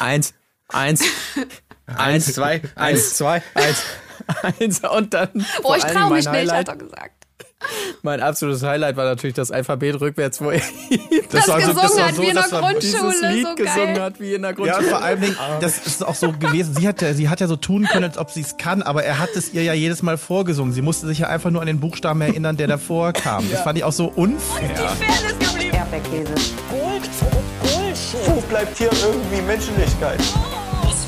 Eins, 0.00 0.34
eins, 0.68 1.04
eins, 1.86 2.32
zwei, 2.34 2.62
eins, 2.74 3.14
zwei, 3.14 3.42
eins, 3.54 3.82
eins 4.60 4.80
und 4.80 5.14
dann. 5.14 5.46
Boah, 5.62 5.76
ich 5.76 5.84
trau 5.84 6.10
mich 6.10 6.28
nicht, 6.28 6.52
hat 6.52 6.68
er 6.68 6.76
gesagt. 6.76 7.26
Mein 8.02 8.20
absolutes 8.20 8.62
Highlight 8.62 8.96
war 8.96 9.06
natürlich 9.06 9.34
das 9.34 9.50
Alphabet 9.50 10.00
rückwärts, 10.00 10.40
wo 10.40 10.50
er 10.50 10.60
das, 11.30 11.46
das 11.46 11.56
gesungen 11.56 11.74
so, 11.74 11.82
das 11.82 11.98
hat 12.00 12.14
so, 12.14 12.22
wie 12.22 12.28
in 12.28 12.34
der 12.34 12.44
Grundschule, 12.44 12.80
dieses 12.80 13.22
Lied 13.22 13.46
so 13.46 13.54
gesungen 13.54 13.94
geil. 13.94 14.02
hat 14.02 14.20
wie 14.20 14.34
in 14.34 14.42
der 14.42 14.52
Grundschule. 14.52 14.84
Ja, 14.84 14.90
vor 14.90 15.02
allem, 15.02 15.36
das 15.60 15.86
ist 15.86 16.04
auch 16.04 16.14
so 16.14 16.32
gewesen. 16.32 16.74
Sie 16.74 16.86
hat 16.86 17.00
ja, 17.02 17.14
sie 17.14 17.28
hat 17.28 17.40
ja 17.40 17.48
so 17.48 17.56
tun 17.56 17.84
können, 17.90 18.04
als 18.04 18.18
ob 18.18 18.30
sie 18.30 18.42
es 18.42 18.56
kann, 18.58 18.82
aber 18.82 19.04
er 19.04 19.18
hat 19.18 19.30
es 19.34 19.52
ihr 19.52 19.62
ja 19.62 19.72
jedes 19.72 20.02
Mal 20.02 20.18
vorgesungen. 20.18 20.72
Sie 20.72 20.82
musste 20.82 21.06
sich 21.06 21.20
ja 21.20 21.28
einfach 21.28 21.50
nur 21.50 21.62
an 21.62 21.66
den 21.66 21.80
Buchstaben 21.80 22.20
erinnern, 22.20 22.56
der 22.56 22.68
davor 22.68 23.12
kam. 23.12 23.50
Das 23.50 23.62
fand 23.62 23.78
ich 23.78 23.84
auch 23.84 23.92
so 23.92 24.06
unfair. 24.14 24.96
Erdbeerkäse. 25.72 26.34
Gold. 26.70 27.45
Wo 28.24 28.40
bleibt 28.48 28.78
hier 28.78 28.90
irgendwie 29.02 29.42
Menschlichkeit? 29.42 30.20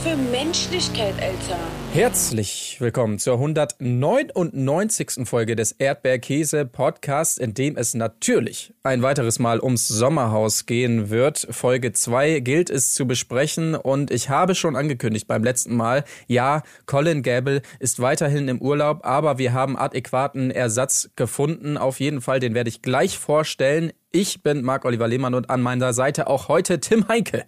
Für 0.04 0.16
Menschlichkeit, 0.16 1.14
Alter. 1.20 1.58
Herzlich 1.92 2.76
willkommen 2.78 3.18
zur 3.18 3.34
199. 3.34 5.26
Folge 5.28 5.56
des 5.56 5.72
Erdbeerkäse 5.72 6.66
Podcasts, 6.66 7.36
in 7.36 7.52
dem 7.52 7.76
es 7.76 7.94
natürlich 7.94 8.72
ein 8.84 9.02
weiteres 9.02 9.40
Mal 9.40 9.58
ums 9.60 9.88
Sommerhaus 9.88 10.66
gehen 10.66 11.10
wird. 11.10 11.48
Folge 11.50 11.92
2 11.92 12.38
gilt 12.40 12.70
es 12.70 12.94
zu 12.94 13.08
besprechen 13.08 13.74
und 13.74 14.12
ich 14.12 14.30
habe 14.30 14.54
schon 14.54 14.76
angekündigt 14.76 15.26
beim 15.26 15.42
letzten 15.42 15.74
Mal, 15.74 16.04
ja, 16.28 16.62
Colin 16.86 17.24
Gable 17.24 17.62
ist 17.80 17.98
weiterhin 17.98 18.46
im 18.46 18.62
Urlaub, 18.62 19.00
aber 19.04 19.38
wir 19.38 19.52
haben 19.52 19.76
adäquaten 19.76 20.52
Ersatz 20.52 21.10
gefunden. 21.16 21.76
Auf 21.76 21.98
jeden 21.98 22.20
Fall, 22.20 22.38
den 22.38 22.54
werde 22.54 22.68
ich 22.68 22.82
gleich 22.82 23.18
vorstellen. 23.18 23.92
Ich 24.12 24.44
bin 24.44 24.62
Marc-Oliver 24.62 25.08
Lehmann 25.08 25.34
und 25.34 25.50
an 25.50 25.60
meiner 25.60 25.92
Seite 25.92 26.28
auch 26.28 26.46
heute 26.46 26.78
Tim 26.78 27.08
Heinke. 27.08 27.44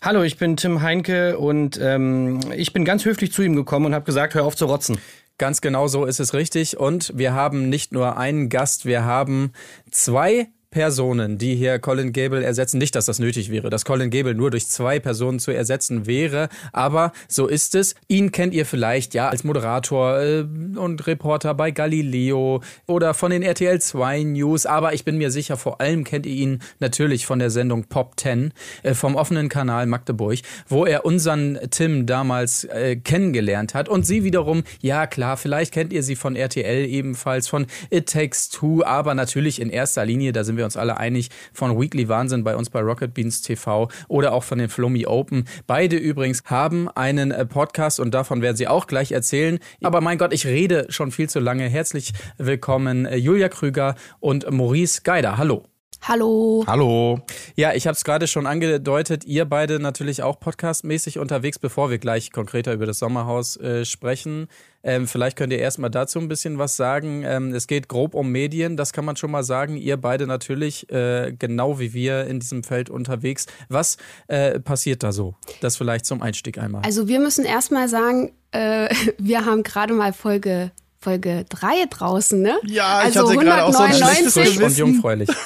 Hallo, 0.00 0.22
ich 0.22 0.36
bin 0.36 0.56
Tim 0.56 0.80
Heinke 0.80 1.38
und 1.38 1.76
ähm, 1.82 2.38
ich 2.56 2.72
bin 2.72 2.84
ganz 2.84 3.04
höflich 3.04 3.32
zu 3.32 3.42
ihm 3.42 3.56
gekommen 3.56 3.86
und 3.86 3.94
habe 3.94 4.04
gesagt, 4.04 4.34
hör 4.34 4.44
auf 4.44 4.54
zu 4.54 4.66
rotzen. 4.66 4.98
Ganz 5.38 5.60
genau 5.60 5.88
so 5.88 6.04
ist 6.04 6.20
es 6.20 6.34
richtig. 6.34 6.78
Und 6.78 7.12
wir 7.16 7.32
haben 7.32 7.68
nicht 7.68 7.92
nur 7.92 8.16
einen 8.16 8.48
Gast, 8.48 8.86
wir 8.86 9.04
haben 9.04 9.52
zwei 9.90 10.50
Personen, 10.70 11.38
die 11.38 11.56
hier 11.56 11.78
Colin 11.78 12.12
Gable 12.12 12.44
ersetzen. 12.44 12.76
Nicht, 12.76 12.94
dass 12.94 13.06
das 13.06 13.18
nötig 13.18 13.50
wäre, 13.50 13.70
dass 13.70 13.86
Colin 13.86 14.10
Gable 14.10 14.34
nur 14.34 14.50
durch 14.50 14.68
zwei 14.68 15.00
Personen 15.00 15.38
zu 15.38 15.50
ersetzen 15.50 16.06
wäre, 16.06 16.50
aber 16.74 17.12
so 17.26 17.46
ist 17.46 17.74
es. 17.74 17.94
Ihn 18.06 18.32
kennt 18.32 18.52
ihr 18.52 18.66
vielleicht 18.66 19.14
ja 19.14 19.30
als 19.30 19.44
Moderator 19.44 20.20
äh, 20.20 20.40
und 20.76 21.06
Reporter 21.06 21.54
bei 21.54 21.70
Galileo 21.70 22.62
oder 22.86 23.14
von 23.14 23.30
den 23.30 23.42
RTL 23.42 23.80
2 23.80 24.24
News, 24.24 24.66
aber 24.66 24.92
ich 24.92 25.06
bin 25.06 25.16
mir 25.16 25.30
sicher, 25.30 25.56
vor 25.56 25.80
allem 25.80 26.04
kennt 26.04 26.26
ihr 26.26 26.34
ihn 26.34 26.60
natürlich 26.80 27.24
von 27.24 27.38
der 27.38 27.48
Sendung 27.48 27.84
Pop 27.84 28.20
10 28.20 28.52
äh, 28.82 28.92
vom 28.92 29.16
offenen 29.16 29.48
Kanal 29.48 29.86
Magdeburg, 29.86 30.40
wo 30.68 30.84
er 30.84 31.06
unseren 31.06 31.58
Tim 31.70 32.04
damals 32.04 32.64
äh, 32.64 32.96
kennengelernt 32.96 33.72
hat 33.72 33.88
und 33.88 34.04
sie 34.04 34.22
wiederum, 34.22 34.64
ja 34.82 35.06
klar, 35.06 35.38
vielleicht 35.38 35.72
kennt 35.72 35.94
ihr 35.94 36.02
sie 36.02 36.16
von 36.16 36.36
RTL 36.36 36.84
ebenfalls, 36.84 37.48
von 37.48 37.66
It 37.88 38.10
Takes 38.10 38.50
Two, 38.50 38.84
aber 38.84 39.14
natürlich 39.14 39.62
in 39.62 39.70
erster 39.70 40.04
Linie, 40.04 40.32
da 40.32 40.44
sind 40.44 40.57
wir 40.58 40.66
uns 40.66 40.76
alle 40.76 40.98
einig, 40.98 41.30
von 41.54 41.80
Weekly 41.80 42.08
Wahnsinn 42.08 42.44
bei 42.44 42.54
uns 42.54 42.68
bei 42.68 42.80
Rocket 42.80 43.14
Beans 43.14 43.40
TV 43.40 43.88
oder 44.08 44.32
auch 44.32 44.44
von 44.44 44.58
den 44.58 44.68
Flomi 44.68 45.06
Open. 45.06 45.44
Beide 45.66 45.96
übrigens 45.96 46.42
haben 46.44 46.88
einen 46.90 47.30
äh, 47.30 47.46
Podcast 47.46 48.00
und 48.00 48.12
davon 48.12 48.42
werden 48.42 48.56
sie 48.56 48.68
auch 48.68 48.86
gleich 48.86 49.12
erzählen. 49.12 49.58
Aber 49.82 50.00
mein 50.00 50.18
Gott, 50.18 50.34
ich 50.34 50.46
rede 50.46 50.86
schon 50.90 51.10
viel 51.10 51.28
zu 51.30 51.40
lange. 51.40 51.68
Herzlich 51.68 52.12
willkommen 52.36 53.06
äh, 53.06 53.16
Julia 53.16 53.48
Krüger 53.48 53.94
und 54.20 54.50
Maurice 54.50 55.00
Geider. 55.02 55.38
Hallo. 55.38 55.77
Hallo. 56.02 56.64
Hallo. 56.66 57.20
Ja, 57.56 57.74
ich 57.74 57.86
habe 57.86 57.94
es 57.94 58.04
gerade 58.04 58.26
schon 58.26 58.46
angedeutet, 58.46 59.24
ihr 59.24 59.44
beide 59.44 59.78
natürlich 59.78 60.22
auch 60.22 60.40
podcastmäßig 60.40 61.18
unterwegs, 61.18 61.58
bevor 61.58 61.90
wir 61.90 61.98
gleich 61.98 62.32
konkreter 62.32 62.72
über 62.72 62.86
das 62.86 62.98
Sommerhaus 62.98 63.56
äh, 63.58 63.84
sprechen. 63.84 64.48
Ähm, 64.82 65.06
vielleicht 65.06 65.36
könnt 65.36 65.52
ihr 65.52 65.58
erstmal 65.58 65.90
dazu 65.90 66.18
ein 66.18 66.28
bisschen 66.28 66.56
was 66.56 66.76
sagen. 66.76 67.24
Ähm, 67.26 67.52
es 67.52 67.66
geht 67.66 67.88
grob 67.88 68.14
um 68.14 68.30
Medien, 68.30 68.76
das 68.76 68.92
kann 68.92 69.04
man 69.04 69.16
schon 69.16 69.30
mal 69.30 69.42
sagen. 69.42 69.76
Ihr 69.76 69.96
beide 69.96 70.26
natürlich, 70.26 70.90
äh, 70.90 71.34
genau 71.38 71.78
wie 71.78 71.92
wir 71.92 72.26
in 72.26 72.40
diesem 72.40 72.62
Feld 72.62 72.88
unterwegs. 72.88 73.46
Was 73.68 73.98
äh, 74.28 74.60
passiert 74.60 75.02
da 75.02 75.12
so? 75.12 75.34
Das 75.60 75.76
vielleicht 75.76 76.06
zum 76.06 76.22
Einstieg 76.22 76.58
einmal. 76.58 76.82
Also 76.84 77.08
wir 77.08 77.20
müssen 77.20 77.44
erstmal 77.44 77.88
sagen, 77.88 78.32
äh, 78.52 78.88
wir 79.18 79.44
haben 79.44 79.62
gerade 79.62 79.92
mal 79.92 80.12
Folge 80.12 80.70
Folge 81.00 81.44
3 81.48 81.86
draußen, 81.90 82.40
ne? 82.42 82.58
Ja, 82.66 83.00
ich 83.02 83.16
also 83.16 83.28
hatte 83.28 83.38
gerade 83.38 83.64
auch 83.64 83.72
so 83.72 83.82
ein 83.82 83.94
schlechtes 83.94 84.32
Frisch 84.32 84.58
und 84.58 84.76
jungfräulich. 84.76 85.28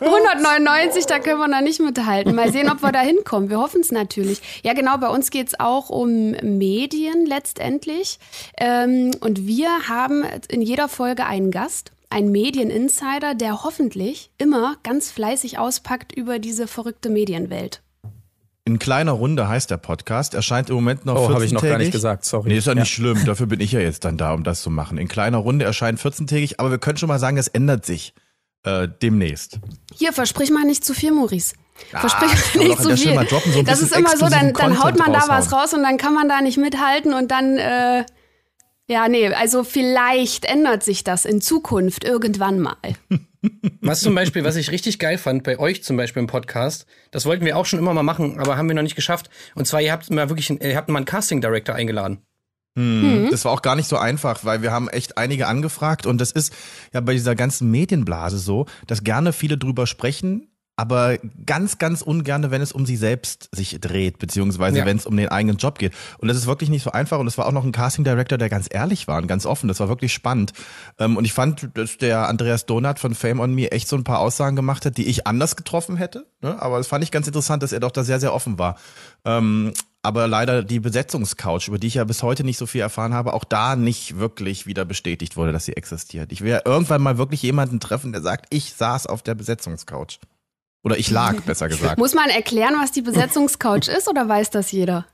199, 0.00 1.06
da 1.06 1.18
können 1.18 1.38
wir 1.38 1.48
noch 1.48 1.60
nicht 1.60 1.80
mithalten. 1.80 2.34
Mal 2.34 2.52
sehen, 2.52 2.70
ob 2.70 2.82
wir 2.82 2.92
da 2.92 3.00
hinkommen. 3.00 3.50
Wir 3.50 3.58
hoffen 3.58 3.80
es 3.80 3.92
natürlich. 3.92 4.40
Ja, 4.62 4.72
genau, 4.74 4.98
bei 4.98 5.08
uns 5.08 5.30
geht 5.30 5.48
es 5.48 5.60
auch 5.60 5.90
um 5.90 6.32
Medien 6.42 7.26
letztendlich. 7.26 8.18
Ähm, 8.58 9.12
und 9.20 9.46
wir 9.46 9.88
haben 9.88 10.24
in 10.48 10.62
jeder 10.62 10.88
Folge 10.88 11.26
einen 11.26 11.50
Gast. 11.50 11.92
Ein 12.10 12.30
Medieninsider, 12.30 13.34
der 13.34 13.64
hoffentlich 13.64 14.30
immer 14.38 14.76
ganz 14.84 15.10
fleißig 15.10 15.58
auspackt 15.58 16.12
über 16.12 16.38
diese 16.38 16.68
verrückte 16.68 17.08
Medienwelt. 17.10 17.80
In 18.66 18.78
kleiner 18.78 19.12
Runde 19.12 19.48
heißt 19.48 19.70
der 19.70 19.76
Podcast. 19.78 20.32
Erscheint 20.32 20.70
im 20.70 20.76
Moment 20.76 21.04
noch 21.04 21.16
Oh, 21.16 21.18
14 21.26 21.34
habe 21.34 21.44
ich 21.44 21.52
noch 21.52 21.62
gar 21.62 21.78
nicht 21.78 21.92
gesagt, 21.92 22.24
sorry. 22.24 22.48
Nee, 22.48 22.58
ist 22.58 22.66
ja 22.66 22.74
nicht 22.74 22.92
schlimm. 22.92 23.24
Dafür 23.26 23.46
bin 23.46 23.60
ich 23.60 23.72
ja 23.72 23.80
jetzt 23.80 24.04
dann 24.04 24.16
da, 24.16 24.32
um 24.32 24.42
das 24.44 24.62
zu 24.62 24.70
machen. 24.70 24.96
In 24.96 25.08
kleiner 25.08 25.38
Runde 25.38 25.64
erscheint 25.64 25.98
14-tägig, 26.00 26.54
aber 26.58 26.70
wir 26.70 26.78
können 26.78 26.96
schon 26.98 27.08
mal 27.08 27.18
sagen, 27.18 27.36
es 27.36 27.48
ändert 27.48 27.84
sich 27.84 28.14
äh, 28.64 28.88
demnächst. 29.02 29.58
Hier, 29.94 30.12
versprich 30.12 30.50
mal 30.50 30.64
nicht 30.64 30.84
zu 30.84 30.94
viel, 30.94 31.12
Maurice. 31.12 31.54
Versprich 31.90 32.30
kann 32.30 32.60
mal 32.60 32.68
man 32.68 32.68
nicht 32.68 32.82
zu 32.82 32.88
der 32.88 32.96
viel. 32.96 33.14
Droppen, 33.28 33.52
so 33.52 33.62
das 33.62 33.80
ist 33.82 33.96
immer 33.96 34.16
so, 34.16 34.28
dann, 34.28 34.52
dann 34.52 34.82
haut 34.82 34.96
man 34.98 35.12
da 35.12 35.20
Content 35.20 35.28
was 35.28 35.52
raus 35.52 35.74
und 35.74 35.82
dann 35.82 35.96
kann 35.98 36.14
man 36.14 36.28
da 36.28 36.40
nicht 36.40 36.56
mithalten 36.56 37.12
und 37.14 37.30
dann, 37.30 37.58
äh, 37.58 38.04
ja, 38.86 39.08
nee, 39.08 39.28
also 39.32 39.64
vielleicht 39.64 40.44
ändert 40.44 40.82
sich 40.82 41.04
das 41.04 41.24
in 41.24 41.40
Zukunft 41.40 42.04
irgendwann 42.04 42.60
mal. 42.60 42.76
Was 43.82 44.00
zum 44.00 44.14
Beispiel, 44.14 44.42
was 44.42 44.56
ich 44.56 44.70
richtig 44.70 44.98
geil 44.98 45.18
fand 45.18 45.42
bei 45.42 45.58
euch 45.58 45.84
zum 45.84 45.98
Beispiel 45.98 46.20
im 46.20 46.26
Podcast, 46.26 46.86
das 47.10 47.26
wollten 47.26 47.44
wir 47.44 47.58
auch 47.58 47.66
schon 47.66 47.78
immer 47.78 47.92
mal 47.92 48.02
machen, 48.02 48.38
aber 48.40 48.56
haben 48.56 48.68
wir 48.68 48.74
noch 48.74 48.80
nicht 48.82 48.96
geschafft. 48.96 49.28
Und 49.54 49.66
zwar, 49.66 49.82
ihr 49.82 49.92
habt 49.92 50.10
mal 50.10 50.30
wirklich, 50.30 50.48
einen- 50.48 50.60
ihr 50.62 50.74
habt 50.78 50.88
mal 50.88 50.96
einen 50.96 51.04
Casting 51.04 51.42
Director 51.42 51.74
eingeladen. 51.74 52.22
Hm. 52.76 53.28
Das 53.30 53.44
war 53.44 53.52
auch 53.52 53.62
gar 53.62 53.76
nicht 53.76 53.88
so 53.88 53.96
einfach, 53.96 54.44
weil 54.44 54.62
wir 54.62 54.72
haben 54.72 54.88
echt 54.88 55.16
einige 55.16 55.46
angefragt 55.46 56.06
und 56.06 56.20
das 56.20 56.32
ist 56.32 56.52
ja 56.92 57.00
bei 57.00 57.12
dieser 57.12 57.34
ganzen 57.36 57.70
Medienblase 57.70 58.38
so, 58.38 58.66
dass 58.86 59.04
gerne 59.04 59.32
viele 59.32 59.56
drüber 59.58 59.86
sprechen, 59.86 60.48
aber 60.76 61.18
ganz, 61.46 61.78
ganz 61.78 62.02
ungerne, 62.02 62.50
wenn 62.50 62.60
es 62.60 62.72
um 62.72 62.84
sie 62.84 62.96
selbst 62.96 63.48
sich 63.52 63.78
dreht, 63.80 64.18
beziehungsweise 64.18 64.78
Ja. 64.80 64.86
wenn 64.86 64.96
es 64.96 65.06
um 65.06 65.16
den 65.16 65.28
eigenen 65.28 65.56
Job 65.56 65.78
geht. 65.78 65.92
Und 66.18 66.26
das 66.26 66.36
ist 66.36 66.48
wirklich 66.48 66.68
nicht 66.68 66.82
so 66.82 66.90
einfach 66.90 67.20
und 67.20 67.28
es 67.28 67.38
war 67.38 67.46
auch 67.46 67.52
noch 67.52 67.62
ein 67.62 67.70
Casting 67.70 68.02
Director, 68.02 68.38
der 68.38 68.48
ganz 68.48 68.66
ehrlich 68.68 69.06
war 69.06 69.18
und 69.18 69.28
ganz 69.28 69.46
offen. 69.46 69.68
Das 69.68 69.78
war 69.78 69.88
wirklich 69.88 70.12
spannend. 70.12 70.52
Ähm, 70.98 71.16
Und 71.16 71.26
ich 71.26 71.32
fand, 71.32 71.68
dass 71.74 71.96
der 71.98 72.28
Andreas 72.28 72.66
Donat 72.66 72.98
von 72.98 73.14
Fame 73.14 73.38
on 73.38 73.54
Me 73.54 73.70
echt 73.70 73.86
so 73.86 73.94
ein 73.94 74.02
paar 74.02 74.18
Aussagen 74.18 74.56
gemacht 74.56 74.84
hat, 74.84 74.96
die 74.96 75.06
ich 75.06 75.28
anders 75.28 75.54
getroffen 75.54 75.94
hätte. 75.96 76.26
ne? 76.42 76.60
Aber 76.60 76.78
das 76.78 76.88
fand 76.88 77.04
ich 77.04 77.12
ganz 77.12 77.28
interessant, 77.28 77.62
dass 77.62 77.70
er 77.72 77.78
doch 77.78 77.92
da 77.92 78.02
sehr, 78.02 78.18
sehr 78.18 78.34
offen 78.34 78.58
war. 78.58 78.76
Aber 80.04 80.28
leider 80.28 80.62
die 80.62 80.80
Besetzungscouch, 80.80 81.68
über 81.68 81.78
die 81.78 81.86
ich 81.86 81.94
ja 81.94 82.04
bis 82.04 82.22
heute 82.22 82.44
nicht 82.44 82.58
so 82.58 82.66
viel 82.66 82.82
erfahren 82.82 83.14
habe, 83.14 83.32
auch 83.32 83.44
da 83.44 83.74
nicht 83.74 84.18
wirklich 84.18 84.66
wieder 84.66 84.84
bestätigt 84.84 85.38
wurde, 85.38 85.50
dass 85.50 85.64
sie 85.64 85.78
existiert. 85.78 86.30
Ich 86.30 86.42
will 86.42 86.50
ja 86.50 86.60
irgendwann 86.62 87.00
mal 87.00 87.16
wirklich 87.16 87.40
jemanden 87.40 87.80
treffen, 87.80 88.12
der 88.12 88.20
sagt, 88.20 88.46
ich 88.50 88.74
saß 88.74 89.06
auf 89.06 89.22
der 89.22 89.34
Besetzungscouch. 89.34 90.18
Oder 90.82 90.98
ich 90.98 91.10
lag, 91.10 91.40
besser 91.46 91.68
gesagt. 91.68 91.98
Muss 91.98 92.12
man 92.12 92.28
erklären, 92.28 92.74
was 92.78 92.92
die 92.92 93.00
Besetzungscouch 93.00 93.88
ist 93.88 94.06
oder 94.06 94.28
weiß 94.28 94.50
das 94.50 94.72
jeder? 94.72 95.06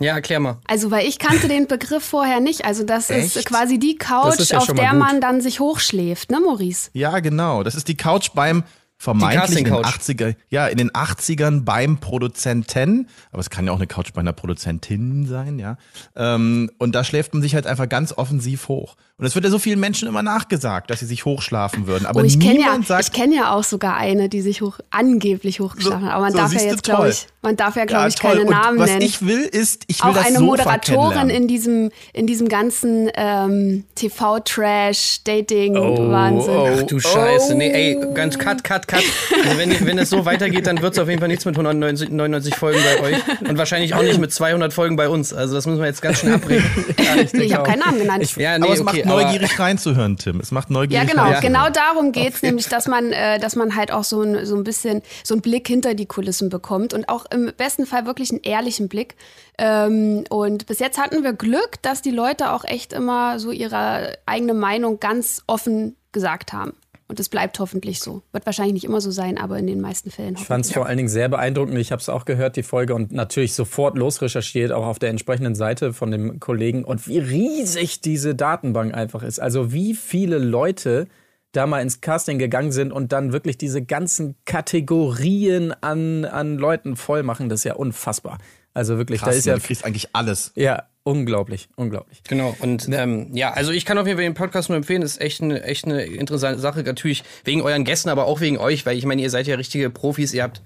Ja, 0.00 0.14
erklär 0.14 0.40
mal. 0.40 0.56
Also, 0.66 0.90
weil 0.90 1.06
ich 1.06 1.18
kannte 1.18 1.46
den 1.46 1.66
Begriff 1.66 2.02
vorher 2.02 2.40
nicht. 2.40 2.64
Also, 2.64 2.84
das 2.84 3.10
ist 3.10 3.36
Echt? 3.36 3.46
quasi 3.46 3.78
die 3.78 3.96
Couch, 3.96 4.38
ist 4.38 4.52
ja 4.52 4.58
auf 4.58 4.72
der 4.72 4.92
gut. 4.92 4.98
man 4.98 5.20
dann 5.20 5.42
sich 5.42 5.60
hochschläft, 5.60 6.30
ne, 6.30 6.40
Maurice? 6.40 6.88
Ja, 6.94 7.20
genau. 7.20 7.62
Das 7.62 7.74
ist 7.74 7.88
die 7.88 7.96
Couch 7.98 8.30
beim 8.34 8.64
vermeintlich 9.00 9.58
in 9.58 9.64
den 9.64 9.72
Casting-Couch. 9.72 10.20
80er, 10.20 10.36
ja, 10.50 10.66
in 10.66 10.76
den 10.76 10.90
80ern 10.90 11.64
beim 11.64 11.98
Produzenten, 11.98 13.08
aber 13.32 13.40
es 13.40 13.48
kann 13.48 13.66
ja 13.66 13.72
auch 13.72 13.78
eine 13.78 13.86
Couch 13.86 14.12
bei 14.12 14.20
einer 14.20 14.34
Produzentin 14.34 15.26
sein, 15.26 15.58
ja. 15.58 15.78
Ähm, 16.14 16.70
und 16.76 16.94
da 16.94 17.02
schläft 17.02 17.32
man 17.32 17.42
sich 17.42 17.54
halt 17.54 17.66
einfach 17.66 17.88
ganz 17.88 18.12
offensiv 18.12 18.68
hoch. 18.68 18.96
Und 19.20 19.26
es 19.26 19.34
wird 19.34 19.44
ja 19.44 19.50
so 19.50 19.58
vielen 19.58 19.78
Menschen 19.80 20.08
immer 20.08 20.22
nachgesagt, 20.22 20.88
dass 20.90 21.00
sie 21.00 21.06
sich 21.06 21.26
hochschlafen 21.26 21.86
würden. 21.86 22.06
Aber 22.06 22.22
oh, 22.22 22.24
ich 22.24 22.40
kenne 22.40 22.54
ja, 22.58 22.66
niemand 22.68 22.86
sagt, 22.86 23.04
ich 23.04 23.12
kenn 23.12 23.32
ja 23.32 23.52
auch 23.52 23.64
sogar 23.64 23.96
eine, 23.98 24.30
die 24.30 24.40
sich 24.40 24.62
hoch, 24.62 24.78
angeblich 24.88 25.60
hochgeschlafen 25.60 26.06
hat. 26.06 26.12
Aber 26.14 26.22
man 26.22 26.32
so, 26.32 26.38
darf 26.38 26.54
ja 26.54 26.62
jetzt, 26.62 26.82
glaube 26.84 27.10
ich, 27.10 27.26
man 27.42 27.54
darf 27.56 27.76
ja, 27.76 27.84
glaube 27.84 28.02
ja, 28.04 28.08
ich, 28.08 28.14
toll. 28.14 28.30
keine 28.30 28.44
Und 28.44 28.50
Namen 28.50 28.78
was 28.78 28.88
nennen. 28.88 29.02
ich 29.02 29.26
will, 29.26 29.40
ist, 29.42 29.84
ich 29.88 30.02
will 30.02 30.10
auch 30.10 30.14
das 30.14 30.24
eine 30.24 30.38
Sofa 30.38 30.46
Moderatorin 30.46 31.28
in 31.28 31.48
diesem, 31.48 31.90
in 32.14 32.26
diesem 32.26 32.48
ganzen 32.48 33.10
ähm, 33.14 33.84
TV-Trash, 33.94 35.20
Dating, 35.24 35.76
Oh, 35.76 36.10
Wahnsinn. 36.10 36.54
oh. 36.54 36.68
Ach 36.78 36.82
du 36.84 36.98
Scheiße. 36.98 37.54
Nee, 37.54 37.70
ey, 37.70 38.14
ganz 38.14 38.38
cut, 38.38 38.64
cut, 38.64 38.88
Cut. 38.88 39.02
Also 39.44 39.58
wenn, 39.58 39.86
wenn 39.86 39.98
es 39.98 40.10
so 40.10 40.24
weitergeht, 40.24 40.66
dann 40.66 40.80
wird 40.82 40.94
es 40.94 40.98
auf 40.98 41.08
jeden 41.08 41.20
Fall 41.20 41.28
nichts 41.28 41.44
mit 41.44 41.54
199 41.56 42.10
99 42.10 42.54
Folgen 42.54 42.80
bei 42.82 43.02
euch 43.10 43.16
und 43.48 43.58
wahrscheinlich 43.58 43.94
auch 43.94 44.02
nicht 44.02 44.18
mit 44.18 44.32
200 44.32 44.72
Folgen 44.72 44.96
bei 44.96 45.08
uns. 45.08 45.32
Also 45.32 45.54
das 45.54 45.66
müssen 45.66 45.78
wir 45.80 45.86
jetzt 45.86 46.02
ganz 46.02 46.20
schnell 46.20 46.34
abbrechen. 46.34 46.64
Ja, 46.98 47.16
ich, 47.22 47.32
Nee, 47.32 47.44
ich 47.44 47.54
habe 47.54 47.68
keinen 47.68 47.80
Namen 47.80 47.98
genannt. 47.98 48.22
Ich, 48.22 48.36
Ja, 48.36 48.58
nee, 48.58 48.64
aber 48.64 48.74
es 48.74 48.80
okay, 48.80 49.02
macht 49.04 49.09
neugierig 49.10 49.58
reinzuhören, 49.58 50.16
Tim. 50.16 50.40
Es 50.40 50.50
macht 50.50 50.70
Ja, 50.70 50.74
neugierig 50.74 51.08
genau. 51.10 51.22
reinzuhören. 51.22 51.52
Genau 51.52 51.70
darum 51.70 52.12
geht's 52.12 52.42
nämlich, 52.42 52.68
dass 52.68 52.86
man, 52.88 53.12
äh, 53.12 53.38
dass 53.38 53.56
man 53.56 53.76
halt 53.76 53.92
auch 53.92 54.04
so 54.04 54.22
ein, 54.22 54.46
so 54.46 54.56
ein 54.56 54.64
bisschen 54.64 55.02
so 55.24 55.34
einen 55.34 55.42
Blick 55.42 55.68
hinter 55.68 55.94
die 55.94 56.06
Kulissen 56.06 56.48
bekommt 56.48 56.94
und 56.94 57.08
auch 57.08 57.26
im 57.30 57.52
besten 57.56 57.86
Fall 57.86 58.06
wirklich 58.06 58.30
einen 58.30 58.40
ehrlichen 58.42 58.88
Blick. 58.88 59.16
Ähm, 59.58 60.24
und 60.30 60.66
bis 60.66 60.78
jetzt 60.78 60.98
hatten 60.98 61.22
wir 61.22 61.32
Glück, 61.32 61.82
dass 61.82 62.02
die 62.02 62.10
Leute 62.10 62.52
auch 62.52 62.64
echt 62.64 62.92
immer 62.92 63.38
so 63.38 63.50
ihre 63.50 64.18
eigene 64.26 64.54
Meinung 64.54 65.00
ganz 65.00 65.42
offen 65.46 65.96
gesagt 66.12 66.52
haben. 66.52 66.72
Und 67.10 67.18
es 67.18 67.28
bleibt 67.28 67.58
hoffentlich 67.58 67.98
so. 67.98 68.22
Wird 68.30 68.46
wahrscheinlich 68.46 68.74
nicht 68.74 68.84
immer 68.84 69.00
so 69.00 69.10
sein, 69.10 69.36
aber 69.36 69.58
in 69.58 69.66
den 69.66 69.80
meisten 69.80 70.12
Fällen 70.12 70.36
Ich 70.38 70.44
fand 70.44 70.64
es 70.64 70.72
vor 70.72 70.86
allen 70.86 70.96
Dingen 70.96 71.08
sehr 71.08 71.28
beeindruckend. 71.28 71.76
Ich 71.76 71.90
habe 71.90 72.00
es 72.00 72.08
auch 72.08 72.24
gehört, 72.24 72.54
die 72.54 72.62
Folge, 72.62 72.94
und 72.94 73.10
natürlich 73.10 73.54
sofort 73.54 73.98
losrecherchiert, 73.98 74.70
auch 74.70 74.86
auf 74.86 75.00
der 75.00 75.10
entsprechenden 75.10 75.56
Seite 75.56 75.92
von 75.92 76.12
dem 76.12 76.38
Kollegen. 76.38 76.84
Und 76.84 77.08
wie 77.08 77.18
riesig 77.18 78.00
diese 78.00 78.36
Datenbank 78.36 78.94
einfach 78.94 79.24
ist. 79.24 79.40
Also 79.40 79.72
wie 79.72 79.94
viele 79.94 80.38
Leute 80.38 81.08
da 81.50 81.66
mal 81.66 81.82
ins 81.82 82.00
Casting 82.00 82.38
gegangen 82.38 82.70
sind 82.70 82.92
und 82.92 83.10
dann 83.10 83.32
wirklich 83.32 83.58
diese 83.58 83.82
ganzen 83.82 84.36
Kategorien 84.44 85.74
an, 85.80 86.24
an 86.24 86.58
Leuten 86.58 86.94
voll 86.94 87.24
machen, 87.24 87.48
das 87.48 87.60
ist 87.60 87.64
ja 87.64 87.74
unfassbar. 87.74 88.38
Also 88.74 88.98
wirklich, 88.98 89.20
Krass, 89.20 89.30
da 89.30 89.38
ist 89.38 89.46
ja, 89.46 89.54
du 89.54 89.60
kriegst 89.60 89.84
eigentlich 89.84 90.08
alles. 90.12 90.52
ja 90.54 90.84
unglaublich, 91.02 91.68
unglaublich. 91.76 92.22
Genau, 92.28 92.54
und 92.60 92.88
ähm, 92.92 93.34
ja, 93.34 93.52
also 93.52 93.72
ich 93.72 93.84
kann 93.84 93.98
auf 93.98 94.06
jeden 94.06 94.18
Fall 94.18 94.24
den 94.24 94.34
Podcast 94.34 94.68
nur 94.68 94.76
empfehlen, 94.76 95.00
das 95.00 95.12
ist 95.12 95.20
echt 95.20 95.42
eine, 95.42 95.62
echt 95.62 95.84
eine 95.84 96.04
interessante 96.04 96.60
Sache, 96.60 96.82
natürlich 96.82 97.24
wegen 97.44 97.62
euren 97.62 97.84
Gästen, 97.84 98.10
aber 98.10 98.26
auch 98.26 98.40
wegen 98.40 98.58
euch, 98.58 98.86
weil 98.86 98.96
ich 98.96 99.06
meine, 99.06 99.22
ihr 99.22 99.30
seid 99.30 99.46
ja 99.46 99.56
richtige 99.56 99.90
Profis, 99.90 100.34
ihr 100.34 100.42
habt, 100.42 100.62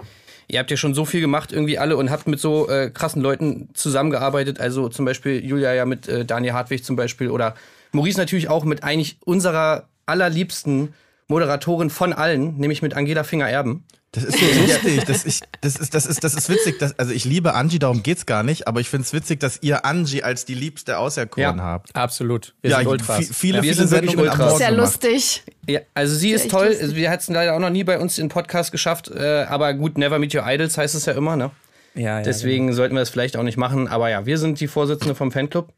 ihr 0.49 0.59
habt 0.59 0.71
ja 0.71 0.77
schon 0.77 0.95
so 0.95 1.05
viel 1.05 1.21
gemacht, 1.21 1.53
irgendwie 1.53 1.79
alle, 1.79 1.97
und 1.97 2.11
habt 2.11 2.27
mit 2.27 2.41
so 2.41 2.69
äh, 2.69 2.91
krassen 2.91 3.23
Leuten 3.23 3.71
zusammengearbeitet, 3.75 4.61
also 4.61 4.89
zum 4.89 5.05
Beispiel 5.05 5.45
Julia 5.45 5.73
ja 5.73 5.87
mit 5.87 6.09
äh, 6.09 6.25
Daniel 6.25 6.55
Hartwig 6.55 6.85
zum 6.85 6.97
Beispiel 6.97 7.31
oder 7.31 7.55
Maurice 7.93 8.19
natürlich 8.19 8.49
auch 8.49 8.65
mit 8.65 8.83
eigentlich 8.83 9.19
unserer 9.25 9.89
allerliebsten 10.07 10.95
Moderatorin 11.29 11.91
von 11.91 12.12
allen, 12.12 12.57
nämlich 12.59 12.83
mit 12.83 12.95
Angela 12.95 13.25
Finger-Erben. 13.25 13.85
Das 14.14 14.22
ist 14.25 14.38
so 14.38 14.46
lustig. 14.62 15.05
Das, 15.06 15.25
ich, 15.25 15.40
das, 15.61 15.76
ist, 15.76 15.93
das, 15.94 16.06
ist, 16.06 16.22
das 16.22 16.34
ist 16.34 16.49
witzig. 16.49 16.78
Das, 16.78 16.99
also 16.99 17.12
ich 17.12 17.25
liebe 17.25 17.55
Angie, 17.55 17.78
darum 17.78 18.02
geht's 18.02 18.26
gar 18.26 18.43
nicht. 18.43 18.69
Aber 18.69 18.81
ich 18.81 18.88
find's 18.88 19.12
witzig, 19.12 19.40
dass 19.40 19.58
ihr 19.62 19.84
Angie 19.84 20.22
als 20.22 20.44
die 20.44 20.55
Liebste 20.55 20.99
auserkoren 20.99 21.58
Ja. 21.58 21.62
habt. 21.64 21.94
Absolut. 21.96 22.55
Wir 22.62 22.70
Ja, 22.70 22.78
sind 22.78 22.87
Ultras. 22.87 23.28
viele, 23.32 23.58
Ja, 23.58 23.62
wir 23.64 23.75
viele 23.75 23.87
sind 23.88 24.00
wirklich 24.02 24.16
Ultras. 24.16 24.52
ist 24.55 24.61
ja 24.61 24.69
lustig. 24.70 25.43
Ja, 25.66 25.81
also 25.94 26.14
sie 26.14 26.31
ist 26.31 26.50
toll. 26.50 26.69
lustig. 26.69 26.94
Wir 26.94 27.11
hatten 27.11 27.34
leider 27.34 27.55
auch 27.55 27.58
noch 27.61 27.70
nie 27.70 27.84
bei 27.84 27.99
uns 27.99 28.19
in 28.19 28.28
Podcast 28.28 28.70
geschafft, 28.72 29.08
äh, 29.11 29.44
aber 29.49 29.75
gut, 29.75 29.99
Never 29.99 30.19
Meet 30.19 30.34
Your 30.37 30.44
Idols 30.46 30.78
heißt 30.78 30.94
es 30.94 31.06
ja 31.06 31.14
immer, 31.14 31.37
ne? 31.37 31.50
ja, 31.94 32.19
ja, 32.19 32.22
Deswegen 32.22 32.72
sollten 32.72 32.94
wir 32.94 33.02
es 33.02 33.11
vielleicht 33.11 33.37
auch 33.37 33.43
nicht 33.43 33.56
machen. 33.56 33.88
Aber 33.88 34.11
ja, 34.11 34.26
wir 34.26 34.38
sind 34.38 34.61
die 34.61 34.69
Vorsitzende 34.69 35.14
vom 35.14 35.32
Fanclub. 35.32 35.72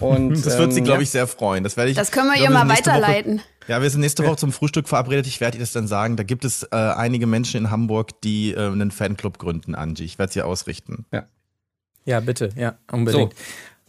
Und, 0.00 0.44
Das 0.44 0.58
wird 0.58 0.72
sie, 0.72 0.80
ähm, 0.80 0.84
glaube 0.84 1.00
ja. 1.00 1.02
ich, 1.02 1.10
sehr 1.10 1.26
freuen. 1.26 1.64
Das 1.64 1.76
werde 1.76 1.90
ich. 1.90 1.96
Das 1.96 2.10
können 2.10 2.30
wir 2.30 2.42
ihr 2.42 2.50
mal 2.50 2.68
weiterleiten. 2.68 3.38
Woche, 3.38 3.44
ja, 3.68 3.82
wir 3.82 3.90
sind 3.90 4.00
nächste 4.00 4.24
Woche 4.24 4.36
zum 4.36 4.52
Frühstück 4.52 4.88
verabredet. 4.88 5.26
Ich 5.26 5.40
werde 5.40 5.58
ihr 5.58 5.60
das 5.60 5.72
dann 5.72 5.86
sagen. 5.86 6.16
Da 6.16 6.22
gibt 6.22 6.44
es 6.44 6.64
äh, 6.64 6.76
einige 6.76 7.26
Menschen 7.26 7.58
in 7.58 7.70
Hamburg, 7.70 8.20
die 8.22 8.52
äh, 8.52 8.66
einen 8.66 8.90
Fanclub 8.90 9.38
gründen, 9.38 9.74
Angie. 9.74 10.04
Ich 10.04 10.18
werde 10.18 10.32
sie 10.32 10.42
ausrichten. 10.42 11.06
Ja, 12.04 12.20
bitte, 12.20 12.50
ja, 12.56 12.78
unbedingt. 12.90 13.34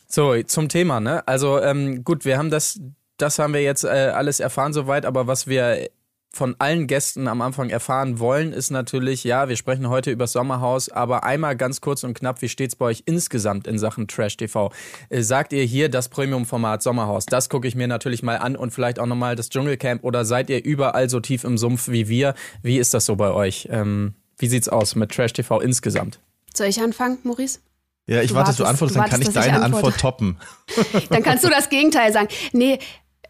So, 0.08 0.42
zum 0.44 0.70
Thema, 0.70 1.00
ne? 1.00 1.26
Also 1.28 1.62
ähm, 1.62 2.04
gut, 2.04 2.26
wir 2.26 2.38
haben 2.38 2.50
das, 2.50 2.82
das 3.18 3.40
haben 3.40 3.54
wir 3.54 3.62
jetzt 3.62 3.84
äh, 3.84 3.88
alles 3.88 4.40
erfahren 4.40 4.74
soweit, 4.74 5.06
aber 5.06 5.28
was 5.28 5.48
wir 5.48 5.90
von 6.32 6.56
allen 6.60 6.86
Gästen 6.86 7.28
am 7.28 7.42
Anfang 7.42 7.70
erfahren 7.72 8.20
wollen, 8.20 8.54
ist 8.54 8.70
natürlich, 8.70 9.24
ja, 9.24 9.50
wir 9.50 9.56
sprechen 9.56 9.90
heute 9.90 10.12
über 10.12 10.28
Sommerhaus, 10.28 10.90
aber 10.90 11.24
einmal 11.24 11.56
ganz 11.56 11.82
kurz 11.82 12.04
und 12.04 12.14
knapp, 12.14 12.42
wie 12.44 12.50
steht's 12.50 12.76
bei 12.76 12.86
euch 12.86 13.04
insgesamt 13.08 13.66
in 13.66 13.80
Sachen 13.80 14.08
Trash 14.08 14.38
TV? 14.38 14.72
Äh, 15.10 15.22
sagt 15.24 15.54
ihr 15.54 15.64
hier 15.64 15.90
das 15.90 16.08
Premium-Format 16.10 16.84
Sommerhaus? 16.84 17.26
Das 17.26 17.50
gucke 17.50 17.68
ich 17.68 17.74
mir 17.76 17.88
natürlich 17.88 18.22
mal 18.22 18.38
an 18.38 18.56
und 18.56 18.72
vielleicht 18.72 19.00
auch 19.00 19.08
nochmal 19.08 19.36
das 19.36 19.50
Dschungelcamp 19.50 20.04
oder 20.04 20.24
seid 20.24 20.50
ihr 20.52 20.64
überall 20.64 21.10
so 21.10 21.20
tief 21.20 21.44
im 21.44 21.58
Sumpf 21.58 21.88
wie 21.90 22.08
wir? 22.10 22.36
Wie 22.62 22.78
ist 22.78 22.94
das 22.94 23.06
so 23.08 23.16
bei 23.16 23.32
euch? 23.32 23.68
Ähm, 23.72 24.14
wie 24.38 24.48
sieht's 24.48 24.70
aus 24.70 24.94
mit 24.96 25.12
Trash 25.12 25.34
TV 25.34 25.60
insgesamt? 25.60 26.20
Soll 26.56 26.68
ich 26.68 26.80
anfangen, 26.80 27.18
Maurice? 27.24 27.60
Ja, 28.06 28.22
ich 28.22 28.30
Du 28.30 28.36
warte, 28.36 28.50
dass 28.50 28.58
du 28.58 28.64
wartest- 28.64 28.70
antwortest, 28.70 28.96
du 28.96 29.00
dann 29.02 29.10
kann 29.10 29.22
ich 29.22 29.28
wartest, 29.28 29.38
dass 29.38 29.46
ich 29.46 29.52
deine 29.52 29.64
antworte. 29.66 29.86
Antwort 29.88 30.02
toppen. 30.02 30.38
Dann 31.10 31.22
kannst 31.24 31.44
du 31.44 31.50
das 31.50 31.70
Gegenteil 31.70 32.12
sagen. 32.14 32.28
Nee, 32.54 32.80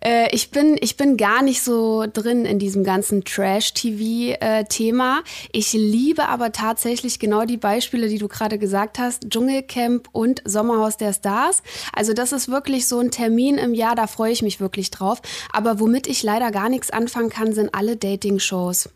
äh, 0.02 0.34
ich, 0.34 0.52
bin, 0.52 0.78
ich 0.82 0.98
bin 0.98 1.18
gar 1.18 1.42
nicht 1.42 1.62
so 1.62 2.06
drin 2.12 2.46
in 2.46 2.60
diesem 2.60 2.84
ganzen 2.84 3.24
Trash-TV-Thema. 3.24 5.24
ich 5.52 5.74
liebe 5.74 6.28
aber 6.28 6.52
tatsächlich 6.52 7.20
genau 7.20 7.46
die 7.46 7.58
Beispiele, 7.58 8.08
die 8.08 8.18
du 8.18 8.28
gerade 8.28 8.58
gesagt 8.58 9.00
hast. 9.00 9.30
Dschungelcamp 9.30 10.10
und 10.12 10.42
Sommerhaus 10.46 10.98
der 10.98 11.14
Stars. 11.14 11.62
Also 11.94 12.14
das 12.14 12.32
ist 12.32 12.50
wirklich 12.50 12.88
so 12.88 13.00
ein 13.00 13.12
Termin 13.12 13.58
im 13.58 13.74
Jahr, 13.74 13.96
da 13.96 14.08
freue 14.08 14.32
ich 14.32 14.42
mich 14.42 14.60
wirklich 14.60 14.92
drauf. 14.92 15.22
Aber 15.52 15.80
womit 15.80 16.08
ich 16.08 16.24
leider 16.24 16.52
gar 16.52 16.70
nichts 16.70 16.92
anfangen 16.92 17.30
kann, 17.30 17.54
sind 17.54 17.74
alle 17.74 17.98
Dating-Shows 17.98 18.90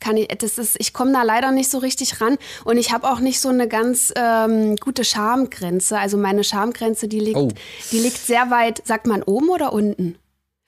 kann 0.00 0.16
ich, 0.16 0.28
das 0.28 0.58
ist, 0.58 0.76
ich 0.78 0.92
komme 0.92 1.12
da 1.12 1.22
leider 1.24 1.50
nicht 1.50 1.68
so 1.70 1.78
richtig 1.78 2.20
ran 2.20 2.38
und 2.64 2.76
ich 2.78 2.92
habe 2.92 3.10
auch 3.10 3.18
nicht 3.20 3.40
so 3.40 3.48
eine 3.48 3.66
ganz 3.68 4.12
ähm, 4.16 4.76
gute 4.76 5.02
Schamgrenze. 5.04 5.98
Also 5.98 6.16
meine 6.16 6.44
Schamgrenze, 6.44 7.08
die 7.08 7.18
liegt, 7.20 7.36
Oh. 7.36 7.48
die 7.90 7.98
liegt 7.98 8.18
sehr 8.18 8.48
weit, 8.50 8.80
sagt 8.86 9.06
man 9.08 9.22
oben 9.24 9.48
oder 9.48 9.72
unten? 9.72 10.16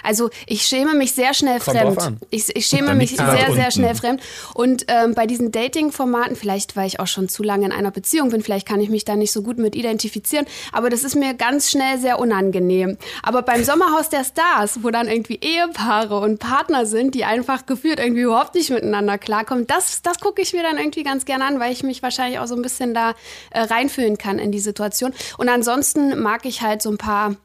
Also 0.02 0.30
ich 0.46 0.62
schäme 0.62 0.94
mich 0.94 1.12
sehr 1.12 1.34
schnell 1.34 1.58
Kommt 1.60 1.76
fremd. 1.76 2.18
Ich, 2.30 2.54
ich 2.54 2.66
schäme 2.66 2.94
mich 2.94 3.10
sehr, 3.10 3.26
weit 3.26 3.38
sehr 3.38 3.48
unten. 3.50 3.70
schnell 3.72 3.94
fremd. 3.94 4.22
Und 4.54 4.84
ähm, 4.88 5.14
bei 5.14 5.26
diesen 5.26 5.52
Dating-Formaten, 5.52 6.36
vielleicht 6.36 6.76
weil 6.76 6.86
ich 6.86 7.00
auch 7.00 7.06
schon 7.06 7.28
zu 7.28 7.42
lange 7.42 7.66
in 7.66 7.72
einer 7.72 7.90
Beziehung 7.90 8.30
bin, 8.30 8.42
vielleicht 8.42 8.66
kann 8.66 8.80
ich 8.80 8.88
mich 8.88 9.04
da 9.04 9.16
nicht 9.16 9.32
so 9.32 9.42
gut 9.42 9.58
mit 9.58 9.76
identifizieren, 9.76 10.46
aber 10.72 10.90
das 10.90 11.04
ist 11.04 11.14
mir 11.14 11.34
ganz 11.34 11.70
schnell 11.70 11.98
sehr 11.98 12.18
unangenehm. 12.18 12.98
Aber 13.22 13.42
beim 13.42 13.64
Sommerhaus 13.64 14.08
der 14.08 14.24
Stars, 14.24 14.82
wo 14.82 14.90
dann 14.90 15.08
irgendwie 15.08 15.38
Ehepaare 15.40 16.20
und 16.20 16.38
Partner 16.38 16.86
sind, 16.86 17.14
die 17.14 17.24
einfach 17.24 17.66
gefühlt 17.66 17.98
irgendwie 17.98 18.22
überhaupt 18.22 18.54
nicht 18.54 18.70
miteinander 18.70 19.18
klarkommen, 19.18 19.66
das, 19.66 20.02
das 20.02 20.20
gucke 20.20 20.42
ich 20.42 20.52
mir 20.52 20.62
dann 20.62 20.78
irgendwie 20.78 21.02
ganz 21.02 21.24
gerne 21.24 21.44
an, 21.44 21.60
weil 21.60 21.72
ich 21.72 21.82
mich 21.82 22.02
wahrscheinlich 22.02 22.38
auch 22.38 22.46
so 22.46 22.54
ein 22.54 22.62
bisschen 22.62 22.94
da 22.94 23.14
äh, 23.50 23.60
reinfühlen 23.60 24.18
kann 24.18 24.38
in 24.38 24.52
die 24.52 24.60
Situation. 24.60 25.12
Und 25.38 25.48
ansonsten 25.48 26.20
mag 26.20 26.44
ich 26.44 26.62
halt 26.62 26.82
so 26.82 26.90
ein 26.90 26.98
paar 26.98 27.36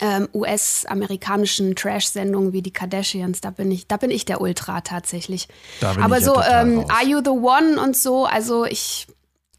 ähm, 0.00 0.28
US-amerikanischen 0.32 1.74
Trash-Sendungen 1.74 2.52
wie 2.52 2.62
die 2.62 2.72
Kardashians. 2.72 3.40
Da 3.40 3.50
bin 3.50 3.70
ich, 3.70 3.86
da 3.86 3.96
bin 3.96 4.10
ich 4.10 4.24
der 4.24 4.40
Ultra 4.40 4.80
tatsächlich. 4.80 5.48
Aber 5.82 6.18
ja 6.18 6.24
so, 6.24 6.34
total 6.34 6.68
ähm. 6.68 6.84
Are 6.88 7.06
You 7.06 7.20
the 7.22 7.30
One 7.30 7.80
und 7.80 7.96
so, 7.96 8.24
also 8.24 8.64
ich 8.64 9.06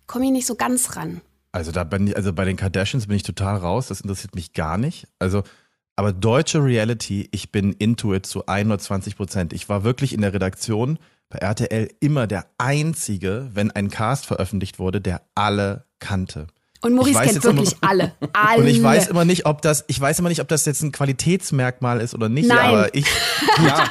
komme 0.07 0.25
hier 0.25 0.33
nicht 0.33 0.47
so 0.47 0.55
ganz 0.55 0.95
ran. 0.95 1.21
Also 1.51 1.71
da 1.71 1.83
bin 1.83 2.07
ich, 2.07 2.15
also 2.15 2.33
bei 2.33 2.45
den 2.45 2.57
Kardashians 2.57 3.07
bin 3.07 3.17
ich 3.17 3.23
total 3.23 3.57
raus. 3.57 3.87
Das 3.87 4.01
interessiert 4.01 4.35
mich 4.35 4.53
gar 4.53 4.77
nicht. 4.77 5.07
Also, 5.19 5.43
aber 5.95 6.13
deutsche 6.13 6.63
Reality, 6.63 7.27
ich 7.31 7.51
bin 7.51 7.73
into 7.73 8.13
it 8.13 8.25
zu 8.25 8.45
120 8.45 9.17
Prozent. 9.17 9.53
Ich 9.53 9.69
war 9.69 9.83
wirklich 9.83 10.13
in 10.13 10.21
der 10.21 10.33
Redaktion 10.33 10.97
bei 11.29 11.39
RTL 11.39 11.89
immer 11.99 12.27
der 12.27 12.45
einzige, 12.57 13.49
wenn 13.53 13.71
ein 13.71 13.89
Cast 13.89 14.25
veröffentlicht 14.25 14.79
wurde, 14.79 15.01
der 15.01 15.21
alle 15.35 15.85
kannte. 15.99 16.47
Und 16.81 16.93
Maurice 16.95 17.19
kennt 17.19 17.33
jetzt 17.33 17.45
immer- 17.45 17.55
wirklich 17.57 17.77
alle. 17.81 18.13
Alle. 18.33 18.57
Und 18.61 18.67
ich 18.67 18.81
weiß 18.81 19.07
immer 19.07 19.25
nicht, 19.25 19.45
ob 19.45 19.61
das, 19.61 19.83
ich 19.87 19.99
weiß 19.99 20.19
immer 20.19 20.29
nicht, 20.29 20.41
ob 20.41 20.47
das 20.47 20.65
jetzt 20.65 20.81
ein 20.81 20.91
Qualitätsmerkmal 20.91 22.01
ist 22.01 22.13
oder 22.15 22.27
nicht, 22.29 22.47
Nein. 22.49 22.57
aber 22.59 22.95
ich, 22.95 23.05
Ja, 23.63 23.89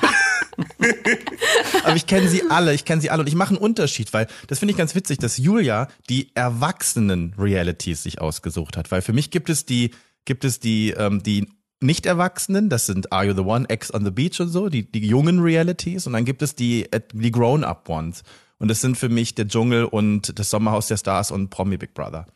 aber 1.85 1.97
ich 1.97 2.07
kenne 2.07 2.29
sie 2.29 2.43
alle, 2.51 2.75
ich 2.75 2.85
kenne 2.85 3.01
sie 3.01 3.11
alle 3.11 3.21
und 3.23 3.29
ich 3.29 3.35
mache 3.35 3.51
einen 3.51 3.59
Unterschied, 3.59 4.13
weil 4.13 4.27
das 4.49 4.59
finde 4.59 4.73
ich 4.73 4.79
ganz 4.79 4.95
witzig, 4.95 5.19
dass 5.19 5.37
Julia 5.39 5.89
die 6.09 6.31
erwachsenen 6.35 7.35
Realities 7.39 8.03
sich 8.03 8.21
ausgesucht 8.21 8.77
hat, 8.77 8.91
weil 8.91 9.03
für 9.03 9.13
mich 9.13 9.31
gibt 9.31 9.49
es 9.51 9.65
die, 9.65 9.93
gibt 10.25 10.45
es 10.45 10.61
die, 10.61 10.91
ähm, 10.91 11.23
die 11.23 11.49
nicht 11.83 12.05
Erwachsenen, 12.05 12.69
das 12.69 12.85
sind 12.87 13.11
Are 13.11 13.25
You 13.25 13.35
the 13.35 13.41
One, 13.41 13.67
Ex 13.71 13.93
on 13.95 14.05
the 14.05 14.11
Beach 14.11 14.39
und 14.41 14.49
so, 14.49 14.69
die, 14.69 14.91
die 14.91 15.07
jungen 15.07 15.39
Realities 15.41 16.07
und 16.07 16.13
dann 16.13 16.25
gibt 16.27 16.43
es 16.43 16.55
die, 16.55 16.91
äh, 16.93 17.01
die 17.13 17.31
Grown-Up 17.31 17.89
Ones 17.89 18.23
und 18.59 18.69
das 18.69 18.81
sind 18.83 18.99
für 18.99 19.09
mich 19.09 19.35
der 19.35 19.49
Dschungel 19.49 19.85
und 19.85 20.39
das 20.39 20.51
Sommerhaus 20.51 20.89
der 20.89 20.99
Stars 20.99 21.31
und 21.31 21.49
Promi 21.49 21.79
Big 21.79 21.95
Brother. 21.95 22.27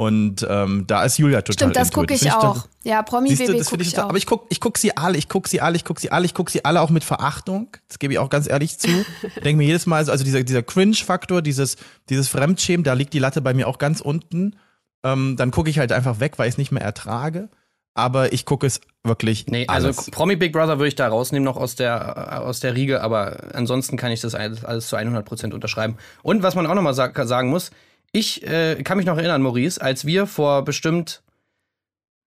Und 0.00 0.46
ähm, 0.48 0.86
da 0.86 1.04
ist 1.04 1.18
Julia 1.18 1.42
total 1.42 1.52
Stimmt, 1.52 1.76
das 1.76 1.92
gucke 1.92 2.14
ich 2.14 2.20
find 2.20 2.34
auch. 2.34 2.66
Ja, 2.84 3.02
Promi 3.02 3.34
Baby 3.34 3.58
gucke 3.58 3.64
finde 3.66 3.82
ich 3.82 3.92
ich 3.92 3.98
auch. 3.98 4.04
aber 4.04 4.16
ich 4.16 4.24
guck, 4.24 4.46
ich 4.48 4.58
guck 4.58 4.78
sie 4.78 4.96
alle, 4.96 5.18
ich 5.18 5.28
guck 5.28 5.46
sie 5.46 5.60
alle, 5.60 5.76
ich 5.76 5.84
guck 5.84 6.00
sie 6.00 6.10
alle, 6.10 6.24
ich 6.24 6.32
guck 6.32 6.48
sie 6.48 6.64
alle 6.64 6.80
auch 6.80 6.88
mit 6.88 7.04
Verachtung. 7.04 7.76
Das 7.86 7.98
gebe 7.98 8.14
ich 8.14 8.18
auch 8.18 8.30
ganz 8.30 8.48
ehrlich 8.48 8.78
zu. 8.78 8.88
Denke 9.44 9.58
mir 9.58 9.66
jedes 9.66 9.84
Mal, 9.84 9.98
also, 9.98 10.10
also 10.10 10.24
dieser, 10.24 10.42
dieser 10.42 10.62
Cringe-Faktor, 10.62 11.42
dieses, 11.42 11.76
dieses 12.08 12.28
Fremdschämen, 12.28 12.82
da 12.82 12.94
liegt 12.94 13.12
die 13.12 13.18
Latte 13.18 13.42
bei 13.42 13.52
mir 13.52 13.68
auch 13.68 13.76
ganz 13.76 14.00
unten. 14.00 14.56
Ähm, 15.04 15.36
dann 15.36 15.50
gucke 15.50 15.68
ich 15.68 15.78
halt 15.78 15.92
einfach 15.92 16.18
weg, 16.18 16.38
weil 16.38 16.48
ich 16.48 16.54
es 16.54 16.58
nicht 16.58 16.72
mehr 16.72 16.82
ertrage. 16.82 17.50
Aber 17.92 18.32
ich 18.32 18.46
gucke 18.46 18.66
es 18.66 18.80
wirklich 19.04 19.48
nee, 19.48 19.66
also 19.68 19.88
alles. 19.88 20.10
Promi 20.10 20.36
Big 20.36 20.54
Brother 20.54 20.78
würde 20.78 20.88
ich 20.88 20.94
da 20.94 21.08
rausnehmen 21.08 21.44
noch 21.44 21.58
aus 21.58 21.74
der, 21.74 22.40
aus 22.40 22.60
der 22.60 22.74
Riege, 22.74 23.02
aber 23.02 23.52
ansonsten 23.52 23.98
kann 23.98 24.12
ich 24.12 24.22
das 24.22 24.34
alles, 24.34 24.64
alles 24.64 24.88
zu 24.88 24.96
100% 24.96 25.52
unterschreiben. 25.52 25.98
Und 26.22 26.42
was 26.42 26.54
man 26.54 26.66
auch 26.66 26.74
nochmal 26.74 26.94
sag, 26.94 27.18
sagen 27.26 27.50
muss, 27.50 27.70
ich 28.12 28.46
äh, 28.46 28.82
kann 28.82 28.96
mich 28.96 29.06
noch 29.06 29.16
erinnern, 29.16 29.42
Maurice, 29.42 29.80
als 29.80 30.04
wir 30.04 30.26
vor 30.26 30.64
bestimmt, 30.64 31.22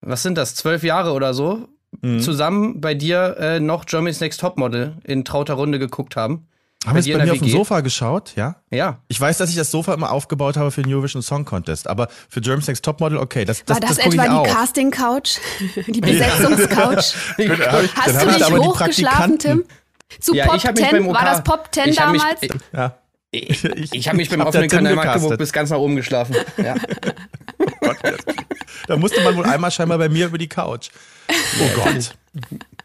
was 0.02 0.24
sind 0.24 0.38
das, 0.38 0.56
zwölf 0.56 0.84
Jahre 0.84 1.12
oder 1.14 1.34
so, 1.34 1.68
Mhm. 2.02 2.22
zusammen 2.22 2.82
bei 2.82 2.96
dir 2.96 3.38
äh, 3.38 3.60
noch 3.60 3.86
Germany's 3.86 4.20
Next 4.20 4.40
Topmodel 4.40 4.98
in 5.04 5.24
trauter 5.26 5.54
Runde 5.54 5.78
geguckt 5.78 6.16
haben. 6.16 6.48
Haben 6.88 6.96
wir 6.96 7.00
es 7.02 7.06
dir 7.06 7.20
bei 7.20 7.26
mir 7.26 7.34
auf 7.34 7.38
dem? 7.38 7.48
Sofa 7.50 7.82
geschaut, 7.82 8.34
ja? 8.36 8.56
Ja. 8.72 8.98
Ich 9.10 9.22
weiß, 9.22 9.38
dass 9.38 9.52
ich 9.52 9.56
das 9.56 9.70
Sofa 9.70 9.94
immer 9.94 10.12
aufgebaut 10.12 10.58
habe 10.58 10.72
für 10.72 10.82
den 10.82 10.92
Eurovision 10.92 11.22
Song 11.22 11.46
Contest, 11.46 11.88
aber 11.88 12.08
für 12.30 12.42
German 12.42 12.64
Sex 12.64 12.82
Topmodel, 12.82 13.20
okay, 13.20 13.46
das, 13.46 13.64
das, 13.64 13.76
War 13.76 13.80
das, 13.82 13.90
das 13.98 14.06
gucke 14.06 14.16
ich 14.16 14.22
etwa 14.24 14.32
die 14.44 14.50
auch. 14.50 14.56
Casting-Couch? 14.56 15.38
Die 15.88 16.02
Besetzungscouch? 16.02 16.98
Hast 17.38 17.38
du 17.38 17.46
hab 17.46 18.18
ich 18.22 18.26
nicht 18.26 18.44
aber 18.44 18.60
die 18.60 18.66
hochgeschlafen, 18.68 19.38
Tim? 19.38 19.64
Zu 20.20 20.34
Ja, 20.34 20.46
Pop 20.48 20.56
ich 20.58 20.66
hab 20.66 20.76
mich 20.76 20.90
10? 20.90 20.92
beim 20.98 21.08
OK 21.10 21.16
War 21.16 21.26
das 21.26 21.44
Pop 21.44 21.70
10 21.72 21.90
ich 21.90 22.00
hab 22.02 22.12
mich- 22.12 22.22
damals? 22.24 22.42
Ja. 22.74 22.98
Ich, 23.76 23.94
ich 23.94 24.08
habe 24.08 24.18
mich 24.18 24.30
beim 24.30 24.42
hab 24.42 24.50
offenen 24.50 24.70
Kanal 24.70 24.94
Magdeburg 24.94 25.40
bis 25.40 25.52
ganz 25.52 25.72
nach 25.72 25.80
oben 25.80 25.96
geschlafen. 25.96 26.36
Ja. 26.58 26.76
Da 28.88 28.98
musste 28.98 29.22
man 29.22 29.36
wohl 29.38 29.46
einmal 29.46 29.72
scheinbar 29.72 29.98
bei 29.98 30.10
mir 30.10 30.26
über 30.26 30.38
die 30.38 30.50
Couch. 30.50 30.90
Oh 31.30 31.70
Gott. 31.76 32.16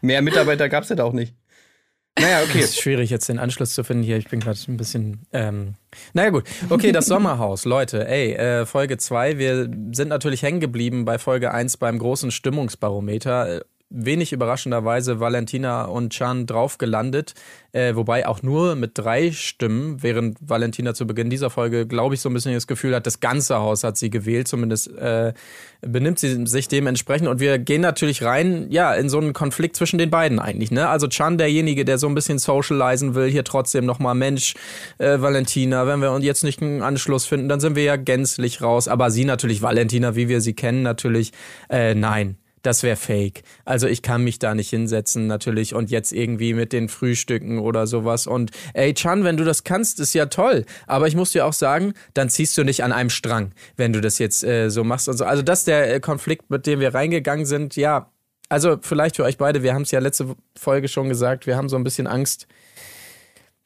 Mehr 0.01 0.21
Mitarbeiter 0.21 0.69
gab 0.69 0.83
es 0.83 0.89
ja 0.89 0.95
da 0.95 1.03
auch 1.03 1.13
nicht. 1.13 1.33
Naja, 2.17 2.41
okay. 2.43 2.59
Es 2.59 2.71
ist 2.71 2.81
schwierig, 2.81 3.09
jetzt 3.09 3.29
den 3.29 3.39
Anschluss 3.39 3.73
zu 3.73 3.83
finden 3.83 4.03
hier. 4.03 4.17
Ich 4.17 4.29
bin 4.29 4.39
gerade 4.39 4.57
ein 4.67 4.77
bisschen. 4.77 5.25
Ähm, 5.31 5.75
naja, 6.13 6.29
gut. 6.29 6.45
Okay, 6.69 6.91
das 6.91 7.05
Sommerhaus, 7.05 7.65
Leute. 7.65 8.07
Ey, 8.07 8.33
äh, 8.33 8.65
Folge 8.65 8.97
2. 8.97 9.37
Wir 9.37 9.69
sind 9.91 10.07
natürlich 10.09 10.41
hängen 10.41 10.59
geblieben 10.59 11.05
bei 11.05 11.17
Folge 11.17 11.51
1 11.53 11.77
beim 11.77 11.99
großen 11.99 12.31
Stimmungsbarometer. 12.31 13.65
Wenig 13.91 14.33
überraschenderweise 14.33 15.19
Valentina 15.19 15.85
und 15.85 16.13
Chan 16.13 16.45
drauf 16.45 16.77
gelandet, 16.77 17.33
äh, 17.71 17.95
wobei 17.95 18.27
auch 18.27 18.43
nur 18.43 18.75
mit 18.75 18.91
drei 18.93 19.31
Stimmen, 19.31 20.03
während 20.03 20.37
Valentina 20.41 20.93
zu 20.93 21.07
Beginn 21.07 21.31
dieser 21.31 21.49
Folge, 21.49 21.87
glaube 21.87 22.13
ich, 22.13 22.21
so 22.21 22.29
ein 22.29 22.33
bisschen 22.33 22.53
das 22.53 22.67
Gefühl 22.67 22.93
hat, 22.93 23.07
das 23.07 23.19
ganze 23.19 23.57
Haus 23.57 23.83
hat 23.83 23.97
sie 23.97 24.11
gewählt, 24.11 24.47
zumindest 24.47 24.95
äh, 24.95 25.33
benimmt 25.81 26.19
sie 26.19 26.45
sich 26.45 26.67
dementsprechend. 26.67 27.27
Und 27.27 27.39
wir 27.39 27.57
gehen 27.57 27.81
natürlich 27.81 28.23
rein, 28.23 28.67
ja, 28.69 28.93
in 28.93 29.09
so 29.09 29.17
einen 29.17 29.33
Konflikt 29.33 29.75
zwischen 29.75 29.97
den 29.97 30.11
beiden 30.11 30.37
eigentlich. 30.37 30.69
Ne? 30.69 30.87
Also 30.87 31.07
Chan, 31.07 31.39
derjenige, 31.39 31.83
der 31.83 31.97
so 31.97 32.07
ein 32.07 32.15
bisschen 32.15 32.37
socialisen 32.37 33.15
will, 33.15 33.29
hier 33.29 33.43
trotzdem 33.43 33.85
nochmal, 33.85 34.13
Mensch, 34.13 34.53
äh, 34.99 35.19
Valentina, 35.19 35.87
wenn 35.87 35.99
wir 36.01 36.11
uns 36.11 36.23
jetzt 36.23 36.43
nicht 36.43 36.61
einen 36.61 36.83
Anschluss 36.83 37.25
finden, 37.25 37.49
dann 37.49 37.59
sind 37.59 37.75
wir 37.75 37.83
ja 37.83 37.95
gänzlich 37.95 38.61
raus. 38.61 38.87
Aber 38.87 39.09
sie 39.09 39.25
natürlich, 39.25 39.63
Valentina, 39.63 40.15
wie 40.15 40.29
wir 40.29 40.41
sie 40.41 40.53
kennen, 40.53 40.83
natürlich, 40.83 41.31
äh, 41.69 41.95
nein. 41.95 42.37
Das 42.61 42.83
wäre 42.83 42.95
fake. 42.95 43.43
Also 43.65 43.87
ich 43.87 44.01
kann 44.01 44.23
mich 44.23 44.39
da 44.39 44.53
nicht 44.53 44.69
hinsetzen 44.69 45.27
natürlich 45.27 45.73
und 45.73 45.89
jetzt 45.89 46.11
irgendwie 46.11 46.53
mit 46.53 46.73
den 46.73 46.89
Frühstücken 46.89 47.59
oder 47.59 47.87
sowas. 47.87 48.27
Und 48.27 48.51
ey, 48.73 48.93
Chan, 48.93 49.23
wenn 49.23 49.37
du 49.37 49.43
das 49.43 49.63
kannst, 49.63 49.99
ist 49.99 50.13
ja 50.13 50.25
toll. 50.25 50.65
Aber 50.87 51.07
ich 51.07 51.15
muss 51.15 51.31
dir 51.31 51.45
auch 51.45 51.53
sagen, 51.53 51.93
dann 52.13 52.29
ziehst 52.29 52.57
du 52.57 52.63
nicht 52.63 52.83
an 52.83 52.91
einem 52.91 53.09
Strang, 53.09 53.51
wenn 53.77 53.93
du 53.93 54.01
das 54.01 54.19
jetzt 54.19 54.43
äh, 54.43 54.69
so 54.69 54.83
machst 54.83 55.07
und 55.07 55.17
so. 55.17 55.25
Also 55.25 55.41
das 55.41 55.59
ist 55.59 55.67
der 55.67 55.95
äh, 55.95 55.99
Konflikt, 55.99 56.49
mit 56.49 56.65
dem 56.65 56.79
wir 56.79 56.93
reingegangen 56.93 57.45
sind. 57.45 57.75
Ja, 57.75 58.11
also 58.49 58.77
vielleicht 58.81 59.15
für 59.15 59.23
euch 59.23 59.37
beide, 59.37 59.63
wir 59.63 59.73
haben 59.73 59.83
es 59.83 59.91
ja 59.91 59.99
letzte 59.99 60.35
Folge 60.57 60.87
schon 60.87 61.07
gesagt, 61.07 61.45
wir 61.45 61.55
haben 61.55 61.69
so 61.69 61.75
ein 61.75 61.83
bisschen 61.83 62.07
Angst, 62.07 62.47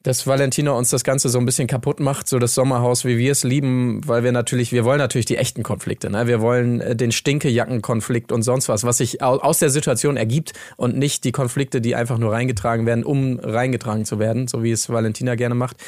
dass 0.04 0.26
Valentina 0.26 0.70
uns 0.72 0.90
das 0.90 1.02
Ganze 1.02 1.30
so 1.30 1.38
ein 1.38 1.46
bisschen 1.46 1.66
kaputt 1.66 1.98
macht, 1.98 2.28
so 2.28 2.38
das 2.38 2.54
Sommerhaus, 2.54 3.04
wie 3.04 3.16
wir 3.18 3.32
es 3.32 3.42
lieben, 3.42 4.06
weil 4.06 4.22
wir 4.22 4.32
natürlich, 4.32 4.70
wir 4.70 4.84
wollen 4.84 4.98
natürlich 4.98 5.24
die 5.24 5.38
echten 5.38 5.62
Konflikte, 5.62 6.10
ne? 6.10 6.26
Wir 6.26 6.40
wollen 6.40 6.80
äh, 6.80 6.94
den 6.94 7.10
Stinkejackenkonflikt 7.10 8.30
und 8.30 8.42
sonst 8.42 8.68
was, 8.68 8.84
was 8.84 8.98
sich 8.98 9.22
au- 9.22 9.38
aus 9.38 9.58
der 9.58 9.70
Situation 9.70 10.16
ergibt 10.16 10.52
und 10.76 10.96
nicht 10.96 11.24
die 11.24 11.32
Konflikte, 11.32 11.80
die 11.80 11.96
einfach 11.96 12.18
nur 12.18 12.32
reingetragen 12.32 12.86
werden, 12.86 13.02
um 13.02 13.40
reingetragen 13.40 14.04
zu 14.04 14.18
werden, 14.18 14.46
so 14.46 14.62
wie 14.62 14.70
es 14.72 14.88
Valentina 14.90 15.34
gerne 15.34 15.54
macht. 15.54 15.78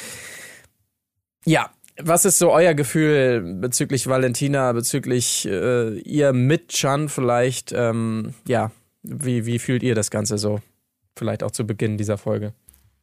Ja, 1.45 1.69
was 1.99 2.25
ist 2.25 2.39
so 2.39 2.51
euer 2.51 2.73
Gefühl 2.73 3.59
bezüglich 3.61 4.07
Valentina, 4.07 4.73
bezüglich 4.73 5.47
äh, 5.47 5.97
ihr 5.99 6.33
mit 6.33 6.69
Chan 6.69 7.07
vielleicht? 7.07 7.71
Ähm, 7.71 8.33
ja, 8.47 8.71
wie, 9.03 9.45
wie 9.45 9.59
fühlt 9.59 9.83
ihr 9.83 9.95
das 9.95 10.09
Ganze 10.09 10.37
so? 10.39 10.59
Vielleicht 11.15 11.43
auch 11.43 11.51
zu 11.51 11.65
Beginn 11.65 11.97
dieser 11.97 12.17
Folge. 12.17 12.53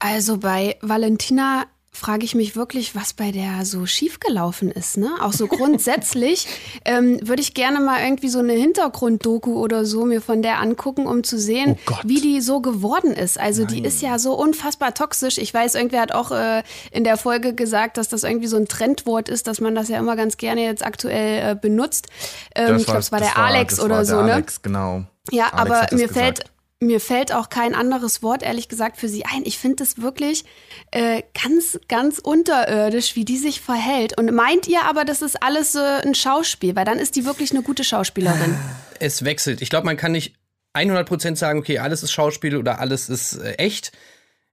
Also 0.05 0.37
bei 0.37 0.77
Valentina 0.83 1.65
frage 1.91 2.27
ich 2.27 2.35
mich 2.35 2.57
wirklich, 2.57 2.95
was 2.95 3.15
bei 3.15 3.31
der 3.31 3.65
so 3.65 3.87
schiefgelaufen 3.87 4.71
ist. 4.71 4.99
Ne? 4.99 5.09
Auch 5.23 5.33
so 5.33 5.47
grundsätzlich 5.47 6.47
ähm, 6.85 7.19
würde 7.27 7.41
ich 7.41 7.55
gerne 7.55 7.81
mal 7.81 8.05
irgendwie 8.05 8.29
so 8.29 8.41
eine 8.41 8.53
Hintergrunddoku 8.53 9.59
oder 9.59 9.87
so 9.87 10.05
mir 10.05 10.21
von 10.21 10.43
der 10.43 10.61
angucken, 10.61 11.07
um 11.07 11.25
zu 11.25 11.39
sehen, 11.39 11.79
Oh 11.91 11.95
wie 12.05 12.21
die 12.21 12.43
so 12.43 12.61
geworden 12.61 13.15
ist. 13.15 13.41
Also 13.41 13.65
die 13.65 13.83
ist 13.83 14.03
ja 14.03 14.19
so 14.19 14.35
unfassbar 14.35 14.93
toxisch. 14.93 15.39
Ich 15.39 15.55
weiß, 15.55 15.75
irgendwer 15.75 16.03
hat 16.03 16.13
auch 16.13 16.33
äh, 16.33 16.63
in 16.91 17.05
der 17.05 17.17
Folge 17.17 17.55
gesagt, 17.55 17.97
dass 17.97 18.09
das 18.09 18.25
irgendwie 18.25 18.49
so 18.49 18.59
ein 18.59 18.69
Trendwort 18.69 19.31
ist, 19.31 19.47
dass 19.47 19.63
man 19.63 19.75
das 19.75 19.89
ja 19.89 19.99
immer 19.99 20.17
ganz 20.17 20.37
gerne 20.37 20.65
jetzt 20.65 20.85
aktuell 20.85 21.53
äh, 21.53 21.55
benutzt. 21.55 22.09
Ähm, 22.55 22.77
ich 22.77 22.85
glaube, 22.85 23.01
es 23.01 23.11
war 23.11 23.21
der 23.21 23.39
Alex 23.39 23.77
das 23.77 23.85
oder 23.87 23.97
war 23.97 24.05
so, 24.05 24.21
ne? 24.21 24.35
Alex, 24.35 24.61
genau. 24.61 25.05
Ja, 25.31 25.47
Alex 25.55 25.77
aber 25.77 25.97
mir 25.97 26.11
fällt 26.11 26.45
mir 26.81 27.01
fällt 27.01 27.33
auch 27.33 27.49
kein 27.49 27.75
anderes 27.75 28.23
Wort 28.23 28.43
ehrlich 28.43 28.69
gesagt 28.69 28.97
für 28.99 29.09
sie 29.09 29.25
ein. 29.25 29.43
Ich 29.45 29.59
finde 29.59 29.83
es 29.83 30.01
wirklich 30.01 30.45
äh, 30.91 31.23
ganz 31.43 31.79
ganz 31.89 32.19
unterirdisch, 32.19 33.17
wie 33.17 33.25
die 33.25 33.39
sich 33.39 33.61
verhält. 33.61 34.19
Und 34.19 34.33
meint 34.35 34.69
ihr 34.69 34.83
aber, 34.85 35.05
das 35.05 35.23
ist 35.23 35.43
alles 35.43 35.75
äh, 35.75 36.03
ein 36.05 36.15
Schauspiel, 36.15 36.77
weil 36.77 36.85
dann 36.85 36.99
ist 36.99 37.17
die 37.17 37.25
wirklich 37.25 37.53
eine 37.53 37.63
gute 37.63 37.85
Schauspielerin. 37.85 38.57
Es 39.01 39.25
wechselt. 39.25 39.63
Ich 39.63 39.71
glaube, 39.71 39.87
man 39.87 39.97
kann 39.97 40.13
nicht 40.13 40.35
100% 40.75 41.37
sagen, 41.37 41.61
okay, 41.61 41.79
alles 41.79 42.03
ist 42.03 42.13
Schauspiel 42.13 42.57
oder 42.57 42.81
alles 42.81 43.09
ist 43.09 43.35
äh, 43.35 43.55
echt. 43.55 43.93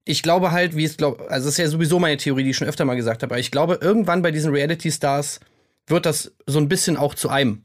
Ich 0.03 0.23
glaube 0.23 0.51
halt, 0.51 0.75
wie 0.75 0.85
es 0.85 0.97
glaub, 0.97 1.19
also 1.29 1.45
das 1.45 1.53
ist 1.53 1.57
ja 1.57 1.67
sowieso 1.67 1.99
meine 1.99 2.17
Theorie, 2.17 2.43
die 2.43 2.51
ich 2.51 2.57
schon 2.57 2.67
öfter 2.67 2.85
mal 2.85 2.95
gesagt 2.95 3.23
habe, 3.23 3.33
aber 3.33 3.39
ich 3.39 3.51
glaube, 3.51 3.79
irgendwann 3.81 4.21
bei 4.21 4.31
diesen 4.31 4.51
Reality-Stars 4.51 5.39
wird 5.87 6.05
das 6.05 6.31
so 6.45 6.59
ein 6.59 6.69
bisschen 6.69 6.97
auch 6.97 7.13
zu 7.13 7.29
einem. 7.29 7.63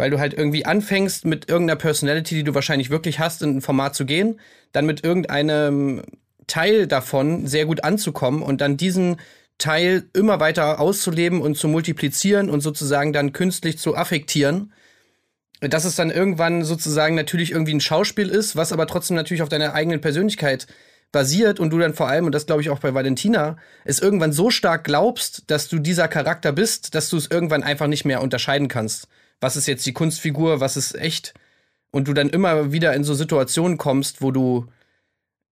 Weil 0.00 0.10
du 0.10 0.18
halt 0.18 0.32
irgendwie 0.32 0.64
anfängst, 0.64 1.26
mit 1.26 1.48
irgendeiner 1.48 1.78
Personality, 1.78 2.34
die 2.34 2.44
du 2.44 2.54
wahrscheinlich 2.54 2.88
wirklich 2.88 3.18
hast, 3.18 3.42
in 3.42 3.58
ein 3.58 3.60
Format 3.60 3.94
zu 3.94 4.06
gehen, 4.06 4.40
dann 4.72 4.86
mit 4.86 5.04
irgendeinem 5.04 6.02
Teil 6.46 6.86
davon 6.86 7.46
sehr 7.46 7.66
gut 7.66 7.84
anzukommen 7.84 8.42
und 8.42 8.60
dann 8.62 8.78
diesen 8.78 9.16
Teil 9.58 10.04
immer 10.14 10.40
weiter 10.40 10.80
auszuleben 10.80 11.42
und 11.42 11.56
zu 11.56 11.68
multiplizieren 11.68 12.48
und 12.48 12.62
sozusagen 12.62 13.12
dann 13.12 13.32
künstlich 13.32 13.78
zu 13.78 13.94
affektieren 13.94 14.72
dass 15.60 15.84
es 15.84 15.94
dann 15.94 16.10
irgendwann 16.10 16.64
sozusagen 16.64 17.14
natürlich 17.14 17.52
irgendwie 17.52 17.74
ein 17.74 17.82
Schauspiel 17.82 18.30
ist, 18.30 18.56
was 18.56 18.72
aber 18.72 18.86
trotzdem 18.86 19.14
natürlich 19.14 19.42
auf 19.42 19.50
deiner 19.50 19.74
eigenen 19.74 20.00
Persönlichkeit 20.00 20.66
basiert 21.12 21.60
und 21.60 21.70
du 21.70 21.78
dann 21.78 21.92
vor 21.92 22.08
allem, 22.08 22.24
und 22.24 22.34
das 22.34 22.46
glaube 22.46 22.62
ich 22.62 22.70
auch 22.70 22.78
bei 22.78 22.94
Valentina, 22.94 23.58
es 23.84 23.98
irgendwann 23.98 24.32
so 24.32 24.50
stark 24.50 24.84
glaubst, 24.84 25.44
dass 25.48 25.68
du 25.68 25.78
dieser 25.78 26.08
Charakter 26.08 26.52
bist, 26.52 26.94
dass 26.94 27.10
du 27.10 27.16
es 27.16 27.30
irgendwann 27.30 27.62
einfach 27.62 27.88
nicht 27.88 28.04
mehr 28.04 28.22
unterscheiden 28.22 28.68
kannst. 28.68 29.08
Was 29.40 29.56
ist 29.56 29.66
jetzt 29.66 29.86
die 29.86 29.92
Kunstfigur, 29.92 30.60
was 30.60 30.76
ist 30.76 30.94
echt? 30.94 31.34
Und 31.90 32.08
du 32.08 32.14
dann 32.14 32.30
immer 32.30 32.72
wieder 32.72 32.94
in 32.94 33.04
so 33.04 33.14
Situationen 33.14 33.78
kommst, 33.78 34.22
wo 34.22 34.30
du 34.30 34.66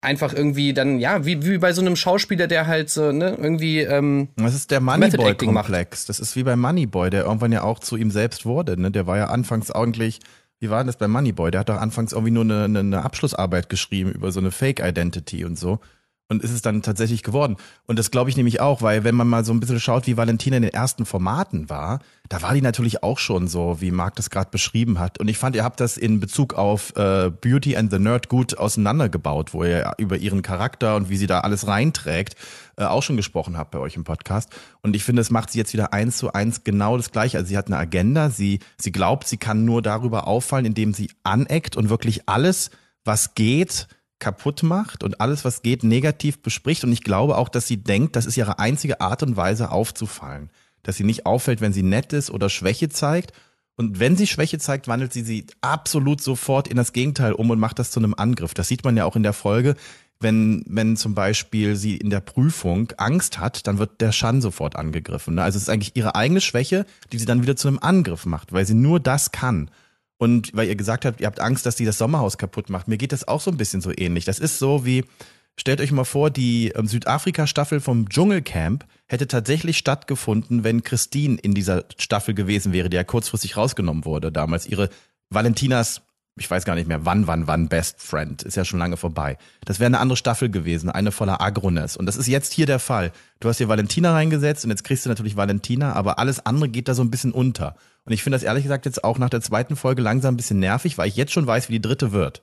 einfach 0.01 0.33
irgendwie 0.33 0.73
dann, 0.73 0.99
ja, 0.99 1.25
wie, 1.25 1.45
wie 1.45 1.59
bei 1.59 1.73
so 1.73 1.81
einem 1.81 1.97
Schauspieler, 1.97 2.47
der 2.47 2.67
halt 2.67 2.91
so, 2.91 3.11
ne, 3.13 3.37
irgendwie, 3.37 3.81
ähm, 3.81 4.29
Das 4.37 4.55
ist 4.55 4.71
der. 4.71 4.81
Moneyboy-Komplex. 4.81 6.07
Das 6.07 6.21
ist 6.21 6.37
wie 6.37 6.45
bei 6.45 6.57
Moneyboy, 6.57 7.11
der 7.11 7.25
irgendwann 7.25 7.53
ja 7.53 7.63
auch 7.65 7.81
zu 7.81 7.97
ihm 7.97 8.11
selbst 8.11 8.47
wurde. 8.47 8.81
Ne? 8.81 8.91
Der 8.91 9.07
war 9.07 9.17
ja 9.17 9.27
anfangs 9.27 9.71
eigentlich, 9.71 10.21
wie 10.61 10.71
war 10.71 10.79
denn 10.79 10.87
das 10.87 10.99
bei 10.99 11.09
Moneyboy? 11.09 11.51
Der 11.51 11.61
hat 11.61 11.69
doch 11.69 11.81
anfangs 11.81 12.13
irgendwie 12.13 12.31
nur 12.31 12.45
eine, 12.45 12.65
eine, 12.65 12.79
eine 12.81 13.05
Abschlussarbeit 13.05 13.69
geschrieben 13.69 14.13
über 14.13 14.31
so 14.31 14.41
eine 14.41 14.51
Fake-Identity 14.51 15.45
und 15.45 15.59
so. 15.59 15.81
Und 16.31 16.43
ist 16.45 16.51
es 16.51 16.61
dann 16.61 16.83
tatsächlich 16.83 17.23
geworden. 17.23 17.57
Und 17.87 17.99
das 17.99 18.11
glaube 18.11 18.29
ich 18.29 18.37
nämlich 18.37 18.61
auch, 18.61 18.83
weil 18.83 19.03
wenn 19.03 19.15
man 19.15 19.27
mal 19.27 19.47
so 19.47 19.53
ein 19.55 19.61
bisschen 19.61 19.81
schaut, 19.81 20.07
wie 20.07 20.19
Valentina 20.19 20.59
in 20.59 20.63
den 20.63 20.75
ersten 20.75 21.07
Formaten 21.07 21.71
war, 21.71 22.01
da 22.29 22.43
war 22.43 22.53
die 22.53 22.61
natürlich 22.61 23.03
auch 23.03 23.19
schon 23.19 23.49
so, 23.49 23.81
wie 23.81 23.91
Marc 23.91 24.17
das 24.17 24.29
gerade 24.29 24.51
beschrieben 24.51 24.99
hat. 24.99 25.19
Und 25.19 25.29
ich 25.29 25.39
fand, 25.39 25.57
ihr 25.57 25.65
habt 25.65 25.81
das 25.81 25.97
in 25.97 26.21
Bezug 26.21 26.53
auf 26.53 26.95
äh, 26.97 27.31
Beauty 27.31 27.79
and 27.79 27.91
the 27.91 27.99
Nerd 27.99 28.29
gut 28.29 28.59
auseinandergebaut, 28.59 29.55
wo 29.55 29.65
ihr 29.65 29.95
über 29.97 30.19
ihren 30.19 30.43
Charakter 30.43 30.97
und 30.97 31.09
wie 31.09 31.17
sie 31.17 31.27
da 31.27 31.41
alles 31.41 31.67
reinträgt, 31.67 32.37
äh, 32.77 32.85
auch 32.85 33.03
schon 33.03 33.17
gesprochen 33.17 33.57
habt 33.57 33.71
bei 33.71 33.79
euch 33.79 33.97
im 33.97 34.05
Podcast. 34.05 34.51
Und 34.83 34.95
ich 34.95 35.05
finde, 35.05 35.23
es 35.23 35.31
macht 35.31 35.51
sie 35.51 35.59
jetzt 35.59 35.73
wieder 35.73 35.95
eins 35.95 36.19
zu 36.19 36.35
eins 36.35 36.63
genau 36.63 36.99
das 36.99 37.11
Gleiche. 37.11 37.39
Also 37.39 37.49
sie 37.49 37.57
hat 37.57 37.69
eine 37.69 37.79
Agenda, 37.79 38.29
sie, 38.29 38.59
sie 38.77 38.93
glaubt, 38.93 39.27
sie 39.27 39.39
kann 39.39 39.65
nur 39.65 39.81
darüber 39.81 40.27
auffallen, 40.27 40.67
indem 40.67 40.93
sie 40.93 41.11
aneckt 41.23 41.75
und 41.75 41.89
wirklich 41.89 42.29
alles, 42.29 42.71
was 43.05 43.35
geht, 43.35 43.89
kaputt 44.19 44.63
macht 44.63 45.05
und 45.05 45.21
alles, 45.21 45.45
was 45.45 45.63
geht, 45.63 45.85
negativ 45.85 46.43
bespricht. 46.43 46.85
Und 46.85 46.93
ich 46.93 47.03
glaube 47.03 47.37
auch, 47.37 47.49
dass 47.49 47.67
sie 47.67 47.79
denkt, 47.79 48.17
das 48.17 48.27
ist 48.27 48.37
ihre 48.37 48.59
einzige 48.59 49.01
Art 49.01 49.23
und 49.23 49.37
Weise 49.37 49.71
aufzufallen. 49.71 50.51
Dass 50.83 50.97
sie 50.97 51.05
nicht 51.05 51.27
auffällt, 51.27 51.61
wenn 51.61 51.73
sie 51.73 51.83
nett 51.83 52.13
ist 52.13 52.31
oder 52.31 52.49
Schwäche 52.49 52.89
zeigt. 52.89 53.33
Und 53.77 54.01
wenn 54.01 54.17
sie 54.17 54.27
Schwäche 54.27 54.59
zeigt, 54.59 54.89
wandelt 54.89 55.13
sie 55.13 55.23
sie 55.23 55.47
absolut 55.61 56.21
sofort 56.21 56.67
in 56.67 56.77
das 56.77 56.93
Gegenteil 56.93 57.33
um 57.33 57.51
und 57.51 57.61
macht 57.61 57.79
das 57.79 57.91
zu 57.91 58.01
einem 58.01 58.15
Angriff. 58.15 58.55
Das 58.55 58.69
sieht 58.69 58.85
man 58.85 58.97
ja 58.97 59.05
auch 59.05 59.17
in 59.17 59.23
der 59.23 59.33
Folge. 59.33 59.77
Wenn, 60.21 60.65
wenn 60.67 60.97
zum 60.97 61.15
Beispiel 61.15 61.77
sie 61.77 61.97
in 61.97 62.11
der 62.11 62.19
Prüfung 62.19 62.93
Angst 62.97 63.39
hat, 63.39 63.69
dann 63.69 63.79
wird 63.79 64.01
der 64.01 64.11
Schan 64.11 64.41
sofort 64.41 64.75
angegriffen. 64.75 65.37
ne? 65.37 65.45
Also 65.45 65.57
es 65.57 65.63
ist 65.63 65.69
eigentlich 65.69 65.95
ihre 65.95 66.17
eigene 66.17 66.41
Schwäche, 66.41 66.87
die 67.13 67.19
sie 67.19 67.25
dann 67.25 67.43
wieder 67.43 67.55
zu 67.55 67.69
einem 67.69 67.79
Angriff 67.79 68.27
macht, 68.27 68.53
weil 68.53 68.67
sie 68.67 68.75
nur 68.75 68.99
das 68.99 69.31
kann. 69.31 69.71
Und 70.19 70.51
weil 70.53 70.69
ihr 70.69 70.77
gesagt 70.77 71.05
habt, 71.05 71.21
ihr 71.21 71.27
habt 71.27 71.41
Angst, 71.41 71.65
dass 71.65 71.77
die 71.77 71.85
das 71.85 71.99
Sommerhaus 71.99 72.39
kaputt 72.39 72.71
macht. 72.71 72.89
Mir 72.89 72.99
geht 72.99 73.13
das 73.13 73.27
auch 73.27 73.41
so 73.41 73.51
ein 73.51 73.57
bisschen 73.57 73.81
so 73.81 73.93
ähnlich. 73.97 74.25
Das 74.25 74.41
ist 74.41 74.59
so 74.59 74.85
wie, 74.85 75.05
stellt 75.57 75.81
euch 75.81 75.93
mal 75.93 76.05
vor, 76.05 76.31
die 76.31 76.69
ähm, 76.71 76.87
Südafrika-Staffel 76.87 77.81
vom 77.81 78.09
Dschungelcamp 78.09 78.85
hätte 79.07 79.29
tatsächlich 79.29 79.79
stattgefunden, 79.79 80.65
wenn 80.65 80.83
Christine 80.83 81.37
in 81.37 81.55
dieser 81.55 81.85
Staffel 81.99 82.35
gewesen 82.35 82.73
wäre, 82.73 82.91
die 82.91 82.97
ja 82.97 83.05
kurzfristig 83.05 83.57
rausgenommen 83.57 84.05
wurde 84.05 84.33
damals. 84.33 84.67
Ihre 84.67 84.91
Valentinas 85.31 86.03
ich 86.41 86.51
weiß 86.51 86.65
gar 86.65 86.75
nicht 86.75 86.89
mehr, 86.89 87.05
wann, 87.05 87.27
wann, 87.27 87.47
wann 87.47 87.69
Best 87.69 88.01
Friend. 88.01 88.43
Ist 88.43 88.57
ja 88.57 88.65
schon 88.65 88.79
lange 88.79 88.97
vorbei. 88.97 89.37
Das 89.65 89.81
wäre 89.81 89.87
eine 89.87 90.01
andere 90.01 90.17
Staffel 90.17 90.51
gewesen, 90.51 90.91
eine 90.91 91.13
voller 91.13 91.41
Agroness. 91.41 91.97
Und 91.97 92.07
das 92.07 92.17
ist 92.17 92.27
jetzt 92.27 92.53
hier 92.53 92.67
der 92.67 92.79
Fall. 92.79 93.13
Du 93.41 93.49
hast 93.49 93.59
hier 93.59 93.69
Valentina 93.69 94.13
reingesetzt 94.13 94.65
und 94.65 94.71
jetzt 94.71 94.85
kriegst 94.85 95.05
du 95.05 95.09
natürlich 95.09 95.37
Valentina, 95.37 95.93
aber 95.95 96.19
alles 96.19 96.45
andere 96.45 96.69
geht 96.69 96.89
da 96.89 96.95
so 96.95 97.03
ein 97.03 97.11
bisschen 97.11 97.33
unter. 97.33 97.77
Und 98.09 98.15
ich 98.15 98.23
finde 98.23 98.37
das 98.37 98.43
ehrlich 98.43 98.63
gesagt 98.63 98.87
jetzt 98.87 99.05
auch 99.05 99.19
nach 99.19 99.29
der 99.29 99.43
zweiten 99.43 99.77
Folge 99.77 100.01
langsam 100.01 100.33
ein 100.33 100.37
bisschen 100.39 100.59
nervig, 100.61 100.97
weil 100.97 101.09
ich 101.09 101.17
jetzt 101.17 101.31
schon 101.33 101.47
weiß, 101.47 101.69
wie 101.69 101.75
die 101.75 101.83
dritte 101.83 102.13
wird. 102.13 102.43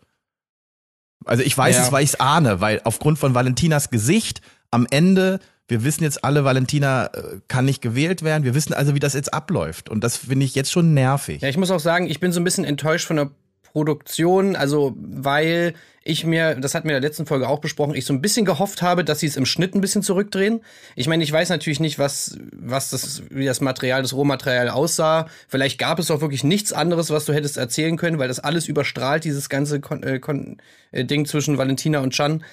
Also 1.26 1.42
ich 1.42 1.58
weiß 1.58 1.76
Ja. 1.76 1.82
es, 1.84 1.92
weil 1.92 2.04
ich 2.04 2.12
es 2.12 2.20
ahne, 2.20 2.62
weil 2.62 2.82
aufgrund 2.84 3.18
von 3.18 3.34
Valentinas 3.34 3.90
Gesicht 3.90 4.42
am 4.70 4.86
Ende, 4.92 5.40
wir 5.68 5.84
wissen 5.84 6.04
jetzt 6.04 6.24
alle, 6.24 6.44
Valentina 6.44 7.08
äh, 7.08 7.40
kann 7.48 7.66
nicht 7.66 7.82
gewählt 7.82 8.22
werden. 8.22 8.44
Wir 8.44 8.54
wissen 8.54 8.74
also, 8.76 8.94
wie 8.94 9.00
das 9.00 9.14
jetzt 9.16 9.34
abläuft. 9.34 9.90
Und 9.90 10.04
das 10.04 10.18
finde 10.18 10.46
ich 10.46 10.54
jetzt 10.54 10.72
schon 10.72 10.94
nervig. 10.94 11.42
Ja, 11.42 11.50
ich 11.50 11.58
muss 11.58 11.72
auch 11.72 11.80
sagen, 11.80 12.06
ich 12.08 12.20
bin 12.20 12.32
so 12.32 12.40
ein 12.40 12.44
bisschen 12.44 12.64
enttäuscht 12.64 13.08
von 13.08 13.16
der 13.16 13.32
Produktion, 13.64 14.56
also 14.56 14.96
weil 14.98 15.74
ich 16.08 16.24
mir, 16.24 16.54
das 16.54 16.76
hatten 16.76 16.88
wir 16.88 16.96
in 16.96 17.02
der 17.02 17.10
letzten 17.10 17.26
Folge 17.26 17.50
auch 17.50 17.58
besprochen, 17.58 17.96
ich 17.96 18.06
so 18.06 18.14
ein 18.14 18.22
bisschen 18.22 18.46
gehofft 18.46 18.84
habe, 18.84 19.04
dass 19.04 19.22
sie 19.22 19.26
es 19.26 19.38
im 19.38 19.48
Schnitt 19.48 19.74
ein 19.74 19.82
bisschen 19.82 20.04
zurückdrehen. 20.04 20.62
Ich 20.96 21.08
meine, 21.08 21.24
ich 21.24 21.32
weiß 21.32 21.50
natürlich 21.50 21.80
nicht, 21.80 21.98
was, 21.98 22.38
was 22.52 22.92
das, 22.92 23.24
wie 23.32 23.46
das 23.46 23.60
Material, 23.60 24.04
das 24.04 24.14
Rohmaterial 24.14 24.70
aussah. 24.70 25.28
Vielleicht 25.48 25.80
gab 25.80 25.98
es 25.98 26.12
auch 26.12 26.22
wirklich 26.22 26.44
nichts 26.44 26.74
anderes, 26.74 27.10
was 27.10 27.26
du 27.26 27.34
hättest 27.34 27.58
erzählen 27.58 27.98
können, 27.98 28.20
weil 28.20 28.28
das 28.28 28.40
alles 28.40 28.68
überstrahlt, 28.68 29.24
dieses 29.24 29.50
ganze 29.50 29.82
Kon 29.82 30.04
äh, 30.04 30.20
Kon 30.20 30.58
äh, 30.92 31.06
Ding 31.06 31.26
zwischen 31.26 31.58
Valentina 31.58 32.00
und 32.00 32.14
Chan. 32.14 32.44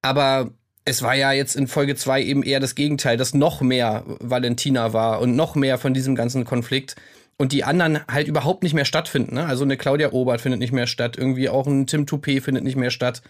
Aber 0.00 0.50
es 0.86 1.02
war 1.02 1.14
ja 1.14 1.32
jetzt 1.32 1.56
in 1.56 1.66
Folge 1.66 1.94
2 1.94 2.22
eben 2.22 2.42
eher 2.42 2.58
das 2.58 2.74
Gegenteil, 2.74 3.18
dass 3.18 3.34
noch 3.34 3.60
mehr 3.60 4.04
Valentina 4.20 4.94
war 4.94 5.20
und 5.20 5.36
noch 5.36 5.54
mehr 5.56 5.76
von 5.76 5.92
diesem 5.92 6.14
ganzen 6.14 6.46
Konflikt 6.46 6.96
und 7.38 7.52
die 7.52 7.64
anderen 7.64 8.06
halt 8.08 8.28
überhaupt 8.28 8.62
nicht 8.62 8.74
mehr 8.74 8.84
stattfinden. 8.84 9.36
Ne? 9.36 9.46
Also 9.46 9.64
eine 9.64 9.76
Claudia 9.76 10.12
Obert 10.12 10.40
findet 10.40 10.60
nicht 10.60 10.72
mehr 10.72 10.86
statt, 10.86 11.16
irgendwie 11.16 11.48
auch 11.48 11.66
ein 11.66 11.86
Tim 11.86 12.04
Toupé 12.04 12.42
findet 12.42 12.64
nicht 12.64 12.76
mehr 12.76 12.90
statt. 12.90 13.22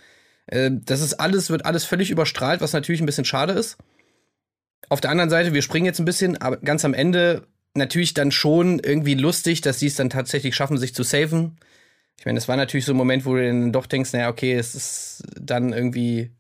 Äh, 0.47 0.71
das 0.73 1.03
ist 1.03 1.15
alles, 1.15 1.51
wird 1.51 1.67
alles 1.67 1.85
völlig 1.85 2.11
überstrahlt, 2.11 2.61
was 2.61 2.73
natürlich 2.73 3.01
ein 3.01 3.07
bisschen 3.07 3.27
schade 3.27 3.53
ist. 3.53 3.77
Auf 4.89 5.01
der 5.03 5.11
anderen 5.11 5.31
Seite, 5.31 5.53
wir 5.53 5.63
springen 5.63 5.87
jetzt 5.87 5.99
ein 6.01 6.07
bisschen, 6.07 6.41
aber 6.41 6.57
ganz 6.57 6.85
am 6.85 6.95
Ende 6.95 7.47
natürlich 7.75 8.15
dann 8.15 8.33
schon 8.33 8.79
irgendwie 8.79 9.15
lustig, 9.15 9.61
dass 9.61 9.79
sie 9.79 9.87
es 9.87 9.97
dann 9.97 10.09
tatsächlich 10.09 10.57
schaffen, 10.57 10.79
sich 10.79 10.95
zu 10.95 11.03
saven. 11.03 11.59
Ich 12.19 12.25
meine, 12.25 12.39
das 12.39 12.49
war 12.49 12.57
natürlich 12.57 12.87
so 12.87 12.95
ein 12.95 12.97
Moment, 12.97 13.27
wo 13.27 13.35
du 13.35 13.47
dann 13.47 13.73
doch 13.73 13.87
denkst, 13.87 14.13
naja, 14.15 14.31
okay, 14.31 14.55
es 14.55 14.75
ist 14.75 15.23
dann 15.39 15.75
irgendwie 15.75 16.33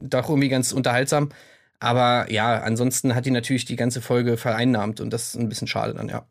doch 0.00 0.28
irgendwie 0.28 0.48
ganz 0.48 0.72
unterhaltsam. 0.72 1.30
Aber 1.78 2.30
ja, 2.30 2.60
ansonsten 2.60 3.14
hat 3.14 3.24
die 3.24 3.30
natürlich 3.30 3.64
die 3.64 3.76
ganze 3.76 4.00
Folge 4.00 4.36
vereinnahmt 4.36 5.00
und 5.00 5.10
das 5.10 5.28
ist 5.28 5.36
ein 5.36 5.48
bisschen 5.48 5.68
schade 5.68 5.94
dann, 5.94 6.08
ja. 6.08 6.26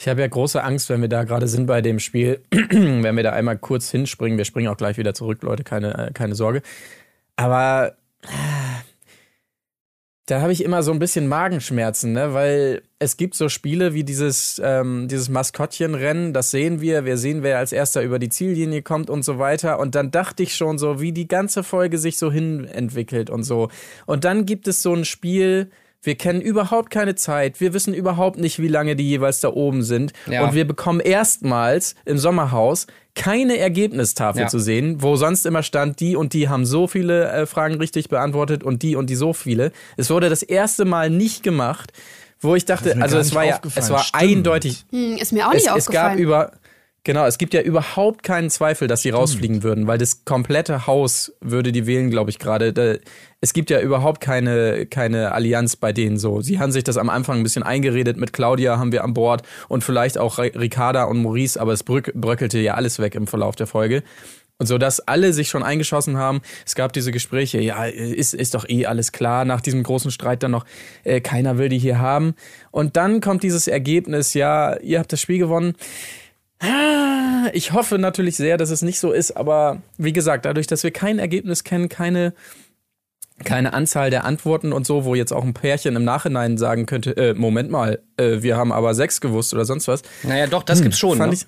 Ich 0.00 0.08
habe 0.08 0.22
ja 0.22 0.28
große 0.28 0.64
Angst, 0.64 0.88
wenn 0.88 1.02
wir 1.02 1.10
da 1.10 1.24
gerade 1.24 1.46
sind 1.46 1.66
bei 1.66 1.82
dem 1.82 1.98
Spiel, 1.98 2.40
wenn 2.50 3.16
wir 3.16 3.22
da 3.22 3.32
einmal 3.32 3.58
kurz 3.58 3.90
hinspringen. 3.90 4.38
Wir 4.38 4.46
springen 4.46 4.68
auch 4.68 4.78
gleich 4.78 4.96
wieder 4.96 5.12
zurück, 5.12 5.42
Leute, 5.42 5.62
keine, 5.62 6.06
äh, 6.06 6.10
keine 6.12 6.34
Sorge. 6.34 6.62
Aber 7.36 7.96
äh, 8.22 8.26
da 10.24 10.40
habe 10.40 10.54
ich 10.54 10.64
immer 10.64 10.82
so 10.82 10.90
ein 10.90 11.00
bisschen 11.00 11.28
Magenschmerzen, 11.28 12.14
ne? 12.14 12.32
weil 12.32 12.80
es 12.98 13.18
gibt 13.18 13.34
so 13.34 13.50
Spiele 13.50 13.92
wie 13.92 14.02
dieses, 14.02 14.58
ähm, 14.64 15.06
dieses 15.06 15.28
Maskottchenrennen, 15.28 16.32
das 16.32 16.50
sehen 16.50 16.80
wir, 16.80 17.04
wir 17.04 17.18
sehen, 17.18 17.42
wer 17.42 17.58
als 17.58 17.72
erster 17.72 18.02
über 18.02 18.18
die 18.18 18.30
Ziellinie 18.30 18.80
kommt 18.80 19.10
und 19.10 19.22
so 19.22 19.38
weiter. 19.38 19.78
Und 19.78 19.94
dann 19.96 20.10
dachte 20.10 20.42
ich 20.42 20.56
schon 20.56 20.78
so, 20.78 21.02
wie 21.02 21.12
die 21.12 21.28
ganze 21.28 21.62
Folge 21.62 21.98
sich 21.98 22.16
so 22.16 22.32
hin 22.32 22.64
entwickelt 22.64 23.28
und 23.28 23.42
so. 23.42 23.68
Und 24.06 24.24
dann 24.24 24.46
gibt 24.46 24.66
es 24.66 24.80
so 24.80 24.94
ein 24.94 25.04
Spiel, 25.04 25.70
wir 26.02 26.14
kennen 26.14 26.40
überhaupt 26.40 26.90
keine 26.90 27.14
Zeit, 27.14 27.60
wir 27.60 27.74
wissen 27.74 27.92
überhaupt 27.94 28.38
nicht, 28.38 28.58
wie 28.58 28.68
lange 28.68 28.96
die 28.96 29.08
jeweils 29.08 29.40
da 29.40 29.48
oben 29.52 29.82
sind. 29.82 30.12
Ja. 30.28 30.44
Und 30.44 30.54
wir 30.54 30.66
bekommen 30.66 31.00
erstmals 31.00 31.94
im 32.04 32.16
Sommerhaus 32.18 32.86
keine 33.14 33.58
Ergebnistafel 33.58 34.42
Ja. 34.42 34.48
zu 34.48 34.58
sehen, 34.58 35.02
wo 35.02 35.16
sonst 35.16 35.44
immer 35.44 35.62
stand, 35.62 36.00
die 36.00 36.16
und 36.16 36.32
die 36.32 36.48
haben 36.48 36.64
so 36.64 36.86
viele 36.86 37.30
äh, 37.30 37.46
Fragen 37.46 37.74
richtig 37.74 38.08
beantwortet 38.08 38.62
und 38.64 38.82
die 38.82 38.96
und 38.96 39.10
die 39.10 39.16
so 39.16 39.32
viele. 39.32 39.72
Es 39.96 40.10
wurde 40.10 40.28
das 40.30 40.42
erste 40.42 40.84
Mal 40.84 41.10
nicht 41.10 41.42
gemacht, 41.42 41.92
wo 42.40 42.54
ich 42.54 42.64
dachte, 42.64 42.96
also 43.00 43.18
es 43.18 43.34
war 43.34 43.44
ja, 43.44 43.56
aufgefallen. 43.56 43.84
es 43.84 43.90
war 43.90 43.98
Stimmt. 44.02 44.22
eindeutig, 44.22 44.86
Hm, 44.90 45.16
ist 45.18 45.32
mir 45.32 45.46
auch 45.46 45.52
nicht 45.52 45.66
es, 45.66 45.72
es 45.76 45.88
aufgefallen. 45.88 46.12
gab 46.12 46.18
über 46.18 46.52
genau, 47.04 47.26
es 47.26 47.38
gibt 47.38 47.54
ja 47.54 47.60
überhaupt 47.62 48.22
keinen 48.22 48.50
Zweifel, 48.50 48.88
dass 48.88 49.02
sie 49.02 49.10
rausfliegen 49.10 49.62
würden, 49.62 49.86
weil 49.86 49.98
das 49.98 50.24
komplette 50.24 50.86
Haus 50.86 51.32
würde 51.40 51.72
die 51.72 51.86
wählen, 51.86 52.10
glaube 52.10 52.30
ich 52.30 52.38
gerade. 52.38 53.00
Es 53.40 53.52
gibt 53.52 53.70
ja 53.70 53.80
überhaupt 53.80 54.20
keine 54.20 54.86
keine 54.86 55.32
Allianz 55.32 55.76
bei 55.76 55.92
denen 55.92 56.18
so. 56.18 56.40
Sie 56.40 56.58
haben 56.58 56.72
sich 56.72 56.84
das 56.84 56.96
am 56.96 57.08
Anfang 57.08 57.38
ein 57.38 57.42
bisschen 57.42 57.62
eingeredet 57.62 58.16
mit 58.16 58.32
Claudia 58.32 58.78
haben 58.78 58.92
wir 58.92 59.04
an 59.04 59.14
Bord 59.14 59.42
und 59.68 59.82
vielleicht 59.84 60.18
auch 60.18 60.38
Ri- 60.38 60.58
Ricarda 60.58 61.04
und 61.04 61.22
Maurice, 61.22 61.58
aber 61.60 61.72
es 61.72 61.82
bröckelte 61.84 62.58
ja 62.58 62.74
alles 62.74 62.98
weg 62.98 63.14
im 63.14 63.26
Verlauf 63.26 63.56
der 63.56 63.66
Folge. 63.66 64.02
Und 64.58 64.66
so, 64.66 64.76
dass 64.76 65.00
alle 65.00 65.32
sich 65.32 65.48
schon 65.48 65.62
eingeschossen 65.62 66.18
haben. 66.18 66.42
Es 66.66 66.74
gab 66.74 66.92
diese 66.92 67.12
Gespräche, 67.12 67.58
ja, 67.62 67.86
ist, 67.86 68.34
ist 68.34 68.52
doch 68.52 68.68
eh 68.68 68.84
alles 68.84 69.10
klar, 69.10 69.46
nach 69.46 69.62
diesem 69.62 69.82
großen 69.82 70.10
Streit 70.10 70.42
dann 70.42 70.50
noch, 70.50 70.66
äh, 71.02 71.22
keiner 71.22 71.56
will 71.56 71.70
die 71.70 71.78
hier 71.78 71.98
haben. 71.98 72.34
Und 72.70 72.98
dann 72.98 73.22
kommt 73.22 73.42
dieses 73.42 73.68
Ergebnis, 73.68 74.34
ja, 74.34 74.78
ihr 74.80 74.98
habt 74.98 75.14
das 75.14 75.20
Spiel 75.22 75.38
gewonnen. 75.38 75.76
Ich 77.52 77.72
hoffe 77.72 77.98
natürlich 77.98 78.36
sehr, 78.36 78.56
dass 78.58 78.70
es 78.70 78.82
nicht 78.82 79.00
so 79.00 79.12
ist, 79.12 79.32
aber 79.36 79.82
wie 79.98 80.12
gesagt, 80.12 80.44
dadurch, 80.44 80.66
dass 80.66 80.82
wir 80.84 80.90
kein 80.90 81.18
Ergebnis 81.18 81.64
kennen, 81.64 81.88
keine, 81.88 82.34
keine 83.44 83.72
Anzahl 83.72 84.10
der 84.10 84.24
Antworten 84.24 84.72
und 84.72 84.86
so, 84.86 85.04
wo 85.04 85.14
jetzt 85.14 85.32
auch 85.32 85.42
ein 85.42 85.54
Pärchen 85.54 85.96
im 85.96 86.04
Nachhinein 86.04 86.58
sagen 86.58 86.86
könnte, 86.86 87.16
äh, 87.16 87.34
Moment 87.34 87.70
mal, 87.70 88.00
äh, 88.18 88.42
wir 88.42 88.56
haben 88.56 88.72
aber 88.72 88.94
sechs 88.94 89.20
gewusst 89.20 89.54
oder 89.54 89.64
sonst 89.64 89.88
was. 89.88 90.02
Naja, 90.22 90.46
doch, 90.46 90.62
das 90.62 90.82
gibt's 90.82 90.98
schon. 90.98 91.16
Fand 91.18 91.32
Ne? 91.32 91.38
ich, 91.38 91.46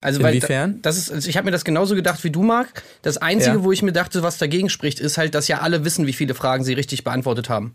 Also, 0.00 0.22
weil 0.22 0.34
Inwiefern? 0.34 0.74
da- 0.74 0.88
Das 0.90 0.98
ist, 0.98 1.10
also 1.10 1.28
ich 1.28 1.36
habe 1.36 1.46
mir 1.46 1.50
das 1.50 1.64
genauso 1.64 1.94
gedacht 1.96 2.22
wie 2.22 2.30
du, 2.30 2.42
Marc. 2.44 2.84
Das 3.02 3.18
Einzige, 3.18 3.56
Ja. 3.56 3.64
wo 3.64 3.72
ich 3.72 3.82
mir 3.82 3.92
dachte, 3.92 4.22
was 4.22 4.38
dagegen 4.38 4.70
spricht, 4.70 5.00
ist 5.00 5.18
halt, 5.18 5.34
dass 5.34 5.48
ja 5.48 5.60
alle 5.62 5.84
wissen, 5.84 6.06
wie 6.06 6.12
viele 6.12 6.34
Fragen 6.34 6.62
sie 6.62 6.74
richtig 6.74 7.02
beantwortet 7.02 7.48
haben. 7.48 7.74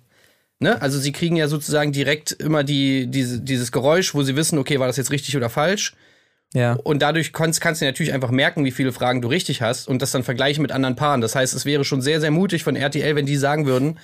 Ne? 0.59 0.81
Also 0.81 0.97
sie 0.97 1.11
kriegen 1.11 1.35
ja 1.35 1.47
sozusagen 1.49 1.91
direkt 1.91 2.31
immer 2.31 2.63
die, 2.63 3.07
diese, 3.07 3.41
dieses 3.41 3.71
Geräusch, 3.73 4.13
wo 4.15 4.23
sie 4.23 4.35
wissen, 4.37 4.57
okay, 4.59 4.79
war 4.79 4.87
das 4.87 4.95
jetzt 4.97 5.11
richtig 5.11 5.35
oder 5.35 5.49
falsch. 5.49 5.93
Ja. 6.53 6.73
Und 6.83 7.01
dadurch 7.01 7.31
kannst, 7.33 7.61
kannst 7.61 7.81
du 7.81 7.85
natürlich 7.85 8.13
einfach 8.13 8.31
merken, 8.31 8.65
wie 8.65 8.71
viele 8.71 8.91
Fragen 8.91 9.21
du 9.21 9.27
richtig 9.27 9.61
hast 9.61 9.87
und 9.87 10.01
das 10.01 10.11
dann 10.11 10.23
vergleichen 10.23 10.61
mit 10.61 10.71
anderen 10.71 10.95
Paaren. 10.95 11.21
Das 11.21 11.35
heißt, 11.35 11.53
es 11.53 11.65
wäre 11.65 11.83
schon 11.85 12.01
sehr, 12.01 12.19
sehr 12.19 12.31
mutig 12.31 12.63
von 12.63 12.75
RTL, 12.75 13.15
wenn 13.15 13.25
die 13.25 13.37
sagen 13.37 13.65
würden, 13.65 13.97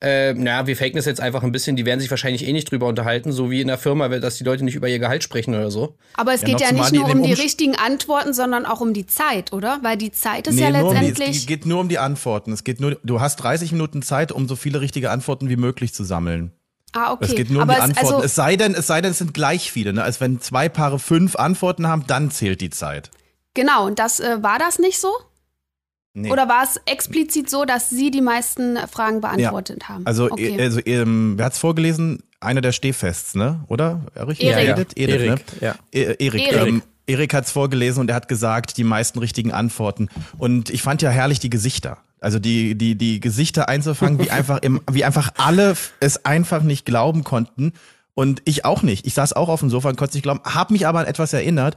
äh, 0.00 0.34
naja, 0.34 0.66
wir 0.66 0.76
faken 0.76 0.96
das 0.96 1.06
jetzt 1.06 1.20
einfach 1.20 1.42
ein 1.44 1.52
bisschen, 1.52 1.76
die 1.76 1.86
werden 1.86 2.00
sich 2.00 2.10
wahrscheinlich 2.10 2.46
eh 2.46 2.52
nicht 2.52 2.70
drüber 2.70 2.88
unterhalten, 2.88 3.32
so 3.32 3.50
wie 3.50 3.60
in 3.62 3.68
der 3.68 3.78
Firma, 3.78 4.08
dass 4.08 4.36
die 4.36 4.44
Leute 4.44 4.62
nicht 4.64 4.74
über 4.74 4.86
ihr 4.88 4.98
Gehalt 4.98 5.22
sprechen 5.22 5.54
oder 5.54 5.70
so. 5.70 5.96
Aber 6.14 6.34
es 6.34 6.42
Ja, 6.42 6.48
geht 6.48 6.60
ja 6.60 6.72
nicht 6.72 6.92
nur 6.92 7.08
um 7.08 7.22
die 7.22 7.30
Umst- 7.30 7.42
richtigen 7.42 7.74
Antworten, 7.76 8.34
sondern 8.34 8.66
auch 8.66 8.80
um 8.82 8.92
die 8.92 9.06
Zeit, 9.06 9.52
oder? 9.54 9.78
Weil 9.82 9.96
die 9.96 10.10
Zeit 10.12 10.46
ist 10.46 10.56
Nee, 10.56 10.62
ja 10.62 10.70
nur 10.72 10.90
um 10.90 10.96
die, 10.98 11.06
letztendlich. 11.06 11.36
es 11.38 11.46
geht 11.46 11.64
nur 11.64 11.80
um 11.80 11.88
die 11.88 11.98
Antworten. 11.98 12.52
Es 12.52 12.64
geht 12.64 12.80
nur, 12.80 12.98
du 13.02 13.20
hast 13.20 13.36
30 13.36 13.72
Minuten 13.72 14.02
Zeit, 14.02 14.30
um 14.32 14.46
so 14.46 14.56
viele 14.56 14.80
richtige 14.82 15.10
Antworten 15.10 15.48
wie 15.48 15.56
möglich 15.56 15.94
zu 15.94 16.04
sammeln. 16.04 16.50
Ah, 16.94 17.12
okay. 17.12 17.24
Es 17.26 17.34
geht 17.34 17.50
nur 17.50 17.62
um 17.62 17.68
Aber 17.68 17.74
die 17.74 17.78
es- 17.80 17.84
Antworten. 17.98 18.14
Also, 18.14 18.24
es 18.24 18.34
sei 18.34 18.56
denn, 18.56 18.74
es 18.74 18.86
sei 18.86 19.00
denn, 19.00 19.10
es 19.10 19.18
sind 19.18 19.34
gleich 19.34 19.70
viele. 19.70 19.92
Ne? 19.92 20.02
Als 20.02 20.20
wenn 20.20 20.40
zwei 20.40 20.68
Paare 20.68 20.98
fünf 20.98 21.36
Antworten 21.36 21.86
haben, 21.86 22.06
dann 22.06 22.30
zählt 22.30 22.60
die 22.60 22.70
Zeit. 22.70 23.10
genau, 23.54 23.86
und 23.86 23.98
das 23.98 24.20
äh, 24.20 24.42
war 24.42 24.58
das 24.58 24.78
nicht 24.78 24.98
so? 24.98 25.12
Nee. 26.16 26.30
Oder 26.30 26.48
war 26.48 26.62
es 26.62 26.80
explizit 26.86 27.50
so, 27.50 27.64
dass 27.64 27.90
Sie 27.90 28.12
die 28.12 28.20
meisten 28.20 28.78
Fragen 28.88 29.20
beantwortet 29.20 29.88
haben? 29.88 30.06
Also, 30.06 30.30
okay. 30.30 30.56
eh- 30.56 30.62
also 30.62 30.80
ähm, 30.86 31.34
wer 31.36 31.46
hat's 31.46 31.58
vorgelesen? 31.58 32.22
Einer 32.40 32.60
der 32.60 32.72
Stehfests, 32.72 33.34
ne? 33.34 33.64
Oder? 33.68 34.02
Richtig? 34.16 34.46
Erik. 34.48 34.68
Edith? 34.68 34.86
Edith, 34.96 35.20
Erik, 35.22 35.30
ne? 35.30 35.38
ja. 35.60 35.74
E- 35.92 36.02
Erik. 36.24 36.52
Erik. 36.52 36.68
Ähm, 36.68 36.82
Erik 37.06 37.34
hat's 37.34 37.50
vorgelesen 37.50 38.00
und 38.00 38.10
er 38.10 38.16
hat 38.16 38.28
gesagt, 38.28 38.76
die 38.76 38.84
meisten 38.84 39.18
richtigen 39.18 39.52
Antworten. 39.52 40.08
Und 40.38 40.70
ich 40.70 40.82
fand 40.82 41.02
ja 41.02 41.10
herrlich 41.10 41.38
die 41.40 41.50
Gesichter. 41.50 41.98
Also 42.24 42.38
die, 42.38 42.74
die, 42.74 42.96
die 42.96 43.20
Gesichter 43.20 43.68
einzufangen, 43.68 44.18
wie 44.18 44.30
einfach 44.30 44.58
im, 44.62 44.80
wie 44.90 45.04
einfach 45.04 45.30
alle 45.36 45.76
es 46.00 46.24
einfach 46.24 46.62
nicht 46.62 46.86
glauben 46.86 47.22
konnten. 47.22 47.72
Und 48.14 48.40
ich 48.46 48.64
auch 48.64 48.82
nicht. 48.82 49.06
Ich 49.06 49.12
saß 49.14 49.34
auch 49.34 49.48
auf 49.50 49.60
dem 49.60 49.68
Sofa 49.68 49.90
und 49.90 49.96
konnte 49.96 50.10
es 50.10 50.14
nicht 50.14 50.22
glauben, 50.22 50.40
hab 50.44 50.70
mich 50.70 50.86
aber 50.86 51.00
an 51.00 51.06
etwas 51.06 51.32
erinnert. 51.34 51.76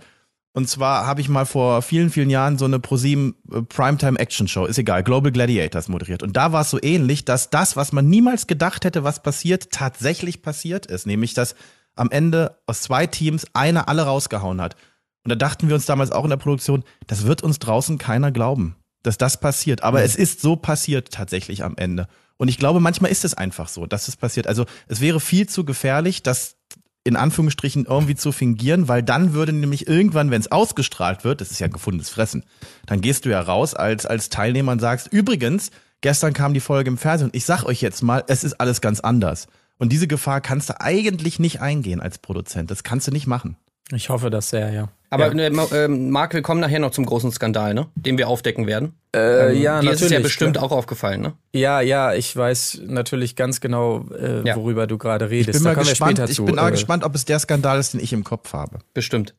Und 0.53 0.69
zwar 0.69 1.05
habe 1.05 1.19
ich 1.19 1.27
mal 1.27 1.45
vor 1.45 1.81
vielen, 1.81 2.09
vielen 2.09 2.29
Jahren 2.29 2.57
so 2.57 2.63
eine 2.65 2.79
ProSieben 2.79 3.35
äh, 3.51 3.61
Primetime 3.61 4.17
Action 4.17 4.47
Show, 4.47 4.65
ist 4.65 4.77
egal, 4.79 5.03
Global 5.03 5.31
Gladiators 5.31 5.89
moderiert. 5.89 6.23
Und 6.23 6.37
da 6.37 6.53
war 6.53 6.61
es 6.61 6.69
so 6.69 6.79
ähnlich, 6.81 7.25
dass 7.25 7.49
das, 7.49 7.75
was 7.75 7.91
man 7.91 8.07
niemals 8.07 8.47
gedacht 8.47 8.85
hätte, 8.85 9.03
was 9.03 9.21
passiert, 9.21 9.71
tatsächlich 9.71 10.41
passiert 10.41 10.85
ist. 10.85 11.05
Nämlich, 11.05 11.33
dass 11.33 11.55
am 11.95 12.09
Ende 12.09 12.57
aus 12.67 12.83
zwei 12.83 13.05
Teams 13.05 13.45
einer 13.53 13.89
alle 13.89 14.03
rausgehauen 14.03 14.61
hat. 14.61 14.77
Und 15.25 15.29
da 15.29 15.35
dachten 15.35 15.67
wir 15.67 15.75
uns 15.75 15.85
damals 15.85 16.13
auch 16.13 16.23
in 16.23 16.29
der 16.29 16.37
Produktion, 16.37 16.85
das 17.05 17.27
wird 17.27 17.43
uns 17.43 17.59
draußen 17.59 17.97
keiner 17.97 18.31
glauben, 18.31 18.76
dass 19.03 19.17
das 19.17 19.39
passiert. 19.39 19.83
Aber 19.83 20.03
es 20.03 20.15
ist 20.15 20.41
so 20.41 20.55
passiert 20.55 21.11
tatsächlich 21.11 21.63
am 21.63 21.75
Ende. 21.77 22.07
Und 22.37 22.49
ich 22.49 22.57
glaube, 22.57 22.79
manchmal 22.79 23.11
ist 23.11 23.25
es 23.25 23.33
einfach 23.33 23.67
so, 23.67 23.85
dass 23.85 24.07
es 24.07 24.15
passiert. 24.15 24.47
Also 24.47 24.65
es 24.87 25.01
wäre 25.01 25.19
viel 25.19 25.47
zu 25.47 25.65
gefährlich, 25.65 26.23
das 26.23 26.55
in 27.03 27.15
Anführungsstrichen 27.15 27.85
irgendwie 27.85 28.15
zu 28.15 28.33
fingieren, 28.33 28.89
weil 28.89 29.01
dann 29.01 29.33
würde 29.33 29.53
nämlich 29.53 29.87
irgendwann, 29.87 30.29
wenn 30.29 30.41
es 30.41 30.51
ausgestrahlt 30.51 31.23
wird, 31.23 31.39
das 31.39 31.51
ist 31.51 31.59
ja 31.59 31.67
gefundenes 31.67 32.09
Fressen, 32.09 32.43
dann 32.85 32.99
gehst 32.99 33.23
du 33.23 33.29
ja 33.29 33.39
raus 33.39 33.73
als, 33.73 34.05
als 34.05 34.27
Teilnehmer 34.27 34.73
und 34.73 34.79
sagst, 34.79 35.07
übrigens, 35.07 35.71
gestern 36.01 36.33
kam 36.33 36.53
die 36.53 36.59
Folge 36.59 36.89
im 36.89 36.97
Fernsehen 36.97 37.29
und 37.29 37.35
ich 37.35 37.45
sag 37.45 37.63
euch 37.63 37.81
jetzt 37.81 38.03
mal, 38.03 38.25
es 38.27 38.43
ist 38.43 38.59
alles 38.59 38.81
ganz 38.81 38.99
anders. 38.99 39.47
Und 39.77 39.93
diese 39.93 40.07
Gefahr 40.07 40.41
kannst 40.41 40.69
du 40.69 40.81
eigentlich 40.81 41.39
nicht 41.39 41.61
eingehen 41.61 42.01
als 42.01 42.17
Produzent. 42.17 42.71
Das 42.71 42.83
kannst 42.83 43.07
du 43.07 43.11
nicht 43.11 43.27
machen. 43.27 43.55
Ich 43.93 44.09
hoffe 44.09 44.29
das 44.29 44.49
sehr, 44.49 44.71
ja. 44.73 44.89
Aber 45.09 45.33
Ja. 45.33 45.43
äh, 45.45 45.49
Ma- 45.49 45.67
ähm, 45.73 46.09
Marc, 46.09 46.33
wir 46.33 46.41
kommen 46.41 46.59
nachher 46.59 46.79
noch 46.79 46.91
zum 46.91 47.05
großen 47.05 47.31
Skandal, 47.31 47.73
ne? 47.73 47.87
Den 47.95 48.17
wir 48.17 48.27
aufdecken 48.27 48.67
werden. 48.67 48.93
Äh, 49.15 49.53
ja, 49.57 49.79
Dir 49.79 49.91
ist 49.91 49.95
es 50.01 50.01
ja 50.01 50.05
natürlich, 50.17 50.23
bestimmt 50.23 50.53
klar. 50.57 50.65
auch 50.65 50.71
aufgefallen, 50.71 51.21
ne? 51.21 51.33
Ja, 51.53 51.79
ja, 51.79 52.13
ich 52.13 52.35
weiß 52.35 52.81
natürlich 52.87 53.35
ganz 53.37 53.61
genau, 53.61 54.05
äh, 54.11 54.45
Ja. 54.45 54.55
worüber 54.57 54.85
du 54.85 54.97
gerade 54.97 55.29
redest. 55.29 55.49
Ich 55.49 55.53
bin 55.55 55.63
da 55.63 55.69
mal 55.69 55.75
kommen 55.75 55.87
gespannt, 55.89 56.17
wir 56.17 56.23
später 56.23 56.29
ich 56.31 56.35
zu. 56.35 56.45
bin 56.45 56.55
mal 56.55 56.67
Äh, 56.67 56.71
gespannt, 56.71 57.03
ob 57.05 57.15
es 57.15 57.23
der 57.25 57.39
Skandal 57.39 57.79
ist, 57.79 57.93
den 57.93 58.01
ich 58.01 58.11
im 58.11 58.23
Kopf 58.25 58.51
habe. 58.53 58.79
Bestimmt. 58.93 59.33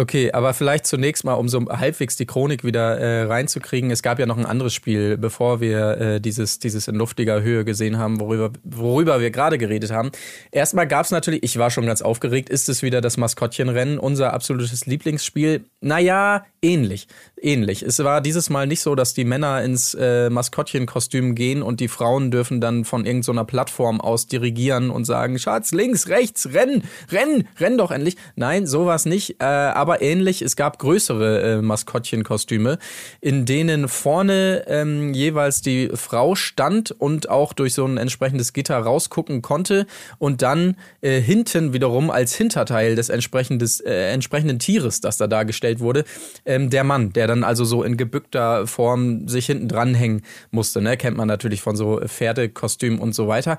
Okay, 0.00 0.32
aber 0.32 0.54
vielleicht 0.54 0.86
zunächst 0.86 1.24
mal, 1.24 1.34
um 1.34 1.46
so 1.50 1.60
halbwegs 1.68 2.16
die 2.16 2.24
Chronik 2.24 2.64
wieder 2.64 2.98
äh, 2.98 3.24
reinzukriegen. 3.24 3.90
Es 3.90 4.02
gab 4.02 4.18
ja 4.18 4.24
noch 4.24 4.38
ein 4.38 4.46
anderes 4.46 4.72
Spiel, 4.72 5.18
bevor 5.18 5.60
wir 5.60 6.00
äh, 6.00 6.20
dieses, 6.22 6.58
dieses 6.58 6.88
in 6.88 6.94
luftiger 6.94 7.42
Höhe 7.42 7.66
gesehen 7.66 7.98
haben, 7.98 8.18
worüber, 8.18 8.50
worüber 8.64 9.20
wir 9.20 9.30
gerade 9.30 9.58
geredet 9.58 9.90
haben. 9.90 10.10
Erstmal 10.52 10.88
gab 10.88 11.04
es 11.04 11.10
natürlich, 11.10 11.42
ich 11.42 11.58
war 11.58 11.70
schon 11.70 11.84
ganz 11.84 12.00
aufgeregt, 12.00 12.48
ist 12.48 12.70
es 12.70 12.82
wieder 12.82 13.02
das 13.02 13.18
Maskottchenrennen, 13.18 13.98
unser 13.98 14.32
absolutes 14.32 14.86
Lieblingsspiel? 14.86 15.66
Naja, 15.82 16.46
ähnlich. 16.62 17.06
Ähnlich. 17.42 17.82
Es 17.82 17.98
war 18.02 18.22
dieses 18.22 18.48
Mal 18.48 18.66
nicht 18.66 18.80
so, 18.80 18.94
dass 18.94 19.12
die 19.12 19.24
Männer 19.24 19.62
ins 19.62 19.92
äh, 19.92 20.30
Maskottchenkostüm 20.30 21.34
gehen 21.34 21.62
und 21.62 21.80
die 21.80 21.88
Frauen 21.88 22.30
dürfen 22.30 22.62
dann 22.62 22.86
von 22.86 23.04
irgendeiner 23.04 23.44
Plattform 23.44 24.00
aus 24.00 24.26
dirigieren 24.26 24.90
und 24.90 25.04
sagen, 25.04 25.38
Schatz, 25.38 25.72
links, 25.72 26.08
rechts, 26.08 26.54
renn, 26.54 26.84
renn, 27.10 27.48
renn 27.58 27.76
doch 27.76 27.90
endlich. 27.90 28.16
Nein, 28.36 28.66
sowas 28.66 29.04
nicht. 29.04 29.40
Äh, 29.40 29.44
aber 29.44 29.89
ähnlich, 29.98 30.42
es 30.42 30.56
gab 30.56 30.78
größere 30.78 31.40
äh, 31.40 31.62
Maskottchenkostüme, 31.62 32.78
in 33.20 33.46
denen 33.46 33.88
vorne 33.88 34.64
ähm, 34.66 35.14
jeweils 35.14 35.60
die 35.60 35.90
Frau 35.94 36.34
stand 36.34 36.90
und 36.92 37.28
auch 37.28 37.52
durch 37.52 37.74
so 37.74 37.84
ein 37.84 37.96
entsprechendes 37.96 38.52
Gitter 38.52 38.78
rausgucken 38.78 39.42
konnte 39.42 39.86
und 40.18 40.42
dann 40.42 40.76
äh, 41.00 41.20
hinten 41.20 41.72
wiederum 41.72 42.10
als 42.10 42.34
Hinterteil 42.34 42.94
des 42.94 43.08
entsprechendes, 43.08 43.80
äh, 43.80 44.12
entsprechenden 44.12 44.58
Tieres, 44.58 45.00
das 45.00 45.16
da 45.16 45.26
dargestellt 45.26 45.80
wurde, 45.80 46.04
ähm, 46.44 46.70
der 46.70 46.84
Mann, 46.84 47.12
der 47.12 47.26
dann 47.26 47.44
also 47.44 47.64
so 47.64 47.82
in 47.82 47.96
gebückter 47.96 48.66
Form 48.66 49.28
sich 49.28 49.46
hinten 49.46 49.68
dranhängen 49.68 50.22
musste. 50.50 50.80
Ne? 50.80 50.96
Kennt 50.96 51.16
man 51.16 51.28
natürlich 51.28 51.60
von 51.60 51.76
so 51.76 52.00
Pferdekostümen 52.06 52.98
und 52.98 53.14
so 53.14 53.28
weiter. 53.28 53.58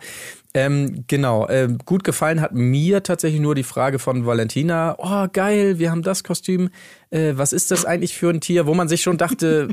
Ähm, 0.53 1.05
genau, 1.07 1.47
äh, 1.47 1.69
gut 1.85 2.03
gefallen 2.03 2.41
hat 2.41 2.53
mir 2.53 3.03
tatsächlich 3.03 3.39
nur 3.39 3.55
die 3.55 3.63
Frage 3.63 3.99
von 3.99 4.25
Valentina, 4.25 4.95
oh 4.97 5.27
geil, 5.31 5.79
wir 5.79 5.91
haben 5.91 6.01
das 6.01 6.25
Kostüm, 6.25 6.69
äh, 7.09 7.33
was 7.35 7.53
ist 7.53 7.71
das 7.71 7.85
eigentlich 7.85 8.15
für 8.15 8.29
ein 8.29 8.41
Tier, 8.41 8.67
wo 8.67 8.73
man 8.73 8.89
sich 8.89 9.01
schon 9.01 9.17
dachte, 9.17 9.69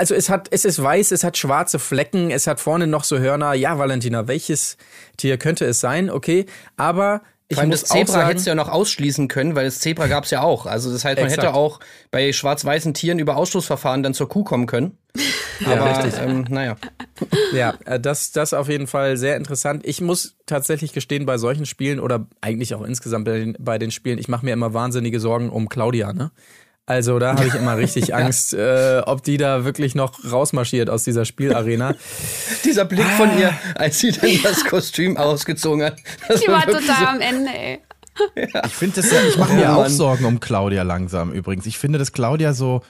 also 0.00 0.14
es 0.14 0.30
hat, 0.30 0.48
es 0.50 0.64
ist 0.64 0.82
weiß, 0.82 1.12
es 1.12 1.24
hat 1.24 1.36
schwarze 1.36 1.78
Flecken, 1.78 2.30
es 2.30 2.46
hat 2.46 2.58
vorne 2.58 2.86
noch 2.86 3.04
so 3.04 3.18
Hörner. 3.18 3.52
Ja, 3.52 3.78
Valentina, 3.78 4.28
welches 4.28 4.78
Tier 5.18 5.36
könnte 5.36 5.66
es 5.66 5.80
sein? 5.80 6.08
Okay, 6.08 6.46
aber 6.76 7.20
ich 7.50 7.56
Vor 7.56 7.62
allem 7.62 7.72
das 7.72 7.82
Zebra 7.82 8.12
sagen, 8.12 8.28
hättest 8.28 8.46
du 8.46 8.50
ja 8.50 8.54
noch 8.54 8.68
ausschließen 8.68 9.26
können, 9.26 9.56
weil 9.56 9.64
das 9.64 9.80
Zebra 9.80 10.06
gab 10.06 10.22
es 10.22 10.30
ja 10.30 10.40
auch. 10.40 10.66
Also 10.66 10.92
das 10.92 11.04
heißt, 11.04 11.18
man 11.18 11.26
Exakt. 11.26 11.48
hätte 11.48 11.54
auch 11.54 11.80
bei 12.12 12.32
schwarz-weißen 12.32 12.94
Tieren 12.94 13.18
über 13.18 13.36
Ausschlussverfahren 13.36 14.04
dann 14.04 14.14
zur 14.14 14.28
Kuh 14.28 14.44
kommen 14.44 14.66
können. 14.66 14.96
Ja, 15.60 15.72
Aber 15.78 15.90
richtig. 15.90 16.18
ähm, 16.22 16.46
naja. 16.48 16.76
Ja, 17.52 17.74
äh, 17.84 18.00
das, 18.00 18.32
das 18.32 18.54
auf 18.54 18.70
jeden 18.70 18.86
Fall 18.86 19.18
sehr 19.18 19.36
interessant. 19.36 19.86
Ich 19.86 20.00
muss 20.00 20.36
tatsächlich 20.46 20.94
gestehen, 20.94 21.26
bei 21.26 21.36
solchen 21.36 21.66
Spielen 21.66 22.00
oder 22.00 22.26
eigentlich 22.40 22.74
auch 22.74 22.80
insgesamt 22.80 23.26
bei 23.26 23.40
den, 23.40 23.56
bei 23.58 23.76
den 23.76 23.90
Spielen, 23.90 24.18
ich 24.18 24.26
mache 24.26 24.42
mir 24.46 24.54
immer 24.54 24.72
wahnsinnige 24.72 25.20
Sorgen 25.20 25.50
um 25.50 25.68
Claudia, 25.68 26.14
ne? 26.14 26.30
Also 26.90 27.20
da 27.20 27.34
habe 27.36 27.46
ich 27.46 27.54
immer 27.54 27.76
richtig 27.76 28.14
Angst, 28.16 28.52
äh, 28.52 29.00
ob 29.06 29.22
die 29.22 29.36
da 29.36 29.64
wirklich 29.64 29.94
noch 29.94 30.18
rausmarschiert 30.28 30.90
aus 30.90 31.04
dieser 31.04 31.24
Spielarena. 31.24 31.94
Dieser 32.64 32.84
Blick 32.84 33.06
Ah. 33.06 33.16
von 33.16 33.38
ihr, 33.38 33.54
als 33.76 34.00
sie 34.00 34.10
dann 34.10 34.28
das 34.42 34.64
Kostüm 34.64 35.16
ausgezogen 35.16 35.84
hat. 35.84 35.96
Das 36.26 36.40
Die 36.40 36.48
war 36.48 36.66
total 36.66 36.82
so- 36.82 37.06
am 37.06 37.20
Ende, 37.20 37.50
ey. 37.52 37.78
Ich 38.66 38.72
finde 38.74 38.96
das 39.02 39.12
ja, 39.12 39.18
ich 39.22 39.38
mache 39.38 39.52
mir 39.54 39.66
Oh, 39.68 39.72
auch 39.74 39.76
Mann. 39.82 39.90
Sorgen 39.92 40.24
um 40.24 40.40
Claudia 40.40 40.82
langsam 40.82 41.30
übrigens. 41.32 41.64
Ich 41.66 41.78
finde, 41.78 41.98
dass 42.00 42.12
Claudia 42.12 42.52
so, 42.54 42.82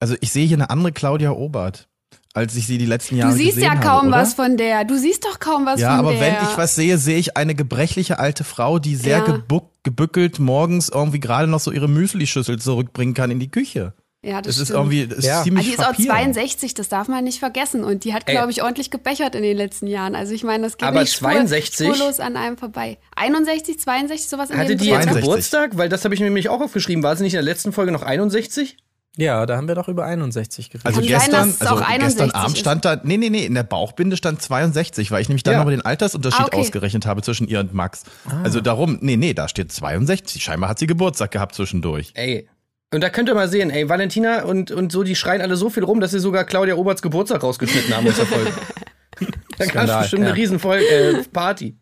also 0.00 0.16
ich 0.20 0.30
sehe 0.32 0.46
hier 0.46 0.58
eine 0.58 0.68
andere 0.68 0.92
Claudia 0.92 1.30
Obert, 1.30 1.88
als 2.36 2.54
ich 2.54 2.66
sie 2.66 2.78
die 2.78 2.86
letzten 2.86 3.16
Jahre 3.16 3.32
Du 3.32 3.36
siehst 3.38 3.56
gesehen 3.56 3.64
ja 3.64 3.70
habe, 3.70 3.80
kaum 3.86 4.08
oder? 4.08 4.18
was 4.18 4.34
von 4.34 4.56
der. 4.56 4.84
Du 4.84 4.96
siehst 4.98 5.24
doch 5.24 5.38
kaum 5.40 5.66
was 5.66 5.80
Ja, 5.80 5.96
von 5.96 5.98
aber 6.00 6.12
der. 6.12 6.20
wenn 6.20 6.34
ich 6.34 6.56
was 6.56 6.74
sehe, 6.74 6.98
sehe 6.98 7.18
ich 7.18 7.36
eine 7.36 7.54
gebrechliche 7.54 8.18
alte 8.18 8.44
Frau, 8.44 8.78
die 8.78 8.94
sehr 8.96 9.18
Ja. 9.18 9.24
gebuck, 9.24 9.70
gebückelt 9.82 10.38
morgens 10.38 10.88
irgendwie 10.88 11.20
gerade 11.20 11.48
noch 11.48 11.60
so 11.60 11.70
ihre 11.72 11.88
Müslischüssel 11.88 12.58
zurückbringen 12.58 13.14
kann 13.14 13.30
in 13.30 13.40
die 13.40 13.50
Küche. 13.50 13.94
ja, 14.22 14.42
das, 14.42 14.56
Das 14.56 14.62
ist 14.64 14.70
irgendwie 14.70 15.06
das 15.06 15.18
ist 15.18 15.24
Ja. 15.26 15.34
Aber 15.36 15.44
ziemlich 15.44 15.66
die 15.66 15.72
ist 15.74 15.78
auch 15.78 15.84
frappierend. 15.94 16.34
62, 16.34 16.74
das 16.74 16.88
darf 16.88 17.06
man 17.06 17.22
nicht 17.22 17.38
vergessen. 17.38 17.84
Und 17.84 18.02
die 18.02 18.12
hat, 18.12 18.26
glaube 18.26 18.50
ich, 18.50 18.62
ordentlich 18.62 18.90
gebechert 18.90 19.36
in 19.36 19.42
den 19.42 19.56
letzten 19.56 19.86
Jahren. 19.86 20.16
Also 20.16 20.32
ich 20.34 20.42
meine, 20.42 20.64
das 20.64 20.76
geht 20.78 20.88
Aber 20.88 21.00
nicht 21.02 21.12
spur, 21.14 21.30
62? 21.30 21.86
spurlos 21.94 22.18
an 22.18 22.36
einem 22.36 22.56
vorbei. 22.58 22.98
61, 23.14 23.78
62, 23.78 24.28
sowas 24.28 24.50
in 24.50 24.56
Hatte 24.58 24.74
die 24.74 24.86
jetzt? 24.86 25.02
62. 25.04 25.22
Geburtstag? 25.22 25.76
Weil 25.78 25.88
das 25.88 26.04
habe 26.04 26.12
ich 26.14 26.20
mir 26.20 26.26
nämlich 26.26 26.48
auch 26.48 26.60
aufgeschrieben. 26.60 27.04
War 27.04 27.14
sie 27.16 27.22
nicht 27.22 27.34
in 27.34 27.38
der 27.38 27.44
letzten 27.44 27.72
Folge 27.72 27.92
noch 27.92 28.02
61? 28.02 28.76
Ja, 29.18 29.46
da 29.46 29.56
haben 29.56 29.66
wir 29.66 29.74
doch 29.74 29.88
über 29.88 30.04
61 30.04 30.68
geredet. 30.70 30.86
Also 30.86 31.00
Kann 31.00 31.08
gestern, 31.08 31.54
also 31.58 31.74
auch 31.74 31.80
61 31.80 32.00
gestern 32.24 32.30
Abend 32.32 32.54
ist. 32.56 32.60
stand 32.60 32.84
da, 32.84 33.00
nee, 33.02 33.16
nee, 33.16 33.30
nee, 33.30 33.46
in 33.46 33.54
der 33.54 33.62
Bauchbinde 33.62 34.16
stand 34.16 34.42
62, 34.42 35.10
weil 35.10 35.22
ich 35.22 35.28
nämlich 35.28 35.42
dann 35.42 35.52
Ja. 35.54 35.58
nochmal 35.60 35.74
den 35.74 35.84
Altersunterschied 35.84 36.40
Ah, 36.42 36.46
okay. 36.46 36.56
ausgerechnet 36.60 37.06
habe 37.06 37.22
zwischen 37.22 37.48
ihr 37.48 37.60
und 37.60 37.72
Max. 37.72 38.02
Also 38.44 38.60
darum, 38.60 38.98
nee, 39.00 39.16
nee, 39.16 39.32
da 39.32 39.48
steht 39.48 39.72
62. 39.72 40.42
Scheinbar 40.42 40.68
hat 40.68 40.78
sie 40.78 40.86
Geburtstag 40.86 41.30
gehabt 41.30 41.54
zwischendurch. 41.54 42.12
Ey. 42.14 42.48
Und 42.92 43.00
da 43.00 43.08
könnt 43.10 43.28
ihr 43.28 43.34
mal 43.34 43.48
sehen, 43.48 43.70
ey, 43.70 43.88
Valentina 43.88 44.44
und, 44.44 44.70
und 44.70 44.92
so, 44.92 45.02
die 45.02 45.16
schreien 45.16 45.40
alle 45.40 45.56
so 45.56 45.70
viel 45.70 45.82
rum, 45.82 46.00
dass 46.00 46.10
sie 46.12 46.20
sogar 46.20 46.44
Claudia 46.44 46.74
Oberts 46.76 47.02
Geburtstag 47.02 47.42
rausgeschnitten 47.42 47.96
haben 47.96 48.06
aus 48.06 48.16
der 48.16 48.26
Folge. 48.26 48.52
da 49.58 49.66
gab 49.66 49.88
es 49.88 49.98
bestimmt 49.98 50.22
ja. 50.22 50.28
eine 50.28 50.36
riesen 50.36 50.58
Folge, 50.58 50.84
äh, 50.86 51.22
Party. 51.32 51.76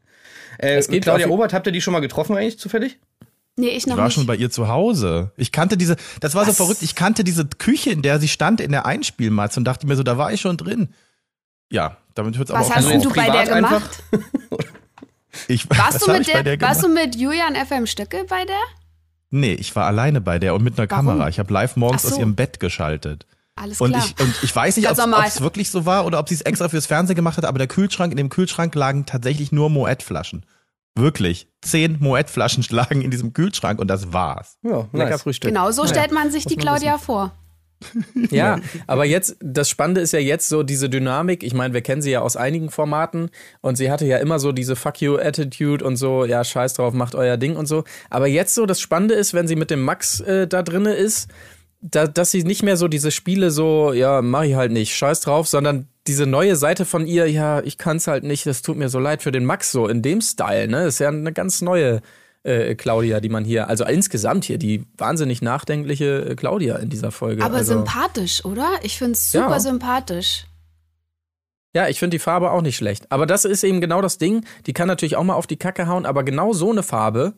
Äh, 0.58 0.76
Es 0.76 0.88
geht 0.88 1.02
Claudia 1.02 1.28
Obert, 1.28 1.52
habt 1.52 1.66
ihr 1.66 1.72
die 1.72 1.80
schon 1.80 1.92
mal 1.92 2.00
getroffen 2.00 2.36
eigentlich 2.36 2.58
zufällig? 2.60 2.98
Nee, 3.56 3.68
ich 3.68 3.86
noch 3.86 3.94
Ich 3.94 3.98
war 3.98 4.04
nicht. 4.06 4.14
schon 4.14 4.26
bei 4.26 4.36
ihr 4.36 4.50
zu 4.50 4.68
Hause. 4.68 5.32
Ich 5.36 5.52
kannte 5.52 5.76
diese, 5.76 5.96
das 6.20 6.34
war 6.34 6.44
so 6.44 6.52
verrückt, 6.52 6.82
ich 6.82 6.94
kannte 6.94 7.22
diese 7.22 7.44
Küche, 7.46 7.90
in 7.90 8.02
der 8.02 8.18
sie 8.18 8.28
stand, 8.28 8.60
in 8.60 8.72
der 8.72 8.84
Einspielmatz 8.86 9.56
und 9.56 9.64
dachte 9.64 9.86
mir 9.86 9.96
so, 9.96 10.02
da 10.02 10.18
war 10.18 10.32
ich 10.32 10.40
schon 10.40 10.56
drin. 10.56 10.88
Ja, 11.70 11.96
damit 12.14 12.36
hört 12.36 12.48
es 12.48 12.54
aber 12.54 12.64
Was 12.64 12.70
auch 12.70 12.76
hast 12.76 13.04
du 13.04 13.12
bei 13.12 13.30
der 13.30 13.46
gemacht? 13.46 14.02
Ich, 15.48 15.68
Warst, 15.68 15.94
was 15.94 16.04
du 16.04 16.12
mit, 16.12 16.28
der, 16.28 16.42
der 16.44 16.60
warst 16.60 16.84
du 16.84 16.88
mit 16.88 17.16
Julian 17.16 17.56
FM 17.56 17.86
Stöcke 17.86 18.24
bei 18.28 18.44
der? 18.44 18.60
Nee, 19.30 19.54
ich 19.54 19.74
war 19.74 19.86
alleine 19.86 20.20
bei 20.20 20.38
der 20.38 20.54
und 20.54 20.62
mit 20.62 20.78
einer 20.78 20.88
Warum? 20.88 21.06
Kamera. 21.06 21.28
Ich 21.28 21.40
habe 21.40 21.52
live 21.52 21.74
morgens 21.74 22.02
so. 22.02 22.10
aus 22.10 22.18
ihrem 22.18 22.36
Bett 22.36 22.60
geschaltet. 22.60 23.26
Alles 23.56 23.80
Und 23.80 23.90
klar. 23.90 24.04
ich, 24.04 24.20
und 24.20 24.34
ich 24.42 24.54
weiß 24.54 24.76
nicht, 24.76 24.88
ob 24.88 24.96
es 25.26 25.40
wirklich 25.40 25.70
so 25.70 25.86
war 25.86 26.06
oder 26.06 26.18
ob 26.18 26.28
sie 26.28 26.34
es 26.34 26.42
extra 26.42 26.68
fürs 26.68 26.86
Fernsehen 26.86 27.16
gemacht 27.16 27.36
hat, 27.36 27.44
aber 27.44 27.58
der 27.58 27.66
Kühlschrank, 27.66 28.12
in 28.12 28.16
dem 28.16 28.28
Kühlschrank 28.28 28.74
lagen 28.74 29.06
tatsächlich 29.06 29.52
nur 29.52 29.70
Moet-Flaschen. 29.70 30.44
Wirklich. 30.96 31.48
Zehn 31.60 31.96
Moet-Flaschen 31.98 32.64
lagen 32.70 33.02
in 33.02 33.10
diesem 33.10 33.32
Kühlschrank 33.32 33.80
und 33.80 33.88
das 33.88 34.12
war's. 34.12 34.58
Ja, 34.62 34.88
Lecker 34.92 35.10
nice. 35.10 35.22
Frühstück. 35.22 35.48
genau 35.50 35.70
so 35.72 35.86
stellt 35.86 36.12
man 36.12 36.30
sich 36.30 36.44
die 36.44 36.56
man 36.56 36.64
Claudia 36.64 36.98
vor. 36.98 37.32
Ja, 38.30 38.60
aber 38.86 39.04
jetzt, 39.04 39.36
das 39.40 39.68
Spannende 39.68 40.00
ist 40.00 40.12
ja 40.12 40.18
jetzt 40.18 40.48
so 40.48 40.62
diese 40.62 40.88
Dynamik. 40.88 41.42
Ich 41.42 41.52
meine, 41.52 41.74
wir 41.74 41.82
kennen 41.82 42.00
sie 42.00 42.12
ja 42.12 42.20
aus 42.20 42.36
einigen 42.36 42.70
Formaten 42.70 43.30
und 43.60 43.76
sie 43.76 43.90
hatte 43.90 44.06
ja 44.06 44.18
immer 44.18 44.38
so 44.38 44.52
diese 44.52 44.76
Fuck 44.76 45.02
you 45.02 45.16
Attitude 45.16 45.84
und 45.84 45.96
so, 45.96 46.24
ja, 46.24 46.42
scheiß 46.44 46.74
drauf, 46.74 46.94
macht 46.94 47.14
euer 47.14 47.36
Ding 47.36 47.56
und 47.56 47.66
so. 47.66 47.84
Aber 48.08 48.26
jetzt 48.26 48.54
so, 48.54 48.64
das 48.64 48.80
Spannende 48.80 49.14
ist, 49.14 49.34
wenn 49.34 49.48
sie 49.48 49.56
mit 49.56 49.70
dem 49.70 49.82
Max 49.82 50.20
äh, 50.20 50.46
da 50.46 50.62
drinne 50.62 50.94
ist, 50.94 51.28
da, 51.80 52.06
dass 52.06 52.30
sie 52.30 52.44
nicht 52.44 52.62
mehr 52.62 52.76
so 52.76 52.88
diese 52.88 53.10
Spiele 53.10 53.50
so, 53.50 53.92
ja, 53.92 54.22
mach 54.22 54.44
ich 54.44 54.54
halt 54.54 54.72
nicht, 54.72 54.94
scheiß 54.94 55.20
drauf, 55.20 55.46
sondern 55.48 55.88
diese 56.06 56.26
neue 56.26 56.56
Seite 56.56 56.84
von 56.84 57.06
ihr, 57.06 57.30
ja, 57.30 57.60
ich 57.62 57.78
kann's 57.78 58.06
halt 58.06 58.24
nicht, 58.24 58.44
das 58.46 58.62
tut 58.62 58.76
mir 58.76 58.88
so 58.88 58.98
leid 58.98 59.22
für 59.22 59.32
den 59.32 59.44
Max, 59.44 59.72
so 59.72 59.88
in 59.88 60.02
dem 60.02 60.20
Style, 60.20 60.68
ne? 60.68 60.84
Das 60.84 60.94
ist 60.94 60.98
ja 61.00 61.08
eine 61.08 61.32
ganz 61.32 61.62
neue 61.62 62.02
äh, 62.42 62.74
Claudia, 62.74 63.20
die 63.20 63.30
man 63.30 63.44
hier, 63.44 63.68
also 63.70 63.84
insgesamt 63.86 64.44
hier, 64.44 64.58
die 64.58 64.84
wahnsinnig 64.98 65.40
nachdenkliche 65.40 66.26
äh, 66.30 66.34
Claudia 66.34 66.76
in 66.76 66.90
dieser 66.90 67.10
Folge. 67.10 67.42
Aber 67.42 67.56
also, 67.56 67.72
sympathisch, 67.74 68.44
oder? 68.44 68.68
Ich 68.82 68.98
find's 68.98 69.32
super 69.32 69.52
Ja. 69.52 69.60
sympathisch. 69.60 70.44
Ja, 71.74 71.88
ich 71.88 71.98
finde 71.98 72.14
die 72.16 72.18
Farbe 72.20 72.50
auch 72.52 72.62
nicht 72.62 72.76
schlecht. 72.76 73.10
Aber 73.10 73.26
das 73.26 73.44
ist 73.44 73.64
eben 73.64 73.80
genau 73.80 74.00
das 74.00 74.18
Ding. 74.18 74.44
Die 74.66 74.72
kann 74.74 74.86
natürlich 74.86 75.16
auch 75.16 75.24
mal 75.24 75.34
auf 75.34 75.46
die 75.48 75.56
Kacke 75.56 75.88
hauen, 75.88 76.06
aber 76.06 76.22
genau 76.22 76.52
so 76.52 76.70
eine 76.70 76.82
Farbe, 76.84 77.32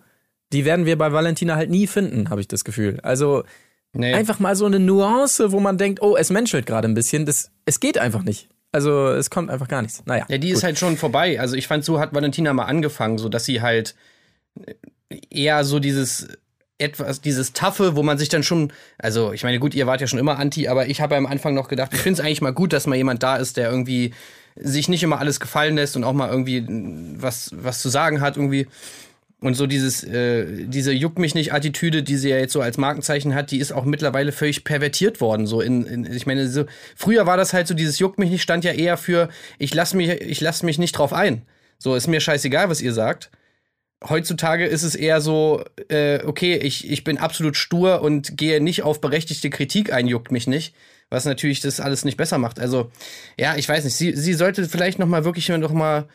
die 0.52 0.64
werden 0.64 0.84
wir 0.86 0.98
bei 0.98 1.12
Valentina 1.12 1.56
halt 1.56 1.70
nie 1.70 1.86
finden, 1.86 2.28
habe 2.28 2.40
ich 2.40 2.48
das 2.48 2.64
Gefühl. 2.64 3.00
Also 3.02 3.44
Nee. 3.94 4.12
einfach 4.12 4.38
mal 4.40 4.54
so 4.54 4.66
eine 4.66 4.78
Nuance, 4.78 5.52
wo 5.52 5.60
man 5.60 5.78
denkt, 5.78 6.02
oh, 6.02 6.16
es 6.16 6.28
menschelt 6.28 6.66
gerade 6.66 6.86
ein 6.86 6.92
bisschen. 6.94 7.24
Das, 7.24 7.50
es 7.64 7.80
geht 7.80 7.96
einfach 7.96 8.24
nicht. 8.24 8.48
Also 8.76 9.08
es 9.08 9.30
kommt 9.30 9.48
einfach 9.48 9.68
gar 9.68 9.80
nichts. 9.80 10.02
Naja. 10.04 10.26
Ja, 10.28 10.36
die 10.36 10.48
gut. 10.48 10.58
ist 10.58 10.62
halt 10.62 10.78
schon 10.78 10.98
vorbei. 10.98 11.40
Also 11.40 11.56
ich 11.56 11.66
fand, 11.66 11.82
so 11.82 11.98
hat 11.98 12.12
Valentina 12.12 12.52
mal 12.52 12.66
angefangen, 12.66 13.16
so 13.16 13.30
dass 13.30 13.46
sie 13.46 13.62
halt 13.62 13.94
eher 15.30 15.64
so 15.64 15.78
dieses 15.78 16.28
etwas, 16.76 17.22
dieses 17.22 17.54
Taffe, 17.54 17.96
wo 17.96 18.02
man 18.02 18.18
sich 18.18 18.28
dann 18.28 18.42
schon, 18.42 18.70
also 18.98 19.32
ich 19.32 19.44
meine, 19.44 19.58
gut, 19.60 19.74
ihr 19.74 19.86
wart 19.86 20.02
ja 20.02 20.06
schon 20.06 20.18
immer 20.18 20.38
anti, 20.38 20.68
aber 20.68 20.88
ich 20.88 21.00
habe 21.00 21.16
am 21.16 21.24
Anfang 21.24 21.54
noch 21.54 21.68
gedacht, 21.68 21.94
ich 21.94 22.00
finde 22.00 22.20
es 22.20 22.26
eigentlich 22.26 22.42
mal 22.42 22.52
gut, 22.52 22.74
dass 22.74 22.86
mal 22.86 22.96
jemand 22.96 23.22
da 23.22 23.36
ist, 23.36 23.56
der 23.56 23.70
irgendwie 23.70 24.12
sich 24.56 24.90
nicht 24.90 25.02
immer 25.02 25.20
alles 25.20 25.40
gefallen 25.40 25.76
lässt 25.76 25.96
und 25.96 26.04
auch 26.04 26.12
mal 26.12 26.28
irgendwie 26.28 26.66
was, 27.18 27.52
was 27.54 27.80
zu 27.80 27.88
sagen 27.88 28.20
hat 28.20 28.36
irgendwie. 28.36 28.66
Und 29.40 29.54
so 29.54 29.66
dieses, 29.66 30.02
äh, 30.02 30.64
diese 30.66 30.92
Juck 30.92 31.18
mich 31.18 31.34
nicht 31.34 31.52
Attitüde, 31.52 32.02
die 32.02 32.16
sie 32.16 32.30
ja 32.30 32.38
jetzt 32.38 32.54
so 32.54 32.62
als 32.62 32.78
Markenzeichen 32.78 33.34
hat, 33.34 33.50
die 33.50 33.58
ist 33.58 33.70
auch 33.70 33.84
mittlerweile 33.84 34.32
völlig 34.32 34.64
pervertiert 34.64 35.20
worden. 35.20 35.46
So 35.46 35.60
in, 35.60 35.84
in 35.84 36.10
ich 36.10 36.26
meine, 36.26 36.48
so, 36.48 36.64
früher 36.96 37.26
war 37.26 37.36
das 37.36 37.52
halt 37.52 37.66
so, 37.68 37.74
dieses 37.74 37.98
Juck 37.98 38.18
mich 38.18 38.30
nicht 38.30 38.42
stand 38.42 38.64
ja 38.64 38.72
eher 38.72 38.96
für, 38.96 39.28
ich 39.58 39.74
lass 39.74 39.92
mich, 39.92 40.08
ich 40.08 40.40
lass 40.40 40.62
mich 40.62 40.78
nicht 40.78 40.92
drauf 40.92 41.12
ein. 41.12 41.42
So, 41.78 41.94
ist 41.94 42.06
mir 42.06 42.20
scheißegal, 42.20 42.70
was 42.70 42.80
ihr 42.80 42.94
sagt. 42.94 43.30
heutzutage 44.08 44.66
ist 44.66 44.82
es 44.82 44.94
eher 44.94 45.20
so, 45.20 45.64
äh, 45.88 46.24
okay, 46.24 46.56
ich, 46.56 46.90
ich 46.90 47.04
bin 47.04 47.18
absolut 47.18 47.56
stur 47.56 48.02
und 48.02 48.36
gehe 48.36 48.62
nicht 48.62 48.82
auf 48.82 49.00
berechtigte 49.00 49.50
Kritik 49.50 49.92
ein, 49.92 50.06
juckt 50.06 50.32
mich 50.32 50.46
nicht. 50.46 50.74
Was 51.08 51.24
natürlich 51.24 51.60
das 51.60 51.78
alles 51.78 52.04
nicht 52.04 52.16
besser 52.16 52.38
macht. 52.38 52.58
Also, 52.58 52.90
ja, 53.38 53.54
ich 53.56 53.68
weiß 53.68 53.84
nicht. 53.84 53.94
Sie, 53.94 54.16
sie 54.16 54.34
sollte 54.34 54.68
vielleicht 54.68 54.98
noch 54.98 55.06
mal 55.06 55.24
wirklich 55.24 55.48
noch 55.48 55.72
mal 55.72 56.08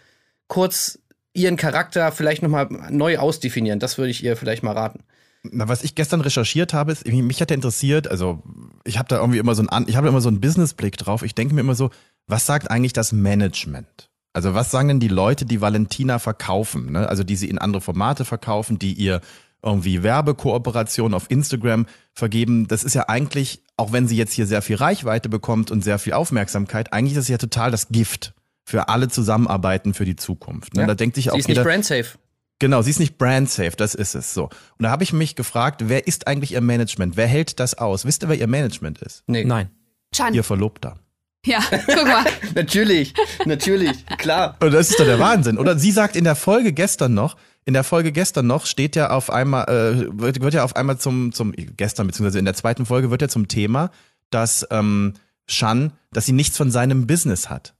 kurz 0.48 1.00
ihren 1.34 1.56
Charakter 1.56 2.12
vielleicht 2.12 2.41
noch 2.41 2.50
mal 2.50 2.67
neu 2.89 3.17
ausdefinieren. 3.17 3.80
Das 3.80 3.98
würde 3.98 4.12
ich 4.12 4.24
ihr 4.24 4.36
vielleicht 4.38 4.63
mal 4.63 4.74
raten. 4.74 5.04
Na, 5.44 5.67
was 5.67 5.84
ich 5.84 5.96
gestern 5.96 6.22
recherchiert 6.22 6.74
habe, 6.74 6.91
ist, 6.91 7.08
mich 7.08 7.41
hat 7.41 7.50
ja 7.50 7.56
interessiert, 7.56 8.08
also 8.08 8.44
ich 8.84 9.00
habe 9.00 9.08
da 9.10 9.17
irgendwie 9.17 9.39
immer 9.39 9.56
so 9.56 9.65
einen, 9.65 9.88
ich 9.88 9.96
habe 9.96 10.08
immer 10.08 10.22
so 10.22 10.30
einen 10.30 10.39
Businessblick 10.39 10.98
drauf. 10.98 11.24
Ich 11.24 11.34
denke 11.34 11.56
mir 11.56 11.62
immer 11.62 11.74
so, 11.76 11.89
was 12.28 12.46
sagt 12.46 12.70
eigentlich 12.70 12.94
das 12.94 13.12
Management? 13.12 14.10
Also 14.34 14.54
was 14.54 14.72
sagen 14.72 14.88
denn 14.88 15.00
die 15.00 15.08
Leute, 15.08 15.46
die 15.46 15.60
Valentina 15.60 16.20
verkaufen? 16.20 16.91
Ne? 16.91 17.10
Also 17.10 17.24
die 17.24 17.36
sie 17.36 17.50
in 17.50 17.58
andere 17.58 17.82
Formate 17.82 18.24
verkaufen, 18.24 18.78
die 18.78 18.94
ihr 18.94 19.22
irgendwie 19.63 20.04
Werbekooperationen 20.04 21.13
auf 21.13 21.30
Instagram 21.30 21.86
vergeben. 22.13 22.67
Das 22.67 22.84
ist 22.84 22.94
ja 22.94 23.10
eigentlich, 23.10 23.62
auch 23.78 23.91
wenn 23.91 24.08
sie 24.08 24.17
jetzt 24.17 24.34
hier 24.34 24.48
sehr 24.48 24.62
viel 24.62 24.78
Reichweite 24.78 25.28
bekommt 25.28 25.72
und 25.72 25.84
sehr 25.84 26.00
viel 26.00 26.13
Aufmerksamkeit, 26.13 26.94
eigentlich 26.94 27.13
ist 27.13 27.24
es 27.24 27.28
ja 27.30 27.38
total 27.38 27.72
das 27.72 27.89
Gift 27.89 28.34
für 28.72 28.90
alle 28.90 29.10
Zusammenarbeiten 29.10 29.94
für 29.94 30.06
die 30.06 30.16
Zukunft. 30.16 30.74
Ne? 30.74 30.82
Ja. 30.82 30.88
Da 30.88 30.96
denkt 30.96 31.16
sich 31.16 31.26
Sie 31.26 31.32
auch 31.32 31.38
ist 31.38 31.48
nicht 31.48 31.58
jeder, 31.58 31.64
brandsafe. 31.64 32.18
Genau, 32.60 32.82
sie 32.82 32.92
ist 32.92 33.00
nicht 33.00 33.18
brand 33.18 33.50
safe, 33.50 33.72
das 33.76 33.96
ist 33.96 34.14
es 34.14 34.34
so. 34.34 34.44
Und 34.44 34.84
da 34.84 34.92
habe 34.92 35.04
ich 35.04 35.14
mich 35.14 35.36
gefragt, 35.36 35.82
wer 35.86 36.08
ist 36.08 36.28
eigentlich 36.28 36.54
ihr 36.54 36.62
Management? 36.62 37.18
Wer 37.18 37.28
hält 37.28 37.60
das 37.60 37.76
aus? 37.78 38.06
Wisst 38.06 38.24
ihr, 38.24 38.30
wer 38.30 38.38
ihr 38.38 38.48
Management 38.48 39.00
ist? 39.02 39.24
Nee. 39.28 39.44
Nein. 39.44 39.72
Chan. 40.14 40.34
Ihr 40.34 40.44
Verlobter. 40.44 41.00
Ja, 41.44 41.60
guck 41.70 42.06
mal. 42.06 42.24
Natürlich, 42.56 43.16
natürlich, 43.46 44.06
klar. 44.20 44.58
Und 44.60 44.72
das 44.74 44.92
ist 44.92 45.00
doch 45.00 45.06
der 45.06 45.18
Wahnsinn. 45.18 45.58
Oder 45.58 45.80
sie 45.80 45.92
sagt 45.92 46.16
in 46.16 46.24
der 46.24 46.36
Folge 46.36 46.72
gestern 46.72 47.16
noch, 47.16 47.36
in 47.66 47.74
der 47.74 47.84
Folge 47.84 48.12
gestern 48.12 48.46
noch 48.46 48.68
steht 48.68 48.96
ja 48.96 49.10
auf 49.10 49.32
einmal, 49.32 49.66
äh, 49.68 50.20
wird, 50.20 50.42
wird 50.42 50.54
ja 50.54 50.64
auf 50.64 50.76
einmal 50.76 51.00
zum, 51.00 51.32
zum, 51.32 51.54
gestern, 51.78 52.06
beziehungsweise 52.06 52.38
in 52.38 52.46
der 52.46 52.54
zweiten 52.54 52.86
Folge 52.86 53.10
wird 53.10 53.24
ja 53.24 53.28
zum 53.28 53.48
Thema, 53.48 53.90
dass 54.30 54.68
ähm, 54.70 55.14
Shan, 55.48 55.94
dass 56.14 56.28
sie 56.28 56.32
nichts 56.32 56.58
von 56.58 56.70
seinem 56.70 57.08
Business 57.08 57.50
hat. 57.50 57.74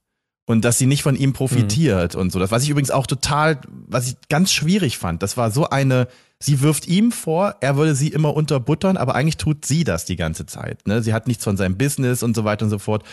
Und 0.44 0.64
dass 0.64 0.78
sie 0.78 0.86
nicht 0.86 1.02
von 1.02 1.14
ihm 1.14 1.32
profitiert 1.32 2.14
und 2.16 2.32
so. 2.32 2.38
Das, 2.40 2.50
was 2.50 2.64
ich 2.64 2.70
übrigens 2.70 2.90
auch 2.90 3.06
total, 3.06 3.60
was 3.86 4.08
ich 4.08 4.16
ganz 4.28 4.52
schwierig 4.52 4.98
fand, 4.98 5.22
das 5.22 5.36
war 5.36 5.52
so 5.52 5.70
eine, 5.70 6.08
sie 6.40 6.60
wirft 6.60 6.88
ihm 6.88 7.12
vor, 7.12 7.56
er 7.60 7.76
würde 7.76 7.94
sie 7.94 8.08
immer 8.08 8.34
unterbuttern, 8.34 8.96
aber 8.96 9.14
eigentlich 9.14 9.36
tut 9.36 9.64
sie 9.64 9.84
das 9.84 10.04
die 10.04 10.16
ganze 10.16 10.44
Zeit. 10.44 10.86
Ne? 10.86 11.00
Sie 11.00 11.14
hat 11.14 11.28
nichts 11.28 11.44
von 11.44 11.56
seinem 11.56 11.78
Business 11.78 12.24
und 12.24 12.34
so 12.34 12.44
weiter 12.44 12.64
und 12.64 12.70
so 12.70 12.80
fort. 12.80 13.04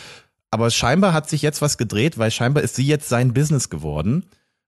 Aber 0.50 0.72
scheinbar 0.72 1.13
hat 1.13 1.30
sich 1.30 1.44
jetzt 1.44 1.62
was 1.62 1.78
gedreht, 1.78 2.18
weil 2.18 2.32
scheinbar 2.32 2.63
ist 2.63 2.76
sie 2.76 2.88
jetzt 2.88 3.10
sein 3.10 3.34
Business 3.34 3.70
geworden. 3.70 4.26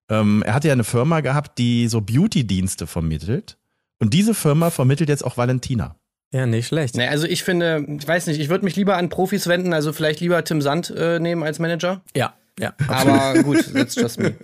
Ähm, 0.10 0.44
er 0.46 0.54
hatte 0.54 0.68
ja 0.68 0.74
eine 0.74 0.84
Firma 0.84 1.22
gehabt, 1.22 1.58
die 1.58 1.88
so 1.88 2.02
Beauty-Dienste 2.02 2.86
vermittelt. 2.86 3.58
Und 4.00 4.14
diese 4.14 4.36
Firma 4.36 4.70
vermittelt 4.70 5.10
jetzt 5.10 5.26
auch 5.26 5.38
Valentina. 5.38 5.96
Ja, 6.34 6.46
nicht 6.46 6.68
schlecht. 6.68 6.96
Nee, 6.96 7.08
also 7.08 7.28
ich 7.28 7.44
finde, 7.44 7.86
ich 8.00 8.08
weiß 8.08 8.28
nicht, 8.28 8.40
ich 8.40 8.50
würde 8.50 8.64
mich 8.64 8.76
lieber 8.76 8.98
an 8.98 9.10
Profis 9.10 9.48
wenden, 9.48 9.74
also 9.74 9.92
vielleicht 9.92 10.22
lieber 10.22 10.44
Tim 10.44 10.62
Sand 10.62 10.90
äh, 10.96 11.20
nehmen 11.20 11.44
als 11.44 11.60
Manager. 11.60 12.02
Ja, 12.16 12.34
ja. 12.62 12.74
Aber 12.88 13.42
gut, 13.42 13.74
that's 13.74 13.96
just 13.96 14.20
me. 14.20 14.34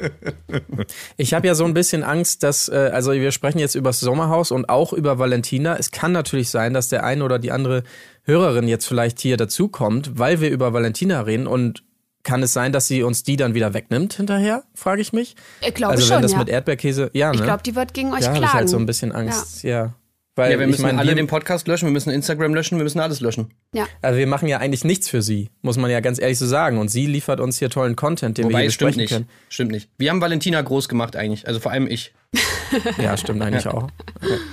Ich 1.18 1.34
habe 1.34 1.46
ja 1.46 1.56
so 1.56 1.66
ein 1.66 1.74
bisschen 1.74 2.04
Angst, 2.04 2.44
dass, 2.44 2.68
äh, 2.68 2.90
also 2.92 3.14
wir 3.14 3.32
sprechen 3.32 3.60
jetzt 3.60 3.76
über 3.76 3.90
das 3.90 4.00
Sommerhaus 4.00 4.52
und 4.52 4.70
auch 4.70 4.92
über 4.92 5.20
Valentina. 5.20 5.78
Es 5.78 5.92
kann 5.92 6.12
natürlich 6.12 6.50
sein, 6.50 6.74
dass 6.74 6.90
der 6.90 7.04
eine 7.04 7.24
oder 7.24 7.38
die 7.38 7.52
andere 7.52 7.84
Hörerin 8.24 8.68
jetzt 8.68 8.88
vielleicht 8.88 9.20
hier 9.20 9.38
dazukommt, 9.38 10.18
weil 10.18 10.42
wir 10.42 10.50
über 10.50 10.74
Valentina 10.74 11.22
reden 11.22 11.48
und 11.48 11.84
kann 12.24 12.44
es 12.44 12.54
sein, 12.54 12.74
dass 12.74 12.88
sie 12.88 13.04
uns 13.04 13.24
die 13.24 13.38
dann 13.38 13.54
wieder 13.54 13.74
wegnimmt 13.74 14.14
hinterher, 14.14 14.64
frage 14.74 15.02
ich 15.02 15.14
mich. 15.14 15.36
Ich 15.62 15.76
glaube 15.76 15.94
also 15.94 16.10
wenn 16.10 16.16
schon, 16.16 16.22
das 16.24 16.32
ja. 16.34 16.40
mit 16.40 16.50
Erdbeerkäse, 16.50 17.12
ja, 17.14 17.30
ne? 17.30 17.36
Ich 17.36 17.44
glaube, 17.44 17.64
die 17.64 17.76
wird 17.76 17.94
gegen 17.94 18.12
euch 18.14 18.22
da 18.22 18.28
habe 18.28 18.40
klagen. 18.40 18.46
ich 18.46 18.54
halt 18.54 18.70
so 18.70 18.78
ein 18.78 18.86
bisschen 18.86 19.12
Angst, 19.12 19.64
ja. 19.64 19.94
Weil 20.38 20.52
Ja, 20.52 20.60
wir 20.60 20.66
ich 20.66 20.72
müssen 20.72 20.84
meine, 20.84 21.00
alle 21.00 21.10
wir, 21.10 21.16
den 21.16 21.26
Podcast 21.28 21.68
löschen, 21.68 21.88
wir 21.88 21.92
müssen 21.92 22.12
Instagram 22.12 22.54
löschen, 22.54 22.78
wir 22.78 22.84
müssen 22.84 23.00
alles 23.00 23.20
löschen. 23.22 23.52
Ja. 23.74 23.88
also 24.04 24.18
wir 24.20 24.28
machen 24.28 24.48
ja 24.48 24.60
eigentlich 24.60 24.84
nichts 24.86 25.10
für 25.10 25.22
sie, 25.22 25.50
muss 25.64 25.78
man 25.78 25.90
ja 25.90 26.00
ganz 26.00 26.20
ehrlich 26.20 26.38
so 26.38 26.46
sagen. 26.46 26.78
Und 26.78 26.90
sie 26.90 27.08
liefert 27.08 27.40
uns 27.40 27.58
hier 27.58 27.70
tollen 27.72 27.96
Content, 27.96 28.38
den 28.38 28.46
wir 28.46 28.50
Wobei, 28.52 28.60
hier 28.62 28.68
es 28.68 28.76
stimmt 28.76 28.96
besprechen 28.96 29.22
nicht. 29.24 29.32
Stimmt 29.50 29.72
nicht. 29.72 29.90
Wir 29.98 30.12
haben 30.12 30.22
Valentina 30.22 30.62
groß 30.62 30.88
gemacht 30.90 31.16
eigentlich, 31.16 31.48
also 31.48 31.60
vor 31.60 31.72
allem 31.72 31.88
ich. 31.88 32.14
können. 32.14 32.84
Ja, 33.02 33.16
stimmt 33.18 33.42
eigentlich 33.42 33.68
auch. 33.68 33.90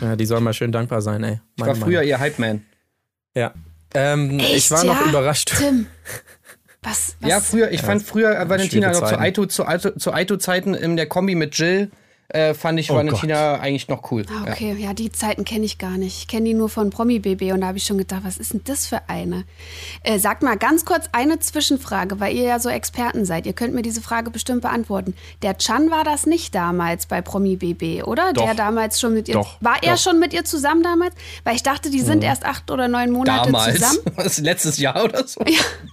Ja, 0.01 0.17
die 0.17 0.25
soll 0.27 0.41
mal 0.41 0.55
schön 0.55 0.73
dankbar 0.73 1.03
sein, 1.03 1.23
ey. 1.25 1.41
Ich 1.57 1.61
war 1.61 1.67
Meine 1.69 1.81
früher 1.81 1.95
Meinung. 1.99 2.09
ihr 2.09 2.19
Hype-Man. 2.21 2.63
Ja. 3.35 3.53
Ähm, 3.93 4.39
ich 4.39 4.55
Echt, 4.55 4.71
war 4.71 4.85
noch 4.85 5.01
ja? 5.01 5.09
überrascht. 5.09 5.53
Tim, 5.59 5.87
was, 6.83 7.17
was? 7.21 7.29
Ja, 7.31 7.41
früher, 7.41 7.71
ich 7.73 7.83
fand 7.83 8.03
früher 8.03 8.49
Valentina 8.49 8.89
noch 8.89 8.95
zu 8.95 9.01
Zeiten. 9.05 9.21
Aito, 9.23 9.47
zu 9.47 9.67
Aito, 9.67 9.91
zu 9.99 10.13
Aito-Zeiten 10.13 10.75
in 10.75 10.97
der 10.97 11.07
Kombi 11.07 11.35
mit 11.35 11.59
Jill, 11.59 11.91
äh, 12.35 12.53
fand 12.55 12.81
ich 12.81 12.91
Oh 12.91 12.97
Valentina 12.97 13.61
eigentlich 13.61 13.89
noch 13.89 14.11
cool. 14.11 14.27
Ah, 14.29 14.51
okay, 14.51 14.77
ja. 14.79 14.93
die 14.93 15.13
Zeiten 15.13 15.45
kenne 15.45 15.65
ich 15.65 15.79
gar 15.79 15.97
nicht. 15.97 16.19
Ich 16.19 16.29
kenne 16.29 16.47
die 16.47 16.55
nur 16.55 16.69
von 16.69 16.91
Promi 16.91 17.19
BB 17.21 17.53
und 17.53 17.61
da 17.61 17.69
habe 17.69 17.79
ich 17.79 17.85
schon 17.85 17.99
gedacht, 17.99 18.23
was 18.25 18.37
ist 18.39 18.53
denn 18.53 18.63
das 18.65 18.87
für 18.87 19.09
eine? 19.09 19.45
Äh, 20.03 20.19
sagt 20.19 20.43
mal 20.43 20.57
ganz 20.57 20.85
kurz 20.85 21.07
eine 21.13 21.39
Zwischenfrage, 21.39 22.21
weil 22.21 22.35
ihr 22.35 22.45
ja 22.45 22.59
so 22.59 22.69
Experten 22.69 23.25
seid. 23.25 23.47
Ihr 23.47 23.53
könnt 23.53 23.75
mir 23.75 23.83
diese 23.83 24.01
Frage 24.01 24.31
bestimmt 24.31 24.63
beantworten. 24.63 25.15
Der 25.43 25.59
Chan 25.59 25.91
war 25.91 26.05
das 26.05 26.27
nicht 26.27 26.55
damals 26.55 27.07
bei 27.07 27.23
Promi 27.23 27.57
BB, 27.57 28.05
oder? 28.05 28.33
Doch. 28.33 28.45
Der 28.45 28.55
damals 28.55 29.01
schon 29.01 29.15
mit 29.15 29.29
ihr. 29.29 29.35
Doch, 29.35 29.57
war 29.61 29.83
er 29.83 29.95
doch. 29.95 30.03
schon 30.03 30.19
mit 30.19 30.33
ihr 30.33 30.45
zusammen 30.45 30.83
damals? 30.83 31.15
Weil 31.45 31.57
ich 31.57 31.63
dachte, 31.63 31.91
die 31.91 32.01
sind 32.01 32.25
erst 32.25 32.45
acht 32.45 32.71
oder 32.71 32.89
neun 32.89 33.11
Monate 33.11 33.53
Damals. 33.53 33.75
zusammen. 33.75 33.99
Was, 34.17 34.39
letztes 34.39 34.79
Jahr 34.79 35.05
oder 35.05 35.27
so? 35.27 35.45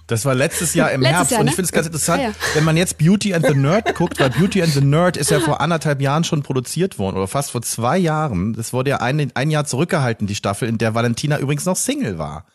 Das 0.06 0.24
war 0.24 0.34
letztes 0.34 0.74
Jahr 0.74 0.90
im 0.90 1.00
Letztes 1.02 1.16
Herbst 1.16 1.30
Jahr, 1.32 1.40
und 1.40 1.44
ne? 1.46 1.50
ich 1.50 1.56
finde 1.56 1.66
es 1.66 1.72
ganz 1.72 1.86
interessant, 1.86 2.22
ja. 2.22 2.32
wenn 2.54 2.64
man 2.64 2.76
jetzt 2.76 2.98
Beauty 2.98 3.34
and 3.34 3.46
the 3.46 3.54
Nerd 3.54 3.94
guckt, 3.94 4.18
weil 4.18 4.30
Beauty 4.30 4.62
and 4.62 4.72
the 4.72 4.80
Nerd 4.80 5.16
ist 5.16 5.30
ja 5.30 5.40
vor 5.52 5.60
anderthalb 5.60 6.00
Jahren 6.00 6.24
schon 6.24 6.31
produziert 6.40 6.98
worden 6.98 7.16
oder 7.16 7.28
fast 7.28 7.50
vor 7.50 7.60
zwei 7.60 7.98
Jahren. 7.98 8.54
Das 8.54 8.72
wurde 8.72 8.88
ja 8.90 8.96
ein, 9.02 9.30
ein 9.34 9.50
Jahr 9.50 9.66
zurückgehalten, 9.66 10.26
die 10.26 10.34
Staffel, 10.34 10.68
in 10.70 10.78
der 10.78 10.94
Valentina 10.94 11.38
übrigens 11.38 11.66
noch 11.66 11.76
Single 11.76 12.16
war. 12.18 12.46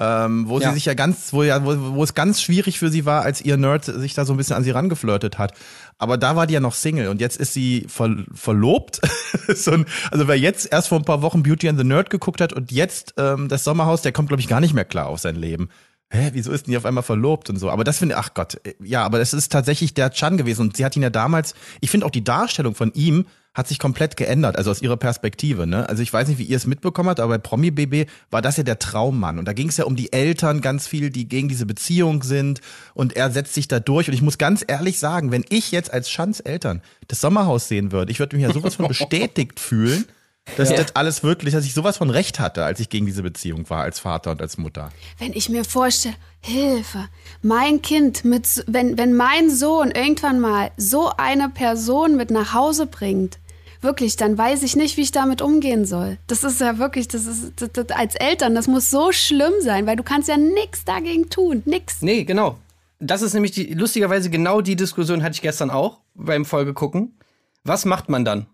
Ähm, 0.00 0.48
wo 0.48 0.60
Ja. 0.60 0.68
sie 0.68 0.74
sich 0.74 0.84
ja 0.84 0.94
ganz, 0.94 1.32
wo 1.32 1.42
ja, 1.42 1.64
wo, 1.64 1.96
wo 1.96 2.04
es 2.04 2.14
ganz 2.14 2.40
schwierig 2.40 2.78
für 2.78 2.88
sie 2.88 3.04
war, 3.04 3.22
als 3.22 3.40
ihr 3.40 3.56
Nerd 3.56 3.84
sich 3.84 4.14
da 4.14 4.24
so 4.24 4.32
ein 4.32 4.36
bisschen 4.36 4.54
an 4.54 4.62
sie 4.62 4.70
rangeflirtet 4.70 5.38
hat. 5.38 5.54
Aber 5.98 6.16
da 6.16 6.36
war 6.36 6.46
die 6.46 6.54
ja 6.54 6.60
noch 6.60 6.74
Single 6.74 7.08
und 7.08 7.20
jetzt 7.20 7.36
ist 7.36 7.52
sie 7.52 7.84
ver 7.88 8.14
verlobt. 8.32 9.00
so 9.52 9.72
ein, 9.72 9.86
also 10.12 10.28
wer 10.28 10.38
jetzt 10.38 10.70
erst 10.70 10.86
vor 10.86 10.98
ein 11.00 11.04
paar 11.04 11.20
Wochen 11.22 11.42
Beauty 11.42 11.68
and 11.68 11.76
the 11.80 11.84
Nerd 11.84 12.10
geguckt 12.10 12.40
hat 12.40 12.52
und 12.52 12.70
jetzt 12.70 13.14
ähm, 13.16 13.48
das 13.48 13.64
Sommerhaus, 13.64 14.02
der 14.02 14.12
kommt, 14.12 14.28
glaube 14.28 14.40
ich, 14.40 14.46
gar 14.46 14.60
nicht 14.60 14.72
mehr 14.72 14.84
klar 14.84 15.08
auf 15.08 15.18
sein 15.18 15.34
Leben. 15.34 15.68
Hä, 16.10 16.30
wieso 16.32 16.52
ist 16.52 16.66
denn 16.66 16.72
die 16.72 16.78
auf 16.78 16.86
einmal 16.86 17.02
verlobt 17.02 17.50
und 17.50 17.56
so? 17.56 17.68
Aber 17.68 17.84
das 17.84 17.98
finde 17.98 18.16
ach 18.16 18.32
Gott, 18.32 18.58
äh, 18.64 18.74
ja, 18.82 19.04
aber 19.04 19.18
das 19.18 19.34
ist 19.34 19.52
tatsächlich 19.52 19.92
der 19.92 20.10
Chan 20.10 20.38
gewesen 20.38 20.62
und 20.62 20.76
sie 20.76 20.84
hat 20.84 20.96
ihn 20.96 21.02
ja 21.02 21.10
damals, 21.10 21.54
ich 21.80 21.90
finde 21.90 22.06
auch 22.06 22.10
die 22.10 22.24
Darstellung 22.24 22.74
von 22.74 22.92
ihm 22.94 23.26
hat 23.52 23.68
sich 23.68 23.78
komplett 23.78 24.16
geändert, 24.16 24.56
also 24.56 24.70
aus 24.70 24.80
ihrer 24.80 24.96
Perspektive, 24.96 25.66
ne? 25.66 25.88
Also 25.88 26.02
ich 26.02 26.12
weiß 26.12 26.28
nicht, 26.28 26.38
wie 26.38 26.44
ihr 26.44 26.56
es 26.56 26.66
mitbekommen 26.66 27.08
habt, 27.08 27.20
aber 27.20 27.34
bei 27.34 27.38
Promi 27.38 27.70
BB 27.72 28.08
war 28.30 28.40
das 28.40 28.56
ja 28.56 28.62
der 28.62 28.78
Traummann 28.78 29.38
und 29.38 29.46
da 29.46 29.52
ging 29.52 29.68
es 29.68 29.76
ja 29.76 29.84
um 29.84 29.96
die 29.96 30.12
Eltern 30.12 30.60
ganz 30.60 30.86
viel, 30.86 31.10
die 31.10 31.28
gegen 31.28 31.48
diese 31.48 31.66
Beziehung 31.66 32.22
sind 32.22 32.60
und 32.94 33.16
er 33.16 33.30
setzt 33.30 33.54
sich 33.54 33.68
da 33.68 33.80
durch 33.80 34.08
und 34.08 34.14
ich 34.14 34.22
muss 34.22 34.38
ganz 34.38 34.64
ehrlich 34.66 34.98
sagen, 34.98 35.30
wenn 35.30 35.44
ich 35.50 35.72
jetzt 35.72 35.92
als 35.92 36.08
Chans 36.08 36.40
Eltern 36.40 36.80
das 37.08 37.20
Sommerhaus 37.20 37.68
sehen 37.68 37.92
würde, 37.92 38.12
ich 38.12 38.18
würde 38.18 38.36
mich 38.36 38.46
ja 38.46 38.52
sowas 38.52 38.76
von 38.76 38.88
bestätigt 38.88 39.60
fühlen, 39.60 40.06
dass 40.56 40.74
das 40.74 40.96
alles 40.96 41.22
wirklich, 41.22 41.54
dass 41.54 41.64
ich 41.64 41.74
sowas 41.74 41.96
von 41.96 42.10
Recht 42.10 42.40
hatte, 42.40 42.64
als 42.64 42.80
ich 42.80 42.88
gegen 42.88 43.06
diese 43.06 43.22
Beziehung 43.22 43.68
war 43.70 43.82
als 43.82 44.00
Vater 44.00 44.30
und 44.30 44.40
als 44.40 44.58
Mutter. 44.58 44.90
Wenn 45.18 45.32
ich 45.32 45.48
mir 45.48 45.64
vorstelle, 45.64 46.14
Hilfe, 46.40 47.08
mein 47.42 47.82
Kind 47.82 48.24
mit, 48.24 48.64
wenn, 48.66 48.96
wenn 48.96 49.14
mein 49.14 49.50
Sohn 49.50 49.90
irgendwann 49.90 50.40
mal 50.40 50.70
so 50.76 51.10
eine 51.16 51.48
Person 51.48 52.16
mit 52.16 52.30
nach 52.30 52.54
Hause 52.54 52.86
bringt, 52.86 53.38
wirklich, 53.80 54.16
dann 54.16 54.38
weiß 54.38 54.62
ich 54.62 54.76
nicht, 54.76 54.96
wie 54.96 55.02
ich 55.02 55.12
damit 55.12 55.42
umgehen 55.42 55.84
soll. 55.84 56.18
Das 56.26 56.44
ist 56.44 56.60
ja 56.60 56.78
wirklich, 56.78 57.08
das 57.08 57.26
ist, 57.26 57.52
das, 57.56 57.70
das, 57.72 57.90
als 57.90 58.14
Eltern, 58.14 58.54
das 58.54 58.66
muss 58.66 58.90
so 58.90 59.12
schlimm 59.12 59.52
sein, 59.60 59.86
weil 59.86 59.96
du 59.96 60.02
kannst 60.02 60.28
ja 60.28 60.36
nichts 60.36 60.84
dagegen 60.84 61.28
tun, 61.28 61.62
nix. 61.64 62.02
Nee, 62.02 62.24
genau. 62.24 62.58
Das 63.00 63.22
ist 63.22 63.34
nämlich 63.34 63.52
die, 63.52 63.74
lustigerweise 63.74 64.30
genau 64.30 64.60
die 64.60 64.74
Diskussion 64.74 65.22
hatte 65.22 65.34
ich 65.34 65.42
gestern 65.42 65.70
auch 65.70 66.00
beim 66.14 66.44
Folge 66.44 66.74
gucken. 66.74 67.16
Was 67.62 67.84
macht 67.84 68.08
man 68.08 68.24
dann? 68.24 68.46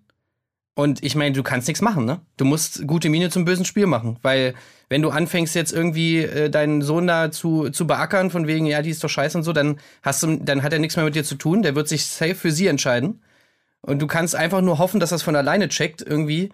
Und 0.77 1.05
ich 1.05 1.15
meine, 1.15 1.33
du 1.35 1.43
kannst 1.45 1.69
nichts 1.69 1.81
machen, 1.83 2.05
ne? 2.05 2.21
Du 2.37 2.45
musst 2.45 2.85
gute 2.87 3.09
Miene 3.09 3.31
zum 3.31 3.45
bösen 3.45 3.65
Spiel 3.65 3.87
machen, 3.87 4.19
weil 4.23 4.55
wenn 4.89 5.03
du 5.03 5.11
anfängst 5.11 5.55
jetzt 5.55 5.73
irgendwie 5.73 6.19
äh, 6.19 6.51
deinen 6.51 6.83
Sohn 6.83 7.07
da 7.07 7.31
zu, 7.31 7.71
zu 7.71 7.87
beackern 7.87 8.31
von 8.31 8.47
wegen, 8.49 8.67
ja, 8.67 8.83
die 8.83 8.91
ist 8.91 9.03
doch 9.05 9.09
scheiße 9.09 9.39
und 9.39 9.45
so, 9.45 9.53
dann 9.53 9.79
hast 10.03 10.23
du, 10.25 10.37
dann 10.37 10.63
hat 10.65 10.73
er 10.73 10.81
nichts 10.81 10.97
mehr 10.97 11.05
mit 11.05 11.15
dir 11.15 11.23
zu 11.25 11.37
tun, 11.37 11.63
der 11.63 11.77
wird 11.77 11.87
sich 11.89 12.05
safe 12.07 12.35
für 12.35 12.51
sie 12.51 12.67
entscheiden. 12.67 13.23
Und 13.83 14.01
du 14.03 14.07
kannst 14.09 14.35
einfach 14.35 14.63
nur 14.63 14.79
hoffen, 14.79 14.99
dass 14.99 15.11
das 15.11 15.23
von 15.23 15.37
alleine 15.37 15.69
checkt 15.69 16.03
irgendwie. 16.03 16.51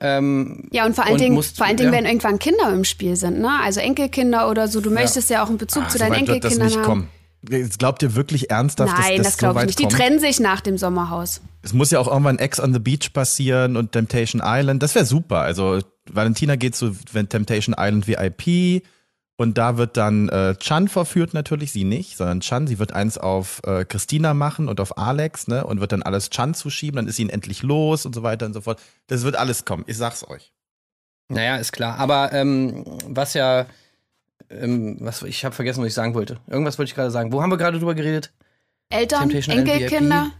Ähm, 0.00 0.68
Ja, 0.70 0.86
und 0.86 0.94
vor 0.94 1.04
allen 1.04 1.14
Und 1.14 1.20
Dingen, 1.20 1.34
musst- 1.34 1.56
vor 1.56 1.66
allen 1.66 1.76
Dingen, 1.76 1.92
ja. 1.92 1.98
wenn 1.98 2.06
irgendwann 2.06 2.38
Kinder 2.38 2.72
im 2.72 2.84
Spiel 2.84 3.16
sind, 3.16 3.40
ne? 3.40 3.50
Also 3.62 3.80
Enkelkinder 3.80 4.48
oder 4.50 4.68
so, 4.68 4.80
du 4.80 4.90
möchtest 4.90 5.30
ja, 5.30 5.42
auch 5.42 5.48
einen 5.48 5.58
Bezug 5.58 5.84
Ah, 5.86 5.88
zu 5.88 5.98
deinen 5.98 6.14
Enkelkindern 6.14 6.70
haben. 6.72 6.82
kommen. 6.82 7.08
Jetzt 7.48 7.78
Glaubt 7.78 8.02
ihr 8.02 8.14
wirklich 8.14 8.50
ernsthaft, 8.50 8.92
Nein, 8.92 9.18
dass 9.18 9.26
das, 9.26 9.26
das, 9.26 9.38
glaube 9.38 9.54
so 9.54 9.60
ich 9.60 9.66
nicht. 9.66 9.78
Die 9.78 9.82
kommt? 9.84 9.94
trennen 9.94 10.18
sich 10.18 10.40
nach 10.40 10.60
dem 10.60 10.76
Sommerhaus. 10.78 11.40
Es 11.62 11.72
muss 11.72 11.90
ja 11.90 12.00
auch 12.00 12.08
irgendwann 12.08 12.38
Ex 12.38 12.58
on 12.58 12.72
the 12.72 12.80
Beach 12.80 13.12
passieren 13.12 13.76
und 13.76 13.92
Temptation 13.92 14.42
Island. 14.44 14.82
Das 14.82 14.94
wäre 14.94 15.04
super. 15.04 15.40
Also 15.40 15.80
Valentina 16.10 16.56
geht 16.56 16.74
zu 16.74 16.90
Temptation 16.90 17.76
Island 17.78 18.08
VIP 18.08 18.82
Und 19.36 19.56
da 19.56 19.76
wird 19.76 19.96
dann 19.96 20.28
äh, 20.30 20.56
Chan 20.56 20.88
verführt 20.88 21.32
natürlich, 21.32 21.70
sie 21.70 21.84
nicht, 21.84 22.16
sondern 22.16 22.40
Chan, 22.40 22.66
sie 22.66 22.80
wird 22.80 22.92
eins 22.92 23.18
auf 23.18 23.60
äh, 23.64 23.84
Christina 23.84 24.34
machen 24.34 24.68
und 24.68 24.80
auf 24.80 24.98
Alex, 24.98 25.46
ne? 25.46 25.64
Und 25.64 25.80
wird 25.80 25.92
dann 25.92 26.02
alles 26.02 26.30
Chan 26.30 26.54
zuschieben, 26.54 26.96
dann 26.96 27.06
ist 27.06 27.16
sie 27.16 27.22
ihn 27.22 27.30
endlich 27.30 27.62
los 27.62 28.04
und 28.04 28.16
so 28.16 28.24
weiter 28.24 28.46
und 28.46 28.52
so 28.52 28.62
fort. 28.62 28.80
Das 29.06 29.22
wird 29.22 29.36
alles 29.36 29.64
kommen, 29.64 29.84
ich 29.86 29.96
sag's 29.96 30.26
euch. 30.26 30.52
Naja, 31.28 31.56
ist 31.56 31.72
klar. 31.72 31.98
Aber 31.98 32.32
ähm, 32.32 32.84
was 33.06 33.34
ja, 33.34 33.66
ähm, 34.50 34.96
was 35.00 35.22
ich 35.22 35.44
habe 35.44 35.54
vergessen, 35.54 35.80
was 35.82 35.88
ich 35.88 35.94
sagen 35.94 36.14
wollte. 36.14 36.38
Irgendwas 36.48 36.78
wollte 36.78 36.90
ich 36.90 36.94
gerade 36.94 37.10
sagen. 37.10 37.32
Wo 37.32 37.42
haben 37.42 37.50
wir 37.50 37.56
gerade 37.58 37.78
drüber 37.78 37.94
geredet? 37.94 38.32
Eltern, 38.90 39.28
Temptation 39.28 39.58
Enkelkinder. 39.58 40.30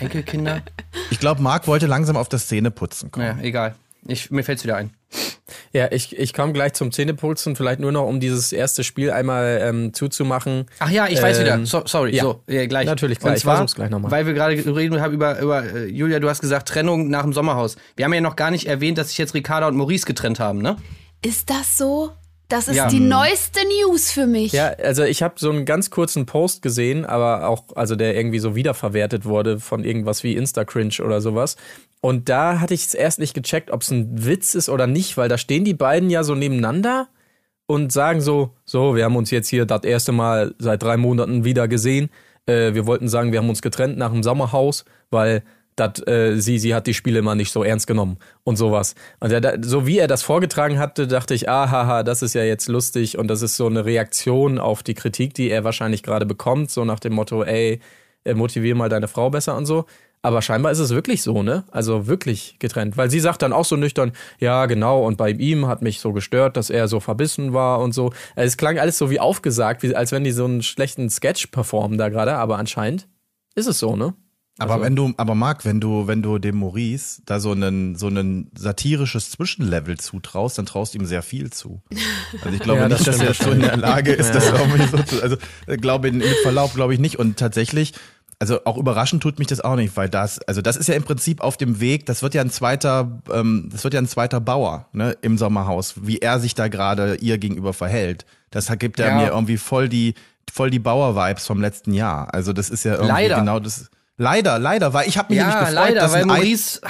Enkelkinder? 0.00 0.62
Ich 1.10 1.20
glaube, 1.20 1.42
Marc 1.42 1.66
wollte 1.66 1.86
langsam 1.86 2.16
auf 2.16 2.28
das 2.30 2.48
Zähneputzen 2.48 3.10
kommen. 3.10 3.26
naja, 3.26 3.42
egal. 3.42 3.74
Ich, 4.06 4.30
mir 4.30 4.42
fällt's 4.42 4.64
wieder 4.64 4.76
ein. 4.76 4.90
Ja, 5.74 5.92
ich, 5.92 6.18
ich 6.18 6.32
komme 6.32 6.52
gleich 6.54 6.72
zum 6.72 6.90
Zähneputzen, 6.90 7.54
vielleicht 7.54 7.80
nur 7.80 7.92
noch, 7.92 8.06
um 8.06 8.18
dieses 8.18 8.50
erste 8.52 8.82
Spiel 8.82 9.10
einmal 9.10 9.60
ähm, 9.62 9.92
zuzumachen. 9.92 10.66
Ach 10.78 10.90
ja, 10.90 11.06
ich 11.08 11.20
weiß 11.20 11.38
Ähm, 11.38 11.44
wieder. 11.44 11.66
So, 11.66 11.82
sorry, 11.86 12.16
ja. 12.16 12.22
so, 12.22 12.40
ja, 12.48 12.64
gleich. 12.66 12.86
Natürlich, 12.86 13.18
gleich. 13.18 13.30
Und 13.32 13.36
Ich 13.36 13.42
zwar, 13.42 13.56
versuch's 13.56 13.74
gleich 13.74 13.90
nochmal. 13.90 14.10
Weil 14.10 14.26
wir 14.26 14.32
gerade 14.32 14.54
reden 14.74 15.00
haben 15.00 15.12
über, 15.12 15.38
über 15.40 15.62
äh, 15.64 15.86
Julia, 15.86 16.18
du 16.18 16.28
hast 16.30 16.40
gesagt, 16.40 16.68
Trennung 16.68 17.08
nach 17.08 17.22
dem 17.22 17.34
Sommerhaus. 17.34 17.76
Wir 17.96 18.06
haben 18.06 18.14
ja 18.14 18.20
noch 18.22 18.36
gar 18.36 18.50
nicht 18.50 18.66
erwähnt, 18.66 18.96
dass 18.98 19.08
sich 19.10 19.18
jetzt 19.18 19.34
Ricarda 19.34 19.68
und 19.68 19.76
Maurice 19.76 20.06
getrennt 20.06 20.40
haben, 20.40 20.60
ne? 20.62 20.76
Ist 21.24 21.50
das 21.50 21.76
so? 21.76 22.10
Das 22.52 22.68
ist 22.68 22.76
Ja. 22.76 22.86
die 22.88 23.00
neueste 23.00 23.60
News 23.80 24.10
für 24.10 24.26
mich. 24.26 24.52
Ja, 24.52 24.68
also 24.82 25.04
ich 25.04 25.22
habe 25.22 25.34
so 25.38 25.50
einen 25.50 25.64
ganz 25.64 25.90
kurzen 25.90 26.26
Post 26.26 26.60
gesehen, 26.60 27.06
aber 27.06 27.48
auch, 27.48 27.64
also 27.74 27.96
der 27.96 28.14
irgendwie 28.14 28.40
so 28.40 28.54
wiederverwertet 28.54 29.24
wurde 29.24 29.58
von 29.58 29.84
irgendwas 29.84 30.22
wie 30.22 30.36
Insta-Cringe 30.36 31.02
oder 31.02 31.22
sowas. 31.22 31.56
Und 32.02 32.28
da 32.28 32.60
hatte 32.60 32.74
ich 32.74 32.84
es 32.84 32.94
erst 32.94 33.18
nicht 33.20 33.32
gecheckt, 33.32 33.70
ob 33.70 33.80
es 33.80 33.90
ein 33.90 34.26
Witz 34.26 34.54
ist 34.54 34.68
oder 34.68 34.86
nicht, 34.86 35.16
weil 35.16 35.30
da 35.30 35.38
stehen 35.38 35.64
die 35.64 35.72
beiden 35.72 36.10
ja 36.10 36.24
so 36.24 36.34
nebeneinander 36.34 37.08
und 37.66 37.90
sagen 37.90 38.20
so, 38.20 38.50
so, 38.66 38.96
wir 38.96 39.04
haben 39.04 39.16
uns 39.16 39.30
jetzt 39.30 39.48
hier 39.48 39.64
das 39.64 39.84
erste 39.84 40.12
Mal 40.12 40.54
seit 40.58 40.82
drei 40.82 40.98
Monaten 40.98 41.44
wieder 41.44 41.68
gesehen. 41.68 42.10
Äh, 42.44 42.74
wir 42.74 42.86
wollten 42.86 43.08
sagen, 43.08 43.32
wir 43.32 43.38
haben 43.38 43.48
uns 43.48 43.62
getrennt 43.62 43.96
nach 43.96 44.10
dem 44.12 44.22
Sommerhaus, 44.22 44.84
weil 45.10 45.42
dat, 45.76 46.06
äh, 46.06 46.36
sie, 46.40 46.58
sie 46.58 46.74
hat 46.74 46.86
die 46.86 46.94
Spiele 46.94 47.18
immer 47.20 47.34
nicht 47.34 47.52
so 47.52 47.64
ernst 47.64 47.86
genommen 47.86 48.18
und 48.44 48.56
sowas. 48.56 48.94
Und 49.20 49.32
er, 49.32 49.40
da- 49.40 49.54
so 49.60 49.86
wie 49.86 49.98
er 49.98 50.08
das 50.08 50.22
vorgetragen 50.22 50.78
hatte, 50.78 51.06
dachte 51.06 51.34
ich, 51.34 51.48
ah, 51.48 51.70
haha, 51.70 52.02
das 52.02 52.22
ist 52.22 52.34
ja 52.34 52.44
jetzt 52.44 52.68
lustig 52.68 53.18
und 53.18 53.28
das 53.28 53.42
ist 53.42 53.56
so 53.56 53.66
eine 53.66 53.84
Reaktion 53.84 54.58
auf 54.58 54.82
die 54.82 54.94
Kritik, 54.94 55.34
die 55.34 55.50
er 55.50 55.64
wahrscheinlich 55.64 56.02
gerade 56.02 56.26
bekommt, 56.26 56.70
so 56.70 56.84
nach 56.84 57.00
dem 57.00 57.14
Motto, 57.14 57.42
ey, 57.44 57.80
äh, 58.24 58.34
motivier 58.34 58.74
mal 58.74 58.88
deine 58.88 59.08
Frau 59.08 59.30
besser 59.30 59.56
und 59.56 59.66
so. 59.66 59.84
Aber 60.24 60.40
scheinbar 60.40 60.70
ist 60.70 60.78
es 60.78 60.90
wirklich 60.90 61.20
so, 61.20 61.42
ne? 61.42 61.64
Also 61.72 62.06
wirklich 62.06 62.54
getrennt. 62.60 62.96
Weil 62.96 63.10
sie 63.10 63.18
sagt 63.18 63.42
dann 63.42 63.52
auch 63.52 63.64
so 63.64 63.74
nüchtern, 63.74 64.12
ja, 64.38 64.66
genau, 64.66 65.04
und 65.04 65.16
bei 65.16 65.30
ihm 65.30 65.66
hat 65.66 65.82
mich 65.82 65.98
so 65.98 66.12
gestört, 66.12 66.56
dass 66.56 66.70
er 66.70 66.86
so 66.86 67.00
verbissen 67.00 67.52
war 67.54 67.80
und 67.80 67.92
so. 67.92 68.12
Es 68.36 68.56
klang 68.56 68.78
alles 68.78 68.98
so 68.98 69.10
wie 69.10 69.18
aufgesagt, 69.18 69.82
wie, 69.82 69.96
als 69.96 70.12
wenn 70.12 70.22
die 70.22 70.30
so 70.30 70.44
einen 70.44 70.62
schlechten 70.62 71.10
Sketch 71.10 71.48
performen 71.48 71.98
da 71.98 72.08
gerade, 72.08 72.34
aber 72.36 72.58
anscheinend 72.58 73.08
ist 73.56 73.66
es 73.66 73.80
so, 73.80 73.96
ne? 73.96 74.14
Aber 74.58 74.74
Also- 74.74 74.84
wenn 74.84 74.96
du, 74.96 75.14
aber 75.16 75.34
Marc, 75.34 75.64
wenn 75.64 75.80
du, 75.80 76.06
wenn 76.06 76.22
du 76.22 76.38
dem 76.38 76.58
Maurice 76.58 77.22
da 77.24 77.40
so 77.40 77.52
einen, 77.52 77.96
so 77.96 78.08
einen 78.08 78.50
satirisches 78.56 79.30
Zwischenlevel 79.30 79.98
zutraust, 79.98 80.58
dann 80.58 80.66
traust 80.66 80.94
du 80.94 80.98
ihm 80.98 81.06
sehr 81.06 81.22
viel 81.22 81.50
zu. 81.50 81.80
Also 82.44 82.54
ich 82.56 82.60
glaube 82.62 82.80
Ja, 82.80 82.88
das 82.88 83.00
nicht, 83.06 83.08
dass 83.08 83.36
stimmt 83.36 83.40
er 83.40 83.44
so 83.46 83.50
in 83.52 83.60
der 83.60 83.76
Lage 83.78 84.12
ist, 84.12 84.34
das 84.34 84.46
irgendwie 84.50 84.86
so 84.86 85.02
zu, 85.02 85.22
also 85.22 85.36
äh, 85.66 85.76
glaube 85.78 86.12
mit 86.12 86.24
Verlaub 86.42 86.74
glaube 86.74 86.92
ich 86.94 87.00
nicht. 87.00 87.18
Und 87.18 87.38
tatsächlich, 87.38 87.94
also 88.38 88.64
auch 88.66 88.76
überraschend 88.76 89.22
tut 89.22 89.38
mich 89.38 89.48
das 89.48 89.60
auch 89.62 89.76
nicht, 89.76 89.96
weil 89.96 90.08
das, 90.10 90.38
also 90.42 90.60
das 90.60 90.76
ist 90.76 90.86
ja 90.88 90.94
im 90.96 91.02
Prinzip 91.04 91.40
auf 91.40 91.56
dem 91.56 91.80
Weg, 91.80 92.04
das 92.06 92.22
wird 92.22 92.34
ja 92.34 92.42
ein 92.42 92.50
zweiter, 92.50 93.22
ähm, 93.32 93.68
das 93.72 93.84
wird 93.84 93.94
ja 93.94 94.00
ein 94.00 94.08
zweiter 94.08 94.40
Bauer, 94.40 94.86
ne, 94.92 95.16
im 95.22 95.38
Sommerhaus, 95.38 95.94
wie 96.02 96.18
er 96.18 96.40
sich 96.40 96.54
da 96.54 96.68
gerade 96.68 97.14
ihr 97.16 97.38
gegenüber 97.38 97.72
verhält. 97.72 98.26
Das 98.50 98.70
gibt 98.78 98.98
ja, 98.98 99.06
Ja. 99.08 99.16
mir 99.16 99.28
irgendwie 99.28 99.56
voll 99.56 99.88
die, 99.88 100.14
voll 100.52 100.70
die 100.70 100.78
Bauer-Vibes 100.78 101.46
vom 101.46 101.60
letzten 101.62 101.94
Jahr. 101.94 102.34
Also 102.34 102.52
das 102.52 102.68
ist 102.68 102.84
ja 102.84 102.92
irgendwie 102.94 103.12
Leider. 103.12 103.36
genau 103.40 103.58
das. 103.58 103.88
Leider, 104.22 104.58
leider, 104.60 104.92
weil 104.94 105.08
ich 105.08 105.18
habe 105.18 105.32
mich 105.32 105.38
nämlich 105.40 105.52
Ja, 105.54 105.60
gefreut, 105.60 105.74
leider, 105.74 106.00
dass 106.00 106.12
weil 106.12 106.26
Maurice. 106.26 106.80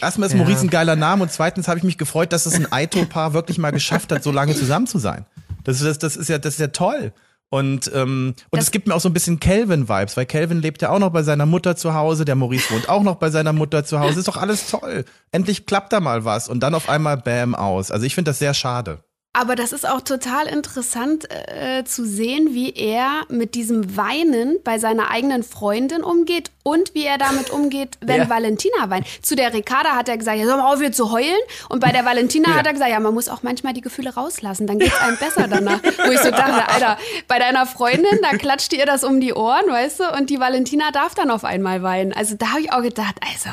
Erstmal 0.00 0.28
ist 0.28 0.34
Maurice 0.34 0.62
ein 0.66 0.70
geiler 0.70 0.96
Name 0.96 1.22
und 1.22 1.30
zweitens 1.30 1.68
habe 1.68 1.78
ich 1.78 1.84
mich 1.84 1.96
gefreut, 1.98 2.32
dass 2.32 2.46
es 2.46 2.54
ein 2.54 2.70
Aito-Paar 2.72 3.32
wirklich 3.32 3.58
mal 3.58 3.70
geschafft 3.70 4.10
hat, 4.10 4.24
so 4.24 4.32
lange 4.32 4.54
zusammen 4.56 4.88
zu 4.88 4.98
sein. 4.98 5.26
Das, 5.62 5.78
das, 5.78 5.98
das 5.98 6.16
ist 6.16 6.28
ja, 6.28 6.38
das 6.38 6.54
ist 6.54 6.60
ja 6.60 6.66
toll. 6.68 7.12
Und, 7.50 7.88
ähm, 7.94 8.34
und 8.50 8.58
Das- 8.58 8.64
es 8.64 8.70
gibt 8.72 8.88
mir 8.88 8.94
auch 8.96 9.00
so 9.00 9.08
ein 9.08 9.12
bisschen 9.12 9.38
Calvin-Vibes, 9.38 10.16
weil 10.16 10.26
Calvin 10.26 10.60
lebt 10.60 10.82
ja 10.82 10.90
auch 10.90 10.98
noch 10.98 11.10
bei 11.10 11.22
seiner 11.22 11.46
Mutter 11.46 11.76
zu 11.76 11.94
Hause, 11.94 12.24
der 12.24 12.34
Maurice 12.34 12.68
wohnt 12.74 12.88
auch 12.88 13.04
noch 13.04 13.14
bei 13.16 13.30
seiner 13.30 13.52
Mutter 13.52 13.84
zu 13.84 14.00
Hause. 14.00 14.18
Ist 14.18 14.26
doch 14.26 14.36
alles 14.36 14.68
toll. 14.68 15.04
Endlich 15.30 15.64
klappt 15.66 15.92
da 15.92 16.00
mal 16.00 16.24
was 16.24 16.48
und 16.48 16.58
dann 16.60 16.74
auf 16.74 16.88
einmal 16.88 17.16
Bam 17.16 17.54
aus. 17.54 17.92
Also 17.92 18.04
ich 18.04 18.16
finde 18.16 18.30
das 18.32 18.40
sehr 18.40 18.54
schade. 18.54 19.04
Aber 19.36 19.56
das 19.56 19.72
ist 19.72 19.86
auch 19.86 20.00
total 20.00 20.46
interessant 20.46 21.28
äh, 21.28 21.82
zu 21.84 22.06
sehen, 22.06 22.54
wie 22.54 22.70
er 22.72 23.22
mit 23.28 23.56
diesem 23.56 23.96
Weinen 23.96 24.58
bei 24.62 24.78
seiner 24.78 25.10
eigenen 25.10 25.42
Freundin 25.42 26.04
umgeht 26.04 26.52
und 26.62 26.94
wie 26.94 27.04
er 27.04 27.18
damit 27.18 27.50
umgeht, 27.50 27.98
wenn 28.00 28.22
Ja. 28.22 28.28
Valentina 28.30 28.88
weint. 28.90 29.06
Zu 29.22 29.34
der 29.34 29.52
Ricarda 29.52 29.96
hat 29.96 30.08
er 30.08 30.16
gesagt, 30.18 30.38
ja, 30.38 30.46
soll 30.46 30.56
mal 30.56 30.72
aufhören 30.72 30.92
zu 30.92 31.10
heulen. 31.10 31.36
Und 31.68 31.80
bei 31.80 31.90
der 31.90 32.04
Valentina 32.04 32.50
Ja. 32.50 32.54
hat 32.58 32.66
er 32.66 32.72
gesagt, 32.74 32.90
ja, 32.92 33.00
man 33.00 33.12
muss 33.12 33.28
auch 33.28 33.42
manchmal 33.42 33.72
die 33.72 33.80
Gefühle 33.80 34.14
rauslassen, 34.14 34.68
dann 34.68 34.78
geht's 34.78 34.98
einem 35.00 35.16
besser 35.18 35.48
danach. 35.48 35.82
Wo 35.82 36.12
ich 36.12 36.20
so 36.20 36.30
dachte, 36.30 36.68
Alter, 36.72 36.96
bei 37.26 37.40
deiner 37.40 37.66
Freundin, 37.66 38.18
da 38.22 38.36
klatscht 38.38 38.72
ihr 38.72 38.86
das 38.86 39.02
um 39.02 39.20
die 39.20 39.34
Ohren, 39.34 39.66
weißt 39.68 39.98
du, 40.00 40.12
und 40.16 40.30
die 40.30 40.38
Valentina 40.38 40.92
darf 40.92 41.14
dann 41.16 41.30
auf 41.32 41.44
einmal 41.44 41.82
weinen. 41.82 42.12
Also 42.12 42.36
da 42.36 42.50
habe 42.50 42.60
ich 42.60 42.72
auch 42.72 42.82
gedacht, 42.82 43.16
also, 43.20 43.50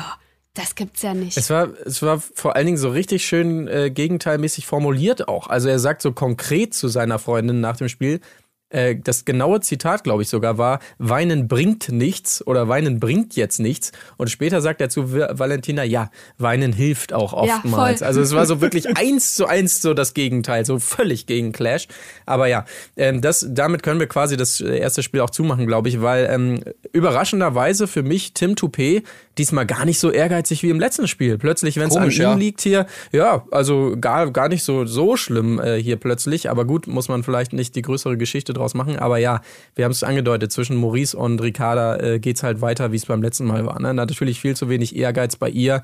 das 0.54 0.74
gibt's 0.74 1.02
ja 1.02 1.14
nicht. 1.14 1.36
Es 1.36 1.48
war, 1.50 1.68
es 1.86 2.02
war 2.02 2.20
vor 2.34 2.56
allen 2.56 2.66
Dingen 2.66 2.78
so 2.78 2.90
richtig 2.90 3.24
schön 3.26 3.68
äh, 3.68 3.90
gegenteilmäßig 3.90 4.66
formuliert 4.66 5.28
auch. 5.28 5.46
Also 5.48 5.68
er 5.68 5.78
sagt 5.78 6.02
so 6.02 6.12
konkret 6.12 6.74
zu 6.74 6.88
seiner 6.88 7.18
Freundin 7.18 7.60
nach 7.60 7.76
dem 7.76 7.88
Spiel, 7.88 8.20
äh, 8.68 8.96
das 8.96 9.24
genaue 9.26 9.60
Zitat, 9.60 10.02
glaube 10.02 10.22
ich 10.22 10.28
sogar, 10.30 10.56
war, 10.58 10.80
Weinen 10.98 11.46
bringt 11.48 11.90
nichts 11.90 12.46
oder 12.46 12.68
Weinen 12.68 13.00
bringt 13.00 13.36
jetzt 13.36 13.60
nichts. 13.60 13.92
Und 14.16 14.30
später 14.30 14.60
sagt 14.62 14.80
er 14.80 14.88
zu 14.88 15.12
Va- 15.14 15.38
Valentina, 15.38 15.84
ja, 15.84 16.10
Weinen 16.38 16.72
hilft 16.72 17.12
auch 17.12 17.32
Ja, 17.46 17.56
oftmals. 17.56 17.98
voll. 17.98 18.06
also 18.08 18.20
es 18.22 18.34
war 18.34 18.46
so 18.46 18.60
wirklich 18.62 18.86
eins 18.96 19.34
zu 19.34 19.46
eins 19.46 19.82
so 19.82 19.92
das 19.94 20.14
Gegenteil, 20.14 20.64
so 20.64 20.78
völlig 20.78 21.26
gegen 21.26 21.52
Clash. 21.52 21.86
Aber 22.24 22.46
ja, 22.46 22.64
ähm, 22.96 23.20
das, 23.20 23.46
damit 23.50 23.82
können 23.82 24.00
wir 24.00 24.06
quasi 24.06 24.38
das 24.38 24.60
erste 24.60 25.02
Spiel 25.02 25.20
auch 25.20 25.30
zumachen, 25.30 25.66
glaube 25.66 25.90
ich, 25.90 26.00
weil 26.00 26.26
ähm, 26.30 26.60
überraschenderweise 26.92 27.86
für 27.86 28.02
mich 28.02 28.32
Tim 28.32 28.54
Toupé 28.54 29.02
diesmal 29.38 29.66
gar 29.66 29.84
nicht 29.84 29.98
so 29.98 30.10
ehrgeizig 30.10 30.62
wie 30.62 30.70
im 30.70 30.80
letzten 30.80 31.08
Spiel. 31.08 31.38
Plötzlich, 31.38 31.76
wenn 31.76 31.88
es 31.88 31.96
an 31.96 32.10
ihm 32.10 32.16
ja. 32.16 32.34
liegt 32.34 32.60
hier, 32.60 32.86
ja, 33.12 33.44
also 33.50 33.96
gar, 34.00 34.30
gar 34.30 34.48
nicht 34.48 34.62
so, 34.62 34.84
so 34.84 35.16
schlimm 35.16 35.60
äh, 35.60 35.80
hier 35.82 35.96
plötzlich. 35.96 36.50
Aber 36.50 36.64
gut, 36.64 36.86
muss 36.86 37.08
man 37.08 37.22
vielleicht 37.22 37.52
nicht 37.52 37.74
die 37.74 37.82
größere 37.82 38.16
Geschichte 38.16 38.52
draus 38.52 38.74
machen. 38.74 38.98
Aber 38.98 39.18
ja, 39.18 39.40
wir 39.74 39.84
haben 39.84 39.92
es 39.92 40.02
angedeutet, 40.02 40.52
zwischen 40.52 40.76
Maurice 40.76 41.16
und 41.16 41.40
Ricarda 41.40 41.96
äh, 41.96 42.18
geht's 42.18 42.42
halt 42.42 42.60
weiter, 42.60 42.92
wie 42.92 42.96
es 42.96 43.06
beim 43.06 43.22
letzten 43.22 43.46
Mal 43.46 43.66
war. 43.66 43.80
Ne? 43.80 43.94
Natürlich 43.94 44.40
viel 44.40 44.56
zu 44.56 44.68
wenig 44.68 44.96
Ehrgeiz 44.96 45.36
bei 45.36 45.48
ihr. 45.48 45.82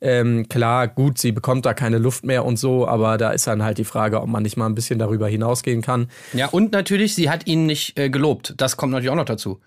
Ähm, 0.00 0.48
klar, 0.48 0.88
gut, 0.88 1.18
sie 1.18 1.32
bekommt 1.32 1.64
da 1.64 1.72
keine 1.72 1.98
Luft 1.98 2.24
mehr 2.24 2.44
und 2.44 2.58
so, 2.58 2.86
aber 2.86 3.16
da 3.16 3.30
ist 3.30 3.46
dann 3.46 3.62
halt 3.62 3.78
die 3.78 3.84
Frage, 3.84 4.20
ob 4.20 4.28
man 4.28 4.42
nicht 4.42 4.56
mal 4.56 4.66
ein 4.66 4.74
bisschen 4.74 4.98
darüber 4.98 5.28
hinausgehen 5.28 5.80
kann. 5.80 6.08
Ja, 6.34 6.48
und 6.48 6.72
natürlich, 6.72 7.14
sie 7.14 7.30
hat 7.30 7.46
ihn 7.46 7.64
nicht 7.64 7.98
äh, 7.98 8.10
gelobt. 8.10 8.54
Das 8.58 8.76
kommt 8.76 8.92
natürlich 8.92 9.10
auch 9.10 9.16
noch 9.16 9.24
dazu. 9.24 9.60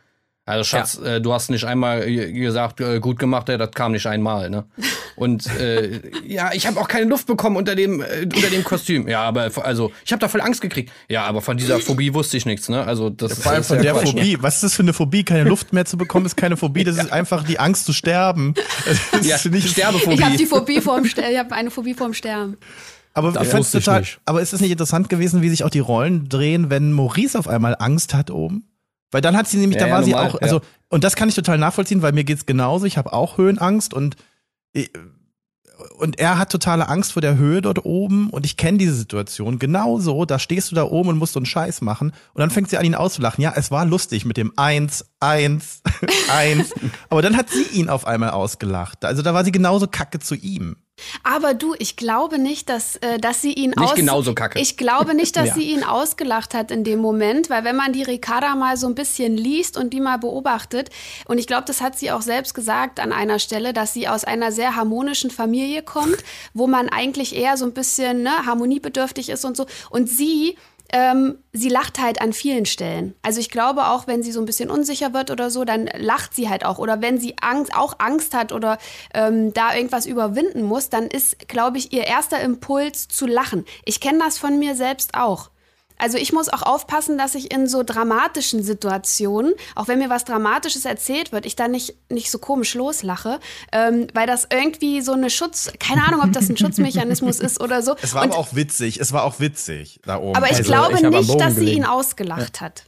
Also 0.48 0.64
Schatz, 0.64 0.98
äh, 0.98 1.20
du 1.22 1.34
hast 1.34 1.50
nicht 1.50 1.66
einmal 1.66 2.06
gesagt, 2.10 2.80
äh, 2.80 3.00
gut 3.00 3.20
gemacht, 3.20 3.50
ja, 3.50 3.58
das 3.58 3.72
kam 3.72 3.92
nicht 3.92 4.08
einmal, 4.08 4.50
ne? 4.50 4.64
Und 5.18 5.46
äh, 5.60 6.00
ja, 6.26 6.52
ich 6.54 6.68
habe 6.68 6.80
auch 6.80 6.88
keine 6.88 7.06
Luft 7.06 7.28
bekommen 7.28 7.58
unter 7.58 7.76
dem 7.76 8.02
äh, 8.02 8.22
unter 8.24 8.50
dem 8.50 8.64
Kostüm. 8.64 9.08
Ja, 9.08 9.24
aber 9.24 9.50
also 9.64 9.92
ich 10.06 10.12
habe 10.14 10.20
da 10.22 10.28
voll 10.30 10.42
Angst 10.42 10.62
gekriegt. 10.62 10.92
Ja, 11.10 11.26
aber 11.26 11.42
von 11.42 11.58
dieser 11.58 11.80
Phobie 11.80 12.14
wusste 12.14 12.38
ich 12.38 12.46
nichts, 12.46 12.70
ne? 12.70 12.84
Also 12.86 13.10
das 13.10 13.40
Vor 13.40 13.52
allem 13.52 13.62
ist 13.62 13.68
von 13.68 13.78
ja 13.78 13.84
der 13.84 13.94
Quatsch. 13.94 14.10
Phobie. 14.12 14.38
Was 14.42 14.56
ist 14.56 14.64
das 14.64 14.74
für 14.76 14.84
eine 14.84 14.94
Phobie? 14.94 15.24
Keine 15.24 15.44
Luft 15.50 15.74
mehr 15.74 15.86
zu 15.86 15.98
bekommen, 15.98 16.26
ist 16.26 16.38
keine 16.38 16.56
Phobie. 16.56 16.84
Das 16.84 16.98
ist 16.98 17.12
einfach 17.12 17.44
die 17.44 17.60
Angst 17.60 17.86
zu 17.86 17.94
sterben. 17.94 18.54
Das 19.12 19.22
ist 19.22 19.26
Ja, 19.46 19.52
ich- 19.54 19.72
Sterbephobie. 19.72 20.16
ich 20.16 20.24
habe 20.24 20.38
die 20.38 20.46
Phobie 20.46 20.80
vorm 20.82 21.04
Ster 21.06 21.30
ich 21.30 21.38
habe 21.38 21.52
eine 21.54 21.72
Phobie 21.72 21.94
vorm 21.94 22.14
Sterben. 22.14 22.58
Aber 23.14 23.32
Das 23.32 23.48
ich 23.52 23.54
ich 23.54 23.72
total, 23.84 24.02
nicht. 24.02 24.20
aber 24.26 24.42
ist 24.42 24.54
es 24.54 24.62
nicht 24.62 24.72
interessant 24.72 25.10
gewesen, 25.10 25.42
wie 25.42 25.50
sich 25.50 25.64
auch 25.64 25.70
die 25.72 25.80
Rollen 25.80 26.30
drehen, 26.30 26.70
wenn 26.70 26.94
Maurice 26.94 27.38
auf 27.38 27.48
einmal 27.48 27.76
Angst 27.80 28.14
hat 28.14 28.30
oben? 28.32 28.64
Weil 29.12 29.22
dann 29.22 29.38
hat 29.38 29.48
sie 29.48 29.58
nämlich, 29.58 29.80
Ja, 29.80 29.86
da 29.86 29.88
ja, 29.90 29.96
war 29.96 30.04
sie 30.04 30.12
normal, 30.12 30.30
auch, 30.30 30.42
also, 30.42 30.58
ja. 30.58 30.62
und 30.90 31.04
das 31.04 31.16
kann 31.16 31.30
ich 31.30 31.36
total 31.36 31.58
nachvollziehen, 31.58 32.02
weil 32.02 32.12
mir 32.12 32.24
geht's 32.24 32.46
genauso. 32.46 32.86
Ich 32.86 32.98
habe 32.98 33.14
auch 33.14 33.38
Höhenangst 33.38 33.94
und 33.94 34.16
ich- 34.74 34.92
und 36.00 36.20
er 36.20 36.40
hat 36.40 36.52
totale 36.52 36.90
Angst 36.90 37.14
vor 37.14 37.22
der 37.22 37.38
Höhe 37.38 37.62
dort 37.62 37.86
oben 37.86 38.32
und 38.32 38.46
ich 38.46 38.58
kenne 38.58 38.80
diese 38.80 38.96
Situation 38.96 39.60
genauso. 39.60 40.26
Da 40.26 40.40
stehst 40.40 40.72
du 40.72 40.76
da 40.76 40.84
oben 40.84 41.10
und 41.10 41.18
musst 41.18 41.34
so 41.34 41.40
einen 41.40 41.46
Scheiß 41.46 41.82
machen 41.82 42.14
und 42.34 42.40
dann 42.40 42.50
fängt 42.50 42.70
sie 42.70 42.78
an, 42.78 42.86
ihn 42.86 42.96
auszulachen. 42.96 43.42
Ja, 43.44 43.54
es 43.56 43.70
war 43.70 43.86
lustig 43.86 44.26
mit 44.26 44.38
dem 44.38 44.52
Eins, 44.56 45.06
Eins, 45.20 45.82
Eins. 46.30 46.74
Aber 47.10 47.22
dann 47.22 47.38
hat 47.38 47.50
sie 47.50 47.64
ihn 47.78 47.90
auf 47.90 48.08
einmal 48.08 48.32
ausgelacht. 48.32 49.06
Also 49.06 49.22
da 49.22 49.34
war 49.36 49.46
sie 49.46 49.52
genauso 49.52 49.88
kacke 49.88 50.20
zu 50.20 50.36
ihm. 50.36 50.78
Aber 51.24 51.54
du, 51.54 51.76
ich 51.78 51.96
glaube 51.96 52.40
nicht, 52.40 52.70
dass, 52.70 52.96
äh, 52.98 53.18
dass 53.20 53.42
sie 53.42 53.54
ihn 53.54 53.72
Nicht 53.72 53.80
aus 53.80 53.96
genauso 53.96 54.34
kacke. 54.34 54.60
Ich 54.60 54.78
glaube 54.78 55.14
nicht, 55.14 55.36
dass 55.36 55.48
Ja. 55.48 55.54
sie 55.54 55.72
ihn 55.72 55.84
ausgelacht 55.84 56.54
hat 56.54 56.72
in 56.72 56.84
dem 56.84 57.00
Moment, 57.00 57.50
weil 57.50 57.64
wenn 57.64 57.76
man 57.76 57.94
die 57.94 58.04
Ricarda 58.04 58.56
mal 58.56 58.78
so 58.78 58.88
ein 58.88 58.96
bisschen 58.96 59.38
liest 59.38 59.78
und 59.78 59.94
die 59.94 60.00
mal 60.02 60.18
beobachtet, 60.18 60.90
und 61.26 61.38
ich 61.38 61.48
glaube, 61.48 61.64
das 61.66 61.82
hat 61.82 61.98
sie 61.98 62.12
auch 62.12 62.22
selbst 62.22 62.54
gesagt 62.54 63.00
an 63.00 63.12
einer 63.14 63.40
Stelle, 63.40 63.74
dass 63.74 63.94
sie 63.94 64.08
aus 64.08 64.24
einer 64.24 64.52
sehr 64.52 64.76
harmonischen 64.76 65.30
Familie 65.32 65.84
kommt, 65.84 66.18
wo 66.54 66.68
man 66.68 66.90
eigentlich 66.90 67.36
eher 67.36 67.58
so 67.58 67.66
ein 67.66 67.74
bisschen 67.74 68.24
ne, 68.24 68.46
harmoniebedürftig 68.46 69.30
ist 69.30 69.46
und 69.46 69.56
so. 69.56 69.66
Und 69.90 70.10
sie 70.10 70.58
ähm, 70.94 71.38
sie 71.54 71.70
lacht 71.70 72.00
halt 72.00 72.22
an 72.22 72.34
vielen 72.34 72.66
Stellen. 72.66 73.16
Also 73.22 73.40
ich 73.40 73.50
glaube 73.50 73.88
auch, 73.88 74.08
wenn 74.08 74.24
sie 74.24 74.32
so 74.32 74.40
ein 74.40 74.46
bisschen 74.46 74.70
unsicher 74.70 75.14
wird 75.14 75.32
oder 75.32 75.50
so, 75.50 75.66
dann 75.66 75.90
lacht 75.98 76.34
sie 76.34 76.50
halt 76.50 76.66
auch. 76.66 76.78
Oder 76.78 77.02
wenn 77.02 77.20
sie 77.20 77.36
Angst, 77.42 77.76
auch 77.76 77.96
Angst 78.00 78.34
hat 78.34 78.52
oder 78.52 78.78
ähm, 79.14 79.54
da 79.54 79.76
irgendwas 79.76 80.06
überwinden 80.06 80.64
muss, 80.64 80.90
dann 80.90 81.08
ist, 81.08 81.48
glaube 81.48 81.78
ich, 81.78 81.94
ihr 81.94 82.06
erster 82.06 82.40
Impuls 82.40 83.08
zu 83.08 83.26
lachen. 83.28 83.66
Ich 83.86 84.00
kenne 84.00 84.20
das 84.20 84.38
von 84.38 84.60
mir 84.60 84.76
selbst 84.76 85.16
auch. 85.16 85.50
Also 86.00 86.18
ich 86.18 86.32
muss 86.32 86.48
auch 86.50 86.62
aufpassen, 86.62 87.18
dass 87.18 87.34
ich 87.36 87.52
in 87.52 87.68
so 87.68 87.82
dramatischen 87.84 88.62
Situationen, 88.64 89.54
auch 89.76 89.88
wenn 89.88 90.00
mir 90.00 90.10
was 90.10 90.26
Dramatisches 90.26 90.86
erzählt 90.86 91.32
wird, 91.32 91.46
ich 91.46 91.56
da 91.56 91.68
nicht, 91.68 91.96
nicht 92.10 92.30
so 92.30 92.38
komisch 92.40 92.76
loslache, 92.76 93.40
ähm, 93.72 94.08
weil 94.14 94.28
das 94.28 94.48
irgendwie 94.52 95.02
so 95.02 95.14
eine 95.14 95.30
Schutz, 95.30 95.72
keine 95.80 96.06
Ahnung, 96.06 96.22
ob 96.24 96.34
das 96.34 96.50
ein 96.50 96.58
Schutzmechanismus 96.58 97.40
ist 97.40 97.60
oder 97.62 97.82
so. 97.82 97.96
Es 98.02 98.14
war 98.14 98.24
Und, 98.24 98.30
aber 98.32 98.40
auch 98.40 98.54
witzig, 98.56 99.00
es 99.00 99.12
war 99.12 99.24
auch 99.24 99.40
witzig 99.40 100.00
da 100.06 100.18
oben. 100.20 100.36
aber 100.36 100.46
ich 100.48 100.58
Also, 100.58 100.64
glaube 100.64 100.94
ich 100.96 101.02
nicht, 101.02 101.40
dass 101.42 101.54
sie 101.56 101.60
gelegen. 101.62 101.78
ihn 101.78 101.86
ausgelacht 101.86 102.62
hat. 102.62 102.84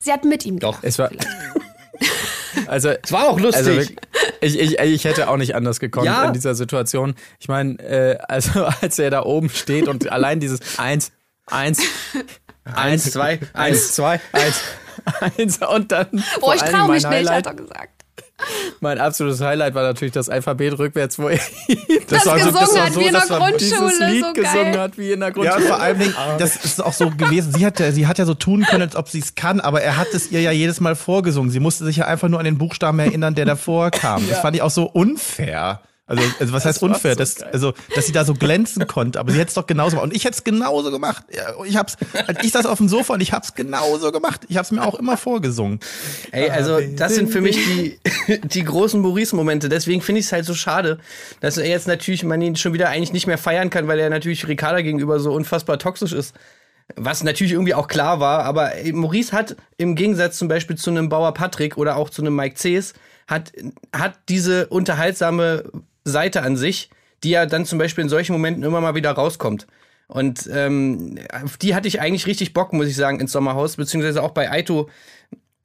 Sie 0.00 0.12
hat 0.12 0.24
mit 0.24 0.44
ihm 0.44 0.58
Doch. 0.58 0.80
gelacht. 0.80 0.84
Es 0.84 0.98
war. 0.98 1.10
Also, 2.66 2.90
Es 3.02 3.10
war 3.12 3.28
auch 3.28 3.38
lustig. 3.40 3.66
Also 3.66 3.80
ich, 4.40 4.58
ich, 4.60 4.78
ich 4.78 5.04
hätte 5.04 5.28
auch 5.28 5.36
nicht 5.36 5.54
anders 5.54 5.80
gekonnt 5.80 6.06
Ja. 6.06 6.24
in 6.26 6.32
dieser 6.32 6.54
Situation. 6.54 7.14
Ich 7.38 7.48
meine, 7.48 7.78
äh, 7.80 8.18
also 8.28 8.64
als 8.80 8.98
er 8.98 9.10
da 9.10 9.22
oben 9.24 9.48
steht 9.50 9.88
und 9.88 10.10
allein 10.10 10.40
dieses 10.40 10.78
eins, 10.78 11.10
eins, 11.50 11.80
Eins, 12.64 13.10
zwei, 13.10 13.38
eins, 13.52 13.92
zwei. 13.92 14.20
eins, 14.32 14.60
eins 15.38 15.58
und 15.58 15.92
dann. 15.92 16.08
Oh, 16.40 16.46
vor 16.46 16.54
ich 16.54 16.62
traue 16.62 16.90
mich 16.92 17.02
mein 17.02 17.20
nicht, 17.22 17.30
hat 17.30 17.46
er 17.46 17.54
gesagt. 17.54 17.90
mein 18.80 18.98
absolutes 18.98 19.40
Highlight 19.42 19.74
war 19.74 19.82
natürlich 19.82 20.12
das 20.14 20.28
Alphabet 20.30 20.78
rückwärts, 20.78 21.18
wo 21.18 21.28
er 21.28 21.38
Das 22.08 22.24
war 22.26 22.38
so- 22.38 22.46
gesungen 22.46 22.54
das 22.60 22.74
war 22.74 22.86
hat 22.86 22.92
so- 22.94 23.00
wie 23.00 23.04
in 23.06 23.12
der 23.12 23.20
das 23.20 23.28
Grundschule, 23.28 24.06
Lied 24.10 24.24
so 24.24 24.32
gesungen 24.32 24.72
geil. 24.72 24.78
hat 24.80 24.96
wie 24.98 25.12
in 25.12 25.20
der 25.20 25.28
Ja, 25.28 25.34
Grundschule. 25.34 25.56
und 25.62 25.68
vor 25.68 25.80
allem, 25.80 26.14
das 26.38 26.56
ist 26.64 26.82
auch 26.82 26.92
so 26.94 27.10
gewesen. 27.10 27.52
Sie 27.52 27.64
hat, 27.66 27.78
ja, 27.80 27.92
sie 27.92 28.06
hat 28.06 28.18
ja 28.18 28.24
so 28.24 28.34
tun 28.34 28.62
können, 28.64 28.82
als 28.82 28.96
ob 28.96 29.10
sie 29.10 29.18
es 29.20 29.34
kann, 29.34 29.60
aber 29.60 29.82
er 29.82 29.98
hat 29.98 30.08
es 30.14 30.30
ihr 30.32 30.40
ja 30.40 30.50
jedes 30.50 30.80
Mal 30.80 30.96
vorgesungen. 30.96 31.50
Sie 31.50 31.60
musste 31.60 31.84
sich 31.84 31.96
ja 31.98 32.06
einfach 32.06 32.28
nur 32.28 32.38
an 32.38 32.44
den 32.46 32.56
Buchstaben 32.58 32.98
erinnern, 32.98 33.34
der 33.34 33.44
davor 33.44 33.90
kam. 33.90 34.26
Das 34.28 34.38
fand 34.40 34.56
ich 34.56 34.62
auch 34.62 34.70
so 34.70 34.84
unfair. 34.84 35.80
Also, 36.06 36.22
also 36.38 36.52
was 36.52 36.66
heißt 36.66 36.82
war 36.82 36.90
unfair? 36.90 37.12
so 37.12 37.18
dass, 37.18 37.42
also, 37.42 37.72
dass 37.94 38.06
sie 38.06 38.12
da 38.12 38.26
so 38.26 38.34
glänzen 38.34 38.86
konnte, 38.86 39.18
aber 39.18 39.32
sie 39.32 39.38
hätte 39.38 39.48
es 39.48 39.54
doch 39.54 39.66
genauso 39.66 39.96
gemacht. 39.96 40.04
Und 40.04 40.14
ich 40.14 40.24
hätte 40.24 40.34
es 40.34 40.44
genauso 40.44 40.90
gemacht. 40.90 41.24
Ich 41.64 41.76
hab's, 41.76 41.96
halt, 42.12 42.44
ich 42.44 42.52
saß 42.52 42.66
auf 42.66 42.76
dem 42.76 42.88
Sofa 42.88 43.14
und 43.14 43.22
ich 43.22 43.32
hab's 43.32 43.54
genauso 43.54 44.12
gemacht. 44.12 44.42
Ich 44.48 44.58
hab's 44.58 44.70
mir 44.70 44.82
auch 44.82 44.96
immer 44.96 45.16
vorgesungen. 45.16 45.80
Ey, 46.30 46.50
also 46.50 46.78
das 46.94 47.14
sind 47.14 47.30
für 47.30 47.40
mich 47.40 47.56
die, 47.56 47.98
die 48.44 48.64
großen 48.64 49.00
Maurice-Momente. 49.00 49.70
Deswegen 49.70 50.02
finde 50.02 50.18
ich 50.20 50.26
es 50.26 50.32
halt 50.32 50.44
so 50.44 50.52
schade, 50.52 50.98
dass 51.40 51.56
er 51.56 51.66
jetzt 51.66 51.88
natürlich, 51.88 52.22
man 52.22 52.42
ihn 52.42 52.56
schon 52.56 52.74
wieder 52.74 52.90
eigentlich 52.90 53.14
nicht 53.14 53.26
mehr 53.26 53.38
feiern 53.38 53.70
kann, 53.70 53.88
weil 53.88 53.98
er 53.98 54.10
natürlich 54.10 54.46
Ricarda 54.46 54.82
gegenüber 54.82 55.20
so 55.20 55.32
unfassbar 55.32 55.78
toxisch 55.78 56.12
ist. 56.12 56.34
Was 56.96 57.24
natürlich 57.24 57.54
irgendwie 57.54 57.72
auch 57.72 57.88
klar 57.88 58.20
war, 58.20 58.44
aber 58.44 58.72
Maurice 58.92 59.32
hat 59.32 59.56
im 59.78 59.94
Gegensatz 59.94 60.36
zum 60.36 60.48
Beispiel 60.48 60.76
zu 60.76 60.90
einem 60.90 61.08
Bauer 61.08 61.32
Patrick 61.32 61.78
oder 61.78 61.96
auch 61.96 62.10
zu 62.10 62.20
einem 62.20 62.36
Mike 62.36 62.56
Cees, 62.58 62.92
hat, 63.26 63.52
hat 63.90 64.18
diese 64.28 64.66
unterhaltsame 64.66 65.64
Seite 66.04 66.42
an 66.42 66.56
sich, 66.56 66.90
die 67.22 67.30
ja 67.30 67.46
dann 67.46 67.64
zum 67.64 67.78
Beispiel 67.78 68.02
in 68.02 68.08
solchen 68.10 68.32
Momenten 68.32 68.62
immer 68.62 68.80
mal 68.80 68.94
wieder 68.94 69.12
rauskommt. 69.12 69.66
Und 70.06 70.48
ähm, 70.52 71.18
auf 71.44 71.56
die 71.56 71.74
hatte 71.74 71.88
ich 71.88 72.00
eigentlich 72.00 72.26
richtig 72.26 72.52
Bock, 72.52 72.72
muss 72.72 72.88
ich 72.88 72.96
sagen, 72.96 73.20
ins 73.20 73.32
Sommerhaus, 73.32 73.76
beziehungsweise 73.76 74.22
auch 74.22 74.32
bei 74.32 74.50
Aito 74.50 74.90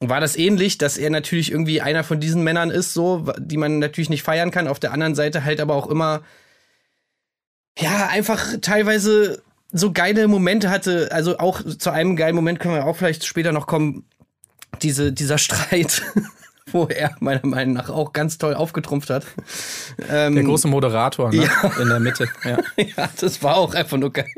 war 0.00 0.20
das 0.20 0.36
ähnlich, 0.36 0.78
dass 0.78 0.96
er 0.96 1.10
natürlich 1.10 1.52
irgendwie 1.52 1.82
einer 1.82 2.04
von 2.04 2.20
diesen 2.20 2.42
Männern 2.42 2.70
ist, 2.70 2.94
so, 2.94 3.26
die 3.38 3.58
man 3.58 3.78
natürlich 3.78 4.08
nicht 4.08 4.22
feiern 4.22 4.50
kann. 4.50 4.66
Auf 4.66 4.80
der 4.80 4.92
anderen 4.92 5.14
Seite 5.14 5.44
halt 5.44 5.60
aber 5.60 5.74
auch 5.74 5.88
immer, 5.88 6.22
ja, 7.78 8.08
einfach 8.08 8.54
teilweise 8.62 9.42
so 9.70 9.92
geile 9.92 10.26
Momente 10.26 10.70
hatte. 10.70 11.10
Also 11.12 11.38
auch 11.38 11.62
zu 11.62 11.90
einem 11.90 12.16
geilen 12.16 12.34
Moment 12.34 12.60
können 12.60 12.74
wir 12.74 12.86
auch 12.86 12.96
vielleicht 12.96 13.26
später 13.26 13.52
noch 13.52 13.66
kommen. 13.66 14.04
Diese, 14.80 15.12
dieser 15.12 15.36
Streit, 15.38 16.02
wo 16.72 16.86
er 16.86 17.14
meiner 17.20 17.44
Meinung 17.46 17.74
nach 17.74 17.90
auch 17.90 18.12
ganz 18.12 18.38
toll 18.38 18.54
aufgetrumpft 18.54 19.10
hat. 19.10 19.26
Ähm, 20.08 20.34
der 20.34 20.44
große 20.44 20.68
Moderator 20.68 21.30
ne? 21.30 21.48
in 21.80 21.88
der 21.88 22.00
Mitte. 22.00 22.28
Ja. 22.44 22.58
ja, 22.96 23.08
das 23.20 23.42
war 23.42 23.56
auch 23.56 23.74
einfach 23.74 23.96
nur 23.96 24.12
geil. 24.12 24.30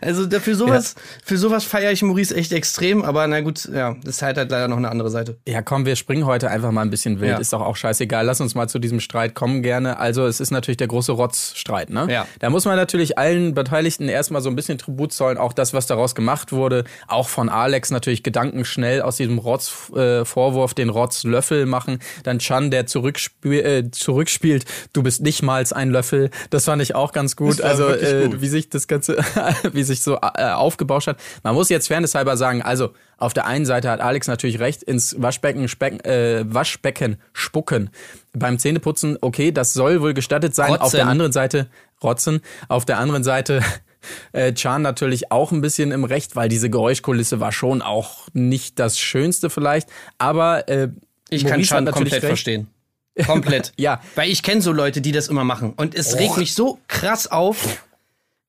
Also 0.00 0.26
da- 0.26 0.40
für 0.40 0.54
sowas, 0.54 0.94
für 1.24 1.36
sowas 1.38 1.64
feiere 1.64 1.92
ich 1.92 2.02
Maurice 2.02 2.34
echt 2.34 2.52
extrem, 2.52 3.02
aber 3.02 3.26
na 3.26 3.40
gut, 3.40 3.68
ja, 3.72 3.96
das 4.04 4.20
hat 4.22 4.36
halt 4.36 4.50
leider 4.50 4.68
noch 4.68 4.76
eine 4.78 4.90
andere 4.90 5.10
Seite. 5.10 5.38
Ja, 5.46 5.62
komm, 5.62 5.86
wir 5.86 5.96
springen 5.96 6.26
heute 6.26 6.50
einfach 6.50 6.70
mal 6.72 6.82
ein 6.82 6.90
bisschen 6.90 7.20
wild. 7.20 7.30
Ja. 7.32 7.38
Ist 7.38 7.52
doch 7.52 7.60
auch 7.60 7.76
scheißegal. 7.76 8.24
Lass 8.26 8.40
uns 8.40 8.54
mal 8.54 8.68
zu 8.68 8.78
diesem 8.78 9.00
Streit 9.00 9.34
kommen 9.34 9.62
gerne. 9.62 9.98
Also, 9.98 10.26
es 10.26 10.40
ist 10.40 10.50
natürlich 10.50 10.76
der 10.78 10.88
große 10.88 11.12
Rotzstreit, 11.12 11.90
ne? 11.90 12.06
Ja. 12.10 12.26
Da 12.40 12.50
muss 12.50 12.64
man 12.64 12.76
natürlich 12.76 13.16
allen 13.18 13.54
Beteiligten 13.54 14.08
erstmal 14.08 14.42
so 14.42 14.48
ein 14.50 14.56
bisschen 14.56 14.78
Tribut 14.78 15.12
zollen. 15.12 15.38
Auch 15.38 15.52
das, 15.52 15.72
was 15.74 15.86
daraus 15.86 16.14
gemacht 16.14 16.52
wurde. 16.52 16.84
Auch 17.06 17.28
von 17.28 17.48
Alex 17.48 17.90
natürlich 17.90 18.22
gedankenschnell 18.22 19.02
aus 19.02 19.16
diesem 19.16 19.38
Rotz-Vorwurf 19.38 20.74
den 20.74 20.88
Rotz-Löffel 20.88 21.66
machen. 21.66 21.98
Dann 22.24 22.38
Chan, 22.38 22.70
der 22.70 22.86
zurückspiel, 22.86 23.60
äh, 23.60 23.90
zurückspielt, 23.90 24.64
du 24.92 25.02
bist 25.02 25.22
nicht 25.22 25.42
mal 25.42 25.60
ein 25.72 25.90
Löffel. 25.90 26.30
Das 26.50 26.64
fand 26.64 26.80
ich 26.82 26.94
auch 26.94 27.12
ganz 27.12 27.36
gut. 27.36 27.60
Also, 27.60 27.88
äh, 27.88 28.28
gut. 28.28 28.40
wie 28.40 28.48
sich 28.48 28.68
das 28.70 28.86
Ganze, 28.88 29.18
wie 29.72 29.82
sich 29.82 30.02
so 30.02 30.16
äh, 30.16 30.50
aufgebauscht 30.50 31.08
hat. 31.08 31.18
Man 31.42 31.54
muss 31.54 31.68
jetzt 31.68 31.88
fairnesshalber 31.88 32.36
sagen, 32.36 32.62
also 32.62 32.90
auf 33.18 33.34
der 33.34 33.46
einen 33.46 33.66
Seite 33.66 33.90
hat 33.90 34.00
Alex 34.00 34.28
natürlich 34.28 34.60
recht, 34.60 34.82
ins 34.82 35.20
Waschbecken, 35.20 35.68
Speck, 35.68 36.06
äh, 36.06 36.44
Waschbecken 36.52 37.16
spucken. 37.32 37.90
Beim 38.32 38.58
Zähneputzen, 38.58 39.18
okay, 39.20 39.52
das 39.52 39.72
soll 39.72 40.00
wohl 40.00 40.14
gestattet 40.14 40.54
sein. 40.54 40.72
Auf 40.74 40.80
Rotzen. 40.80 40.96
der 40.96 41.06
anderen 41.06 41.32
Seite, 41.32 41.66
rotzen. 42.02 42.40
Auf 42.68 42.84
der 42.86 42.98
anderen 42.98 43.24
Seite, 43.24 43.62
äh, 44.32 44.52
Chan 44.54 44.82
natürlich 44.82 45.30
auch 45.30 45.52
ein 45.52 45.60
bisschen 45.60 45.92
im 45.92 46.04
Recht, 46.04 46.36
weil 46.36 46.48
diese 46.48 46.70
Geräuschkulisse 46.70 47.40
war 47.40 47.52
schon 47.52 47.82
auch 47.82 48.28
nicht 48.32 48.78
das 48.78 48.98
Schönste 48.98 49.50
vielleicht. 49.50 49.88
Aber 50.18 50.68
äh, 50.68 50.88
Ich 51.28 51.42
kann 51.42 51.52
Maurice 51.52 51.68
schon 51.68 51.84
natürlich 51.84 52.10
komplett 52.10 52.22
recht. 52.22 52.30
verstehen. 52.30 52.68
Komplett. 53.26 53.72
Ja. 53.76 54.00
Weil 54.14 54.30
ich 54.30 54.42
kenne 54.42 54.62
so 54.62 54.72
Leute, 54.72 55.00
die 55.00 55.12
das 55.12 55.28
immer 55.28 55.44
machen. 55.44 55.74
Und 55.76 55.94
es 55.94 56.16
regt 56.16 56.36
mich 56.36 56.54
so 56.54 56.78
krass 56.88 57.26
auf. 57.26 57.84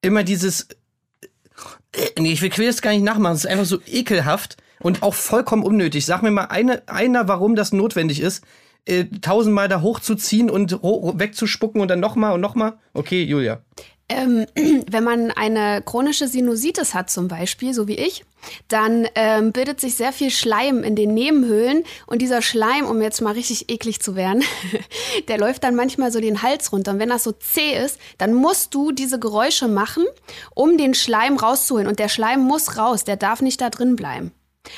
Immer 0.01 0.23
dieses. 0.23 0.67
Nee, 2.17 2.33
ich 2.33 2.41
will 2.41 2.67
das 2.67 2.81
gar 2.81 2.91
nicht 2.91 3.03
nachmachen. 3.03 3.35
Es 3.35 3.45
ist 3.45 3.51
einfach 3.51 3.65
so 3.65 3.79
ekelhaft 3.85 4.57
und 4.79 5.03
auch 5.03 5.13
vollkommen 5.13 5.63
unnötig. 5.63 6.05
Sag 6.05 6.21
mir 6.21 6.31
mal 6.31 6.45
eine, 6.45 6.87
einer, 6.87 7.27
warum 7.27 7.55
das 7.55 7.73
notwendig 7.73 8.21
ist, 8.21 8.43
äh, 8.85 9.05
tausendmal 9.05 9.67
da 9.67 9.81
hochzuziehen 9.81 10.49
und 10.49 10.81
ho 10.81 11.13
wegzuspucken 11.17 11.81
und 11.81 11.87
dann 11.87 11.99
nochmal 11.99 12.33
und 12.33 12.41
nochmal. 12.41 12.73
Okay, 12.93 13.23
Julia. 13.23 13.61
Ähm, 14.11 14.45
wenn 14.89 15.03
man 15.03 15.31
eine 15.31 15.81
chronische 15.81 16.27
Sinusitis 16.27 16.93
hat 16.93 17.09
zum 17.09 17.27
Beispiel, 17.27 17.73
so 17.73 17.87
wie 17.87 17.95
ich, 17.95 18.25
dann 18.67 19.07
ähm, 19.15 19.51
bildet 19.51 19.79
sich 19.79 19.95
sehr 19.95 20.11
viel 20.11 20.31
Schleim 20.31 20.83
in 20.83 20.95
den 20.95 21.13
Nebenhöhlen 21.13 21.83
und 22.07 22.21
dieser 22.21 22.41
Schleim, 22.41 22.85
um 22.85 23.01
jetzt 23.01 23.21
mal 23.21 23.33
richtig 23.33 23.69
eklig 23.69 24.01
zu 24.01 24.15
werden, 24.15 24.43
der 25.27 25.37
läuft 25.37 25.63
dann 25.63 25.75
manchmal 25.75 26.11
so 26.11 26.19
den 26.19 26.41
Hals 26.41 26.71
runter 26.71 26.91
und 26.91 26.99
wenn 26.99 27.09
das 27.09 27.23
so 27.23 27.31
zäh 27.31 27.83
ist, 27.83 27.99
dann 28.17 28.33
musst 28.33 28.73
du 28.73 28.91
diese 28.91 29.19
Geräusche 29.19 29.67
machen, 29.67 30.05
um 30.55 30.77
den 30.77 30.93
Schleim 30.93 31.37
rauszuholen 31.37 31.87
und 31.87 31.99
der 31.99 32.09
Schleim 32.09 32.41
muss 32.41 32.77
raus, 32.77 33.03
der 33.03 33.17
darf 33.17 33.41
nicht 33.41 33.61
da 33.61 33.69
drin 33.69 33.95
bleiben. 33.95 34.31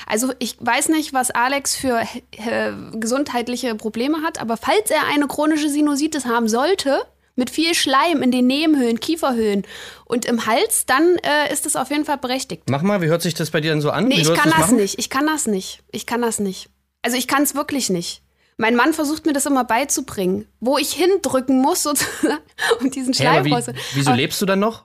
Also 0.08 0.32
ich 0.40 0.58
weiß 0.60 0.90
nicht, 0.90 1.14
was 1.14 1.32
Alex 1.32 1.76
für 1.76 2.02
äh, 2.32 2.72
gesundheitliche 2.94 3.76
Probleme 3.76 4.22
hat, 4.24 4.40
aber 4.40 4.58
falls 4.58 4.90
er 4.90 5.08
eine 5.14 5.28
chronische 5.28 5.70
Sinusitis 5.70 6.26
haben 6.26 6.48
sollte, 6.48 7.02
mit 7.36 7.50
viel 7.50 7.74
Schleim 7.74 8.22
in 8.22 8.32
den 8.32 8.46
Nebenhöhlen, 8.48 9.00
Kieferhöhlen 9.00 9.64
und 10.06 10.26
im 10.26 10.46
Hals, 10.46 10.86
dann 10.86 11.18
äh, 11.24 11.52
ist 11.52 11.66
es 11.66 11.76
auf 11.76 11.90
jeden 11.90 12.06
Fall 12.06 12.18
berechtigt. 12.18 12.64
Mach 12.70 12.82
mal, 12.84 13.02
wie 13.02 13.08
hört 13.08 13.22
sich 13.22 13.34
das 13.34 13.50
bei 13.52 13.60
dir 13.62 13.72
denn 13.72 13.82
so 13.82 13.90
an? 13.92 14.08
Nee, 14.08 14.18
Wie 14.18 14.22
ich 14.22 14.34
kann 14.34 14.50
das 14.52 14.60
machen? 14.60 14.76
nicht. 14.78 15.00
Ich 15.00 15.10
kann 15.10 15.26
das 15.26 15.48
nicht. 15.48 15.82
Ich 15.92 16.06
kann 16.06 16.22
das 16.22 16.40
nicht. 16.40 16.70
Also 17.02 17.18
ich 17.18 17.28
kann 17.28 17.44
es 17.44 17.56
wirklich 17.56 17.90
nicht. 17.90 18.22
Mein 18.58 18.76
Mann 18.76 18.94
versucht 18.94 19.26
mir 19.26 19.34
das 19.34 19.48
immer 19.48 19.64
beizubringen, 19.64 20.48
wo 20.60 20.78
ich 20.78 20.94
hindrücken 20.94 21.60
muss 21.60 21.82
sozusagen, 21.84 22.38
um 22.80 22.92
diesen 22.92 23.14
Schleim 23.16 23.44
wie, 23.46 23.52
raus. 23.52 23.66
wieso 23.94 24.12
Aber, 24.12 24.18
lebst 24.18 24.40
du 24.42 24.46
dann 24.46 24.60
noch? 24.60 24.84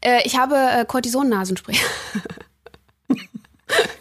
äh, 0.00 0.20
Ich 0.24 0.38
habe 0.38 0.54
äh, 0.54 0.84
Cortison-Nasenspray. 0.84 1.74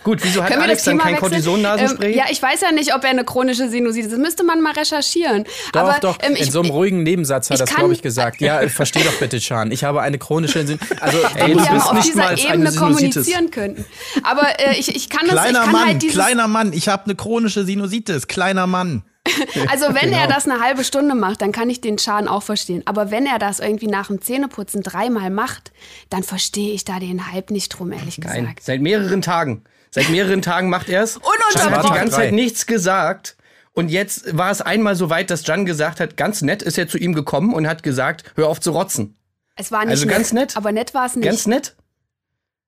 Gut, 0.03 0.19
wieso 0.23 0.41
hat 0.41 0.49
Können 0.49 0.61
wir 0.61 0.65
Alex 0.65 0.83
das 0.83 0.85
dann 0.85 0.93
Thema 0.99 1.03
kein 1.03 1.13
wechseln? 1.13 1.29
Cortison-Nasenspray? 1.31 2.11
Ähm, 2.11 2.17
ja, 2.17 2.25
ich 2.29 2.41
weiß 2.41 2.61
ja 2.61 2.71
nicht, 2.71 2.95
ob 2.95 3.03
er 3.03 3.09
eine 3.09 3.25
chronische 3.25 3.69
Sinusitis 3.69 4.11
Das 4.11 4.19
müsste 4.19 4.43
man 4.43 4.61
mal 4.61 4.73
recherchieren. 4.73 5.43
Doch, 5.73 5.81
Aber, 5.81 5.99
doch. 5.99 6.17
ähm, 6.21 6.35
in 6.35 6.43
ich, 6.43 6.51
so 6.51 6.61
einem 6.61 6.71
ruhigen 6.71 7.03
Nebensatz 7.03 7.49
hat 7.49 7.55
ich 7.55 7.65
das, 7.65 7.75
glaube 7.75 7.93
ich, 7.93 8.01
gesagt. 8.01 8.39
Ja, 8.39 8.67
versteh 8.69 9.03
doch 9.03 9.13
bitte, 9.19 9.39
Chan. 9.39 9.71
Ich 9.71 9.83
habe 9.83 10.01
eine 10.01 10.17
chronische 10.17 10.65
Sin 10.65 10.79
Also, 11.01 11.17
Ey, 11.35 11.53
du 11.53 11.59
ja 11.59 11.71
bist 11.73 11.85
mal 11.85 11.91
auf 11.91 11.93
nicht 11.93 12.15
mal 12.15 12.35
dieser 12.35 12.53
Ebene 12.53 12.71
Sinusitis. 12.71 12.79
kommunizieren 12.79 13.51
könnten. 13.51 13.85
Aber 14.23 14.47
äh, 14.59 14.79
ich, 14.79 14.95
ich 14.95 15.09
kann 15.09 15.27
das, 15.27 15.35
ich 15.35 15.41
Kleiner 15.41 15.61
kann 15.63 15.71
Mann, 15.71 15.85
halt 15.87 16.07
kleiner 16.07 16.47
Mann, 16.47 16.73
ich 16.73 16.87
habe 16.87 17.03
eine 17.05 17.15
chronische 17.15 17.65
Sinusitis, 17.65 18.27
kleiner 18.27 18.67
Mann. 18.67 19.03
also 19.69 19.87
wenn 19.93 20.09
Genau. 20.11 20.17
er 20.17 20.27
das 20.27 20.45
eine 20.47 20.59
halbe 20.61 20.83
Stunde 20.83 21.15
macht, 21.15 21.41
dann 21.41 21.51
kann 21.51 21.69
ich 21.69 21.81
den 21.81 21.97
Schaden 21.97 22.27
auch 22.27 22.43
verstehen. 22.43 22.81
Aber 22.85 23.11
wenn 23.11 23.25
er 23.25 23.39
das 23.39 23.59
irgendwie 23.59 23.87
nach 23.87 24.07
dem 24.07 24.21
Zähneputzen 24.21 24.81
dreimal 24.83 25.29
macht, 25.29 25.71
dann 26.09 26.23
verstehe 26.23 26.73
ich 26.73 26.85
da 26.85 26.99
den 26.99 27.31
Hype 27.31 27.51
nicht 27.51 27.69
drum, 27.69 27.91
ehrlich 27.91 28.17
Nein, 28.19 28.41
gesagt. 28.43 28.63
seit 28.63 28.81
mehreren 28.81 29.21
Tagen. 29.21 29.63
Seit 29.91 30.09
mehreren 30.09 30.41
Tagen 30.41 30.69
macht 30.69 30.89
er 30.89 31.03
es. 31.03 31.17
Ununterbrochen. 31.17 31.73
hat 31.75 31.85
die 31.85 31.99
ganze. 31.99 32.15
Zeit 32.17 32.33
nichts 32.33 32.65
gesagt. 32.65 33.35
Und 33.73 33.89
jetzt 33.89 34.35
war 34.37 34.49
es 34.51 34.61
einmal 34.61 34.95
so 34.95 35.09
weit, 35.09 35.29
dass 35.29 35.45
Jan 35.45 35.65
gesagt 35.65 35.99
hat, 35.99 36.17
ganz 36.17 36.41
nett 36.41 36.61
ist 36.63 36.77
er 36.77 36.87
zu 36.87 36.97
ihm 36.97 37.13
gekommen 37.13 37.53
und 37.53 37.67
hat 37.67 37.83
gesagt, 37.83 38.23
hör 38.35 38.47
auf 38.49 38.59
zu 38.59 38.71
rotzen. 38.71 39.15
Es 39.55 39.71
war 39.71 39.81
nicht 39.85 39.91
Also 39.91 40.05
nett, 40.05 40.15
ganz 40.15 40.33
nett. 40.33 40.57
Aber 40.57 40.71
nett 40.71 40.93
war 40.93 41.05
es 41.05 41.15
nicht. 41.15 41.25
Ganz 41.25 41.45
nett. 41.47 41.75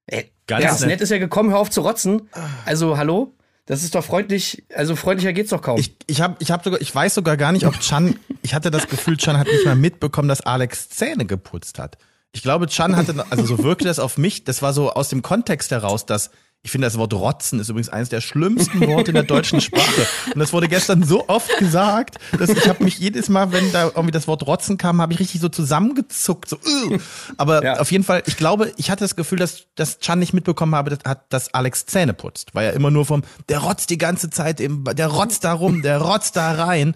Ey, 0.07 0.31
Ganz 0.47 0.63
ganz 0.65 0.79
nett. 0.81 0.89
nett 0.89 1.01
ist 1.01 1.11
er 1.11 1.19
gekommen, 1.19 1.49
hör 1.51 1.59
auf 1.59 1.69
zu 1.69 1.81
rotzen. 1.81 2.29
Also, 2.65 2.97
hallo? 2.97 3.33
Das 3.69 3.83
ist 3.83 3.93
doch 3.93 4.03
freundlich, 4.03 4.63
also 4.73 4.95
freundlicher 4.95 5.31
geht's 5.31 5.51
doch 5.51 5.61
kaum. 5.61 5.77
Ich, 5.77 5.95
ich, 6.07 6.21
hab, 6.21 6.41
ich, 6.41 6.49
hab 6.49 6.63
sogar, 6.63 6.81
ich 6.81 6.93
weiß 6.93 7.13
sogar 7.13 7.37
gar 7.37 7.51
nicht, 7.51 7.67
ob 7.67 7.79
Chan, 7.79 8.15
ich 8.41 8.55
hatte 8.55 8.71
das 8.71 8.87
Gefühl, 8.87 9.15
Chan 9.15 9.37
hat 9.37 9.45
nicht 9.45 9.63
mal 9.63 9.75
mitbekommen, 9.75 10.27
dass 10.27 10.41
Alex 10.41 10.89
Zähne 10.89 11.27
geputzt 11.27 11.77
hat. 11.77 11.99
Ich 12.31 12.41
glaube, 12.41 12.65
Chan 12.65 12.95
hatte, 12.95 13.23
also 13.29 13.45
so 13.45 13.63
wirkte 13.63 13.85
das 13.85 13.99
auf 13.99 14.17
mich, 14.17 14.43
das 14.43 14.63
war 14.63 14.73
so 14.73 14.91
aus 14.93 15.09
dem 15.09 15.21
Kontext 15.21 15.69
heraus, 15.69 16.07
dass, 16.07 16.31
ich 16.61 16.71
finde, 16.71 16.87
das 16.87 16.97
Wort 16.97 17.13
Rotzen 17.13 17.59
ist 17.59 17.69
übrigens 17.69 17.87
eines 17.87 18.09
der 18.09 18.19
schlimmsten 18.19 18.85
Worte 18.85 19.11
in 19.11 19.15
der 19.15 19.23
deutschen 19.23 19.61
Sprache. 19.61 20.05
Und 20.33 20.39
das 20.39 20.51
wurde 20.51 20.67
gestern 20.67 21.03
so 21.03 21.27
oft 21.29 21.57
gesagt, 21.57 22.17
dass 22.37 22.49
ich 22.49 22.67
habe 22.67 22.83
mich 22.83 22.99
jedes 22.99 23.29
Mal, 23.29 23.53
wenn 23.53 23.71
da 23.71 23.85
irgendwie 23.85 24.11
das 24.11 24.27
Wort 24.27 24.45
Rotzen 24.45 24.77
kam, 24.77 25.01
habe 25.01 25.13
ich 25.13 25.19
richtig 25.19 25.39
so 25.39 25.47
zusammengezuckt. 25.47 26.49
So, 26.49 26.57
uh. 26.57 26.97
Aber 27.37 27.63
Ja. 27.63 27.79
auf 27.79 27.91
jeden 27.93 28.03
Fall, 28.03 28.23
ich 28.25 28.35
glaube, 28.35 28.73
ich 28.75 28.91
hatte 28.91 29.05
das 29.05 29.15
Gefühl, 29.15 29.37
dass, 29.39 29.67
dass 29.75 29.99
Chan 29.99 30.19
nicht 30.19 30.33
mitbekommen 30.33 30.75
habe, 30.75 30.89
dass, 30.97 31.17
dass 31.29 31.53
Alex 31.53 31.85
Zähne 31.85 32.13
putzt. 32.13 32.53
Weil 32.53 32.65
er 32.67 32.73
immer 32.73 32.91
nur 32.91 33.05
vom, 33.05 33.23
der 33.47 33.59
rotzt 33.59 33.89
die 33.89 33.97
ganze 33.97 34.29
Zeit, 34.29 34.59
im, 34.59 34.83
der 34.83 35.07
rotzt 35.07 35.45
da 35.45 35.53
rum, 35.53 35.81
der 35.81 35.99
rotzt 36.01 36.35
da 36.35 36.51
rein. 36.51 36.93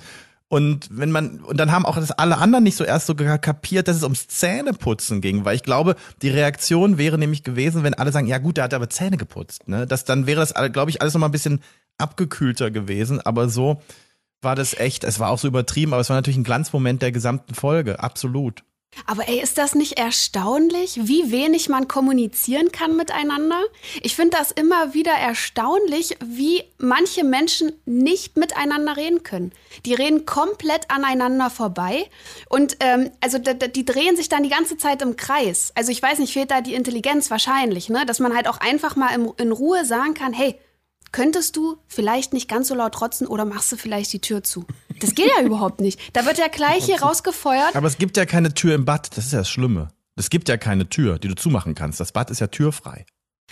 Und 0.53 0.87
wenn 0.91 1.09
man, 1.09 1.39
und 1.39 1.57
dann 1.57 1.71
haben 1.71 1.83
auch 1.83 1.95
das 1.95 2.11
alle 2.11 2.37
anderen 2.37 2.63
nicht 2.63 2.75
so 2.75 2.83
erst 2.83 3.07
so 3.07 3.15
kapiert, 3.15 3.87
dass 3.87 3.97
es 3.97 4.03
ums 4.03 4.27
Zähneputzen 4.27 5.19
ging, 5.19 5.45
weil 5.45 5.55
ich 5.55 5.63
glaube, 5.63 5.95
die 6.21 6.29
Reaktion 6.29 6.99
wäre 6.99 7.17
nämlich 7.17 7.43
gewesen, 7.43 7.81
wenn 7.81 7.95
alle 7.95 8.11
sagen, 8.11 8.27
ja 8.27 8.37
gut, 8.37 8.57
der 8.57 8.65
hat 8.65 8.75
aber 8.75 8.87
Zähne 8.87 9.17
geputzt, 9.17 9.67
ne? 9.67 9.87
Das, 9.87 10.05
dann 10.05 10.27
wäre 10.27 10.39
das, 10.39 10.53
glaube 10.71 10.91
ich, 10.91 11.01
alles 11.01 11.15
nochmal 11.15 11.29
ein 11.29 11.31
bisschen 11.31 11.61
abgekühlter 11.97 12.69
gewesen, 12.69 13.19
aber 13.19 13.49
so 13.49 13.81
war 14.43 14.55
das 14.55 14.75
echt, 14.75 15.03
es 15.03 15.17
war 15.19 15.31
auch 15.31 15.39
so 15.39 15.47
übertrieben, 15.47 15.91
aber 15.91 16.01
es 16.01 16.09
war 16.09 16.17
natürlich 16.17 16.37
ein 16.37 16.43
Glanzmoment 16.43 17.01
der 17.01 17.11
gesamten 17.11 17.55
Folge, 17.55 17.99
absolut. 17.99 18.63
Aber 19.05 19.27
ey, 19.27 19.41
ist 19.41 19.57
das 19.57 19.75
nicht 19.75 19.97
erstaunlich, 19.97 20.99
wie 21.03 21.31
wenig 21.31 21.69
man 21.69 21.87
kommunizieren 21.87 22.71
kann 22.71 22.95
miteinander? 22.95 23.61
Ich 24.01 24.15
finde 24.15 24.37
das 24.37 24.51
immer 24.51 24.93
wieder 24.93 25.11
erstaunlich, 25.11 26.17
wie 26.23 26.63
manche 26.77 27.23
Menschen 27.23 27.73
nicht 27.85 28.37
miteinander 28.37 28.97
reden 28.97 29.23
können. 29.23 29.51
Die 29.85 29.93
reden 29.93 30.25
komplett 30.25 30.89
aneinander 30.89 31.49
vorbei 31.49 32.09
und 32.49 32.77
ähm, 32.79 33.11
also 33.21 33.37
die 33.37 33.85
drehen 33.85 34.15
sich 34.15 34.29
dann 34.29 34.43
die 34.43 34.49
ganze 34.49 34.77
Zeit 34.77 35.01
im 35.01 35.15
Kreis. 35.15 35.71
Also 35.75 35.91
ich 35.91 36.01
weiß 36.01 36.19
nicht, 36.19 36.33
fehlt 36.33 36.51
da 36.51 36.61
die 36.61 36.73
Intelligenz 36.73 37.31
wahrscheinlich, 37.31 37.89
ne? 37.89 38.05
Dass 38.05 38.19
man 38.19 38.35
halt 38.35 38.47
auch 38.47 38.57
einfach 38.57 38.95
mal 38.95 39.13
im, 39.13 39.31
in 39.37 39.51
Ruhe 39.51 39.85
sagen 39.85 40.13
kann, 40.13 40.33
hey, 40.33 40.59
könntest 41.11 41.55
du 41.55 41.77
vielleicht 41.87 42.33
nicht 42.33 42.49
ganz 42.49 42.67
so 42.67 42.75
laut 42.75 42.93
trotzen 42.93 43.27
oder 43.27 43.45
machst 43.45 43.71
du 43.71 43.77
vielleicht 43.77 44.11
die 44.13 44.19
Tür 44.19 44.43
zu? 44.43 44.65
Das 44.99 45.15
geht 45.15 45.29
ja 45.37 45.43
überhaupt 45.43 45.81
nicht. 45.81 45.99
Da 46.13 46.25
wird 46.25 46.37
ja 46.37 46.47
gleich 46.47 46.85
hier 46.85 47.01
rausgefeuert. 47.01 47.75
Aber 47.75 47.87
es 47.87 47.97
gibt 47.97 48.17
ja 48.17 48.25
keine 48.25 48.53
Tür 48.53 48.75
im 48.75 48.85
Bad, 48.85 49.15
das 49.17 49.25
ist 49.25 49.33
ja 49.33 49.39
das 49.39 49.49
Schlimme. 49.49 49.89
Es 50.15 50.29
gibt 50.29 50.47
ja 50.49 50.57
keine 50.57 50.87
Tür, 50.89 51.17
die 51.19 51.27
du 51.27 51.35
zumachen 51.35 51.73
kannst. 51.75 51.99
Das 51.99 52.11
Bad 52.11 52.29
ist 52.29 52.39
ja 52.39 52.47
türfrei. 52.47 53.05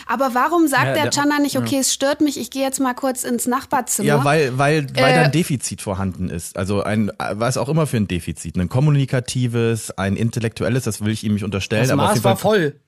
Aber 0.07 0.33
warum 0.33 0.67
sagt 0.67 0.85
Ja, 0.85 0.93
der 0.93 1.03
der- 1.03 1.11
Chana 1.11 1.39
nicht, 1.39 1.57
okay, 1.57 1.77
es 1.79 1.93
stört 1.93 2.21
mich, 2.21 2.39
ich 2.39 2.49
gehe 2.49 2.63
jetzt 2.63 2.79
mal 2.79 2.93
kurz 2.93 3.23
ins 3.23 3.45
Nachbarzimmer? 3.45 4.07
Ja, 4.07 4.23
weil, 4.23 4.57
weil, 4.57 4.87
weil 4.95 5.13
da 5.13 5.21
Äh, 5.21 5.25
ein 5.25 5.31
Defizit 5.31 5.81
vorhanden 5.81 6.29
ist. 6.29 6.57
Also 6.57 6.81
ein, 6.81 7.11
was 7.33 7.57
auch 7.57 7.67
immer 7.69 7.85
für 7.87 7.97
ein 7.97 8.07
Defizit. 8.07 8.57
Ein 8.57 8.69
kommunikatives, 8.69 9.91
ein 9.97 10.15
intellektuelles, 10.15 10.85
das 10.85 11.01
will 11.03 11.11
ich 11.11 11.23
ihm 11.23 11.33
nicht 11.33 11.43
unterstellen. 11.43 11.87
das 11.87 11.95
Maß 11.95 12.23
war 12.23 12.37
voll. 12.37 12.79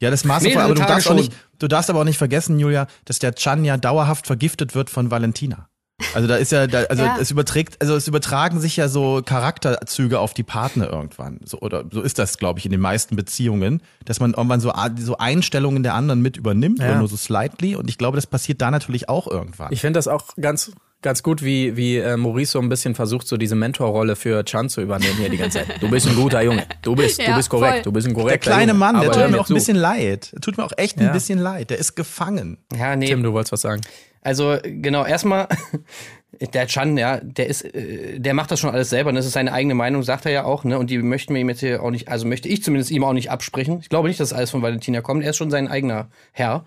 Ja, 0.00 0.10
das 0.10 0.24
Maß 0.24 0.44
war 0.44 0.50
voll, 0.52 0.62
aber 0.62 0.74
du 0.74 0.80
Tage 0.80 0.92
darfst, 0.92 1.08
auch 1.10 1.14
nicht, 1.14 1.32
du 1.58 1.66
darfst 1.68 1.90
aber 1.90 2.00
auch 2.00 2.04
nicht 2.04 2.18
vergessen, 2.18 2.58
Julia, 2.58 2.86
dass 3.04 3.18
der 3.18 3.34
Chan 3.34 3.64
ja 3.64 3.76
dauerhaft 3.76 4.26
vergiftet 4.26 4.74
wird 4.74 4.90
von 4.90 5.10
Valentina. 5.10 5.68
Also 6.14 6.28
da 6.28 6.36
ist 6.36 6.52
ja, 6.52 6.66
da, 6.66 6.84
also 6.84 7.02
Ja. 7.02 7.16
es 7.20 7.30
überträgt, 7.30 7.80
also 7.80 7.96
es 7.96 8.06
übertragen 8.06 8.60
sich 8.60 8.76
ja 8.76 8.88
so 8.88 9.20
Charakterzüge 9.24 10.20
auf 10.20 10.32
die 10.32 10.44
Partner 10.44 10.88
irgendwann. 10.90 11.40
So, 11.44 11.58
oder 11.60 11.84
so 11.90 12.00
ist 12.02 12.18
das, 12.18 12.38
glaube 12.38 12.60
ich, 12.60 12.64
in 12.66 12.70
den 12.70 12.80
meisten 12.80 13.16
Beziehungen, 13.16 13.82
dass 14.04 14.20
man 14.20 14.32
irgendwann 14.34 14.60
so, 14.60 14.72
so 14.98 15.16
Einstellungen 15.18 15.82
der 15.82 15.94
anderen 15.94 16.22
mit 16.22 16.36
übernimmt, 16.36 16.78
Ja. 16.78 16.86
oder 16.90 16.98
nur 17.00 17.08
so 17.08 17.16
slightly. 17.16 17.74
Und 17.76 17.90
ich 17.90 17.98
glaube, 17.98 18.16
das 18.16 18.26
passiert 18.26 18.60
da 18.60 18.70
natürlich 18.70 19.08
auch 19.08 19.26
irgendwann. 19.26 19.72
Ich 19.72 19.80
finde 19.80 19.98
das 19.98 20.06
auch 20.06 20.22
ganz, 20.40 20.70
ganz 21.02 21.22
gut, 21.24 21.42
wie, 21.42 21.76
wie 21.76 21.96
äh, 21.98 22.16
Maurice 22.16 22.52
so 22.52 22.60
ein 22.60 22.68
bisschen 22.68 22.94
versucht, 22.94 23.26
so 23.26 23.36
diese 23.36 23.56
Mentorrolle 23.56 24.14
für 24.14 24.44
Chan 24.44 24.68
zu 24.68 24.80
übernehmen 24.80 25.16
hier 25.18 25.30
die 25.30 25.36
ganze 25.36 25.58
Zeit. 25.58 25.82
Du 25.82 25.90
bist 25.90 26.06
ein 26.06 26.14
guter 26.14 26.42
Junge. 26.42 26.64
Du 26.82 26.94
bist, 26.94 27.18
du 27.18 27.24
Ja, 27.24 27.36
bist 27.36 27.50
korrekt. 27.50 27.72
voll. 27.74 27.82
Du 27.82 27.92
bist 27.92 28.06
ein 28.06 28.14
der 28.14 28.22
korrekter 28.22 28.50
kleine 28.50 28.72
Junge. 28.72 28.78
Mann, 28.78 29.00
der 29.00 29.10
Aber 29.10 29.20
tut 29.22 29.30
mir 29.32 29.40
auch 29.40 29.48
ein 29.48 29.54
bisschen 29.54 29.76
leid. 29.76 30.30
Der 30.32 30.40
tut 30.40 30.56
mir 30.58 30.64
auch 30.64 30.72
echt 30.76 30.96
ein 30.98 31.04
Ja. 31.06 31.12
bisschen 31.12 31.40
leid. 31.40 31.70
Der 31.70 31.78
ist 31.78 31.96
gefangen. 31.96 32.58
Ja, 32.76 32.94
nee. 32.96 33.06
Tim, 33.06 33.22
du 33.24 33.32
wolltest 33.32 33.52
was 33.52 33.60
sagen. 33.62 33.80
Also 34.22 34.56
genau, 34.62 35.04
erstmal, 35.04 35.48
der 36.54 36.66
Chan, 36.66 36.96
ja, 36.96 37.20
der 37.22 37.46
ist, 37.46 37.62
äh, 37.62 38.18
der 38.18 38.34
macht 38.34 38.50
das 38.50 38.60
schon 38.60 38.70
alles 38.70 38.90
selber. 38.90 39.10
Und 39.10 39.16
das 39.16 39.26
ist 39.26 39.32
seine 39.32 39.52
eigene 39.52 39.74
Meinung, 39.74 40.02
sagt 40.02 40.26
er 40.26 40.32
ja 40.32 40.44
auch, 40.44 40.64
ne? 40.64 40.78
Und 40.78 40.90
die 40.90 40.98
möchten 40.98 41.34
wir 41.34 41.40
ihm 41.40 41.48
jetzt 41.48 41.60
hier 41.60 41.82
auch 41.82 41.90
nicht, 41.90 42.08
also 42.08 42.26
möchte 42.26 42.48
ich 42.48 42.62
zumindest 42.62 42.90
ihm 42.90 43.04
auch 43.04 43.12
nicht 43.12 43.30
absprechen. 43.30 43.78
Ich 43.80 43.88
glaube 43.88 44.08
nicht, 44.08 44.20
dass 44.20 44.32
alles 44.32 44.50
von 44.50 44.62
Valentina 44.62 45.00
kommt. 45.00 45.22
Er 45.24 45.30
ist 45.30 45.36
schon 45.36 45.50
sein 45.50 45.68
eigener 45.68 46.08
Herr. 46.32 46.64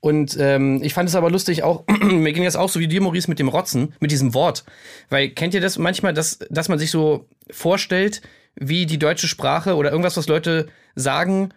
Und 0.00 0.36
ähm, 0.40 0.82
ich 0.82 0.94
fand 0.94 1.08
es 1.08 1.14
aber 1.14 1.30
lustig 1.30 1.62
auch, 1.62 1.84
mir 2.02 2.32
ging 2.32 2.44
das 2.44 2.56
auch 2.56 2.70
so 2.70 2.80
wie 2.80 2.88
dir, 2.88 3.02
Maurice, 3.02 3.28
mit 3.28 3.38
dem 3.38 3.48
Rotzen, 3.48 3.94
mit 4.00 4.10
diesem 4.10 4.32
Wort. 4.32 4.64
Weil 5.10 5.28
kennt 5.30 5.54
ihr 5.54 5.60
das 5.60 5.78
manchmal, 5.78 6.14
dass, 6.14 6.38
dass 6.48 6.68
man 6.68 6.78
sich 6.78 6.90
so 6.90 7.26
vorstellt, 7.50 8.22
wie 8.54 8.86
die 8.86 8.98
deutsche 8.98 9.28
Sprache 9.28 9.76
oder 9.76 9.90
irgendwas, 9.90 10.16
was 10.16 10.26
Leute 10.26 10.68
sagen, 10.94 11.50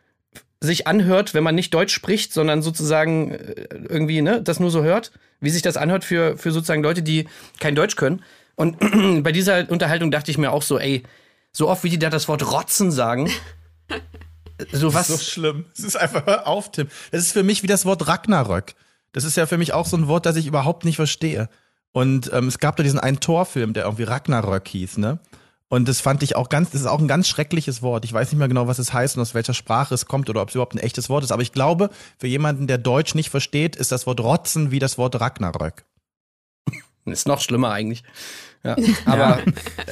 sich 0.68 0.88
anhört, 0.88 1.34
wenn 1.34 1.44
man 1.44 1.56
nicht 1.56 1.74
Deutsch 1.74 1.94
spricht, 1.94 2.34
sondern 2.34 2.62
sozusagen 2.62 3.32
äh, 3.32 3.68
irgendwie, 3.90 4.22
ne, 4.22 4.42
das 4.42 4.60
nur 4.60 4.72
so 4.72 4.84
hört, 4.84 5.12
wie 5.40 5.50
sich 5.50 5.62
das 5.62 5.78
anhört 5.78 6.04
für, 6.04 6.38
für 6.38 6.52
sozusagen 6.52 6.84
Leute, 6.84 7.04
die 7.04 7.28
kein 7.60 7.76
Deutsch 7.76 7.96
können. 7.96 8.24
Und 8.56 8.78
bei 9.24 9.32
dieser 9.32 9.70
Unterhaltung 9.70 10.12
dachte 10.12 10.32
ich 10.32 10.38
mir 10.38 10.52
auch 10.52 10.64
so, 10.64 10.80
ey, 10.80 11.04
so 11.52 11.70
oft 11.70 11.84
wie 11.84 11.90
die 11.90 12.00
da 12.00 12.10
das 12.10 12.28
Wort 12.28 12.52
Rotzen 12.52 12.92
sagen, 12.92 13.30
so 14.72 14.94
was. 14.94 15.08
so 15.08 15.18
schlimm. 15.18 15.66
Es 15.78 15.84
ist 15.84 15.96
einfach, 15.96 16.26
hör 16.26 16.48
auf, 16.48 16.72
Tim. 16.72 16.88
Das 17.12 17.22
ist 17.22 17.34
für 17.34 17.44
mich 17.44 17.64
wie 17.64 17.68
das 17.68 17.86
Wort 17.86 18.08
Ragnarök. 18.08 18.74
Das 19.12 19.24
ist 19.24 19.38
ja 19.38 19.46
für 19.46 19.58
mich 19.58 19.74
auch 19.74 19.86
so 19.86 19.98
ein 19.98 20.08
Wort, 20.08 20.26
das 20.26 20.36
ich 20.36 20.48
überhaupt 20.48 20.86
nicht 20.86 20.96
verstehe. 20.96 21.50
Und 21.92 22.32
ähm, 22.34 22.48
es 22.48 22.58
gab 22.58 22.76
da 22.76 22.84
diesen 22.84 23.00
einen 23.00 23.20
Torfilm, 23.20 23.74
der 23.74 23.84
irgendwie 23.84 24.04
Ragnarök 24.04 24.68
hieß, 24.68 24.98
ne? 24.98 25.20
Und 25.74 25.88
das 25.88 26.02
fand 26.02 26.22
ich 26.22 26.36
auch 26.36 26.50
ganz, 26.50 26.70
das 26.70 26.82
ist 26.82 26.86
auch 26.88 27.00
ein 27.00 27.08
ganz 27.08 27.28
schreckliches 27.28 27.82
Wort. 27.82 28.06
Ich 28.06 28.14
weiß 28.14 28.32
nicht 28.32 28.38
mehr 28.38 28.48
genau, 28.48 28.68
was 28.68 28.78
es 28.78 28.94
heißt 28.94 29.16
und 29.16 29.24
aus 29.24 29.34
welcher 29.34 29.56
Sprache 29.56 29.96
es 29.96 30.06
kommt 30.06 30.30
oder 30.30 30.44
ob 30.44 30.50
es 30.50 30.54
überhaupt 30.54 30.76
ein 30.76 30.78
echtes 30.78 31.10
Wort 31.10 31.24
ist. 31.24 31.32
Aber 31.32 31.42
ich 31.42 31.52
glaube, 31.52 31.90
für 32.20 32.28
jemanden, 32.28 32.68
der 32.68 32.78
Deutsch 32.78 33.16
nicht 33.16 33.32
versteht, 33.32 33.76
ist 33.76 33.92
das 33.92 34.06
Wort 34.06 34.20
Rotzen 34.20 34.70
wie 34.70 34.78
das 34.78 35.00
Wort 35.00 35.20
Ragnarök. 35.20 35.84
Ist 37.06 37.28
noch 37.28 37.42
schlimmer 37.42 37.72
eigentlich. 37.72 38.04
Ja, 38.66 38.78
aber 39.06 39.40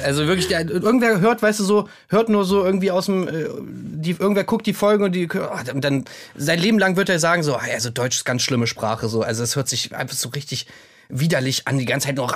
also 0.02 0.26
wirklich, 0.26 0.48
der, 0.48 0.66
irgendwer 0.66 1.20
hört, 1.20 1.42
weißt 1.42 1.60
du 1.60 1.64
so, 1.64 1.90
hört 2.08 2.30
nur 2.30 2.46
so 2.46 2.64
irgendwie 2.64 2.90
aus 2.90 3.04
dem, 3.04 3.28
äh, 3.28 3.48
die, 3.60 4.12
irgendwer 4.12 4.44
guckt 4.44 4.64
die 4.66 4.72
Folgen 4.72 5.04
und 5.04 5.12
die, 5.12 5.28
ah, 5.30 5.62
dann- 5.62 6.06
sein 6.36 6.58
Leben 6.58 6.78
lang 6.78 6.96
wird 6.96 7.10
er 7.10 7.18
sagen 7.18 7.42
so, 7.42 7.54
also 7.56 7.90
Deutsch 7.90 8.16
ist 8.16 8.24
ganz 8.24 8.40
schlimme 8.40 8.66
Sprache 8.66 9.10
so, 9.10 9.20
also 9.20 9.42
es 9.42 9.56
hört 9.56 9.68
sich 9.68 9.94
einfach 9.94 10.16
so 10.16 10.30
richtig 10.30 10.68
widerlich 11.10 11.68
an, 11.68 11.76
die 11.76 11.84
ganze 11.84 12.06
Zeit 12.06 12.16
nur 12.16 12.30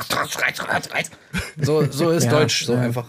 so, 1.56 1.90
so 1.90 2.10
ist 2.10 2.24
Ja, 2.24 2.30
Deutsch 2.32 2.66
so 2.66 2.74
ja. 2.74 2.80
einfach. 2.80 3.06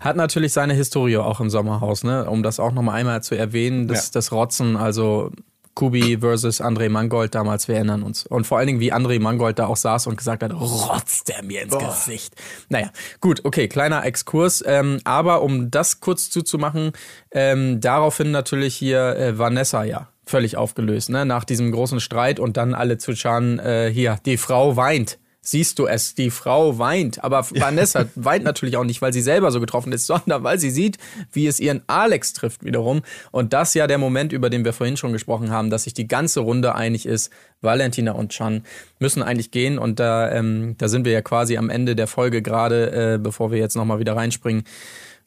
Hat 0.00 0.16
natürlich 0.16 0.52
seine 0.52 0.74
Historie 0.74 1.16
auch 1.18 1.40
im 1.40 1.50
Sommerhaus, 1.50 2.04
ne? 2.04 2.28
Um 2.28 2.42
das 2.42 2.60
auch 2.60 2.72
nochmal 2.72 2.96
einmal 2.96 3.22
zu 3.22 3.34
erwähnen, 3.36 3.88
das, 3.88 4.06
Ja. 4.06 4.10
das 4.14 4.32
Rotzen, 4.32 4.76
also 4.76 5.30
Kubi 5.74 6.16
versus 6.20 6.62
André 6.62 6.88
Mangold 6.88 7.34
damals, 7.34 7.68
wir 7.68 7.74
erinnern 7.74 8.02
uns. 8.02 8.26
Und 8.26 8.46
vor 8.46 8.56
allen 8.56 8.66
Dingen, 8.66 8.80
wie 8.80 8.94
André 8.94 9.20
Mangold 9.20 9.58
da 9.58 9.66
auch 9.66 9.76
saß 9.76 10.06
und 10.06 10.16
gesagt 10.16 10.42
hat, 10.42 10.52
rotzt 10.54 11.28
er 11.28 11.42
mir 11.42 11.62
ins 11.62 11.76
Gesicht. 11.76 12.34
Naja, 12.70 12.90
gut, 13.20 13.44
okay, 13.44 13.68
kleiner 13.68 14.02
Exkurs. 14.04 14.64
Ähm, 14.66 15.00
aber 15.04 15.42
um 15.42 15.70
das 15.70 16.00
kurz 16.00 16.30
zuzumachen, 16.30 16.92
ähm, 17.30 17.80
daraufhin 17.80 18.30
natürlich 18.30 18.74
hier 18.74 19.16
äh, 19.16 19.38
Vanessa 19.38 19.84
ja 19.84 20.08
völlig 20.24 20.56
aufgelöst, 20.56 21.10
ne? 21.10 21.26
Nach 21.26 21.44
diesem 21.44 21.70
großen 21.70 22.00
Streit 22.00 22.40
und 22.40 22.56
dann 22.56 22.74
alle 22.74 22.96
zu 22.98 23.14
schauen, 23.14 23.58
äh, 23.58 23.90
hier, 23.92 24.18
die 24.24 24.38
Frau 24.38 24.76
weint. 24.76 25.18
Siehst 25.48 25.78
du 25.78 25.86
es, 25.86 26.16
die 26.16 26.30
Frau 26.30 26.80
weint. 26.80 27.22
Aber 27.22 27.46
Vanessa 27.48 28.06
weint 28.16 28.42
natürlich 28.42 28.76
auch 28.76 28.84
nicht, 28.84 29.00
weil 29.00 29.12
sie 29.12 29.22
selber 29.22 29.52
so 29.52 29.60
getroffen 29.60 29.92
ist, 29.92 30.06
sondern 30.06 30.42
weil 30.42 30.58
sie 30.58 30.70
sieht, 30.70 30.98
wie 31.30 31.46
es 31.46 31.60
ihren 31.60 31.82
Alex 31.86 32.32
trifft 32.32 32.64
wiederum. 32.64 33.02
Und 33.30 33.52
das 33.52 33.72
ja 33.74 33.86
der 33.86 33.98
Moment, 33.98 34.32
über 34.32 34.50
den 34.50 34.64
wir 34.64 34.72
vorhin 34.72 34.96
schon 34.96 35.12
gesprochen 35.12 35.52
haben, 35.52 35.70
dass 35.70 35.84
sich 35.84 35.94
die 35.94 36.08
ganze 36.08 36.40
Runde 36.40 36.74
einig 36.74 37.06
ist, 37.06 37.30
Valentina 37.60 38.10
und 38.12 38.32
Chan 38.32 38.64
müssen 38.98 39.22
eigentlich 39.22 39.52
gehen. 39.52 39.78
Und 39.78 40.00
da, 40.00 40.32
ähm, 40.32 40.74
da 40.78 40.88
sind 40.88 41.04
wir 41.04 41.12
ja 41.12 41.22
quasi 41.22 41.56
am 41.56 41.70
Ende 41.70 41.94
der 41.94 42.08
Folge 42.08 42.42
gerade, 42.42 43.14
äh, 43.14 43.18
bevor 43.18 43.52
wir 43.52 43.58
jetzt 43.58 43.76
nochmal 43.76 44.00
wieder 44.00 44.16
reinspringen 44.16 44.64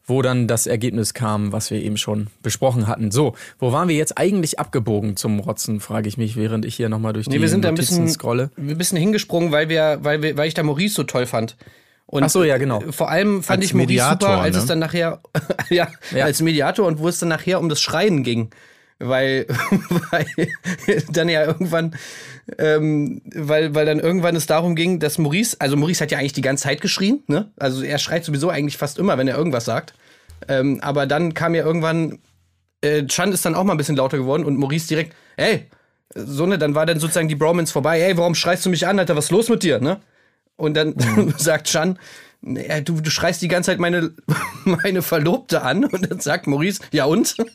wo 0.10 0.22
dann 0.22 0.48
das 0.48 0.68
Ergebnis 0.68 1.14
kam, 1.14 1.52
was 1.52 1.72
wir 1.72 1.82
eben 1.82 1.98
schon 1.98 2.28
besprochen 2.44 2.88
hatten. 2.88 3.12
So, 3.12 3.36
wo 3.60 3.72
waren 3.72 3.88
wir 3.88 3.96
jetzt 3.96 4.18
eigentlich 4.18 4.60
abgebogen 4.60 5.16
zum 5.16 5.40
Rotzen, 5.40 5.80
frage 5.80 6.10
ich 6.10 6.18
mich, 6.18 6.36
während 6.36 6.66
ich 6.66 6.76
hier 6.76 6.90
nochmal 6.90 7.14
durch 7.14 7.28
die 7.28 7.36
Nee, 7.36 7.42
wir 7.42 7.50
sind 7.50 7.64
da 7.64 7.70
ein 7.70 7.76
Notizen 7.76 8.04
bisschen, 8.04 8.10
scrolle. 8.10 8.52
ein 8.58 8.78
bisschen 8.78 8.98
hingesprungen, 8.98 9.52
weil 9.52 9.70
wir, 9.70 10.00
weil 10.02 10.22
wir, 10.22 10.36
weil 10.38 10.48
ich 10.48 10.54
da 10.54 10.64
Maurice 10.64 10.96
so 10.96 11.04
toll 11.04 11.26
fand. 11.26 11.56
Und 12.08 12.24
Ach 12.24 12.30
so, 12.30 12.44
ja, 12.44 12.58
genau. 12.58 12.82
Vor 12.90 13.10
allem 13.12 13.44
fand 13.44 13.60
Als 13.60 13.66
ich 13.68 13.74
Maurice 13.76 13.88
Mediator, 13.94 14.30
super, 14.30 14.42
als 14.42 14.56
ne? 14.56 14.62
es 14.62 14.68
dann 14.68 14.80
nachher, 14.80 15.22
ja, 15.70 15.88
Ja. 16.16 16.26
als 16.26 16.42
Mediator 16.42 16.88
und 16.88 16.98
wo 17.00 17.08
es 17.08 17.20
dann 17.20 17.30
nachher 17.30 17.60
um 17.60 17.70
das 17.70 17.80
Schreien 17.82 18.24
ging. 18.24 18.50
Weil, 19.00 19.46
weil 20.12 20.26
dann 21.12 21.30
ja 21.30 21.46
irgendwann, 21.46 21.96
ähm, 22.58 23.22
weil, 23.34 23.74
weil 23.74 23.86
dann 23.86 24.00
irgendwann 24.00 24.36
es 24.36 24.46
darum 24.46 24.76
ging, 24.76 25.00
dass 25.00 25.18
Maurice, 25.18 25.56
also 25.60 25.78
Maurice 25.78 26.04
hat 26.04 26.12
ja 26.12 26.18
eigentlich 26.18 26.34
die 26.34 26.42
ganze 26.42 26.64
Zeit 26.64 26.82
geschrien, 26.82 27.24
ne? 27.28 27.50
Also 27.58 27.82
er 27.84 27.98
schreit 27.98 28.26
sowieso 28.26 28.50
eigentlich 28.50 28.78
fast 28.78 28.98
immer, 29.00 29.18
wenn 29.18 29.28
er 29.28 29.38
irgendwas 29.38 29.66
sagt. 29.66 29.94
Ähm, 30.48 30.80
aber 30.82 31.06
dann 31.06 31.34
kam 31.34 31.56
ja 31.56 31.64
irgendwann, 31.64 32.20
äh, 32.82 33.06
Chan 33.06 33.32
ist 33.32 33.46
dann 33.46 33.56
auch 33.56 33.64
mal 33.64 33.74
ein 33.74 33.78
bisschen 33.78 33.96
lauter 33.96 34.18
geworden 34.18 34.44
und 34.44 34.58
Maurice 34.58 34.88
direkt, 34.88 35.14
ey, 35.38 35.66
So, 36.16 36.46
ne, 36.48 36.58
dann 36.58 36.74
war 36.76 36.86
dann 36.86 37.00
sozusagen 37.00 37.28
die 37.30 37.36
Bromance 37.36 37.72
vorbei. 37.72 38.02
Ey, 38.02 38.18
warum 38.18 38.34
schreist 38.36 38.66
du 38.66 38.70
mich 38.70 38.88
an, 38.88 38.98
Alter? 39.00 39.16
Was 39.16 39.26
ist 39.26 39.32
los 39.32 39.48
mit 39.48 39.62
dir, 39.64 39.80
ne? 39.80 40.00
Und 40.58 40.74
dann 40.76 40.96
Mhm. 40.98 41.34
sagt 41.38 41.68
Chan, 41.68 42.00
du, 42.42 43.02
du 43.02 43.10
schreist 43.10 43.42
die 43.42 43.48
ganze 43.48 43.72
Zeit 43.72 43.80
meine, 43.80 44.12
meine 44.66 45.02
Verlobte 45.02 45.62
an. 45.62 45.86
Und 45.86 46.10
dann 46.10 46.20
sagt 46.20 46.48
Maurice, 46.48 46.82
ja 46.92 47.06
und? 47.06 47.36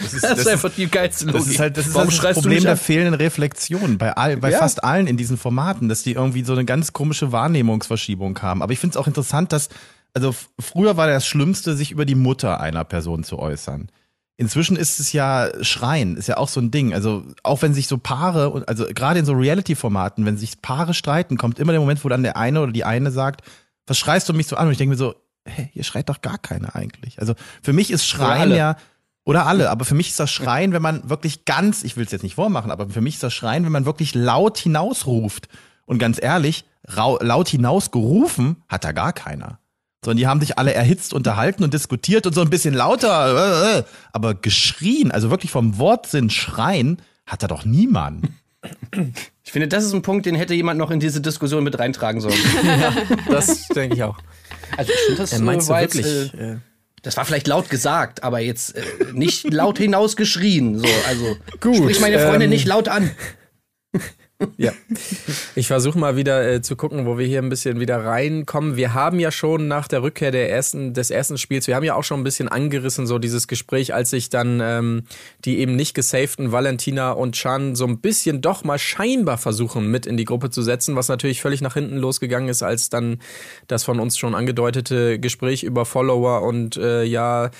Das 0.00 0.12
ist, 0.12 0.24
Das 0.24 0.38
ist 0.40 0.48
einfach 0.48 0.70
die 0.74 0.86
geilste 0.88 1.26
Logik. 1.26 1.40
Das 1.40 1.48
ist 1.48 1.58
halt 1.60 1.76
das, 1.76 1.86
ist 1.86 1.94
Warum 1.94 2.10
halt 2.10 2.24
das 2.24 2.34
du 2.34 2.40
Problem 2.42 2.62
der 2.64 2.76
fehlenden 2.76 3.14
Reflexion 3.14 3.96
bei, 3.96 4.12
all, 4.16 4.36
bei 4.36 4.50
Ja. 4.50 4.58
fast 4.58 4.82
allen 4.84 5.06
in 5.06 5.16
diesen 5.16 5.38
Formaten, 5.38 5.88
dass 5.88 6.02
die 6.02 6.12
irgendwie 6.12 6.42
so 6.44 6.52
eine 6.52 6.64
ganz 6.64 6.92
komische 6.92 7.32
Wahrnehmungsverschiebung 7.32 8.40
haben. 8.42 8.62
Aber 8.62 8.72
ich 8.72 8.80
finde 8.80 8.94
es 8.94 8.96
auch 8.96 9.06
interessant, 9.06 9.52
dass, 9.52 9.68
also 10.12 10.34
früher 10.58 10.96
war 10.96 11.06
das 11.06 11.26
Schlimmste, 11.26 11.76
sich 11.76 11.90
über 11.92 12.04
die 12.04 12.16
Mutter 12.16 12.60
einer 12.60 12.84
Person 12.84 13.24
zu 13.24 13.38
äußern. 13.38 13.88
Inzwischen 14.36 14.76
ist 14.76 14.98
es 14.98 15.12
ja 15.12 15.48
Schreien, 15.62 16.16
ist 16.16 16.26
ja 16.26 16.38
auch 16.38 16.48
so 16.48 16.60
ein 16.60 16.72
Ding. 16.72 16.92
Also 16.92 17.24
auch 17.44 17.62
wenn 17.62 17.72
sich 17.72 17.86
so 17.86 17.96
Paare, 17.98 18.64
also 18.66 18.86
gerade 18.92 19.20
in 19.20 19.24
so 19.24 19.32
Reality-Formaten, 19.32 20.26
wenn 20.26 20.36
sich 20.36 20.60
Paare 20.60 20.92
streiten, 20.92 21.38
kommt 21.38 21.60
immer 21.60 21.72
der 21.72 21.80
Moment, 21.80 22.04
wo 22.04 22.08
dann 22.08 22.24
der 22.24 22.36
eine 22.36 22.60
oder 22.60 22.72
die 22.72 22.84
eine 22.84 23.12
sagt, 23.12 23.42
was 23.86 23.98
schreist 23.98 24.28
du 24.28 24.32
mich 24.32 24.46
so 24.46 24.56
an? 24.56 24.66
Und 24.66 24.72
ich 24.72 24.78
denke 24.78 24.90
mir 24.90 24.98
so, 24.98 25.14
hä, 25.46 25.68
hier 25.72 25.84
schreit 25.84 26.08
doch 26.08 26.20
gar 26.20 26.38
keiner 26.38 26.74
eigentlich. 26.74 27.20
Also 27.20 27.34
für 27.62 27.72
mich 27.72 27.90
ist 27.90 28.06
Schreien 28.06 28.54
ja, 28.54 28.76
oder 29.24 29.46
alle, 29.46 29.70
aber 29.70 29.84
für 29.84 29.94
mich 29.94 30.08
ist 30.08 30.20
das 30.20 30.30
Schreien, 30.30 30.72
wenn 30.72 30.82
man 30.82 31.08
wirklich 31.08 31.44
ganz, 31.44 31.82
ich 31.82 31.96
will 31.96 32.04
es 32.04 32.12
jetzt 32.12 32.22
nicht 32.22 32.34
vormachen, 32.34 32.70
aber 32.70 32.88
für 32.88 33.00
mich 33.00 33.14
ist 33.14 33.22
das 33.22 33.34
Schreien, 33.34 33.64
wenn 33.64 33.72
man 33.72 33.86
wirklich 33.86 34.14
laut 34.14 34.58
hinausruft. 34.58 35.48
Und 35.86 35.98
ganz 35.98 36.22
ehrlich, 36.22 36.64
laut 36.86 37.48
hinausgerufen 37.48 38.56
hat 38.68 38.84
da 38.84 38.92
gar 38.92 39.12
keiner. 39.12 39.58
Sondern 40.04 40.18
die 40.18 40.26
haben 40.26 40.40
sich 40.40 40.58
alle 40.58 40.74
erhitzt 40.74 41.14
unterhalten 41.14 41.64
und 41.64 41.72
diskutiert 41.72 42.26
und 42.26 42.34
so 42.34 42.42
ein 42.42 42.50
bisschen 42.50 42.74
lauter, 42.74 43.76
äh, 43.76 43.78
äh, 43.78 43.84
aber 44.12 44.34
geschrien, 44.34 45.10
also 45.10 45.30
wirklich 45.30 45.50
vom 45.50 45.78
Wortsinn 45.78 46.28
schreien, 46.28 47.00
hat 47.26 47.42
da 47.42 47.46
doch 47.46 47.64
niemand. 47.64 48.28
Ich 49.44 49.52
finde, 49.52 49.68
das 49.68 49.84
ist 49.84 49.92
ein 49.92 50.02
Punkt, 50.02 50.26
den 50.26 50.34
hätte 50.34 50.54
jemand 50.54 50.78
noch 50.78 50.90
in 50.90 51.00
diese 51.00 51.20
Diskussion 51.20 51.64
mit 51.64 51.78
reintragen 51.78 52.20
sollen. 52.20 52.34
Das 53.28 53.68
denke 53.68 53.96
ich 53.96 54.02
auch. 54.02 54.18
Also 54.76 54.92
ich 54.92 54.98
finde, 55.00 55.20
das 55.20 55.32
Äh, 55.32 55.38
meinst 55.40 55.68
du 55.68 55.72
war 55.72 55.80
wirklich? 55.80 56.06
Äh, 56.06 56.52
äh, 56.52 56.56
das 57.02 57.16
war 57.16 57.24
vielleicht 57.24 57.46
laut 57.46 57.68
gesagt, 57.68 58.22
aber 58.22 58.40
jetzt 58.40 58.76
äh, 58.76 58.82
nicht 59.12 59.52
laut 59.52 59.78
hinaus 59.78 60.16
geschrien. 60.16 60.78
So, 60.78 60.86
also 61.06 61.36
Gut, 61.60 61.76
sprich 61.76 62.00
meine 62.00 62.18
Freundin 62.18 62.42
ähm, 62.42 62.50
nicht 62.50 62.66
laut 62.66 62.88
an. 62.88 63.10
Ja. 64.56 64.72
Ich 65.54 65.66
versuche 65.66 65.98
mal 65.98 66.16
wieder 66.16 66.48
äh, 66.48 66.62
zu 66.62 66.76
gucken, 66.76 67.06
wo 67.06 67.18
wir 67.18 67.26
hier 67.26 67.40
ein 67.40 67.48
bisschen 67.48 67.80
wieder 67.80 68.04
reinkommen. 68.04 68.76
Wir 68.76 68.94
haben 68.94 69.18
ja 69.20 69.30
schon 69.30 69.68
nach 69.68 69.88
der 69.88 70.02
Rückkehr 70.02 70.30
der 70.30 70.50
ersten, 70.50 70.94
des 70.94 71.10
ersten 71.10 71.38
Spiels, 71.38 71.66
wir 71.66 71.76
haben 71.76 71.84
ja 71.84 71.94
auch 71.94 72.04
schon 72.04 72.20
ein 72.20 72.24
bisschen 72.24 72.48
angerissen, 72.48 73.06
so 73.06 73.18
dieses 73.18 73.48
Gespräch, 73.48 73.94
als 73.94 74.10
sich 74.10 74.30
dann 74.30 74.60
ähm, 74.62 75.04
die 75.44 75.58
eben 75.58 75.76
nicht 75.76 75.94
gesaften 75.94 76.52
Valentina 76.52 77.12
und 77.12 77.34
Chan 77.34 77.74
so 77.74 77.86
ein 77.86 78.00
bisschen 78.00 78.40
doch 78.40 78.64
mal 78.64 78.78
scheinbar 78.78 79.38
versuchen, 79.38 79.90
mit 79.90 80.06
in 80.06 80.16
die 80.16 80.24
Gruppe 80.24 80.50
zu 80.50 80.62
setzen, 80.62 80.96
was 80.96 81.08
natürlich 81.08 81.40
völlig 81.40 81.60
nach 81.60 81.74
hinten 81.74 81.96
losgegangen 81.96 82.48
ist, 82.48 82.62
als 82.62 82.90
dann 82.90 83.18
das 83.66 83.84
von 83.84 84.00
uns 84.00 84.18
schon 84.18 84.34
angedeutete 84.34 85.18
Gespräch 85.18 85.62
über 85.62 85.84
Follower 85.84 86.42
und 86.42 86.76
äh, 86.76 87.04
ja, 87.04 87.50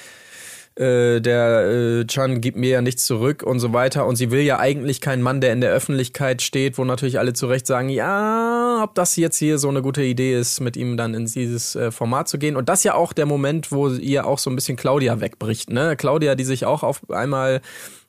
äh, 0.76 1.20
der 1.20 2.00
äh, 2.00 2.04
Chan 2.06 2.40
gibt 2.40 2.56
mir 2.56 2.70
ja 2.70 2.82
nichts 2.82 3.06
zurück 3.06 3.44
und 3.44 3.60
so 3.60 3.72
weiter. 3.72 4.06
Und 4.06 4.16
sie 4.16 4.30
will 4.30 4.40
ja 4.40 4.58
eigentlich 4.58 5.00
keinen 5.00 5.22
Mann, 5.22 5.40
der 5.40 5.52
in 5.52 5.60
der 5.60 5.70
Öffentlichkeit 5.70 6.42
steht, 6.42 6.78
wo 6.78 6.84
natürlich 6.84 7.18
alle 7.18 7.32
zu 7.32 7.46
Recht 7.46 7.66
sagen, 7.66 7.88
ja, 7.88 8.80
ob 8.82 8.94
das 8.96 9.14
jetzt 9.14 9.38
hier 9.38 9.58
so 9.58 9.68
eine 9.68 9.82
gute 9.82 10.02
Idee 10.02 10.36
ist, 10.36 10.60
mit 10.60 10.76
ihm 10.76 10.96
dann 10.96 11.14
in 11.14 11.26
dieses 11.26 11.76
äh, 11.76 11.92
Format 11.92 12.28
zu 12.28 12.38
gehen. 12.38 12.56
Und 12.56 12.68
das 12.68 12.82
ja 12.82 12.94
auch 12.94 13.12
der 13.12 13.26
Moment, 13.26 13.70
wo 13.70 13.88
ihr 13.88 14.26
auch 14.26 14.38
so 14.38 14.50
ein 14.50 14.56
bisschen 14.56 14.76
Claudia 14.76 15.20
wegbricht. 15.20 15.70
Ne? 15.70 15.94
Claudia, 15.96 16.34
die 16.34 16.44
sich 16.44 16.66
auch 16.66 16.82
auf 16.82 17.08
einmal 17.10 17.60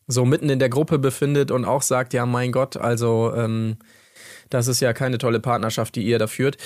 so 0.07 0.25
mitten 0.25 0.49
in 0.49 0.59
der 0.59 0.69
Gruppe 0.69 0.97
befindet 0.97 1.51
und 1.51 1.65
auch 1.65 1.83
sagt, 1.83 2.13
ja, 2.13 2.25
mein 2.25 2.51
Gott, 2.51 2.77
also 2.77 3.31
ähm, 3.35 3.77
das 4.49 4.67
ist 4.67 4.79
ja 4.79 4.93
keine 4.93 5.17
tolle 5.17 5.39
Partnerschaft, 5.39 5.95
die 5.95 6.03
ihr 6.03 6.19
da 6.19 6.27
führt. 6.27 6.57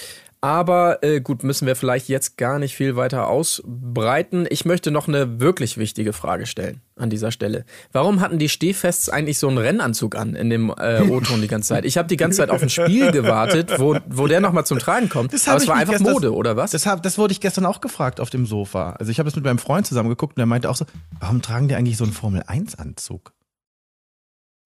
Aber 0.42 1.04
äh, 1.04 1.20
gut, 1.20 1.44
müssen 1.44 1.68
wir 1.68 1.76
vielleicht 1.76 2.08
jetzt 2.08 2.38
gar 2.38 2.60
nicht 2.60 2.74
viel 2.74 2.96
weiter 2.96 3.28
ausbreiten. 3.28 4.48
Ich 4.50 4.64
möchte 4.64 4.90
noch 4.90 5.10
eine 5.10 5.42
wirklich 5.42 5.78
wichtige 5.78 6.14
Frage 6.14 6.46
stellen 6.46 6.80
an 6.96 7.10
dieser 7.10 7.32
Stelle. 7.32 7.66
Warum 7.92 8.22
hatten 8.22 8.40
die 8.40 8.48
Stehfests 8.48 9.10
eigentlich 9.10 9.38
so 9.38 9.50
einen 9.50 9.58
Rennanzug 9.58 10.16
an 10.16 10.36
in 10.36 10.50
dem 10.50 10.70
äh, 10.70 11.02
O-Ton 11.02 11.42
die 11.42 11.50
ganze 11.50 11.70
Zeit? 11.70 11.84
Ich 11.84 11.98
habe 11.98 12.08
die 12.08 12.16
ganze 12.16 12.38
Zeit 12.38 12.52
auf 12.52 12.62
ein 12.64 12.70
Spiel 12.70 13.12
gewartet, 13.12 13.80
wo, 13.80 13.98
wo 14.08 14.28
der 14.28 14.40
nochmal 14.40 14.66
zum 14.66 14.80
Tragen 14.80 15.10
kommt. 15.10 15.34
Das 15.34 15.46
Aber 15.50 15.58
es 15.58 15.68
war 15.68 15.76
einfach 15.76 15.96
gestern- 15.96 16.14
Mode, 16.14 16.34
oder 16.34 16.56
was? 16.56 16.72
Das, 16.72 16.86
hab, 16.86 17.04
das 17.04 17.18
wurde 17.18 17.34
ich 17.34 17.42
gestern 17.42 17.66
auch 17.66 17.82
gefragt 17.82 18.22
auf 18.22 18.30
dem 18.30 18.46
Sofa. 18.46 18.92
Also 18.92 19.12
ich 19.12 19.20
habe 19.20 19.28
es 19.28 19.36
mit 19.36 19.44
meinem 19.44 19.60
Freund 19.60 19.88
zusammen 19.88 20.08
geguckt 20.08 20.38
und 20.38 20.42
er 20.42 20.46
meinte 20.46 20.70
auch 20.70 20.76
so, 20.78 20.86
warum 21.20 21.42
tragen 21.42 21.68
die 21.68 21.76
eigentlich 21.76 21.98
so 21.98 22.06
einen 22.06 22.14
Formel-1-Anzug? 22.14 23.34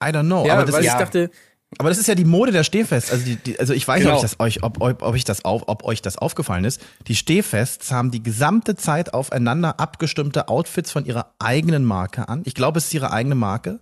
I 0.03 0.07
don't 0.07 0.26
know. 0.26 0.45
ja, 0.45 0.53
aber, 0.53 0.65
das 0.65 0.76
weil 0.76 0.82
ist, 0.84 0.91
ich 0.91 0.97
dachte, 0.99 1.32
aber 1.78 1.89
das 1.89 1.97
ist 1.97 2.07
ja 2.07 2.15
die 2.15 2.26
Mode 2.26 2.51
der 2.51 2.63
Stehfests. 2.63 3.11
Also, 3.11 3.26
die, 3.26 3.36
die, 3.38 3.59
also 3.59 3.74
ich 3.74 3.88
weiß 3.88 3.99
nicht, 3.99 4.05
Genau. 4.05 4.17
ob, 4.17 4.24
ich 4.24 4.30
das 4.32 4.39
euch, 4.39 4.63
ob, 4.63 4.82
ob, 4.82 5.01
ob, 5.01 5.15
ich 5.15 5.24
das 5.24 5.45
auf, 5.45 5.63
ob 5.67 5.84
euch 5.84 6.01
das 6.01 6.17
aufgefallen 6.17 6.65
ist. 6.65 6.82
Die 7.07 7.15
Stehfests 7.15 7.91
haben 7.91 8.11
die 8.11 8.21
gesamte 8.24 8.76
Zeit 8.76 9.13
aufeinander 9.13 9.80
abgestimmte 9.80 10.47
Outfits 10.49 10.91
von 10.91 11.05
ihrer 11.05 11.34
eigenen 11.39 11.86
Marke 11.86 12.28
an. 12.30 12.41
Ich 12.45 12.53
glaube, 12.55 12.80
es 12.80 12.86
ist 12.86 12.93
ihre 12.93 13.11
eigene 13.11 13.36
Marke, 13.36 13.80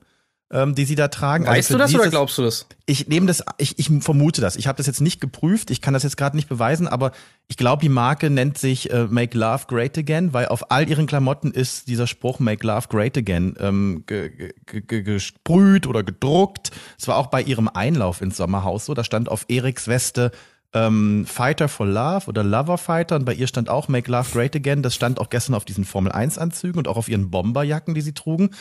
ähm, 0.52 0.76
die 0.76 0.86
sie 0.86 0.96
da 0.96 1.08
tragen. 1.08 1.46
Weißt 1.46 1.68
für 1.68 1.74
du 1.74 1.80
das 1.80 1.92
die 1.92 1.96
ist 1.96 2.02
oder 2.02 2.10
glaubst 2.10 2.38
du 2.38 2.44
das? 2.44 2.68
ich 2.92 3.08
nehme 3.08 3.26
das, 3.26 3.44
ich, 3.58 3.80
ich 3.80 3.90
vermute 4.02 4.42
das. 4.42 4.56
Ich 4.56 4.68
habe 4.68 4.78
das 4.78 4.86
jetzt 4.86 5.02
nicht 5.02 5.22
geprüft, 5.22 5.72
ich 5.72 5.82
kann 5.82 5.94
das 5.94 6.04
jetzt 6.04 6.18
gerade 6.18 6.36
nicht 6.36 6.50
beweisen, 6.50 6.88
aber 6.88 7.12
ich 7.48 7.58
glaube, 7.58 7.82
die 7.82 7.90
Marke 7.90 8.30
nennt 8.30 8.58
sich 8.58 8.92
äh, 8.92 9.08
Make 9.10 9.38
Love 9.38 9.66
Great 9.68 9.98
Again, 9.98 10.34
weil 10.34 10.48
auf 10.48 10.72
all 10.72 10.90
ihren 10.90 11.08
Klamotten 11.08 11.52
ist 11.52 11.88
dieser 11.88 12.06
Spruch 12.06 12.40
Make 12.40 12.68
Love 12.68 12.88
Great 12.90 13.18
Again 13.18 13.56
ähm, 13.60 14.04
ge, 14.08 14.54
ge, 14.66 14.82
ge, 14.82 15.04
gesprüht 15.04 15.88
oder 15.88 16.04
gedruckt. 16.04 16.72
Es 17.00 17.08
war 17.08 17.18
auch 17.18 17.28
bei 17.28 17.42
ihrem 17.42 17.70
Einlauf 17.70 18.22
ins 18.22 18.38
Sommerhaus 18.38 18.86
so, 18.86 18.94
da 18.94 19.04
stand 19.04 19.30
auf 19.30 19.46
Eriks 19.48 19.88
Weste 19.88 20.32
ähm, 20.74 21.26
Fighter 21.26 21.68
for 21.68 21.86
Love 21.86 22.28
oder 22.28 22.44
Lover 22.44 22.78
Fighter 22.78 23.16
und 23.16 23.26
bei 23.26 23.34
ihr 23.34 23.48
stand 23.48 23.70
auch 23.70 23.88
Make 23.88 24.12
Love 24.12 24.30
Great 24.32 24.56
Again. 24.56 24.84
Das 24.84 24.96
stand 24.96 25.20
auch 25.20 25.30
gestern 25.30 25.56
auf 25.56 25.66
diesen 25.66 25.86
Formel 25.86 26.12
1 26.12 26.38
Anzügen 26.38 26.78
und 26.78 26.88
auch 26.88 26.98
auf 26.98 27.10
ihren 27.10 27.30
Bomberjacken, 27.30 27.94
die 27.94 28.02
sie 28.02 28.14
trugen. 28.14 28.52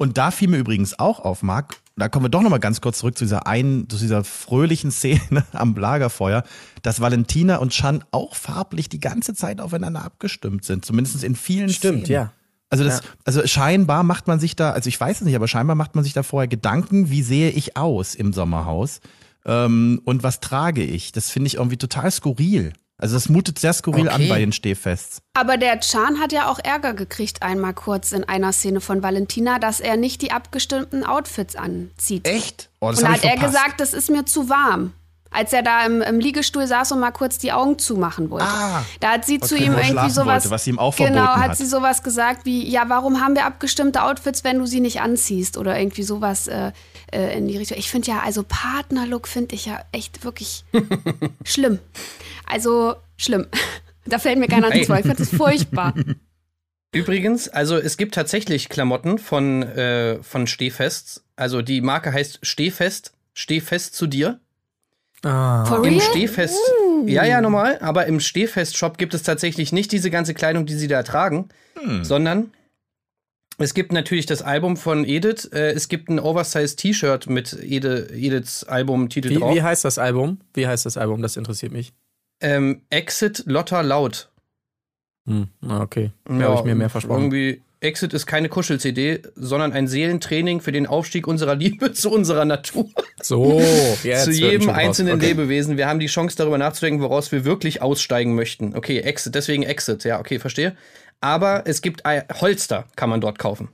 Und 0.00 0.16
da 0.16 0.30
fiel 0.30 0.48
mir 0.48 0.56
übrigens 0.56 0.98
auch 0.98 1.20
auf, 1.20 1.42
Marc, 1.42 1.76
da 1.94 2.08
kommen 2.08 2.24
wir 2.24 2.30
doch 2.30 2.40
noch 2.40 2.48
mal 2.48 2.56
ganz 2.56 2.80
kurz 2.80 3.00
zurück 3.00 3.18
zu 3.18 3.24
dieser 3.24 3.46
einen, 3.46 3.86
zu 3.90 3.98
dieser 3.98 4.24
fröhlichen 4.24 4.90
Szene 4.90 5.44
am 5.52 5.76
Lagerfeuer, 5.76 6.42
dass 6.80 7.02
Valentina 7.02 7.56
und 7.56 7.70
Chan 7.70 8.02
auch 8.10 8.34
farblich 8.34 8.88
die 8.88 8.98
ganze 8.98 9.34
Zeit 9.34 9.60
aufeinander 9.60 10.02
abgestimmt 10.02 10.64
sind, 10.64 10.86
zumindest 10.86 11.22
in 11.22 11.36
vielen 11.36 11.68
Stimmt, 11.68 12.06
Szenen. 12.06 12.12
ja. 12.12 12.32
Also 12.70 12.82
das, 12.82 13.02
also 13.26 13.46
scheinbar 13.46 14.02
macht 14.02 14.26
man 14.26 14.40
sich 14.40 14.56
da, 14.56 14.70
also 14.70 14.88
ich 14.88 14.98
weiß 14.98 15.20
es 15.20 15.26
nicht, 15.26 15.36
aber 15.36 15.48
scheinbar 15.48 15.76
macht 15.76 15.94
man 15.94 16.02
sich 16.02 16.14
da 16.14 16.22
vorher 16.22 16.48
Gedanken, 16.48 17.10
wie 17.10 17.22
sehe 17.22 17.50
ich 17.50 17.76
aus 17.76 18.14
im 18.14 18.32
Sommerhaus 18.32 19.00
ähm, 19.44 20.00
und 20.06 20.22
was 20.22 20.40
trage 20.40 20.82
ich? 20.82 21.12
Das 21.12 21.28
finde 21.28 21.48
ich 21.48 21.56
irgendwie 21.56 21.76
total 21.76 22.10
skurril. 22.10 22.72
Also 23.00 23.16
das 23.16 23.28
mutet 23.30 23.58
sehr 23.58 23.72
skurril 23.72 24.08
an 24.08 24.16
Okay. 24.20 24.28
bei 24.28 24.38
den 24.40 24.52
Stehfests. 24.52 25.22
Aber 25.32 25.56
der 25.56 25.80
Chan 25.80 26.20
hat 26.20 26.32
ja 26.32 26.50
auch 26.50 26.58
Ärger 26.62 26.92
gekriegt 26.92 27.42
einmal 27.42 27.72
kurz 27.72 28.12
in 28.12 28.24
einer 28.24 28.52
Szene 28.52 28.80
von 28.82 29.02
Valentina, 29.02 29.58
dass 29.58 29.80
er 29.80 29.96
nicht 29.96 30.20
die 30.20 30.32
abgestimmten 30.32 31.04
Outfits 31.04 31.56
anzieht. 31.56 32.28
Echt? 32.28 32.68
Oh, 32.80 32.88
und 32.88 33.00
da 33.00 33.08
hat 33.08 33.24
er 33.24 33.36
gesagt, 33.38 33.80
das 33.80 33.94
ist 33.94 34.10
mir 34.10 34.26
zu 34.26 34.48
warm. 34.50 34.92
Als 35.32 35.52
er 35.52 35.62
da 35.62 35.86
im, 35.86 36.02
im 36.02 36.18
Liegestuhl 36.18 36.66
saß 36.66 36.90
und 36.90 36.98
mal 36.98 37.12
kurz 37.12 37.38
die 37.38 37.52
Augen 37.52 37.78
zumachen 37.78 38.30
wollte. 38.30 38.46
Ah. 38.46 38.84
da 38.98 39.12
hat 39.12 39.24
sie 39.24 39.38
zu 39.38 39.56
ihm 39.56 39.74
irgendwie 39.78 40.10
sowas. 40.10 40.26
wollte, 40.26 40.50
was 40.50 40.66
ihm 40.66 40.78
auch 40.80 40.96
genau, 40.96 41.24
hat 41.36 41.50
hat. 41.50 41.56
sie 41.56 41.66
sowas 41.66 42.02
gesagt 42.02 42.44
wie: 42.46 42.68
Ja, 42.68 42.88
warum 42.88 43.20
haben 43.20 43.36
wir 43.36 43.46
abgestimmte 43.46 44.02
Outfits, 44.02 44.42
wenn 44.42 44.58
du 44.58 44.66
sie 44.66 44.80
nicht 44.80 45.00
anziehst? 45.00 45.56
Oder 45.56 45.78
irgendwie 45.78 46.02
sowas 46.02 46.48
äh, 46.48 46.72
äh, 47.12 47.36
in 47.36 47.48
die 47.48 47.56
Richtung. 47.56 47.78
Ich 47.78 47.90
finde 47.90 48.08
ja, 48.08 48.20
also 48.20 48.44
Partnerlook 48.46 49.28
finde 49.28 49.54
ich 49.54 49.66
ja 49.66 49.80
echt 49.92 50.24
wirklich 50.24 50.64
schlimm. 51.44 51.78
Also 52.46 52.94
schlimm. 53.16 53.46
Da 54.06 54.18
fällt 54.18 54.38
mir 54.38 54.48
keiner 54.48 54.70
Hey. 54.70 54.84
zu. 54.86 54.92
Ich 54.94 55.00
finde 55.02 55.16
das 55.16 55.28
furchtbar. 55.30 55.94
Übrigens, 56.92 57.48
also 57.48 57.76
es 57.76 57.96
gibt 57.96 58.14
tatsächlich 58.14 58.68
Klamotten 58.68 59.18
von, 59.18 59.62
äh, 59.62 60.20
von 60.22 60.46
Stehfests. 60.46 61.22
Also 61.36 61.62
die 61.62 61.80
Marke 61.80 62.12
heißt 62.12 62.40
Stehfest, 62.42 63.12
Stehfest 63.32 63.94
zu 63.94 64.06
dir. 64.08 64.40
Ah. 65.22 65.64
For 65.66 65.78
Im 65.78 65.98
real? 65.98 66.00
Stehfest. 66.00 66.58
Ja, 67.06 67.24
ja, 67.24 67.40
normal. 67.40 67.78
Aber 67.80 68.06
im 68.06 68.18
Stehfest-Shop 68.20 68.98
gibt 68.98 69.14
es 69.14 69.22
tatsächlich 69.22 69.70
nicht 69.72 69.92
diese 69.92 70.10
ganze 70.10 70.34
Kleidung, 70.34 70.66
die 70.66 70.74
sie 70.74 70.88
da 70.88 71.02
tragen, 71.02 71.48
sondern 72.02 72.50
es 73.62 73.74
gibt 73.74 73.92
natürlich 73.92 74.26
das 74.26 74.42
Album 74.42 74.76
von 74.76 75.04
Edith. 75.04 75.50
Äh, 75.52 75.72
es 75.72 75.88
gibt 75.88 76.08
ein 76.08 76.18
Oversized 76.18 76.78
T-Shirt 76.78 77.28
mit 77.28 77.52
Ede, 77.62 78.08
Ediths 78.12 78.64
Albumtitel 78.64 79.30
Wie, 79.30 79.34
drauf. 79.36 79.54
wie 79.54 79.62
heißt 79.62 79.84
das 79.84 79.98
Album? 79.98 80.40
Wie 80.54 80.66
heißt 80.66 80.86
das 80.86 80.96
Album? 80.96 81.22
Das 81.22 81.36
interessiert 81.36 81.72
mich. 81.72 81.92
Ähm, 82.40 82.82
Exit 82.90 83.44
Lotta 83.46 83.82
Laut. 83.82 84.30
Hm, 85.26 85.48
ah, 85.66 85.80
okay. 85.80 86.10
Da 86.24 86.34
habe 86.34 86.54
ich 86.56 86.64
mir 86.64 86.74
mehr 86.74 86.88
versprochen. 86.88 87.24
Irgendwie, 87.24 87.62
Exit 87.80 88.12
ist 88.12 88.26
keine 88.26 88.48
Kuschel-CD, 88.48 89.22
sondern 89.36 89.72
ein 89.72 89.88
Seelentraining 89.88 90.60
für 90.60 90.72
den 90.72 90.86
Aufstieg 90.86 91.26
unserer 91.26 91.54
Liebe 91.54 91.92
zu 91.94 92.10
unserer 92.10 92.44
Natur. 92.44 92.88
So, 93.22 93.60
jetzt 94.02 94.24
zu 94.24 94.32
jedem 94.32 94.70
einzelnen 94.70 95.16
okay. 95.16 95.28
Lebewesen. 95.28 95.76
Wir 95.76 95.88
haben 95.88 96.00
die 96.00 96.06
Chance, 96.06 96.36
darüber 96.36 96.58
nachzudenken, 96.58 97.02
woraus 97.02 97.32
wir 97.32 97.44
wirklich 97.44 97.82
aussteigen 97.82 98.34
möchten. 98.34 98.74
Okay, 98.76 99.00
Exit, 99.00 99.34
deswegen 99.34 99.62
Exit. 99.62 100.04
Ja, 100.04 100.20
okay, 100.20 100.38
verstehe. 100.38 100.76
Aber 101.20 101.62
es 101.66 101.82
gibt 101.82 102.02
Holster, 102.40 102.84
kann 102.96 103.10
man 103.10 103.20
dort 103.20 103.38
kaufen. 103.38 103.68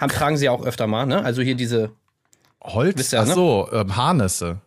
Haben, 0.00 0.10
tragen 0.10 0.36
sie 0.36 0.48
auch 0.48 0.64
öfter 0.64 0.86
mal, 0.86 1.06
ne? 1.06 1.24
Also 1.24 1.42
hier 1.42 1.54
diese, 1.54 1.90
Holz? 2.62 2.96
Wisst 2.98 3.12
ihr, 3.12 3.20
Ach 3.20 3.26
ne? 3.26 3.34
so, 3.34 3.68
ähm, 3.72 3.96
Harnisse. 3.96 4.60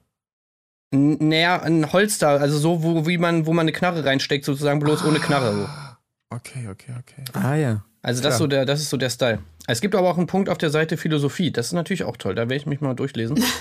N- 0.94 1.18
Naja, 1.30 1.62
ein 1.62 1.92
Holster, 1.94 2.30
also 2.30 2.58
so, 2.58 2.84
wo, 2.84 3.08
wie 3.08 3.18
man, 3.18 3.46
wo 3.46 3.54
man 3.54 3.64
eine 3.64 3.72
Knarre 3.72 4.04
reinsteckt, 4.06 4.46
sozusagen 4.46 4.80
bloß 4.80 5.04
ohne 5.06 5.20
Knarre. 5.20 5.54
So. 5.54 5.68
Okay, 6.36 6.68
okay, 6.70 6.94
okay. 7.00 7.24
Ah 7.34 7.56
ja. 7.56 7.84
Also 8.02 8.22
das, 8.24 8.34
ist 8.34 8.40
so 8.40 8.48
der, 8.48 8.66
das 8.66 8.82
ist 8.82 8.90
so 8.90 8.98
der 8.98 9.10
Style. 9.10 9.40
Es 9.68 9.80
gibt 9.80 9.96
aber 9.96 10.10
auch 10.10 10.18
einen 10.18 10.28
Punkt 10.28 10.50
auf 10.50 10.58
der 10.58 10.70
Seite 10.70 10.98
Philosophie. 10.98 11.52
Das 11.52 11.68
ist 11.68 11.74
natürlich 11.74 12.04
auch 12.04 12.18
toll. 12.18 12.34
Da 12.36 12.44
werde 12.44 12.56
ich 12.56 12.66
mich 12.66 12.82
mal 12.82 12.94
durchlesen. 12.96 13.44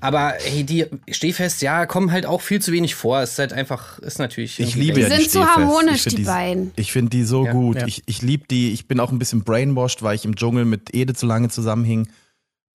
aber 0.00 0.34
hey, 0.38 0.64
die 0.64 0.86
Stehfest, 1.10 1.62
ja, 1.62 1.86
kommen 1.86 2.10
halt 2.12 2.26
auch 2.26 2.40
viel 2.40 2.60
zu 2.60 2.72
wenig 2.72 2.94
vor. 2.94 3.20
Es 3.20 3.32
ist 3.32 3.38
halt 3.38 3.52
einfach, 3.52 3.98
ist 3.98 4.18
natürlich. 4.18 4.58
Ich 4.60 4.74
liebe 4.74 4.94
Die 4.94 5.00
ja 5.02 5.08
die 5.08 5.16
sind 5.22 5.30
so 5.30 5.46
harmonisch, 5.46 6.04
die 6.04 6.16
die, 6.16 6.22
beiden. 6.24 6.72
Ich 6.76 6.92
finde 6.92 7.10
die 7.10 7.24
so 7.24 7.46
Ja. 7.46 7.52
gut. 7.52 7.76
Ja. 7.76 7.86
Ich, 7.86 8.02
ich 8.06 8.22
liebe 8.22 8.46
die. 8.50 8.72
Ich 8.72 8.88
bin 8.88 9.00
auch 9.00 9.12
ein 9.12 9.18
bisschen 9.18 9.44
brainwashed, 9.44 10.02
weil 10.02 10.14
ich 10.14 10.24
im 10.24 10.36
Dschungel 10.36 10.64
mit 10.64 10.94
Ede 10.94 11.14
zu 11.14 11.26
lange 11.26 11.48
zusammenhing 11.48 12.08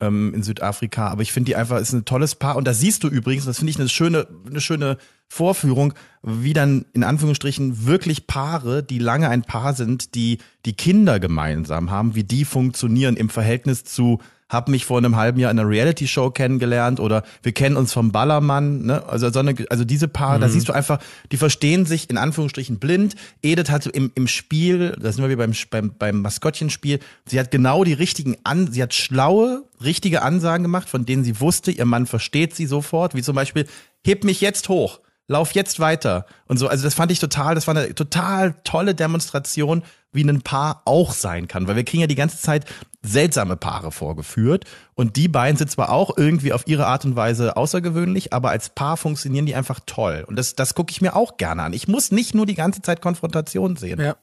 ähm, 0.01 0.33
in 0.33 0.43
Südafrika. 0.43 1.07
Aber 1.07 1.21
ich 1.21 1.31
finde 1.31 1.47
die 1.49 1.55
einfach, 1.55 1.79
ist 1.79 1.93
ein 1.93 2.05
tolles 2.05 2.35
Paar. 2.35 2.55
Und 2.55 2.65
da 2.65 2.73
siehst 2.73 3.03
du 3.03 3.07
übrigens, 3.07 3.45
das 3.45 3.57
finde 3.57 3.71
ich 3.71 3.79
eine 3.79 3.89
schöne, 3.89 4.27
eine 4.49 4.61
schöne 4.61 4.97
Vorführung, 5.27 5.93
wie 6.23 6.53
dann 6.53 6.85
in 6.93 7.03
Anführungsstrichen 7.03 7.85
wirklich 7.85 8.25
Paare, 8.27 8.81
die 8.81 8.99
lange 8.99 9.29
ein 9.29 9.43
Paar 9.43 9.73
sind, 9.73 10.15
die 10.15 10.39
die 10.65 10.73
Kinder 10.73 11.19
gemeinsam 11.19 11.91
haben, 11.91 12.15
wie 12.15 12.23
die 12.23 12.45
funktionieren 12.45 13.15
im 13.15 13.29
Verhältnis 13.29 13.83
zu 13.83 14.19
hab 14.49 14.67
mich 14.67 14.85
vor 14.85 14.97
einem 14.97 15.15
halben 15.15 15.39
Jahr 15.39 15.51
in 15.51 15.59
einer 15.59 15.69
Reality-Show 15.69 16.31
kennengelernt 16.31 16.99
oder 16.99 17.23
wir 17.43 17.51
kennen 17.51 17.77
uns 17.77 17.93
vom 17.93 18.11
Ballermann, 18.11 18.81
ne? 18.81 19.07
Also, 19.07 19.29
so 19.29 19.39
eine, 19.39 19.55
also 19.69 19.85
diese 19.85 20.07
Paare, 20.07 20.39
da 20.39 20.49
siehst 20.49 20.67
du 20.67 20.73
einfach, 20.73 20.99
die 21.31 21.37
verstehen 21.37 21.85
sich 21.85 22.09
in 22.09 22.17
Anführungsstrichen 22.17 22.79
blind. 22.79 23.15
Edith 23.43 23.69
hat 23.69 23.85
im, 23.85 24.11
im 24.15 24.27
Spiel, 24.27 24.97
da 24.99 25.11
sind 25.11 25.23
wir 25.23 25.29
wieder 25.29 25.45
beim, 25.45 25.53
beim, 25.69 25.93
beim 25.97 26.21
Maskottchenspiel, 26.21 26.99
sie 27.25 27.39
hat 27.39 27.51
genau 27.51 27.83
die 27.83 27.93
richtigen 27.93 28.37
An, 28.43 28.71
sie 28.71 28.81
hat 28.81 28.95
schlaue, 28.95 29.63
richtige 29.83 30.23
Ansagen 30.23 30.63
gemacht, 30.63 30.89
von 30.89 31.05
denen 31.05 31.23
sie 31.23 31.39
wusste, 31.39 31.71
ihr 31.71 31.85
Mann 31.85 32.07
versteht 32.07 32.55
sie 32.55 32.65
sofort, 32.65 33.13
wie 33.13 33.21
zum 33.21 33.35
Beispiel, 33.35 33.67
heb 34.03 34.23
mich 34.23 34.41
jetzt 34.41 34.67
hoch. 34.67 34.99
Lauf 35.29 35.51
jetzt 35.51 35.79
weiter 35.79 36.25
und 36.47 36.57
so. 36.57 36.67
Also 36.67 36.83
das 36.83 36.95
fand 36.95 37.11
ich 37.11 37.19
total, 37.19 37.53
das 37.53 37.67
war 37.67 37.77
eine 37.77 37.93
total 37.93 38.55
tolle 38.63 38.95
Demonstration, 38.95 39.83
wie 40.11 40.23
ein 40.23 40.41
Paar 40.41 40.81
auch 40.85 41.13
sein 41.13 41.47
kann, 41.47 41.67
weil 41.67 41.75
wir 41.75 41.83
kriegen 41.83 42.01
ja 42.01 42.07
die 42.07 42.15
ganze 42.15 42.39
Zeit 42.41 42.65
seltsame 43.03 43.55
Paare 43.55 43.91
vorgeführt 43.91 44.65
und 44.95 45.15
die 45.17 45.27
beiden 45.27 45.55
sind 45.55 45.69
zwar 45.69 45.91
auch 45.91 46.17
irgendwie 46.17 46.51
auf 46.51 46.63
ihre 46.65 46.87
Art 46.87 47.05
und 47.05 47.15
Weise 47.15 47.55
außergewöhnlich, 47.57 48.33
aber 48.33 48.49
als 48.49 48.69
Paar 48.69 48.97
funktionieren 48.97 49.45
die 49.45 49.53
einfach 49.53 49.79
toll 49.85 50.25
und 50.27 50.35
das, 50.35 50.55
das 50.55 50.73
gucke 50.73 50.91
ich 50.91 50.99
mir 50.99 51.15
auch 51.15 51.37
gerne 51.37 51.61
an. 51.61 51.73
Ich 51.73 51.87
muss 51.87 52.11
nicht 52.11 52.33
nur 52.33 52.47
die 52.47 52.55
ganze 52.55 52.81
Zeit 52.81 52.99
Konfrontation 52.99 53.75
sehen. 53.75 54.01
Ja. 54.01 54.15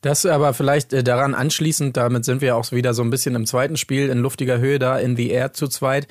Das 0.00 0.24
aber 0.24 0.54
vielleicht 0.54 0.92
äh, 0.92 1.02
daran 1.04 1.34
anschließend, 1.34 1.96
damit 1.96 2.24
sind 2.24 2.40
wir 2.40 2.56
auch 2.56 2.70
wieder 2.72 2.94
so 2.94 3.02
ein 3.02 3.10
bisschen 3.10 3.34
im 3.34 3.46
zweiten 3.46 3.76
Spiel 3.76 4.08
in 4.08 4.18
luftiger 4.18 4.58
Höhe 4.58 4.78
da 4.78 4.98
in 4.98 5.16
the 5.16 5.28
air 5.28 5.52
zu 5.52 5.68
zweit. 5.68 6.06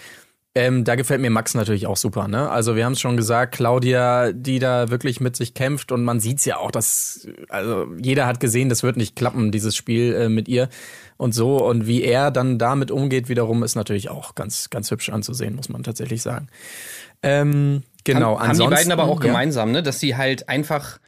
Ähm, 0.58 0.86
da 0.86 0.96
gefällt 0.96 1.20
mir 1.20 1.30
Max 1.30 1.54
natürlich 1.54 1.86
auch 1.86 1.98
super, 1.98 2.30
ne? 2.30 2.50
Also 2.50 2.78
wir 2.78 2.86
haben 2.86 2.94
es 2.94 3.02
schon 3.02 3.18
gesagt, 3.18 3.54
Claudia, 3.56 4.32
die 4.32 4.60
da 4.60 4.90
wirklich 4.90 5.20
mit 5.20 5.36
sich 5.36 5.54
kämpft 5.54 5.92
und 5.92 6.06
man 6.06 6.22
sieht's 6.22 6.46
ja 6.46 6.56
auch, 6.58 6.72
dass 6.72 7.28
also 7.50 7.88
jeder 8.02 8.26
hat 8.26 8.40
gesehen, 8.40 8.70
das 8.70 8.82
wird 8.82 8.96
nicht 8.96 9.18
klappen, 9.18 9.52
dieses 9.52 9.76
Spiel 9.76 10.14
äh, 10.14 10.30
mit 10.30 10.48
ihr 10.48 10.70
und 11.18 11.34
so 11.34 11.58
und 11.58 11.88
wie 11.88 12.04
er 12.04 12.32
dann 12.32 12.58
damit 12.58 12.90
umgeht 12.90 13.28
wiederum 13.28 13.64
ist 13.64 13.76
natürlich 13.76 14.10
auch 14.10 14.34
ganz 14.34 14.70
ganz 14.70 14.90
hübsch 14.92 15.10
anzusehen, 15.10 15.56
muss 15.56 15.68
man 15.68 15.84
tatsächlich 15.84 16.22
sagen. 16.22 16.48
Ähm, 17.22 17.84
genau. 18.06 18.40
Haben, 18.40 18.48
haben 18.48 18.60
die 18.60 18.68
beiden 18.68 18.94
aber 18.94 19.04
auch 19.04 19.20
ja. 19.22 19.28
gemeinsam, 19.28 19.74
ne? 19.74 19.84
Dass 19.84 20.00
sie 20.00 20.16
halt 20.16 20.48
einfach. 20.48 21.00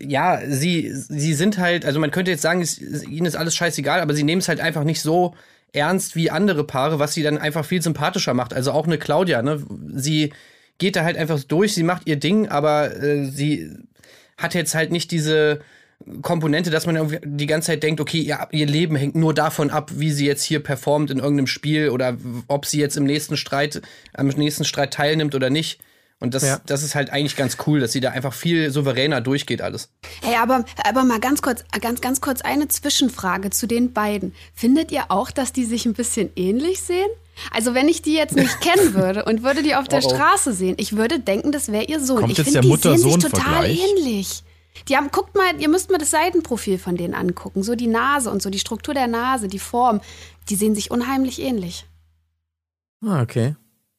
Ja, 0.00 0.40
sie, 0.46 0.90
sie 0.92 1.34
sind 1.34 1.58
halt, 1.58 1.84
also 1.84 1.98
man 1.98 2.12
könnte 2.12 2.30
jetzt 2.30 2.42
sagen, 2.42 2.60
es, 2.60 2.80
ihnen 2.80 3.26
ist 3.26 3.34
alles 3.34 3.56
scheißegal, 3.56 4.00
aber 4.00 4.14
sie 4.14 4.22
nehmen 4.22 4.40
es 4.40 4.48
halt 4.48 4.60
einfach 4.60 4.84
nicht 4.84 5.00
so 5.00 5.34
ernst 5.74 6.16
wie 6.16 6.30
andere 6.30 6.64
Paare, 6.64 6.98
was 6.98 7.14
sie 7.14 7.22
dann 7.22 7.38
einfach 7.38 7.64
viel 7.64 7.82
sympathischer 7.82 8.34
macht. 8.34 8.54
Also 8.54 8.72
auch 8.72 8.86
eine 8.86 8.98
Claudia, 8.98 9.42
ne? 9.42 9.62
Sie 9.94 10.32
geht 10.78 10.96
da 10.96 11.04
halt 11.04 11.16
einfach 11.16 11.42
durch, 11.42 11.74
sie 11.74 11.82
macht 11.82 12.06
ihr 12.06 12.16
Ding, 12.16 12.48
aber 12.48 12.96
äh, 12.96 13.24
sie 13.26 13.70
hat 14.36 14.54
jetzt 14.54 14.74
halt 14.74 14.90
nicht 14.90 15.10
diese 15.10 15.60
Komponente, 16.22 16.70
dass 16.70 16.86
man 16.86 16.96
irgendwie 16.96 17.18
die 17.24 17.46
ganze 17.46 17.68
Zeit 17.68 17.82
denkt, 17.82 18.00
okay, 18.00 18.20
ihr, 18.20 18.48
ihr 18.50 18.66
Leben 18.66 18.96
hängt 18.96 19.14
nur 19.14 19.32
davon 19.32 19.70
ab, 19.70 19.90
wie 19.94 20.10
sie 20.10 20.26
jetzt 20.26 20.42
hier 20.42 20.60
performt 20.60 21.10
in 21.10 21.18
irgendeinem 21.18 21.46
Spiel 21.46 21.88
oder 21.90 22.16
ob 22.48 22.66
sie 22.66 22.80
jetzt 22.80 22.96
im 22.96 23.04
nächsten 23.04 23.36
Streit, 23.36 23.80
am 24.12 24.26
nächsten 24.28 24.64
Streit 24.64 24.92
teilnimmt 24.92 25.34
oder 25.34 25.50
nicht. 25.50 25.80
Und 26.20 26.32
das, 26.34 26.42
Ja. 26.42 26.60
das 26.64 26.82
ist 26.82 26.94
halt 26.94 27.10
eigentlich 27.10 27.36
ganz 27.36 27.56
cool, 27.66 27.80
dass 27.80 27.92
sie 27.92 28.00
da 28.00 28.10
einfach 28.10 28.32
viel 28.32 28.70
souveräner 28.70 29.20
durchgeht 29.20 29.60
alles. 29.60 29.90
Hey, 30.22 30.36
aber, 30.36 30.64
aber 30.84 31.04
mal 31.04 31.20
ganz 31.20 31.42
kurz, 31.42 31.64
ganz, 31.80 32.00
ganz 32.00 32.20
kurz 32.20 32.40
eine 32.40 32.68
Zwischenfrage 32.68 33.50
zu 33.50 33.66
den 33.66 33.92
beiden. 33.92 34.32
Findet 34.54 34.90
ihr 34.92 35.10
auch, 35.10 35.30
dass 35.30 35.52
die 35.52 35.64
sich 35.64 35.84
ein 35.86 35.92
bisschen 35.92 36.30
ähnlich 36.36 36.80
sehen? 36.80 37.08
Also 37.50 37.74
wenn 37.74 37.88
ich 37.88 38.00
die 38.00 38.14
jetzt 38.14 38.36
nicht 38.36 38.60
kennen 38.62 38.94
würde 38.94 39.24
und 39.24 39.42
würde 39.42 39.62
die 39.62 39.74
auf 39.74 39.88
der 39.88 40.02
Oh, 40.02 40.06
oh. 40.06 40.14
Straße 40.14 40.52
sehen, 40.54 40.76
ich 40.78 40.96
würde 40.96 41.18
denken, 41.20 41.52
das 41.52 41.70
wäre 41.70 41.84
ihr 41.84 42.00
Sohn. 42.00 42.20
Kommt 42.20 42.38
ich 42.38 42.44
finde, 42.44 42.60
die 42.60 42.76
sehen 42.76 42.98
sich 42.98 43.16
total 43.16 43.66
ähnlich. 43.68 44.44
Die 44.88 44.96
haben, 44.96 45.10
guckt 45.10 45.34
mal, 45.36 45.60
ihr 45.60 45.68
müsst 45.68 45.90
mal 45.90 45.98
das 45.98 46.10
Seitenprofil 46.10 46.78
von 46.78 46.96
denen 46.96 47.14
angucken. 47.14 47.62
So 47.62 47.74
die 47.74 47.86
Nase 47.86 48.30
und 48.30 48.40
so, 48.42 48.50
die 48.50 48.58
Struktur 48.58 48.94
der 48.94 49.08
Nase, 49.08 49.48
die 49.48 49.58
Form. 49.58 50.00
Die 50.48 50.56
sehen 50.56 50.74
sich 50.74 50.90
unheimlich 50.90 51.40
ähnlich. 51.40 51.86
Ah, 53.04 53.20
okay. 53.22 53.56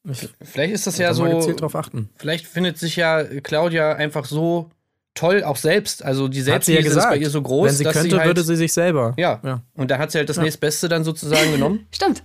Ich 0.10 0.30
Vielleicht 0.42 0.74
ist 0.74 0.88
das 0.88 0.98
ja 0.98 1.08
ja 1.08 1.14
so, 1.14 1.24
gezielt 1.24 1.62
drauf 1.62 1.76
achten. 1.76 2.10
vielleicht 2.18 2.46
findet 2.48 2.78
sich 2.78 2.96
ja 2.96 3.24
Claudia 3.24 3.94
einfach 3.94 4.26
so 4.26 4.70
toll 5.16 5.44
auch 5.44 5.56
selbst. 5.58 6.04
Also 6.04 6.28
die 6.28 6.40
Hat 6.46 6.64
sie 6.66 6.74
ja 6.74 6.82
Selbstliebe 6.82 7.00
ist 7.00 7.10
bei 7.10 7.18
ihr 7.18 7.30
so 7.30 7.42
groß, 7.42 7.70
Wenn 7.70 7.76
sie 7.76 7.84
dass 7.86 7.94
könnte, 7.94 8.10
sie 8.12 8.18
halt, 8.18 8.28
würde 8.28 8.44
sie 8.44 8.56
sich 8.56 8.74
selber. 8.74 9.14
ja. 9.18 9.40
ja. 9.44 9.62
Und 9.74 9.90
da 9.92 9.98
hat 9.98 10.12
sie 10.12 10.18
halt 10.18 10.30
das 10.30 10.38
Ja. 10.38 10.44
nächstbeste 10.44 10.90
dann 10.90 11.04
sozusagen 11.04 11.52
genommen. 11.52 11.88
Stimmt. 11.92 12.24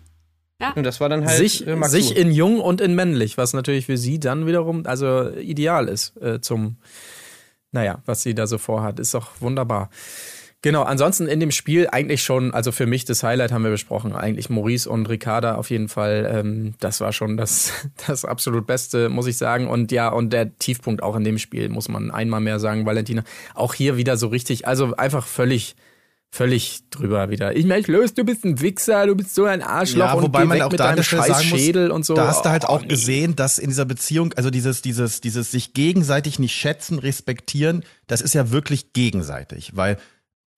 Und 0.76 0.83
das 0.85 1.01
war 1.01 1.09
dann 1.09 1.24
halt 1.24 1.39
sich, 1.39 1.66
äh, 1.66 1.83
sich 1.89 2.16
in 2.18 2.31
jung 2.33 2.61
und 2.61 2.83
in 2.83 2.95
männlich, 2.95 3.39
was 3.39 3.55
natürlich 3.55 3.87
für 3.87 3.97
sie 3.97 4.20
dann 4.20 4.47
wiederum 4.47 4.85
also 4.85 5.31
ideal 5.31 5.89
ist 5.89 6.14
äh, 6.20 6.43
zum, 6.43 6.76
naja, 7.72 8.03
was 8.05 8.22
sie 8.22 8.35
da 8.35 8.47
so 8.47 8.59
vorhat, 8.59 9.01
ist 9.01 9.14
doch 9.14 9.41
wunderbar. 9.41 9.89
Genau, 10.62 10.82
ansonsten 10.82 11.26
in 11.26 11.40
dem 11.40 11.52
Spiel 11.52 11.88
eigentlich 11.90 12.22
schon, 12.22 12.52
also 12.52 12.70
für 12.70 12.84
mich 12.84 13.06
das 13.06 13.22
Highlight 13.22 13.50
haben 13.50 13.64
wir 13.64 13.70
besprochen, 13.70 14.14
eigentlich 14.14 14.50
Maurice 14.50 14.90
und 14.90 15.08
Ricarda 15.08 15.54
auf 15.54 15.70
jeden 15.70 15.88
Fall, 15.88 16.30
ähm, 16.30 16.74
das 16.80 17.00
war 17.00 17.14
schon 17.14 17.38
das, 17.38 17.72
das 18.06 18.26
absolut 18.26 18.66
Beste, 18.66 19.08
muss 19.08 19.26
ich 19.26 19.38
sagen. 19.38 19.68
Und 19.68 19.90
ja, 19.90 20.11
und 20.11 20.32
der 20.34 20.56
Tiefpunkt 20.58 21.02
auch 21.02 21.16
in 21.16 21.24
dem 21.24 21.38
Spiel, 21.38 21.70
muss 21.70 21.88
man 21.88 22.11
einmal 22.11 22.40
mehr 22.40 22.61
sagen, 22.61 22.84
Valentina, 22.84 23.24
auch 23.54 23.72
hier 23.72 23.96
wieder 23.96 24.18
so 24.18 24.28
richtig, 24.28 24.66
also 24.66 24.94
einfach 24.96 25.26
völlig, 25.26 25.76
völlig 26.30 26.82
drüber 26.90 27.30
wieder. 27.30 27.56
Ich 27.56 27.64
meine, 27.64 27.84
los, 27.86 28.12
du 28.12 28.24
bist 28.24 28.44
ein 28.44 28.61
Wichser, 28.61 29.06
du 29.06 29.14
bist 29.16 29.34
so 29.34 29.46
ein 29.46 29.62
Arschloch 29.62 30.04
Ja, 30.08 30.12
und 30.12 30.24
wobei 30.24 30.44
man 30.44 30.61
auch 30.61 30.70
mit 30.70 30.78
da 30.78 30.88
deinem 30.90 31.02
scheiß 31.02 31.28
muss, 31.28 31.42
Schädel 31.42 31.90
und 31.90 32.04
so. 32.04 32.12
Da 32.14 32.28
hast 32.28 32.44
du 32.44 32.50
halt 32.50 32.64
Oh, 32.64 32.72
auch 32.72 32.82
nee. 32.82 32.88
gesehen, 32.88 33.34
dass 33.34 33.58
in 33.58 33.70
dieser 33.70 33.86
Beziehung, 33.86 34.34
also 34.34 34.50
dieses, 34.50 34.82
dieses, 34.82 35.22
dieses 35.22 35.50
sich 35.50 35.72
gegenseitig 35.72 36.38
nicht 36.38 36.54
schätzen, 36.54 36.98
respektieren, 36.98 37.82
das 38.06 38.20
ist 38.20 38.34
ja 38.34 38.50
wirklich 38.50 38.92
gegenseitig, 38.92 39.74
weil 39.74 39.96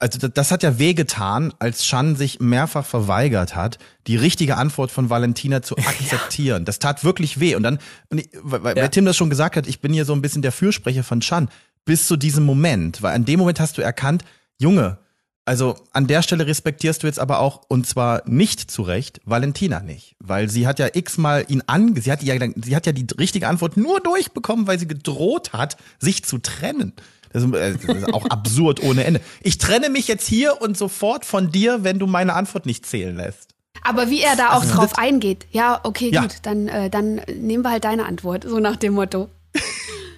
also 0.02 0.18
das, 0.18 0.30
das 0.34 0.50
hat 0.50 0.62
ja 0.64 0.78
wehgetan, 0.78 1.54
als 1.60 1.86
Shan 1.86 2.16
sich 2.16 2.40
mehrfach 2.40 2.84
verweigert 2.84 3.54
hat, 3.54 3.78
die 4.08 4.16
richtige 4.16 4.56
Antwort 4.56 4.90
von 4.90 5.10
Valentina 5.10 5.62
zu 5.62 5.76
akzeptieren. 5.78 6.64
Das 6.64 6.80
tat 6.80 7.04
wirklich 7.04 7.38
weh. 7.38 7.54
Und 7.54 7.62
dann, 7.62 7.78
und 8.10 8.18
ich, 8.18 8.28
weil, 8.42 8.76
Ja. 8.76 8.82
weil 8.82 8.88
Tim 8.88 9.04
das 9.04 9.16
schon 9.16 9.30
gesagt 9.30 9.56
hat, 9.56 9.66
ich 9.68 9.80
bin 9.80 9.92
hier 9.92 10.04
so 10.04 10.12
ein 10.12 10.20
bisschen 10.20 10.42
der 10.42 10.52
Fürsprecher 10.52 11.04
von 11.04 11.22
Shan, 11.22 11.48
bis 11.84 12.06
zu 12.08 12.16
diesem 12.16 12.44
Moment. 12.44 13.00
Weil 13.02 13.14
an 13.14 13.24
dem 13.24 13.38
Moment 13.38 13.60
hast 13.60 13.78
du 13.78 13.82
erkannt, 13.82 14.24
Junge, 14.58 14.98
also 15.44 15.76
an 15.92 16.06
der 16.06 16.22
Stelle 16.22 16.46
respektierst 16.46 17.02
du 17.02 17.06
jetzt 17.06 17.18
aber 17.18 17.38
auch, 17.38 17.62
und 17.68 17.86
zwar 17.86 18.22
nicht 18.28 18.70
zu 18.70 18.82
Recht, 18.82 19.20
Valentina 19.24 19.80
nicht. 19.80 20.16
Weil 20.20 20.48
sie 20.48 20.66
hat 20.66 20.78
ja 20.78 20.88
x-mal 20.92 21.44
ihn 21.48 21.62
ange... 21.66 22.00
Sie 22.00 22.10
hat, 22.12 22.22
ja, 22.22 22.34
sie 22.56 22.76
hat 22.76 22.86
ja 22.86 22.92
die 22.92 23.06
richtige 23.18 23.48
Antwort 23.48 23.76
nur 23.76 24.00
durchbekommen, 24.00 24.66
weil 24.66 24.78
sie 24.78 24.86
gedroht 24.86 25.52
hat, 25.52 25.76
sich 25.98 26.24
zu 26.24 26.38
trennen. 26.38 26.92
Das 27.32 27.42
ist, 27.42 27.54
äh, 27.54 27.74
das 27.86 27.96
ist 27.98 28.12
auch 28.12 28.26
absurd 28.26 28.82
ohne 28.82 29.04
Ende. 29.04 29.20
Ich 29.42 29.58
trenne 29.58 29.88
mich 29.90 30.08
jetzt 30.08 30.26
hier 30.26 30.60
und 30.60 30.76
sofort 30.76 31.24
von 31.24 31.50
dir, 31.50 31.84
wenn 31.84 31.98
du 31.98 32.06
meine 32.06 32.34
Antwort 32.34 32.66
nicht 32.66 32.86
zählen 32.86 33.16
lässt. 33.16 33.50
Aber 33.82 34.10
wie 34.10 34.20
er 34.22 34.36
da 34.36 34.52
auch 34.52 34.64
drauf 34.64 34.98
eingeht. 34.98 35.46
Ja, 35.50 35.80
okay, 35.82 36.10
Ja. 36.12 36.22
gut, 36.22 36.36
dann, 36.42 36.68
äh, 36.68 36.88
dann 36.90 37.16
nehmen 37.34 37.64
wir 37.64 37.70
halt 37.70 37.84
deine 37.84 38.04
Antwort, 38.06 38.44
so 38.44 38.58
nach 38.60 38.76
dem 38.76 38.92
Motto. 38.94 39.28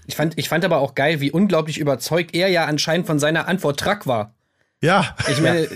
Ich 0.06 0.16
fand, 0.16 0.36
ich 0.36 0.48
fand 0.50 0.64
aber 0.66 0.78
auch 0.78 0.94
geil, 0.94 1.20
wie 1.20 1.30
unglaublich 1.30 1.78
überzeugt 1.78 2.34
er 2.34 2.48
ja 2.48 2.66
anscheinend 2.66 3.06
von 3.06 3.18
seiner 3.18 3.48
Antwort 3.48 3.80
Track 3.80 4.06
war. 4.06 4.34
Ja. 4.82 5.16
Ich 5.30 5.40
meine, 5.40 5.66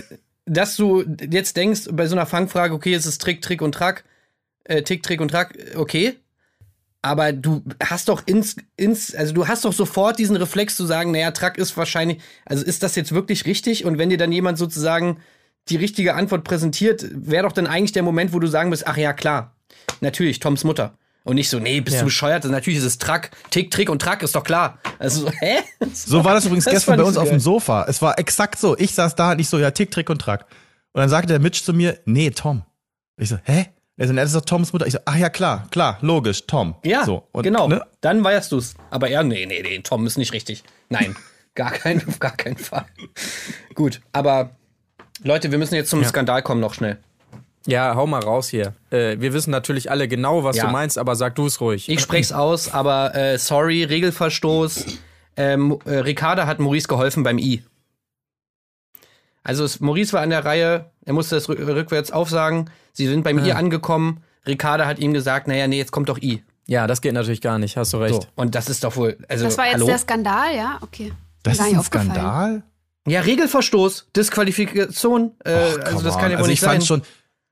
dass 0.45 0.75
du 0.75 1.03
jetzt 1.31 1.57
denkst, 1.57 1.87
bei 1.91 2.05
so 2.05 2.15
einer 2.15 2.27
Fangfrage, 2.27 2.73
okay, 2.73 2.93
es 2.93 3.05
ist 3.07 3.21
Trick, 3.21 3.41
Trick 3.41 3.61
und 3.61 3.71
Track, 3.73 4.03
äh, 4.65 4.83
Tick, 4.83 5.01
Trick 5.01 5.19
und 5.19 5.29
Track, 5.29 5.57
okay. 5.75 6.15
Aber 7.01 7.31
du 7.31 7.63
hast 7.81 8.09
doch 8.09 8.23
ins, 8.25 8.57
ins, 8.75 9.15
also 9.15 9.33
du 9.33 9.47
hast 9.47 9.63
doch 9.63 9.71
sofort 9.71 10.19
diesen 10.19 10.35
Reflex 10.35 10.75
zu 10.75 10.85
sagen, 10.85 11.11
naja, 11.11 11.31
Track 11.31 11.57
ist 11.57 11.77
wahrscheinlich, 11.77 12.19
also 12.45 12.65
ist 12.65 12.83
das 12.83 12.95
jetzt 12.95 13.13
wirklich 13.13 13.45
richtig? 13.45 13.85
Und 13.85 13.97
wenn 13.97 14.09
dir 14.09 14.17
dann 14.17 14.31
jemand 14.33 14.57
sozusagen 14.57 15.19
die 15.69 15.77
richtige 15.77 16.15
Antwort 16.15 16.43
präsentiert, 16.43 17.05
wäre 17.13 17.43
doch 17.43 17.53
dann 17.53 17.67
eigentlich 17.67 17.93
der 17.93 18.03
Moment, 18.03 18.33
wo 18.33 18.39
du 18.39 18.47
sagen 18.47 18.69
müsst, 18.69 18.85
ach 18.85 18.97
ja, 18.97 19.13
klar, 19.13 19.55
natürlich, 20.01 20.39
Toms 20.39 20.63
Mutter. 20.65 20.97
Und 21.23 21.35
nicht 21.35 21.49
so, 21.49 21.59
nee, 21.59 21.79
bist 21.79 21.95
Ja. 21.95 22.01
du 22.01 22.05
bescheuert? 22.05 22.43
Natürlich 22.45 22.79
ist 22.79 22.85
es 22.85 22.97
Track, 22.97 23.31
Tick, 23.49 23.71
Trick 23.71 23.89
und 23.89 24.01
Track, 24.01 24.23
ist 24.23 24.35
doch 24.35 24.43
klar. 24.43 24.79
Also, 24.97 25.21
so, 25.27 25.31
hä? 25.39 25.57
So 25.93 26.23
war 26.25 26.33
das 26.33 26.45
übrigens 26.45 26.65
Das 26.65 26.73
gestern 26.73 26.97
bei 26.97 27.03
uns 27.03 27.15
so 27.15 27.21
auf 27.21 27.29
dem 27.29 27.39
Sofa. 27.39 27.85
Es 27.87 28.01
war 28.01 28.17
exakt 28.19 28.59
so. 28.59 28.77
Ich 28.77 28.93
saß 28.93 29.15
da 29.15 29.33
und 29.33 29.39
ich 29.39 29.47
so, 29.47 29.59
ja, 29.59 29.71
Tick, 29.71 29.91
Trick 29.91 30.09
und 30.09 30.19
Track. 30.19 30.45
Und 30.91 30.99
dann 31.01 31.09
sagte 31.09 31.27
der 31.27 31.39
Mitch 31.39 31.63
zu 31.63 31.73
mir, 31.73 31.99
nee, 32.05 32.29
Tom. 32.31 32.63
Ich 33.17 33.29
so, 33.29 33.37
hä? 33.43 33.67
Er 33.99 34.07
so, 34.07 34.13
das 34.13 34.29
ist 34.29 34.35
doch 34.35 34.45
Toms 34.45 34.71
Mutter. 34.71 34.87
Ich 34.87 34.93
so, 34.93 34.99
ach 35.03 35.17
ja, 35.17 35.27
klar, 35.29 35.67
klar, 35.71 35.97
logisch, 35.99 36.47
Tom. 36.47 36.75
Ja, 36.85 37.03
so, 37.03 37.27
und, 37.33 37.43
genau. 37.43 37.67
Ne? 37.67 37.83
Dann 37.99 38.23
weißt 38.23 38.49
du's. 38.49 38.73
Aber 38.91 39.09
er, 39.09 39.23
nee, 39.23 39.45
nee, 39.45 39.61
nee, 39.61 39.79
Tom 39.79 40.07
ist 40.07 40.17
nicht 40.17 40.31
richtig. 40.31 40.63
Nein, 40.87 41.17
gar 41.55 41.71
kein, 41.71 42.01
auf 42.07 42.17
gar 42.19 42.35
keinen 42.37 42.55
Fall. 42.55 42.85
Gut, 43.75 43.99
aber 44.13 44.51
Leute, 45.21 45.51
wir 45.51 45.57
müssen 45.57 45.75
jetzt 45.75 45.89
zum 45.89 46.01
Skandal 46.05 46.41
kommen 46.43 46.61
noch 46.61 46.73
schnell. 46.73 46.97
Ja, 47.67 47.93
hau 47.95 48.07
mal 48.07 48.21
raus 48.21 48.47
hier. 48.47 48.73
Äh, 48.89 49.17
wir 49.19 49.33
wissen 49.33 49.51
natürlich 49.51 49.91
alle 49.91 50.07
genau, 50.07 50.45
was 50.45 50.55
Ja. 50.55 50.67
du 50.67 50.71
meinst, 50.71 50.97
aber 50.97 51.17
sag 51.17 51.35
du 51.35 51.47
es 51.47 51.59
ruhig. 51.59 51.89
Ich 51.89 51.99
spreche 51.99 52.21
es 52.21 52.31
aus, 52.31 52.73
aber 52.73 53.13
äh, 53.15 53.37
sorry, 53.37 53.83
Regelverstoß. 53.83 54.85
Ähm, 55.35 55.77
äh, 55.83 55.95
Ricarda 55.95 56.47
hat 56.47 56.59
Maurice 56.59 56.87
geholfen 56.87 57.23
beim 57.23 57.37
I. 57.37 57.63
Also 59.49 59.63
es, 59.65 59.79
Maurice 59.79 60.13
war 60.13 60.21
an 60.21 60.29
der 60.29 60.45
Reihe, 60.45 60.91
er 61.05 61.13
musste 61.13 61.33
das 61.33 61.49
rü- 61.49 61.65
rückwärts 61.75 62.11
aufsagen. 62.11 62.69
Sie 62.93 63.07
sind 63.07 63.23
beim 63.23 63.43
I 63.43 63.51
angekommen. 63.53 64.21
Ricarda 64.45 64.85
hat 64.85 64.99
ihm 64.99 65.11
gesagt, 65.11 65.47
naja, 65.47 65.67
nee, 65.67 65.79
jetzt 65.79 65.91
kommt 65.91 66.07
doch 66.07 66.19
I. 66.19 66.43
ja, 66.67 66.85
das 66.85 67.01
geht 67.01 67.13
natürlich 67.13 67.41
gar 67.41 67.57
nicht, 67.57 67.75
hast 67.75 67.91
du 67.93 67.97
recht. 67.97 68.13
So. 68.21 68.27
Und 68.35 68.53
das 68.53 68.69
ist 68.69 68.83
doch 68.83 68.95
wohl. 68.95 69.17
Also, 69.27 69.45
Das 69.45 69.57
war 69.57 69.65
jetzt 69.65 69.73
hallo? 69.75 69.87
der 69.87 69.97
Skandal, 69.97 70.55
ja? 70.55 70.77
Okay. 70.81 71.11
Das 71.41 71.53
ist 71.55 71.61
ein. 71.61 71.81
Skandal. 71.81 72.61
Ja, 73.07 73.21
Regelverstoß, 73.21 74.09
Disqualifikation. 74.15 75.31
Äh, 75.43 75.53
Och, 75.53 75.79
also 75.85 76.01
das 76.03 76.17
kann 76.19 76.25
ja 76.31 76.37
wohl 76.37 76.43
also 76.43 76.49
nicht 76.51 76.61
ich 76.61 76.67
fand 76.67 76.81
sein. 76.83 76.87
schon, 76.87 77.01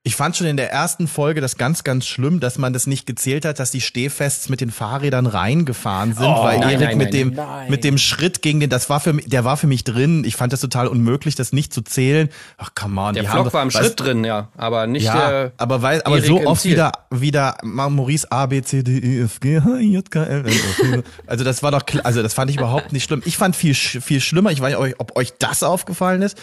ich 0.08 0.16
fand 0.16 0.38
schon 0.38 0.47
in 0.47 0.55
der 0.55 0.72
ersten 0.72 1.08
Folge 1.10 1.41
das 1.41 1.58
ganz, 1.58 1.84
ganz 1.84 2.08
schlimm, 2.08 2.39
dass 2.39 2.58
man 2.58 2.72
das 2.72 2.88
nicht 2.88 3.05
gezählt 3.05 3.43
hat, 3.43 3.60
dass 3.60 3.72
die 3.72 3.82
Stehfests 3.82 4.47
mit 4.47 4.62
den 4.62 4.72
Fahrrädern 4.72 5.26
reingefahren 5.26 6.14
sind, 6.14 6.24
weil 6.24 6.58
Oh, 6.58 6.60
nein, 6.62 6.62
Erik 6.82 6.88
nein, 6.88 6.97
mit 6.97 7.14
nein, 7.14 7.34
dem, 7.34 7.70
mit 7.70 7.84
dem 7.84 7.97
Schritt 7.97 8.41
gegen 8.41 8.62
den, 8.62 8.70
das 8.70 8.89
war 8.89 9.01
für 9.01 9.12
mich, 9.12 9.26
der 9.28 9.43
war 9.43 9.58
für 9.58 9.68
mich 9.68 9.84
drin. 9.84 10.24
Ich 10.24 10.38
fand 10.38 10.53
das 10.53 10.62
total 10.62 10.88
unmöglich, 10.88 11.36
das 11.36 11.51
nicht 11.51 11.74
zu 11.74 11.82
zählen. 11.82 12.30
Ach, 12.58 12.70
come 12.74 13.01
on. 13.01 13.16
der 13.16 13.26
Flock 13.26 13.47
haben, 13.47 13.53
war 13.53 13.64
im 13.64 13.70
weißt- 13.70 13.78
Schritt 13.80 13.99
drin, 13.99 14.24
ja, 14.24 14.47
aber 14.55 14.88
nicht 14.88 15.03
Ja, 15.03 15.30
der. 15.30 15.51
aber 15.58 15.82
weil, 15.82 16.01
aber 16.03 16.16
Erik 16.18 16.28
so 16.28 16.45
oft 16.47 16.62
Ziel. 16.62 16.72
wieder, 16.72 16.91
wieder 17.12 17.58
Ma- 17.64 17.89
Maurice 17.89 18.32
A, 18.32 18.45
B, 18.45 18.62
C, 18.62 18.84
D, 18.84 18.99
E, 18.99 19.22
F, 19.24 19.41
G, 19.41 19.60
H, 19.60 19.78
J, 19.80 20.10
K, 20.10 20.24
L, 20.24 20.43
P. 20.43 21.03
Also 21.28 21.43
das 21.43 21.64
war 21.64 21.72
doch, 21.72 21.84
also 22.05 22.24
das 22.24 22.34
fand 22.34 22.49
ich 22.49 22.55
überhaupt 22.58 22.93
nicht 22.93 23.03
schlimm. 23.03 23.22
Ich 23.26 23.36
fand 23.36 23.58
viel, 23.58 23.76
viel 23.76 24.22
schlimmer, 24.22 24.51
ich 24.51 24.62
weiß 24.62 24.80
nicht, 24.80 24.95
ob 24.99 25.18
euch 25.18 25.34
das 25.38 25.64
aufgefallen 25.64 26.22
ist. 26.22 26.38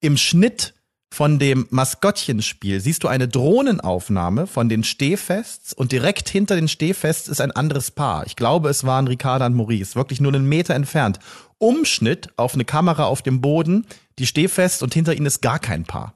Im 0.00 0.16
Schnitt 0.16 0.74
von 1.14 1.38
dem 1.38 1.68
Maskottchenspiel 1.70 2.80
siehst 2.80 3.04
du 3.04 3.08
eine 3.08 3.28
Drohnenaufnahme 3.28 4.48
von 4.48 4.68
den 4.68 4.82
Stehfests 4.82 5.72
und 5.72 5.92
direkt 5.92 6.28
hinter 6.28 6.56
den 6.56 6.66
Stehfests 6.66 7.28
ist 7.28 7.40
ein 7.40 7.52
anderes 7.52 7.92
Paar. 7.92 8.26
Ich 8.26 8.34
glaube, 8.34 8.68
es 8.68 8.82
waren 8.82 9.06
Ricarda 9.06 9.46
und 9.46 9.54
Maurice, 9.54 9.94
wirklich 9.94 10.20
nur 10.20 10.34
einen 10.34 10.48
Meter 10.48 10.74
entfernt. 10.74 11.20
Umschnitt 11.58 12.30
auf 12.36 12.54
eine 12.54 12.64
Kamera 12.64 13.04
auf 13.04 13.22
dem 13.22 13.40
Boden, 13.40 13.86
die 14.18 14.26
Stehfests 14.26 14.82
und 14.82 14.92
hinter 14.92 15.14
ihnen 15.14 15.26
ist 15.26 15.40
gar 15.40 15.60
kein 15.60 15.84
Paar. 15.84 16.14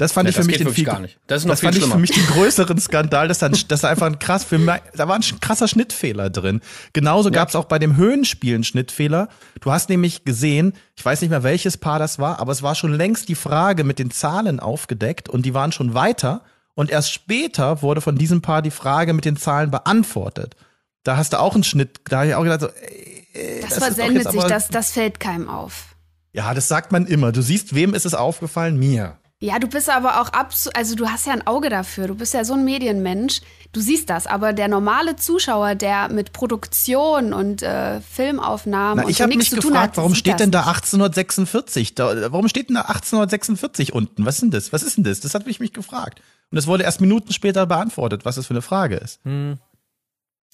Das 0.00 0.12
fand 0.12 0.26
Ja, 0.26 0.30
ich 0.30 0.34
für 0.36 0.40
das 0.40 0.46
mich 0.46 0.56
den 0.58 0.68
viel, 0.72 0.84
gar 0.84 0.98
nicht. 0.98 1.18
Das 1.26 1.42
ist 1.42 1.46
noch 1.46 1.52
das 1.52 1.60
viel 1.60 1.66
fand 1.68 1.76
ich 1.76 1.82
schlimmer. 1.82 1.94
für 1.96 2.00
mich 2.00 2.10
den 2.12 2.26
größeren 2.26 2.78
Skandal, 2.80 3.28
dass 3.28 3.38
da, 3.40 3.48
dass 3.50 3.82
da 3.82 3.88
einfach 3.88 4.06
ein 4.06 4.18
krass, 4.18 4.44
für 4.44 4.58
mich, 4.58 4.74
da 4.94 5.06
war 5.08 5.16
ein 5.16 5.22
krasser 5.40 5.68
Schnittfehler 5.68 6.30
drin. 6.30 6.60
Genauso 6.94 7.30
gab 7.30 7.50
es 7.50 7.54
auch 7.54 7.66
bei 7.66 7.78
dem 7.78 7.96
Höhenspiel 7.96 8.54
einen 8.54 8.64
Schnittfehler. 8.64 9.28
Du 9.60 9.70
hast 9.72 9.88
nämlich 9.90 10.24
gesehen, 10.24 10.72
ich 10.96 11.04
weiß 11.04 11.20
nicht 11.20 11.30
mehr 11.30 11.42
welches 11.42 11.76
Paar 11.76 11.98
das 11.98 12.18
war, 12.18 12.38
aber 12.40 12.50
es 12.52 12.62
war 12.62 12.74
schon 12.74 12.94
längst 12.94 13.28
die 13.28 13.34
Frage 13.34 13.84
mit 13.84 13.98
den 13.98 14.10
Zahlen 14.10 14.58
aufgedeckt 14.58 15.28
und 15.28 15.44
die 15.44 15.52
waren 15.54 15.70
schon 15.72 15.92
weiter 15.92 16.42
und 16.74 16.90
erst 16.90 17.12
später 17.12 17.82
wurde 17.82 18.00
von 18.00 18.16
diesem 18.16 18.40
Paar 18.40 18.62
die 18.62 18.70
Frage 18.70 19.12
mit 19.12 19.24
den 19.26 19.36
Zahlen 19.36 19.70
beantwortet. 19.70 20.56
Da 21.04 21.18
hast 21.18 21.34
du 21.34 21.40
auch 21.40 21.54
einen 21.54 21.64
Schnitt, 21.64 22.00
da 22.08 22.18
habe 22.20 22.28
ich 22.28 22.34
auch 22.34 22.42
gedacht, 22.42 22.60
so, 22.62 22.68
ey, 22.68 23.60
Das, 23.60 23.68
das 23.68 23.70
ist 23.70 23.76
doch 23.80 23.84
versendet 23.96 24.30
sich, 24.30 24.40
aber- 24.40 24.48
das, 24.48 24.68
das 24.68 24.92
fällt 24.92 25.20
keinem 25.20 25.48
auf. 25.50 25.94
ja, 26.32 26.54
das 26.54 26.68
sagt 26.68 26.90
man 26.90 27.06
immer. 27.06 27.32
Du 27.32 27.42
siehst, 27.42 27.74
wem 27.74 27.92
ist 27.92 28.06
es 28.06 28.14
aufgefallen? 28.14 28.78
Mir. 28.78 29.18
Ja, 29.42 29.58
du 29.58 29.68
bist 29.68 29.88
aber 29.88 30.20
auch 30.20 30.28
absolut, 30.28 30.76
also 30.76 30.94
du 30.94 31.08
hast 31.08 31.26
ja 31.26 31.32
ein 31.32 31.46
Auge 31.46 31.70
dafür. 31.70 32.08
Du 32.08 32.14
bist 32.14 32.34
ja 32.34 32.44
so 32.44 32.52
ein 32.52 32.64
Medienmensch. 32.64 33.40
Du 33.72 33.80
siehst 33.80 34.10
das. 34.10 34.26
Aber 34.26 34.52
der 34.52 34.68
normale 34.68 35.16
Zuschauer, 35.16 35.74
der 35.76 36.10
mit 36.10 36.34
Produktion 36.34 37.32
und 37.32 37.62
äh, 37.62 38.02
Filmaufnahmen 38.02 38.98
Na, 38.98 39.04
und 39.04 39.10
ich 39.10 39.16
so 39.16 39.22
habe 39.22 39.30
nichts 39.30 39.50
mich 39.50 39.60
zu 39.60 39.66
tun 39.66 39.72
gefragt, 39.72 39.92
hat, 39.92 39.96
warum 39.96 40.14
steht 40.14 40.34
das 40.34 40.42
denn 40.42 40.50
da 40.50 40.58
nicht. 40.60 40.68
1846? 40.68 41.94
Da, 41.94 42.30
warum 42.32 42.48
steht 42.48 42.68
denn 42.68 42.74
da 42.74 42.82
1846 42.82 43.94
unten? 43.94 44.26
Was 44.26 44.34
ist 44.34 44.42
denn 44.42 44.50
das? 44.50 44.74
Was 44.74 44.82
ist 44.82 44.98
denn 44.98 45.04
das? 45.04 45.20
Das 45.20 45.32
hat 45.32 45.46
mich 45.46 45.58
mich 45.58 45.72
gefragt. 45.72 46.20
Und 46.50 46.58
es 46.58 46.66
wurde 46.66 46.84
erst 46.84 47.00
Minuten 47.00 47.32
später 47.32 47.64
beantwortet, 47.64 48.26
was 48.26 48.34
das 48.34 48.46
für 48.46 48.54
eine 48.54 48.62
Frage 48.62 48.96
ist. 48.96 49.20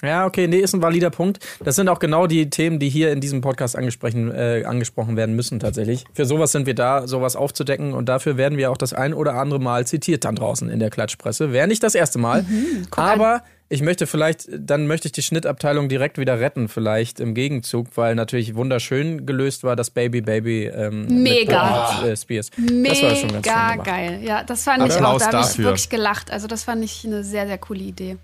Ja, 0.02 0.26
okay, 0.26 0.46
nee, 0.46 0.58
ist 0.58 0.74
ein 0.74 0.82
valider 0.82 1.08
Punkt. 1.08 1.38
Das 1.64 1.76
sind 1.76 1.88
auch 1.88 1.98
genau 1.98 2.26
die 2.26 2.50
Themen, 2.50 2.78
die 2.78 2.90
hier 2.90 3.12
in 3.12 3.20
diesem 3.22 3.40
Podcast 3.40 3.76
angesprochen, 3.76 4.30
äh, 4.30 4.64
angesprochen 4.66 5.16
werden 5.16 5.34
müssen 5.34 5.58
tatsächlich. 5.58 6.04
Für 6.12 6.26
sowas 6.26 6.52
sind 6.52 6.66
wir 6.66 6.74
da, 6.74 7.06
sowas 7.06 7.34
aufzudecken 7.34 7.94
und 7.94 8.06
dafür 8.08 8.36
werden 8.36 8.58
wir 8.58 8.70
auch 8.70 8.76
das 8.76 8.92
ein 8.92 9.14
oder 9.14 9.34
andere 9.34 9.58
Mal 9.58 9.86
zitiert 9.86 10.26
dann 10.26 10.34
draußen 10.34 10.68
in 10.68 10.80
der 10.80 10.90
Klatschpresse. 10.90 11.50
Wäre 11.52 11.66
nicht 11.66 11.82
das 11.82 11.94
erste 11.94 12.18
Mal, 12.18 12.42
Mhm, 12.42 12.86
aber 12.90 13.42
ich 13.68 13.82
möchte 13.82 14.06
vielleicht, 14.06 14.48
dann 14.52 14.86
möchte 14.86 15.08
ich 15.08 15.12
die 15.12 15.22
Schnittabteilung 15.22 15.88
direkt 15.88 16.18
wieder 16.18 16.38
retten, 16.38 16.68
vielleicht 16.68 17.18
im 17.18 17.34
Gegenzug, 17.34 17.88
weil 17.96 18.14
natürlich 18.14 18.54
wunderschön 18.54 19.26
gelöst 19.26 19.64
war 19.64 19.74
das 19.76 19.90
Baby 19.90 20.20
Baby 20.20 20.66
ähm, 20.66 21.22
Mega. 21.22 21.64
mit 21.64 21.96
Britney, 21.96 22.12
äh, 22.12 22.16
Spears. 22.16 22.50
das 22.50 23.02
war 23.02 23.16
schon 23.16 23.32
ganz 23.32 23.46
Mega 23.46 23.76
geil. 23.82 24.20
Ja, 24.22 24.44
das 24.44 24.62
fand 24.62 24.86
ich 24.86 24.92
auch. 24.92 24.96
Applaus 24.96 25.22
Da 25.22 25.32
habe 25.32 25.50
ich 25.50 25.58
wirklich 25.58 25.88
gelacht. 25.88 26.30
Also 26.30 26.46
das 26.46 26.64
fand 26.64 26.84
ich 26.84 27.04
eine 27.04 27.24
sehr, 27.24 27.46
sehr 27.46 27.58
coole 27.58 27.80
Idee. 27.80 28.18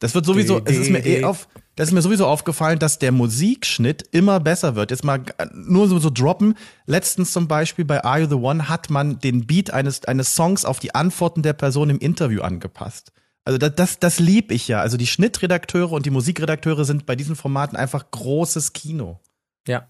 Das 0.00 0.14
wird 0.14 0.26
sowieso, 0.26 0.60
es 0.64 0.78
ist 0.78 0.90
mir 0.90 1.04
eh 1.06 1.24
auf, 1.24 1.46
das 1.76 1.88
ist 1.88 1.94
mir 1.94 2.02
sowieso 2.02 2.26
aufgefallen, 2.26 2.78
dass 2.78 2.98
der 2.98 3.12
Musikschnitt 3.12 4.02
immer 4.12 4.40
besser 4.40 4.74
wird. 4.74 4.90
Jetzt 4.90 5.04
mal 5.04 5.18
g- 5.18 5.32
nur 5.54 5.88
so, 5.88 5.98
so 5.98 6.10
droppen. 6.10 6.54
Letztens 6.86 7.32
zum 7.32 7.46
Beispiel 7.48 7.84
bei 7.84 8.02
Are 8.02 8.20
You 8.20 8.26
the 8.26 8.34
One 8.34 8.68
hat 8.68 8.90
man 8.90 9.18
den 9.20 9.46
Beat 9.46 9.70
eines, 9.70 10.04
eines 10.06 10.34
Songs 10.34 10.64
auf 10.64 10.78
die 10.80 10.94
Antworten 10.94 11.42
der 11.42 11.52
Person 11.52 11.90
im 11.90 11.98
Interview 11.98 12.40
angepasst. 12.40 13.12
Also 13.44 13.58
das, 13.58 13.74
das, 13.76 13.98
das 13.98 14.18
lieb 14.18 14.50
ich 14.52 14.68
ja. 14.68 14.80
Also 14.80 14.96
die 14.96 15.06
Schnittredakteure 15.06 15.92
und 15.92 16.06
die 16.06 16.10
Musikredakteure 16.10 16.84
sind 16.84 17.04
bei 17.06 17.14
diesen 17.14 17.36
Formaten 17.36 17.76
einfach 17.76 18.10
großes 18.10 18.72
Kino. 18.72 19.20
Ja, 19.68 19.86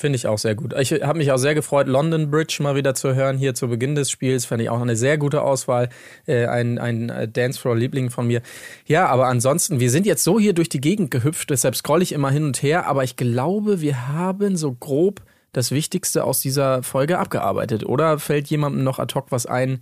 finde 0.00 0.16
ich 0.16 0.26
auch 0.26 0.38
sehr 0.38 0.54
gut. 0.54 0.74
Ich 0.78 0.92
habe 0.92 1.18
mich 1.18 1.30
auch 1.30 1.36
sehr 1.36 1.54
gefreut, 1.54 1.86
London 1.86 2.30
Bridge 2.30 2.58
mal 2.60 2.74
wieder 2.74 2.94
zu 2.94 3.14
hören, 3.14 3.36
hier 3.38 3.54
zu 3.54 3.68
Beginn 3.68 3.94
des 3.94 4.10
Spiels. 4.10 4.46
Fand 4.46 4.62
ich 4.62 4.70
auch 4.70 4.80
eine 4.80 4.96
sehr 4.96 5.18
gute 5.18 5.42
Auswahl. 5.42 5.88
Äh, 6.26 6.46
ein 6.46 6.78
ein 6.78 7.10
äh, 7.10 7.28
Dancefloor-Liebling 7.28 8.10
von 8.10 8.26
mir. 8.26 8.42
Ja, 8.86 9.06
aber 9.06 9.26
ansonsten, 9.26 9.80
wir 9.80 9.90
sind 9.90 10.06
jetzt 10.06 10.24
so 10.24 10.40
hier 10.40 10.54
durch 10.54 10.68
die 10.68 10.80
Gegend 10.80 11.10
gehüpft, 11.10 11.50
deshalb 11.50 11.76
scrolle 11.76 12.02
ich 12.02 12.12
immer 12.12 12.30
hin 12.30 12.44
und 12.44 12.62
her. 12.62 12.86
Aber 12.86 13.04
ich 13.04 13.16
glaube, 13.16 13.80
wir 13.80 14.08
haben 14.08 14.56
so 14.56 14.72
grob 14.72 15.22
das 15.52 15.70
Wichtigste 15.70 16.24
aus 16.24 16.40
dieser 16.40 16.82
Folge 16.82 17.18
abgearbeitet. 17.18 17.84
Oder 17.84 18.18
fällt 18.18 18.48
jemandem 18.48 18.84
noch 18.84 18.98
ad 18.98 19.14
hoc 19.14 19.26
was 19.30 19.46
ein, 19.46 19.80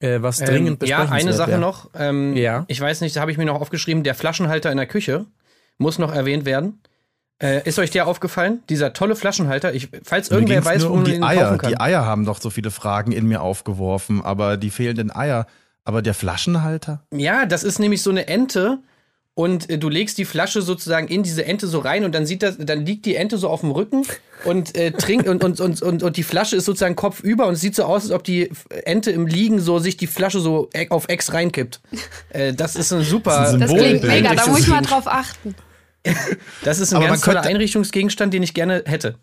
äh, 0.00 0.22
was 0.22 0.38
dringend 0.38 0.82
Ähm, 0.82 0.88
ja, 0.88 1.08
eine 1.08 1.32
Sache 1.32 1.52
wäre? 1.52 1.60
noch. 1.60 1.90
Ähm, 1.94 2.36
Ja. 2.36 2.64
Ich 2.68 2.80
weiß 2.80 3.00
nicht, 3.00 3.14
da 3.16 3.20
habe 3.20 3.30
ich 3.30 3.38
mir 3.38 3.44
noch 3.44 3.60
aufgeschrieben, 3.60 4.02
der 4.02 4.14
Flaschenhalter 4.14 4.70
in 4.70 4.76
der 4.76 4.86
Küche 4.86 5.26
muss 5.78 5.98
noch 5.98 6.12
erwähnt 6.12 6.46
werden. 6.46 6.80
Äh, 7.42 7.68
ist 7.68 7.78
euch 7.78 7.90
der 7.90 8.06
aufgefallen? 8.06 8.62
Dieser 8.70 8.92
tolle 8.94 9.14
Flaschenhalter. 9.14 9.74
Ich, 9.74 9.88
falls 10.04 10.30
Mir 10.30 10.36
irgendwer 10.36 10.64
weiß, 10.64 10.82
nur 10.82 10.90
wo 10.90 10.94
um 10.94 11.00
man 11.00 11.04
die 11.06 11.12
den 11.12 11.24
Eier. 11.24 11.58
kann. 11.58 11.70
Die 11.70 11.78
Eier 11.78 12.04
haben 12.06 12.24
doch 12.24 12.40
so 12.40 12.48
viele 12.50 12.70
Fragen 12.70 13.12
in 13.12 13.26
mir 13.26 13.42
aufgeworfen, 13.42 14.22
aber 14.24 14.56
die 14.56 14.70
fehlenden 14.70 15.14
Eier. 15.14 15.46
Aber 15.84 16.02
der 16.02 16.14
Flaschenhalter? 16.14 17.02
Ja, 17.12 17.46
das 17.46 17.62
ist 17.62 17.78
nämlich 17.78 18.02
so 18.02 18.10
eine 18.10 18.26
Ente 18.26 18.78
und 19.34 19.68
äh, 19.70 19.78
du 19.78 19.88
legst 19.90 20.16
die 20.18 20.24
Flasche 20.24 20.62
sozusagen 20.62 21.06
in 21.08 21.22
diese 21.22 21.44
Ente 21.44 21.66
so 21.68 21.78
rein 21.78 22.04
und 22.04 22.12
dann 22.14 22.24
sieht 22.26 22.42
das, 22.42 22.56
dann 22.58 22.84
liegt 22.86 23.04
die 23.04 23.14
Ente 23.16 23.36
so 23.36 23.50
auf 23.50 23.60
dem 23.60 23.70
Rücken 23.70 24.04
und 24.44 24.74
äh, 24.74 24.90
trinkt 24.92 25.28
und, 25.28 25.44
und, 25.44 25.60
und, 25.60 25.82
und, 25.82 26.02
und 26.02 26.16
die 26.16 26.22
Flasche 26.22 26.56
ist 26.56 26.64
sozusagen 26.64 26.96
kopfüber 26.96 27.46
und 27.46 27.52
es 27.54 27.60
sieht 27.60 27.74
so 27.76 27.84
aus, 27.84 28.04
als 28.04 28.12
ob 28.12 28.24
die 28.24 28.50
Ente 28.84 29.10
im 29.10 29.26
Liegen 29.26 29.60
so 29.60 29.78
sich 29.78 29.96
die 29.98 30.06
Flasche 30.06 30.40
so 30.40 30.70
e- 30.74 30.88
auf 30.88 31.08
Ex 31.08 31.34
reinkippt. 31.34 31.80
Äh, 32.30 32.54
das 32.54 32.74
ist 32.76 32.92
ein 32.92 33.02
super. 33.02 33.30
Das 33.42 33.52
ein 33.54 33.60
Das 33.60 33.70
klingt 33.72 34.02
mega, 34.04 34.34
da 34.34 34.46
muss 34.48 34.60
ich 34.60 34.68
mal 34.68 34.80
drauf 34.80 35.06
achten. 35.06 35.54
Das 36.64 36.78
ist 36.78 36.92
ein 36.92 36.96
Aber 36.98 37.06
ganz 37.08 37.20
toller 37.22 37.40
könnte- 37.40 37.50
Einrichtungsgegenstand, 37.50 38.32
den 38.34 38.42
ich 38.42 38.54
gerne 38.54 38.82
hätte. 38.86 39.16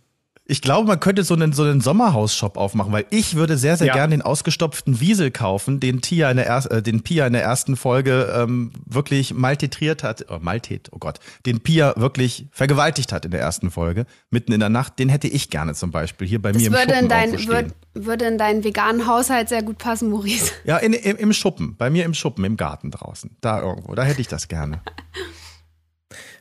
Ich 0.46 0.62
glaube, 0.62 0.90
man 0.90 1.00
könnte 1.00 1.24
so 1.24 1.36
einen, 1.36 1.54
so 1.54 1.64
einen 1.64 1.80
Sommerhaus-Shop 1.80 2.58
aufmachen, 2.58 2.92
weil 2.92 3.06
ich 3.12 3.36
würde 3.36 3.58
sehr, 3.58 3.78
sehr 3.78 3.88
Ja. 3.88 3.94
gerne 3.94 4.12
den 4.14 4.22
ausgestopften 4.22 5.00
Wiesel 5.00 5.32
kaufen, 5.32 5.80
den 5.80 6.02
Tia 6.02 6.30
in 6.30 6.36
der, 6.36 6.48
er 6.48 6.70
äh, 6.70 6.82
den 6.82 7.02
Pia 7.02 7.26
in 7.26 7.32
der 7.32 7.44
ersten 7.44 7.78
Folge 7.78 8.30
ähm, 8.36 8.74
wirklich 8.86 9.34
maltitriert 9.34 10.04
hat, 10.04 10.26
oh, 10.30 10.40
maltet, 10.42 10.90
oh 10.92 10.98
Gott, 11.00 11.22
den 11.46 11.62
Pia 11.62 11.94
wirklich 11.96 12.48
vergewaltigt 12.52 13.14
hat 13.14 13.24
in 13.24 13.32
der 13.32 13.40
ersten 13.40 13.72
Folge, 13.72 14.06
mitten 14.32 14.52
in 14.52 14.60
der 14.60 14.68
Nacht. 14.68 15.00
Den 15.00 15.08
hätte 15.08 15.30
ich 15.30 15.50
gerne 15.50 15.76
zum 15.76 15.92
Beispiel 15.92 16.28
hier 16.28 16.42
bei 16.42 16.52
Das 16.52 16.62
mir 16.62 16.68
im 16.68 16.74
würde 16.74 16.88
Schuppen 16.92 17.04
in, 17.04 17.08
dein, 17.10 17.48
würd, 17.48 17.66
würde 17.94 18.26
in 18.26 18.38
deinen 18.38 18.66
veganen 18.66 19.08
Haushalt 19.08 19.48
sehr 19.48 19.64
gut 19.64 19.78
passen, 19.78 20.10
Maurice. 20.10 20.52
Ja, 20.66 20.76
in, 20.76 20.92
im, 20.92 21.16
im 21.16 21.32
Schuppen, 21.32 21.78
bei 21.78 21.90
mir 21.90 22.04
im 22.04 22.14
Schuppen, 22.14 22.44
im 22.44 22.58
Garten 22.58 22.92
draußen, 22.92 23.38
da 23.40 23.62
irgendwo, 23.62 23.96
da 23.96 24.04
hätte 24.04 24.20
ich 24.20 24.28
das 24.28 24.50
gerne. 24.50 24.82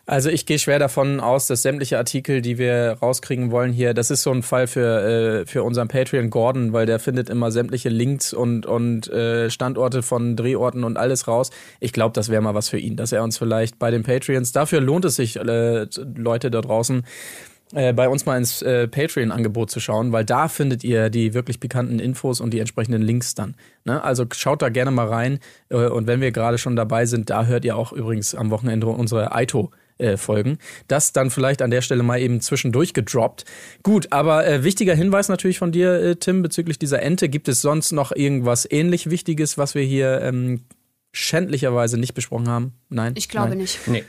Also 0.05 0.31
ich 0.31 0.47
gehe 0.47 0.59
schwer 0.59 0.81
davon 0.81 1.21
aus, 1.21 1.47
dass 1.47 1.63
sämtliche 1.63 1.97
Artikel, 1.97 2.43
die 2.43 2.59
wir 2.59 2.97
rauskriegen 3.01 3.53
wollen 3.53 3.73
hier, 3.73 3.95
das 3.95 4.11
ist 4.11 4.23
so 4.23 4.33
ein 4.33 4.43
Fall 4.43 4.67
für, 4.67 5.43
äh, 5.43 5.47
für 5.47 5.63
unseren 5.63 5.87
Patreon 5.87 6.29
Gordon, 6.29 6.73
weil 6.73 6.87
der 6.87 6.99
findet 6.99 7.31
immer 7.31 7.53
sämtliche 7.53 7.89
Links 7.89 8.33
und, 8.33 8.67
und 8.67 9.09
äh, 9.13 9.49
Standorte 9.49 10.03
von 10.03 10.35
Drehorten 10.35 10.83
und 10.83 10.97
alles 10.97 11.29
raus. 11.29 11.51
Ich 11.79 11.93
glaube, 11.93 12.15
das 12.15 12.31
wäre 12.31 12.43
mal 12.43 12.55
was 12.55 12.69
für 12.69 12.79
ihn, 12.79 12.97
dass 12.97 13.13
er 13.13 13.23
uns 13.23 13.39
vielleicht 13.39 13.79
bei 13.79 13.93
den 13.93 14.03
Patreons, 14.03 14.51
dafür 14.51 14.81
lohnt 14.81 15.05
es 15.05 15.15
sich, 15.15 15.37
äh, 15.37 15.87
Leute 16.17 16.51
da 16.51 16.61
draußen, 16.61 17.05
äh, 17.73 17.93
bei 17.93 18.09
uns 18.09 18.27
mal 18.27 18.37
ins 18.37 18.61
äh, 18.61 18.89
Patreon-Angebot 18.89 19.71
zu 19.71 19.79
schauen, 19.79 20.11
weil 20.11 20.25
da 20.25 20.49
findet 20.49 20.83
ihr 20.85 21.11
die 21.11 21.33
wirklich 21.33 21.61
pikanten 21.61 22.01
Infos 22.01 22.41
und 22.41 22.53
die 22.53 22.59
entsprechenden 22.59 23.03
Links 23.03 23.35
dann. 23.35 23.55
Ne? 23.85 24.03
Also 24.03 24.27
schaut 24.35 24.63
da 24.63 24.69
gerne 24.69 24.91
mal 24.91 25.07
rein. 25.07 25.39
Äh, 25.71 25.87
und 25.87 26.07
wenn 26.07 26.21
wir 26.21 26.33
gerade 26.33 26.59
schon 26.59 26.77
dabei 26.77 27.07
sind, 27.07 27.31
da 27.31 27.47
hört 27.47 27.65
ihr 27.65 27.77
auch 27.77 27.93
übrigens 27.93 28.35
am 28.35 28.51
Wochenende 28.51 28.89
unsere 28.89 29.33
Aito. 29.33 29.71
Äh, 30.03 30.17
Folgen. 30.17 30.59
Das 30.89 31.13
dann 31.13 31.31
vielleicht 31.31 31.63
an 31.63 31.71
der 31.71 31.81
Stelle 31.81 32.03
mal 32.03 32.21
eben 32.21 32.41
zwischendurch 32.41 32.93
gedroppt. 32.93 33.45
Gut, 33.85 34.09
aber 34.11 34.45
äh, 34.45 34.65
wichtiger 34.65 34.97
Hinweis 34.97 35.29
natürlich 35.29 35.59
von 35.59 35.71
dir, 35.71 35.93
äh, 35.93 36.17
Tim, 36.17 36.43
bezüglich 36.43 36.79
dieser 36.79 37.01
Ente. 37.03 37.29
Gibt 37.29 37.49
es 37.49 37.63
sonst 37.63 37.93
noch 37.93 38.11
irgendwas 38.11 38.67
ähnlich 38.69 39.11
Wichtiges, 39.11 39.59
was 39.59 39.77
wir 39.77 39.83
hier 39.83 40.21
ähm, 40.23 40.63
schändlicherweise 41.13 41.99
nicht 41.99 42.15
besprochen 42.15 42.49
haben? 42.49 42.73
Nein? 42.89 43.13
Ich 43.17 43.29
glaube 43.29 43.51
Nein. 43.51 43.59
nicht. 43.59 43.79
Nee. 43.87 44.03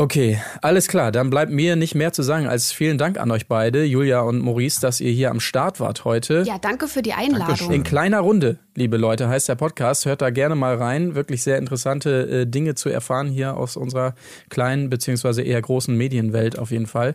Okay, 0.00 0.40
alles 0.62 0.88
klar. 0.88 1.12
Dann 1.12 1.28
bleibt 1.28 1.52
mir 1.52 1.76
nicht 1.76 1.94
mehr 1.94 2.10
zu 2.10 2.22
sagen 2.22 2.46
als 2.46 2.72
vielen 2.72 2.96
Dank 2.96 3.20
an 3.20 3.30
euch 3.30 3.48
beide, 3.48 3.84
Julia 3.84 4.20
und 4.22 4.38
Maurice, 4.38 4.80
dass 4.80 4.98
ihr 4.98 5.10
hier 5.10 5.30
am 5.30 5.40
Start 5.40 5.78
wart 5.78 6.06
heute. 6.06 6.42
Ja, 6.46 6.56
danke 6.56 6.88
für 6.88 7.02
die 7.02 7.12
Einladung. 7.12 7.70
In 7.70 7.82
kleiner 7.82 8.20
Runde, 8.20 8.56
liebe 8.74 8.96
Leute, 8.96 9.28
heißt 9.28 9.50
der 9.50 9.56
Podcast. 9.56 10.06
Hört 10.06 10.22
da 10.22 10.30
gerne 10.30 10.54
mal 10.54 10.76
rein. 10.76 11.14
Wirklich 11.14 11.42
sehr 11.42 11.58
interessante 11.58 12.22
äh, 12.30 12.46
Dinge 12.46 12.76
zu 12.76 12.88
erfahren 12.88 13.28
hier 13.28 13.58
aus 13.58 13.76
unserer 13.76 14.14
kleinen 14.48 14.88
beziehungsweise 14.88 15.42
eher 15.42 15.60
großen 15.60 15.94
Medienwelt 15.94 16.58
auf 16.58 16.70
jeden 16.70 16.86
Fall. 16.86 17.14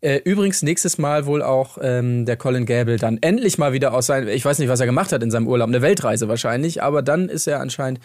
Äh, 0.00 0.20
übrigens 0.24 0.62
nächstes 0.62 0.98
Mal 0.98 1.26
wohl 1.26 1.40
auch 1.40 1.78
ähm, 1.80 2.26
der 2.26 2.36
Colin 2.36 2.66
Gable 2.66 2.96
dann 2.96 3.16
endlich 3.22 3.58
mal 3.58 3.72
wieder 3.72 3.94
aus 3.94 4.06
seinem, 4.06 4.26
ich 4.26 4.44
weiß 4.44 4.58
nicht, 4.58 4.68
was 4.68 4.80
er 4.80 4.86
gemacht 4.86 5.12
hat 5.12 5.22
in 5.22 5.30
seinem 5.30 5.46
Urlaub, 5.46 5.68
eine 5.68 5.82
Weltreise 5.82 6.28
wahrscheinlich, 6.28 6.82
aber 6.82 7.00
dann 7.00 7.28
ist 7.28 7.46
er 7.46 7.60
anscheinend 7.60 8.00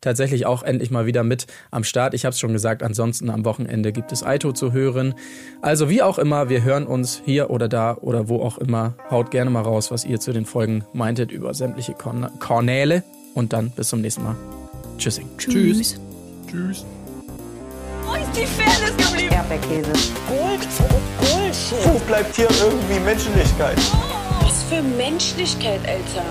tatsächlich 0.00 0.46
auch 0.46 0.62
endlich 0.62 0.90
mal 0.90 1.06
wieder 1.06 1.24
mit 1.24 1.46
am 1.70 1.84
Start. 1.84 2.14
Ich 2.14 2.24
habe 2.24 2.32
es 2.32 2.40
schon 2.40 2.52
gesagt, 2.52 2.82
ansonsten 2.82 3.30
am 3.30 3.44
Wochenende 3.44 3.92
gibt 3.92 4.12
es 4.12 4.22
Aito 4.22 4.52
zu 4.52 4.72
hören. 4.72 5.14
Also 5.62 5.88
wie 5.88 6.02
auch 6.02 6.18
immer, 6.18 6.48
wir 6.48 6.62
hören 6.62 6.86
uns 6.86 7.22
hier 7.24 7.50
oder 7.50 7.68
da 7.68 7.96
oder 8.00 8.28
wo 8.28 8.40
auch 8.42 8.58
immer. 8.58 8.94
Haut 9.10 9.30
gerne 9.30 9.50
mal 9.50 9.62
raus, 9.62 9.90
was 9.90 10.04
ihr 10.04 10.20
zu 10.20 10.32
den 10.32 10.44
Folgen 10.44 10.84
meintet 10.92 11.30
über 11.32 11.54
sämtliche 11.54 11.94
Korn 11.94 12.30
Kornäle 12.38 13.02
und 13.34 13.52
dann 13.52 13.70
bis 13.70 13.88
zum 13.88 14.00
nächsten 14.00 14.22
Mal. 14.22 14.36
Tschüssing. 14.98 15.28
Tschüss. 15.38 15.98
Tschüss. 16.50 16.84
Wo 18.06 18.14
ist 18.14 18.36
die 18.36 18.46
Fairness 18.46 18.96
geblieben? 18.96 19.34
Erdbeerkäse. 19.34 19.92
Gold, 20.28 20.68
Bullshit. 21.18 21.86
Wo 21.86 21.98
bleibt 22.06 22.36
hier 22.36 22.48
irgendwie 22.62 23.00
Menschlichkeit? 23.00 23.78
Was 24.40 24.62
für 24.64 24.82
Menschlichkeit, 24.82 25.80
Alter. 25.86 26.24